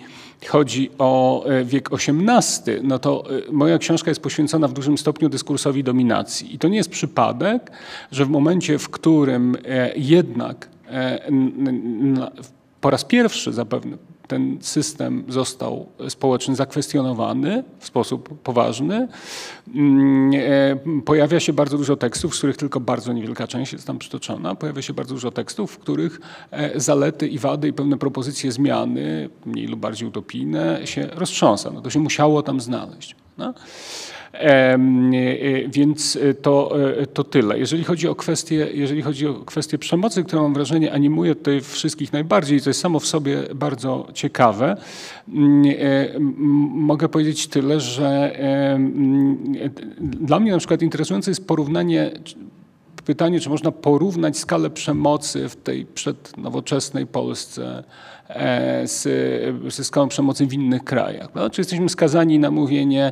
chodzi 0.47 0.89
o 0.97 1.45
wiek 1.65 1.89
XVIII, 1.93 2.79
no 2.83 2.99
to 2.99 3.23
moja 3.51 3.77
książka 3.77 4.11
jest 4.11 4.21
poświęcona 4.21 4.67
w 4.67 4.73
dużym 4.73 4.97
stopniu 4.97 5.29
dyskursowi 5.29 5.83
dominacji. 5.83 6.55
I 6.55 6.59
to 6.59 6.67
nie 6.67 6.77
jest 6.77 6.89
przypadek, 6.89 7.71
że 8.11 8.25
w 8.25 8.29
momencie, 8.29 8.79
w 8.79 8.89
którym 8.89 9.57
jednak 9.99 10.69
e, 10.87 11.31
po 12.81 12.89
raz 12.89 13.05
pierwszy 13.05 13.53
zapewne 13.53 13.97
ten 14.29 14.57
system 14.61 15.23
został 15.27 15.87
społeczny 16.09 16.55
zakwestionowany 16.55 17.63
w 17.79 17.85
sposób 17.85 18.39
poważny. 18.43 19.07
Mm, 19.75 20.31
e, 20.35 21.01
Pojawia 21.05 21.39
się 21.39 21.53
bardzo 21.53 21.77
dużo 21.77 21.95
tekstów, 21.95 22.35
z 22.35 22.37
których 22.37 22.57
tylko 22.57 22.79
bardzo 22.79 23.13
niewielka 23.13 23.47
część 23.47 23.73
jest 23.73 23.87
tam 23.87 23.99
przytoczona. 23.99 24.55
Pojawia 24.55 24.81
się 24.81 24.93
bardzo 24.93 25.13
dużo 25.13 25.31
tekstów, 25.31 25.71
w 25.71 25.77
których 25.77 26.19
e, 26.51 26.79
zalety 26.79 27.27
i 27.27 27.39
wady 27.39 27.67
i 27.67 27.73
pewne 27.73 27.97
propozycje 27.97 28.51
zmiany, 28.51 29.29
mniej 29.45 29.67
lub 29.67 29.79
bardziej 29.79 30.07
utopijne, 30.07 30.81
się 30.85 31.07
roztrząsa. 31.07 31.71
No 31.71 31.81
to 31.81 31.89
się 31.89 31.99
musiało 31.99 32.41
tam 32.41 32.61
znaleźć. 32.61 33.15
No? 33.37 33.53
Em, 34.33 35.13
e, 35.13 35.69
Więc 35.69 36.15
e, 36.15 36.33
to, 36.33 36.71
e, 37.01 37.07
to 37.07 37.23
tyle. 37.23 37.59
Jeżeli 37.59 37.83
chodzi 37.83 38.07
o 38.07 38.15
kwestię, 38.15 38.67
jeżeli 38.73 39.01
chodzi 39.01 39.27
o 39.27 39.33
kwestię 39.33 39.77
przemocy, 39.77 40.23
która 40.23 40.41
mam 40.41 40.53
wrażenie 40.53 40.93
animuje 40.93 41.35
tutaj 41.35 41.61
wszystkich 41.61 42.13
najbardziej, 42.13 42.61
to 42.61 42.69
jest 42.69 42.79
samo 42.79 42.99
w 42.99 43.05
sobie 43.05 43.43
bardzo 43.55 44.07
ciekawe, 44.13 44.77
mm, 45.27 45.63
e, 45.79 46.19
mogę 46.73 47.09
powiedzieć 47.09 47.47
tyle, 47.47 47.79
że 47.79 48.39
e, 48.39 48.79
dla 49.99 50.39
mnie 50.39 50.51
na 50.51 50.57
przykład 50.57 50.81
interesujące 50.81 51.31
jest 51.31 51.47
porównanie 51.47 52.11
pytanie, 53.05 53.39
czy 53.39 53.49
można 53.49 53.71
porównać 53.71 54.37
skalę 54.37 54.69
przemocy 54.69 55.49
w 55.49 55.55
tej 55.55 55.85
przednowoczesnej 55.85 57.07
Polsce 57.07 57.83
e, 58.29 58.87
z, 58.87 59.03
ze 59.73 59.83
skalą 59.83 60.07
przemocy 60.07 60.47
w 60.47 60.53
innych 60.53 60.83
krajach. 60.83 61.29
No, 61.35 61.49
czy 61.49 61.61
jesteśmy 61.61 61.89
skazani 61.89 62.39
na 62.39 62.51
mówienie 62.51 63.05
e, 63.05 63.11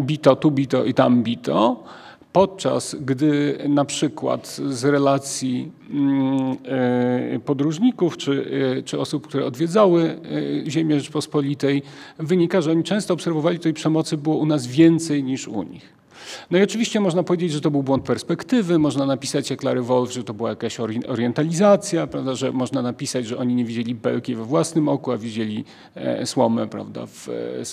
bito, 0.00 0.36
tu 0.36 0.50
bito 0.50 0.84
i 0.84 0.94
tam 0.94 1.22
bito, 1.22 1.84
podczas 2.32 2.96
gdy 3.00 3.58
na 3.68 3.84
przykład 3.84 4.46
z 4.68 4.84
relacji 4.84 5.72
mm, 5.90 6.56
e, 6.64 7.38
podróżników 7.38 8.16
czy, 8.16 8.46
e, 8.78 8.82
czy 8.82 9.00
osób, 9.00 9.26
które 9.26 9.46
odwiedzały 9.46 10.20
e, 10.66 10.70
ziemię 10.70 11.00
Rzeczpospolitej, 11.00 11.82
wynika, 12.18 12.60
że 12.60 12.70
oni 12.70 12.84
często 12.84 13.14
obserwowali 13.14 13.58
tej 13.58 13.72
przemocy 13.72 14.16
było 14.16 14.36
u 14.36 14.46
nas 14.46 14.66
więcej 14.66 15.24
niż 15.24 15.48
u 15.48 15.62
nich. 15.62 16.01
No 16.50 16.58
i 16.58 16.62
oczywiście 16.62 17.00
można 17.00 17.22
powiedzieć, 17.22 17.52
że 17.52 17.60
to 17.60 17.70
był 17.70 17.82
błąd 17.82 18.04
perspektywy, 18.04 18.78
można 18.78 19.06
napisać 19.06 19.50
jak 19.50 19.62
Larry 19.62 19.82
Wolf, 19.82 20.12
że 20.12 20.24
to 20.24 20.34
była 20.34 20.50
jakaś 20.50 20.78
ori- 20.78 21.08
orientalizacja, 21.08 22.06
prawda, 22.06 22.34
że 22.34 22.52
można 22.52 22.82
napisać, 22.82 23.26
że 23.26 23.38
oni 23.38 23.54
nie 23.54 23.64
widzieli 23.64 23.94
belki 23.94 24.34
we 24.34 24.44
własnym 24.44 24.88
oku, 24.88 25.12
a 25.12 25.16
widzieli 25.18 25.64
e, 25.94 26.26
słomę, 26.26 26.66
prawda, 26.66 27.06
w, 27.06 27.28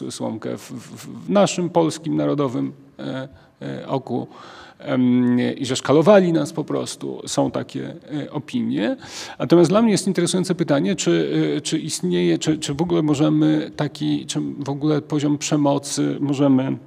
e, 0.05 0.11
słomkę 0.11 0.57
w, 0.57 0.71
w, 0.71 1.30
naszym 1.30 1.69
polskim 1.69 2.15
narodowym 2.15 2.73
e, 2.99 3.27
e, 3.61 3.88
oku 3.88 4.27
i 5.57 5.65
że 5.65 5.76
szkalowali 5.76 6.34
nas 6.34 6.53
po 6.53 6.63
prostu. 6.63 7.21
Są 7.27 7.51
takie 7.51 7.95
opinie. 8.31 8.97
Natomiast 9.39 9.69
dla 9.69 9.81
mnie 9.81 9.91
jest 9.91 10.07
interesujące 10.07 10.55
pytanie, 10.55 10.95
czy, 10.95 11.30
czy 11.63 11.80
istnieje, 11.80 12.38
czy, 12.38 12.57
czy 12.57 12.73
w 12.73 12.81
ogóle 12.81 13.01
możemy 13.01 13.71
taki, 13.76 14.26
czy 14.26 14.39
w 14.59 14.69
ogóle 14.69 15.01
poziom 15.01 15.38
przemocy 15.38 16.17
możemy 16.19 16.77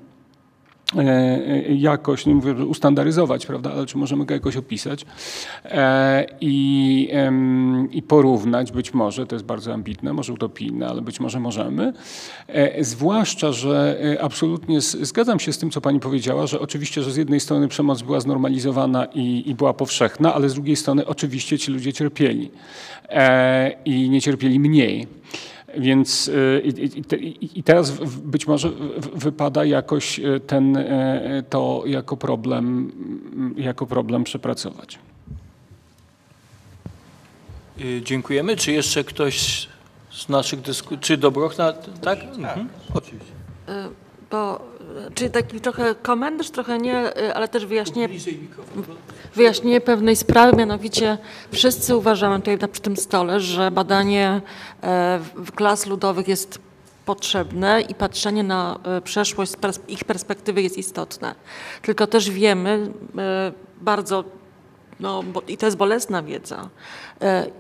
jakoś, 1.69 2.27
nie 2.27 2.35
mówię, 2.35 2.53
ustandaryzować, 2.53 3.47
prawda, 3.47 3.73
ale 3.73 3.87
czy 3.87 3.99
możemy 3.99 4.25
go 4.25 4.35
jakoś 4.35 4.57
opisać 4.57 5.07
e, 5.65 6.27
i, 6.41 7.09
i 7.91 8.03
porównać, 8.03 8.73
być 8.73 8.95
może, 8.95 9.27
to 9.27 9.35
jest 9.35 9.45
bardzo 9.45 9.73
ambitne, 9.73 10.13
może 10.13 10.33
utopijne, 10.33 10.89
ale 10.89 11.03
być 11.03 11.21
może 11.21 11.41
możemy. 11.41 11.93
E, 12.49 12.85
Zwłaszcza, 12.85 13.53
że 13.53 14.01
e, 14.15 14.23
absolutnie 14.23 14.81
zgadzam 14.81 15.41
się 15.41 15.53
z 15.53 15.59
tym, 15.59 15.71
co 15.71 15.81
pani 15.81 16.01
powiedziała, 16.01 16.47
że 16.47 16.61
oczywiście, 16.61 17.03
że 17.03 17.13
z 17.13 17.17
jednej 17.17 17.41
strony 17.41 17.69
przemoc 17.69 18.03
była 18.03 18.21
znormalizowana 18.21 19.05
i, 19.05 19.43
i 19.47 19.55
była 19.55 19.75
powszechna, 19.75 20.35
ale 20.35 20.49
z 20.49 20.55
drugiej 20.55 20.77
strony 20.77 21.07
oczywiście 21.07 21.59
ci 21.59 21.73
ludzie 21.73 21.93
cierpieli 21.93 22.51
e, 23.09 23.71
i 23.85 24.11
nie 24.11 24.21
cierpieli 24.21 24.61
mniej. 24.61 25.07
Więc 25.79 26.29
y, 26.29 26.63
i, 26.65 26.99
i, 26.99 27.05
te- 27.05 27.17
i 27.17 27.59
i 27.59 27.63
teraz 27.63 27.91
być 28.25 28.47
może 28.47 28.71
wypada 29.15 29.65
jakoś 29.65 30.19
y, 30.19 30.41
ten, 30.47 30.77
y, 30.77 31.45
to 31.51 31.83
jako 31.87 32.17
problem, 32.17 32.93
jako 33.57 33.87
problem 33.87 34.25
przepracować. 34.25 34.99
Dziękujemy. 38.03 38.57
Czy 38.57 38.73
jeszcze 38.73 39.05
ktoś 39.05 39.69
z 40.11 40.29
naszych 40.29 40.61
dyskusji, 40.61 40.99
czy 40.99 41.17
Dobrochna, 41.17 41.73
tak? 42.03 42.19
Mhm. 42.23 42.69
Oczywiście. 42.95 43.33
Bo, 44.33 44.61
czyli 45.15 45.31
taki 45.31 45.61
trochę 45.61 45.95
komentarz, 45.95 46.51
trochę 46.51 46.79
nie, 46.79 46.97
e, 47.17 47.35
ale 47.35 47.49
też 47.49 47.67
wyjaśnienie, 47.67 48.09
wyjaśnienie 49.35 49.81
pewnej 49.81 50.17
sprawy, 50.17 50.57
mianowicie 50.57 51.19
wszyscy 51.53 51.97
uważamy 51.97 52.39
tutaj 52.39 52.59
na, 52.59 52.69
przy 52.69 52.81
tym 52.83 52.97
stole, 52.97 53.41
że 53.41 53.71
badanie 53.71 54.41
e, 54.83 55.21
w- 55.35 55.53
klas 55.53 55.87
ludowych 55.87 56.29
jest 56.29 56.59
potrzebne 57.05 57.81
i 57.81 57.95
patrzenie 57.95 58.43
na 58.43 58.79
e, 58.85 59.01
przeszłość 59.01 59.53
z 59.53 59.57
ich 59.89 60.05
perspektywy 60.05 60.63
jest 60.63 60.79
istotne. 60.79 61.35
Tylko 61.83 62.07
też 62.07 62.31
wiemy 62.31 62.91
e, 63.19 63.53
bardzo 63.81 64.25
no, 65.01 65.23
i 65.49 65.57
to 65.57 65.67
jest 65.67 65.77
bolesna 65.79 66.23
wiedza, 66.23 66.69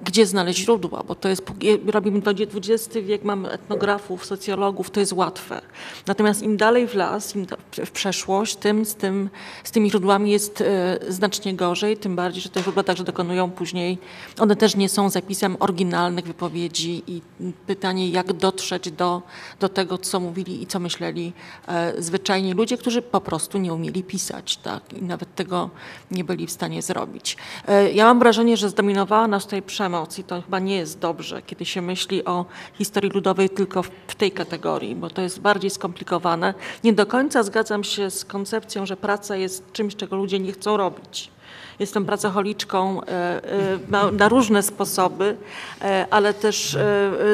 gdzie 0.05 0.27
znaleźć 0.27 0.59
źródła, 0.59 1.03
bo 1.09 1.15
to 1.15 1.29
jest, 1.29 1.43
robimy 1.87 2.21
XX 2.27 2.97
wiek, 3.03 3.25
mamy 3.25 3.51
etnografów, 3.51 4.27
socjologów, 4.27 4.91
to 4.91 5.01
jest 5.01 5.13
łatwe. 5.13 5.61
Natomiast 6.07 6.43
im 6.43 6.57
dalej 6.57 6.89
w 6.89 6.95
las, 6.95 7.37
im 7.37 7.47
w 7.85 7.91
przeszłość, 7.91 8.57
tym 8.57 8.85
z, 8.85 8.95
tym 8.95 9.31
z 9.65 9.71
tymi 9.71 9.91
źródłami 9.91 10.31
jest 10.31 10.61
e, 10.61 10.99
znacznie 11.09 11.55
gorzej, 11.55 11.97
tym 11.97 12.17
bardziej, 12.17 12.43
że 12.43 12.49
te 12.49 12.63
źródła 12.63 12.83
także 12.83 13.05
dokonują 13.05 13.51
później, 13.51 13.99
one 14.39 14.57
też 14.57 14.77
nie 14.77 14.89
są 14.89 15.11
zapisem 15.11 15.57
oryginalnych 15.61 16.25
wypowiedzi 16.25 17.03
i 17.07 17.23
pytanie, 17.67 18.11
jak 18.11 18.33
dotrzeć 18.33 18.91
do, 18.91 19.23
do 19.61 19.69
tego, 19.69 19.99
co 19.99 20.21
mówili 20.21 20.63
i 20.63 20.67
co 20.67 20.81
myśleli 20.81 21.33
e, 21.69 22.03
zwyczajni 22.03 22.55
ludzie, 22.55 22.79
którzy 22.79 23.03
po 23.03 23.21
prostu 23.21 23.59
nie 23.59 23.75
umieli 23.75 24.03
pisać, 24.03 24.57
tak, 24.57 24.93
i 24.93 25.03
nawet 25.03 25.35
tego 25.35 25.71
nie 26.11 26.25
byli 26.25 26.47
w 26.47 26.51
stanie 26.51 26.83
zrobić. 26.83 27.37
E, 27.69 27.93
Ja 27.93 28.05
mam 28.05 28.19
wrażenie, 28.19 28.57
że 28.57 28.69
zdominowała 28.69 29.29
nas 29.29 29.47
tutaj 29.53 29.63
przemoc 29.63 30.19
i 30.19 30.25
to 30.25 30.43
chyba 30.43 30.59
nie 30.59 30.77
jest 30.77 30.99
dobrze, 30.99 31.43
kiedy 31.43 31.65
się 31.65 31.83
myśli 31.83 32.25
o 32.25 32.45
historii 32.75 33.11
ludowej 33.11 33.51
tylko 33.51 33.83
w 33.83 34.15
tej 34.15 34.31
kategorii, 34.31 34.97
bo 34.97 35.11
to 35.11 35.23
jest 35.23 35.41
bardziej 35.41 35.71
skomplikowane. 35.71 36.55
Nie 36.85 36.93
do 36.93 37.07
końca 37.07 37.43
zgadzam 37.43 37.85
się 37.85 38.11
z 38.11 38.25
koncepcją, 38.25 38.87
że 38.87 38.97
praca 38.97 39.37
jest 39.37 39.73
czymś, 39.73 39.97
czego 39.97 40.17
ludzie 40.17 40.39
nie 40.39 40.53
chcą 40.53 40.77
robić. 40.77 41.31
Jestem 41.79 42.05
pracocholiczką 42.05 43.03
e, 43.03 43.07
e, 43.09 44.13
na, 44.13 44.29
różne 44.29 44.63
sposoby, 44.63 45.37
e, 45.81 46.07
ale 46.11 46.35
też 46.35 46.77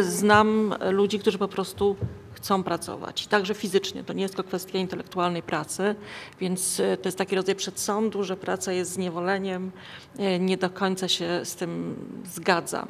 znam 0.03 0.75
ludzi, 0.91 1.19
którzy 1.19 1.39
po 1.39 1.49
prostu 1.49 1.97
chcą 2.39 2.63
pracować, 2.63 3.27
także 3.27 3.55
fizycznie. 3.55 4.05
To 4.05 4.13
nie 4.13 4.23
jest 4.23 4.35
tylko 4.37 4.49
kwestia 4.49 4.79
intelektualnej 4.79 5.43
pracy, 5.43 5.95
więc 6.41 6.81
e, 6.81 6.97
to 6.97 7.09
jest 7.09 7.19
taki 7.19 7.37
rodzaj 7.37 7.55
przedsądu, 7.55 8.25
że 8.25 8.37
praca 8.37 8.73
jest 8.73 8.93
zniewoleniem. 8.93 9.71
E, 10.19 10.39
Nie 10.39 10.57
do 10.57 10.71
końca 10.71 11.09
się 11.09 11.41
z 11.45 11.55
tym 11.55 11.97
zgadzam. 12.35 12.89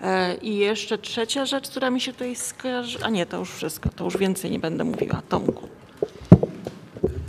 E, 0.00 0.34
I 0.34 0.56
jeszcze 0.56 0.98
trzecia 0.98 1.46
rzecz, 1.46 1.68
która 1.70 1.90
mi 1.90 2.00
się 2.00 2.12
tutaj 2.12 2.36
skojarzy, 2.36 2.98
a 3.02 3.10
nie, 3.10 3.26
to 3.26 3.36
już 3.38 3.50
wszystko, 3.50 3.88
to 3.96 4.04
już 4.04 4.16
więcej 4.16 4.50
nie 4.50 4.58
będę 4.58 4.84
mówiła. 4.84 5.22
Tomku. 5.28 5.68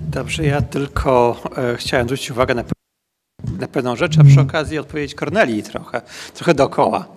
Dobrze, 0.02 0.44
ja 0.46 0.62
tylko 0.62 1.42
chciałem 1.78 2.08
zwrócić 2.08 2.32
uwagę 2.32 2.56
na, 2.56 2.64
na 3.62 3.68
pewną 3.68 3.96
rzecz, 3.96 4.20
a 4.20 4.24
przy 4.24 4.42
okazji 4.42 4.80
odpowiedzieć 4.80 5.16
Kornelii 5.16 5.64
trochę, 5.64 6.02
trochę 6.34 6.54
dookoła. 6.54 7.08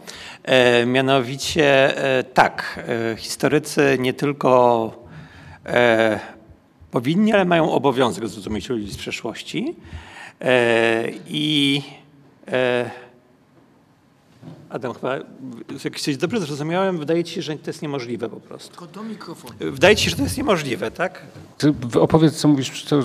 E, 0.43 0.87
mianowicie 0.87 1.99
e, 2.19 2.25
tak, 2.25 2.85
e, 3.13 3.17
historycy 3.17 3.97
nie 4.01 4.15
tylko 4.15 5.05
powinni, 6.91 7.33
ale 7.33 7.45
mają 7.45 7.73
obowiązek 7.73 8.29
zrozumieć 8.29 8.69
ludzi 8.69 8.93
z 8.93 8.97
przeszłości. 8.97 9.77
I 11.29 11.83
Adam, 14.75 14.95
chyba, 14.95 15.17
jak 15.85 16.01
coś 16.01 16.17
dobrze 16.17 16.41
zrozumiałem, 16.41 16.99
wydaje 16.99 17.25
ci 17.25 17.35
się, 17.35 17.43
że 17.43 17.57
to 17.57 17.71
jest 17.71 17.83
niemożliwe 17.83 18.29
po 18.29 18.41
prostu. 18.41 18.71
Tylko 18.71 18.87
do 18.87 19.03
mikrofonu. 19.03 19.55
Wydaje 19.61 19.97
ci 19.97 20.05
się, 20.05 20.11
że 20.11 20.17
to 20.17 20.23
jest 20.23 20.39
niemożliwe, 20.39 20.91
tak? 20.91 21.23
Ty 21.59 21.75
opowiedz, 22.01 22.37
co 22.37 22.49
mówisz, 22.49 22.85
co, 22.85 23.03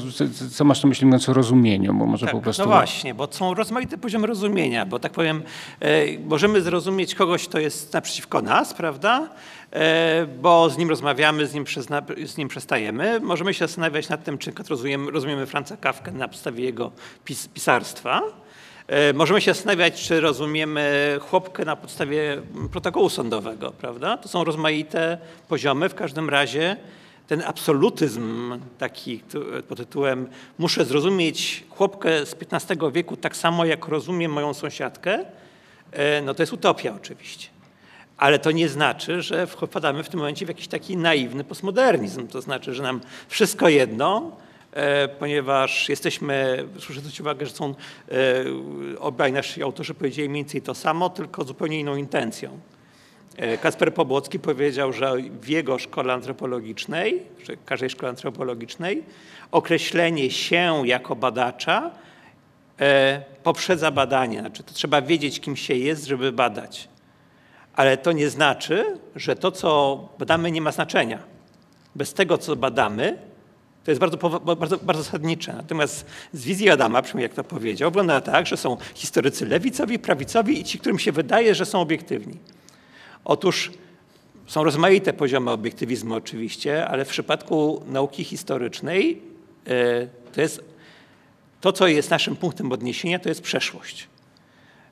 co, 0.51 0.65
masz 0.65 0.83
na 0.83 0.89
myśli 0.89 1.05
mówiąc 1.05 1.29
o 1.29 1.33
rozumieniu, 1.33 1.93
bo 1.93 2.05
może 2.05 2.25
Tak, 2.25 2.35
po 2.35 2.41
prostu... 2.41 2.61
No 2.61 2.67
właśnie, 2.67 3.13
bo 3.13 3.27
są 3.31 3.53
rozmaite 3.53 3.97
poziomy 3.97 4.27
rozumienia, 4.27 4.85
bo 4.85 4.99
tak 4.99 5.11
powiem, 5.11 5.43
e, 5.79 6.19
możemy 6.19 6.61
zrozumieć 6.61 7.15
kogoś, 7.15 7.47
kto 7.47 7.59
jest 7.59 7.93
naprzeciwko 7.93 8.41
nas, 8.41 8.73
prawda? 8.73 9.29
E, 9.71 10.27
bo 10.41 10.69
z 10.69 10.77
nim 10.77 10.89
rozmawiamy, 10.89 11.47
z 11.47 11.53
nim, 11.53 11.63
przezna, 11.63 12.01
z 12.25 12.37
nim 12.37 12.47
przestajemy. 12.47 13.19
Możemy 13.19 13.53
się 13.53 13.67
zastanawiać 13.67 14.09
nad 14.09 14.23
tym, 14.23 14.37
czy 14.37 14.51
rozumiemy, 14.69 15.11
rozumiemy 15.11 15.45
Franza 15.45 15.77
Kafkę 15.77 16.11
na 16.11 16.27
podstawie 16.27 16.63
jego 16.63 16.91
pis, 17.25 17.47
pisarstwa. 17.47 18.21
E, 18.89 19.13
możemy 19.13 19.41
się 19.41 19.53
zastanawiać, 19.53 20.01
czy 20.01 20.21
rozumiemy 20.21 21.17
chłopkę 21.21 21.65
na 21.65 21.75
podstawie 21.75 22.41
protokołu 22.71 23.09
sądowego, 23.09 23.71
prawda? 23.71 24.17
To 24.17 24.29
są 24.29 24.43
rozmaite 24.43 25.17
poziomy. 25.47 25.89
W 25.89 25.95
każdym 25.95 26.29
razie 26.29 26.77
ten 27.27 27.43
absolutyzm 27.45 28.59
taki 28.77 29.23
pod 29.67 29.77
tytułem 29.77 30.29
muszę 30.57 30.85
zrozumieć 30.85 31.63
chłopkę 31.69 32.25
z 32.25 32.35
XV 32.51 32.91
wieku 32.91 33.17
tak 33.17 33.35
samo, 33.35 33.65
jak 33.65 33.87
rozumiem 33.87 34.31
moją 34.31 34.53
sąsiadkę, 34.53 35.25
e, 35.91 36.21
no 36.21 36.33
to 36.33 36.43
jest 36.43 36.53
utopia 36.53 36.95
oczywiście. 36.95 37.47
Ale 38.17 38.39
to 38.39 38.51
nie 38.51 38.69
znaczy, 38.69 39.21
że 39.21 39.47
wpadamy 39.47 40.03
w 40.03 40.09
tym 40.09 40.19
momencie 40.19 40.45
w 40.45 40.49
jakiś 40.49 40.67
taki 40.67 40.97
naiwny 40.97 41.43
postmodernizm. 41.43 42.27
To 42.27 42.41
znaczy, 42.41 42.73
że 42.73 42.83
nam 42.83 43.01
wszystko 43.27 43.69
jedno, 43.69 44.31
ponieważ 45.19 45.89
jesteśmy, 45.89 46.65
proszę 46.71 46.93
zwrócić 46.93 47.21
uwagę, 47.21 47.45
że 47.45 47.51
są 47.51 47.69
e, 47.69 47.75
obaj 48.99 49.33
nasi 49.33 49.63
autorzy 49.63 49.93
powiedzieli 49.93 50.29
mniej 50.29 50.43
więcej 50.43 50.61
to 50.61 50.75
samo, 50.75 51.09
tylko 51.09 51.43
zupełnie 51.43 51.79
inną 51.79 51.95
intencją. 51.95 52.59
E, 53.37 53.57
Kasper 53.57 53.93
Pobłocki 53.93 54.39
powiedział, 54.39 54.93
że 54.93 55.13
w 55.41 55.49
jego 55.49 55.79
szkole 55.79 56.13
antropologicznej, 56.13 57.23
czy 57.43 57.57
każdej 57.65 57.89
szkole 57.89 58.09
antropologicznej, 58.09 59.03
określenie 59.51 60.31
się 60.31 60.81
jako 60.85 61.15
badacza 61.15 61.91
e, 62.79 63.23
poprzedza 63.43 63.91
badanie. 63.91 64.39
Znaczy, 64.39 64.63
to 64.63 64.73
trzeba 64.73 65.01
wiedzieć, 65.01 65.39
kim 65.39 65.55
się 65.55 65.73
jest, 65.73 66.05
żeby 66.05 66.31
badać. 66.31 66.89
Ale 67.75 67.97
to 67.97 68.11
nie 68.11 68.29
znaczy, 68.29 68.99
że 69.15 69.35
to, 69.35 69.51
co 69.51 69.99
badamy, 70.19 70.51
nie 70.51 70.61
ma 70.61 70.71
znaczenia. 70.71 71.19
Bez 71.95 72.13
tego, 72.13 72.37
co 72.37 72.55
badamy, 72.55 73.28
to 73.83 73.91
jest 73.91 74.01
bardzo, 74.01 74.39
bardzo, 74.39 74.77
bardzo 74.77 75.03
zasadnicze. 75.03 75.53
Natomiast 75.53 76.05
z 76.33 76.43
wizji 76.43 76.69
Adama, 76.69 77.01
przynajmniej 77.01 77.23
jak 77.23 77.33
to 77.33 77.43
powiedział, 77.43 77.91
wygląda 77.91 78.21
tak, 78.21 78.47
że 78.47 78.57
są 78.57 78.77
historycy 78.93 79.45
lewicowi, 79.45 79.99
prawicowi 79.99 80.59
i 80.59 80.63
ci, 80.63 80.79
którym 80.79 80.99
się 80.99 81.11
wydaje, 81.11 81.55
że 81.55 81.65
są 81.65 81.81
obiektywni. 81.81 82.37
Otóż 83.25 83.71
są 84.47 84.63
rozmaite 84.63 85.13
poziomy 85.13 85.51
obiektywizmu 85.51 86.15
oczywiście, 86.15 86.87
ale 86.87 87.05
w 87.05 87.09
przypadku 87.09 87.83
nauki 87.87 88.23
historycznej 88.23 89.21
e, 89.67 90.07
to 90.33 90.41
jest 90.41 90.63
to, 91.61 91.71
co 91.71 91.87
jest 91.87 92.09
naszym 92.09 92.35
punktem 92.35 92.71
odniesienia, 92.71 93.19
to 93.19 93.29
jest 93.29 93.41
przeszłość. 93.41 94.07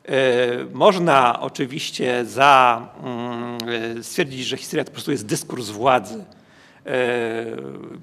E, 0.06 0.66
Można 0.74 1.40
oczywiście 1.42 2.26
za, 2.26 2.88
mm, 3.04 3.58
e, 4.00 4.04
stwierdzić, 4.04 4.46
że 4.46 4.58
historia 4.58 4.84
to 4.84 4.90
po 4.90 4.94
prostu 4.94 5.12
jest 5.12 5.26
dyskurs 5.26 5.70
władzy. 5.70 6.24
E, 6.88 6.92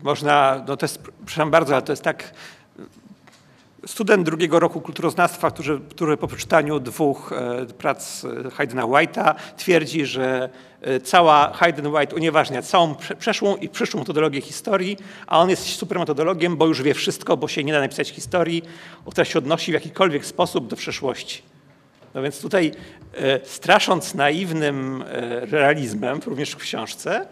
Można, 0.03 0.65
no 0.69 0.77
to 0.77 0.85
jest, 0.85 0.99
przepraszam 1.03 1.51
bardzo, 1.51 1.75
ale 1.75 1.83
to 1.83 1.93
jest 1.93 2.03
tak, 2.03 2.35
student 3.87 4.27
drugiego 4.27 4.61
roku 4.61 4.81
kulturoznawstwa, 4.81 5.51
który, 5.51 5.81
który 5.91 6.17
po 6.17 6.27
przeczytaniu 6.27 6.81
dwóch 6.81 7.33
e, 7.33 7.67
prac 7.67 8.25
e, 8.47 8.51
Haydna 8.51 8.83
White'a 8.83 9.35
twierdzi, 9.57 10.07
że 10.07 10.49
cała 11.05 11.53
Hayden 11.53 11.87
White 11.87 12.17
unieważnia 12.17 12.63
całą 12.63 12.95
prze- 12.95 13.17
przeszłą 13.17 13.57
i 13.57 13.69
przyszłą 13.69 14.01
metodologię 14.01 14.41
historii, 14.41 14.97
a 15.27 15.41
on 15.41 15.51
jest 15.51 15.63
super 15.67 15.99
metodologiem, 15.99 16.57
bo 16.57 16.67
już 16.67 16.83
wie 16.83 16.95
wszystko, 16.95 17.37
bo 17.37 17.49
się 17.49 17.65
nie 17.65 17.73
da 17.73 17.81
napisać 17.81 18.09
historii, 18.09 18.63
która 19.11 19.25
się 19.25 19.39
odnosi 19.39 19.71
w 19.71 19.75
jakikolwiek 19.75 20.27
sposób 20.27 20.69
do 20.69 20.77
przeszłości. 20.77 21.43
No 22.15 22.23
więc 22.23 22.41
tutaj 22.41 22.73
strasząc 23.45 24.15
naiwnym 24.15 25.05
realizmem, 25.51 26.21
również 26.27 26.51
w 26.51 26.57
książce, 26.57 27.27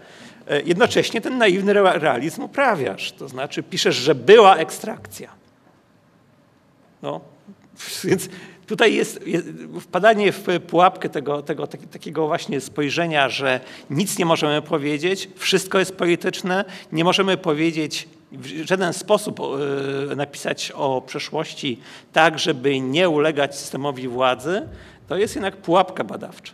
jednocześnie 0.64 1.20
ten 1.20 1.38
naiwny 1.38 1.74
rea- 1.74 1.98
realizm 1.98 2.42
uprawiasz. 2.42 3.12
To 3.12 3.28
znaczy 3.28 3.62
piszesz, 3.62 3.96
że 3.96 4.14
była 4.14 4.56
ekstrakcja. 4.56 5.30
No, 7.02 7.20
więc 8.04 8.28
tutaj 8.66 8.94
jest, 8.94 9.26
jest 9.26 9.46
wpadanie 9.80 10.32
w 10.32 10.46
pułapkę 10.66 11.08
tego, 11.08 11.42
tego 11.42 11.66
tak, 11.66 11.80
takiego 11.90 12.26
właśnie 12.26 12.60
spojrzenia, 12.60 13.28
że 13.28 13.60
nic 13.90 14.18
nie 14.18 14.24
możemy 14.24 14.62
powiedzieć, 14.62 15.28
wszystko 15.36 15.78
jest 15.78 15.96
polityczne, 15.96 16.64
nie 16.92 17.04
możemy 17.04 17.36
powiedzieć 17.36 18.08
w 18.32 18.66
żaden 18.66 18.92
sposób 18.92 19.40
e, 20.10 20.16
napisać 20.16 20.72
o 20.74 21.02
przeszłości 21.06 21.80
tak, 22.12 22.38
żeby 22.38 22.80
nie 22.80 23.08
ulegać 23.08 23.58
systemowi 23.58 24.08
władzy, 24.08 24.68
to 25.08 25.16
jest 25.16 25.34
jednak 25.34 25.56
pułapka 25.56 26.04
badawcza. 26.04 26.52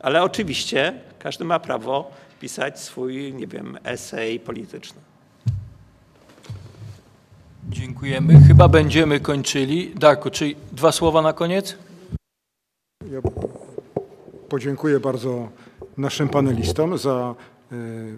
Ale 0.00 0.22
oczywiście 0.22 0.92
każdy 1.18 1.44
ma 1.44 1.58
prawo 1.58 2.10
pisać 2.40 2.80
swój, 2.80 3.34
nie 3.34 3.46
wiem, 3.46 3.78
esej 3.84 4.40
polityczny. 4.40 5.00
Dziękujemy. 7.68 8.40
Chyba 8.48 8.68
będziemy 8.68 9.20
kończyli. 9.20 9.94
Darku, 9.94 10.30
czy 10.30 10.54
dwa 10.72 10.92
słowa 10.92 11.22
na 11.22 11.32
koniec? 11.32 11.76
Ja 13.12 13.20
podziękuję 14.48 15.00
bardzo 15.00 15.48
naszym 15.96 16.28
panelistom 16.28 16.98
za 16.98 17.34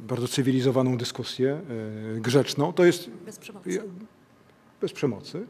bardzo 0.00 0.28
cywilizowaną 0.28 0.96
dyskusję, 0.96 1.60
grzeczną. 2.16 2.72
To 2.72 2.84
jest 2.84 3.10
Bez 3.10 3.38
przemocy. 3.38 3.82
bez 4.80 4.92
przemocy. 4.92 5.46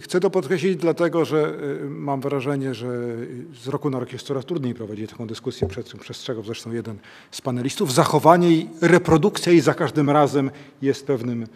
Chcę 0.00 0.20
to 0.20 0.30
podkreślić 0.30 0.76
dlatego, 0.76 1.24
że 1.24 1.58
mam 1.88 2.20
wrażenie, 2.20 2.74
że 2.74 3.16
z 3.62 3.68
roku 3.68 3.90
na 3.90 3.98
rok 3.98 4.12
jest 4.12 4.26
coraz 4.26 4.44
trudniej 4.44 4.74
prowadzić 4.74 5.10
taką 5.10 5.26
dyskusję, 5.26 5.68
przed 5.68 5.88
czym 5.88 6.00
przestrzegał 6.00 6.44
zresztą 6.44 6.72
jeden 6.72 6.98
z 7.30 7.40
panelistów. 7.40 7.92
Zachowanie 7.92 8.50
i 8.50 8.68
reprodukcja 8.80 9.52
jej 9.52 9.60
za 9.60 9.74
każdym 9.74 10.10
razem 10.10 10.50
jest 10.82 11.06
pewnym 11.06 11.46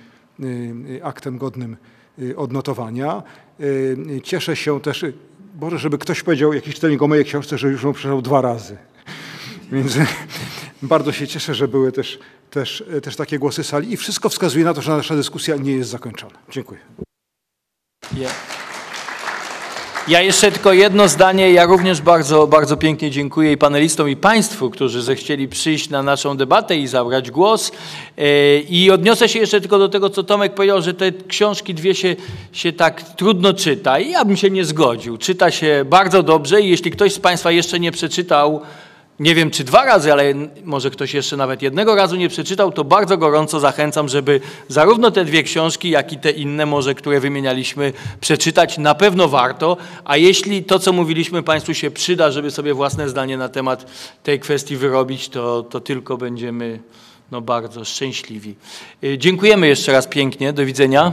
aktem 1.02 1.38
godnym 1.38 1.76
odnotowania. 2.36 3.22
Cieszę 4.22 4.56
się 4.56 4.80
też, 4.80 5.04
Boże, 5.54 5.78
żeby 5.78 5.98
ktoś 5.98 6.22
powiedział, 6.22 6.52
jakiś 6.52 6.74
czytelnik 6.74 7.02
o 7.02 7.08
mojej 7.08 7.24
książce, 7.24 7.58
że 7.58 7.68
już 7.68 7.82
ją 7.82 7.92
przeczytał 7.92 8.22
dwa 8.22 8.40
razy. 8.40 8.76
Więc 9.72 9.98
bardzo 10.82 11.12
się 11.12 11.26
cieszę, 11.26 11.54
że 11.54 11.68
były 11.68 11.92
też, 11.92 12.18
też, 12.50 12.84
też 13.02 13.16
takie 13.16 13.38
głosy 13.38 13.64
sali 13.64 13.92
i 13.92 13.96
wszystko 13.96 14.28
wskazuje 14.28 14.64
na 14.64 14.74
to, 14.74 14.82
że 14.82 14.96
nasza 14.96 15.16
dyskusja 15.16 15.56
nie 15.56 15.72
jest 15.72 15.90
zakończona. 15.90 16.34
Dziękuję. 16.50 17.05
Ja. 18.14 18.28
Jeszcze 20.22 20.52
tylko 20.52 20.72
jedno 20.72 21.08
zdanie. 21.08 21.52
Ja 21.52 21.64
również 21.64 22.00
bardzo, 22.00 22.46
bardzo 22.46 22.76
pięknie 22.76 23.10
dziękuję 23.10 23.52
i 23.52 23.56
panelistom, 23.56 24.08
i 24.08 24.16
Państwu, 24.16 24.70
którzy 24.70 25.02
zechcieli 25.02 25.48
przyjść 25.48 25.90
na 25.90 26.02
naszą 26.02 26.36
debatę 26.36 26.76
i 26.76 26.86
zabrać 26.86 27.30
głos. 27.30 27.72
E, 28.18 28.58
I 28.58 28.90
odniosę 28.90 29.28
się 29.28 29.38
jeszcze 29.38 29.60
tylko 29.60 29.78
do 29.78 29.88
tego, 29.88 30.10
co 30.10 30.22
Tomek 30.22 30.54
powiedział, 30.54 30.82
że 30.82 30.94
te 30.94 31.12
książki 31.12 31.74
dwie 31.74 31.94
się, 31.94 32.16
się 32.52 32.72
tak 32.72 33.02
trudno 33.02 33.54
czyta. 33.54 33.98
I 33.98 34.10
ja 34.10 34.24
bym 34.24 34.36
się 34.36 34.50
nie 34.50 34.64
zgodził. 34.64 35.18
Czyta 35.18 35.50
się 35.50 35.84
bardzo 35.86 36.22
dobrze 36.22 36.60
i 36.60 36.70
jeśli 36.70 36.90
ktoś 36.90 37.12
z 37.12 37.18
Państwa 37.18 37.50
jeszcze 37.50 37.80
nie 37.80 37.92
przeczytał 37.92 38.62
nie 39.20 39.34
wiem 39.34 39.50
czy 39.50 39.64
dwa 39.64 39.84
razy, 39.84 40.12
ale 40.12 40.34
może 40.64 40.90
ktoś 40.90 41.14
jeszcze 41.14 41.36
nawet 41.36 41.62
jednego 41.62 41.94
razu 41.94 42.16
nie 42.16 42.28
przeczytał, 42.28 42.72
to 42.72 42.84
bardzo 42.84 43.18
gorąco 43.18 43.60
zachęcam, 43.60 44.08
żeby 44.08 44.40
zarówno 44.68 45.10
te 45.10 45.24
dwie 45.24 45.42
książki, 45.42 45.90
jak 45.90 46.12
i 46.12 46.18
te 46.18 46.30
inne 46.30 46.66
może, 46.66 46.94
które 46.94 47.20
wymienialiśmy, 47.20 47.92
przeczytać. 48.20 48.78
Na 48.78 48.94
pewno 48.94 49.28
warto, 49.28 49.76
a 50.04 50.16
jeśli 50.16 50.64
to, 50.64 50.78
co 50.78 50.92
mówiliśmy 50.92 51.42
Państwu 51.42 51.74
się 51.74 51.90
przyda, 51.90 52.30
żeby 52.30 52.50
sobie 52.50 52.74
własne 52.74 53.08
zdanie 53.08 53.36
na 53.36 53.48
temat 53.48 53.86
tej 54.22 54.40
kwestii 54.40 54.76
wyrobić, 54.76 55.28
to, 55.28 55.62
to 55.62 55.80
tylko 55.80 56.16
będziemy 56.16 56.80
no, 57.30 57.40
bardzo 57.40 57.84
szczęśliwi. 57.84 58.54
Y, 59.04 59.18
dziękujemy 59.18 59.68
jeszcze 59.68 59.92
raz 59.92 60.06
pięknie. 60.06 60.52
Do 60.52 60.66
widzenia. 60.66 61.12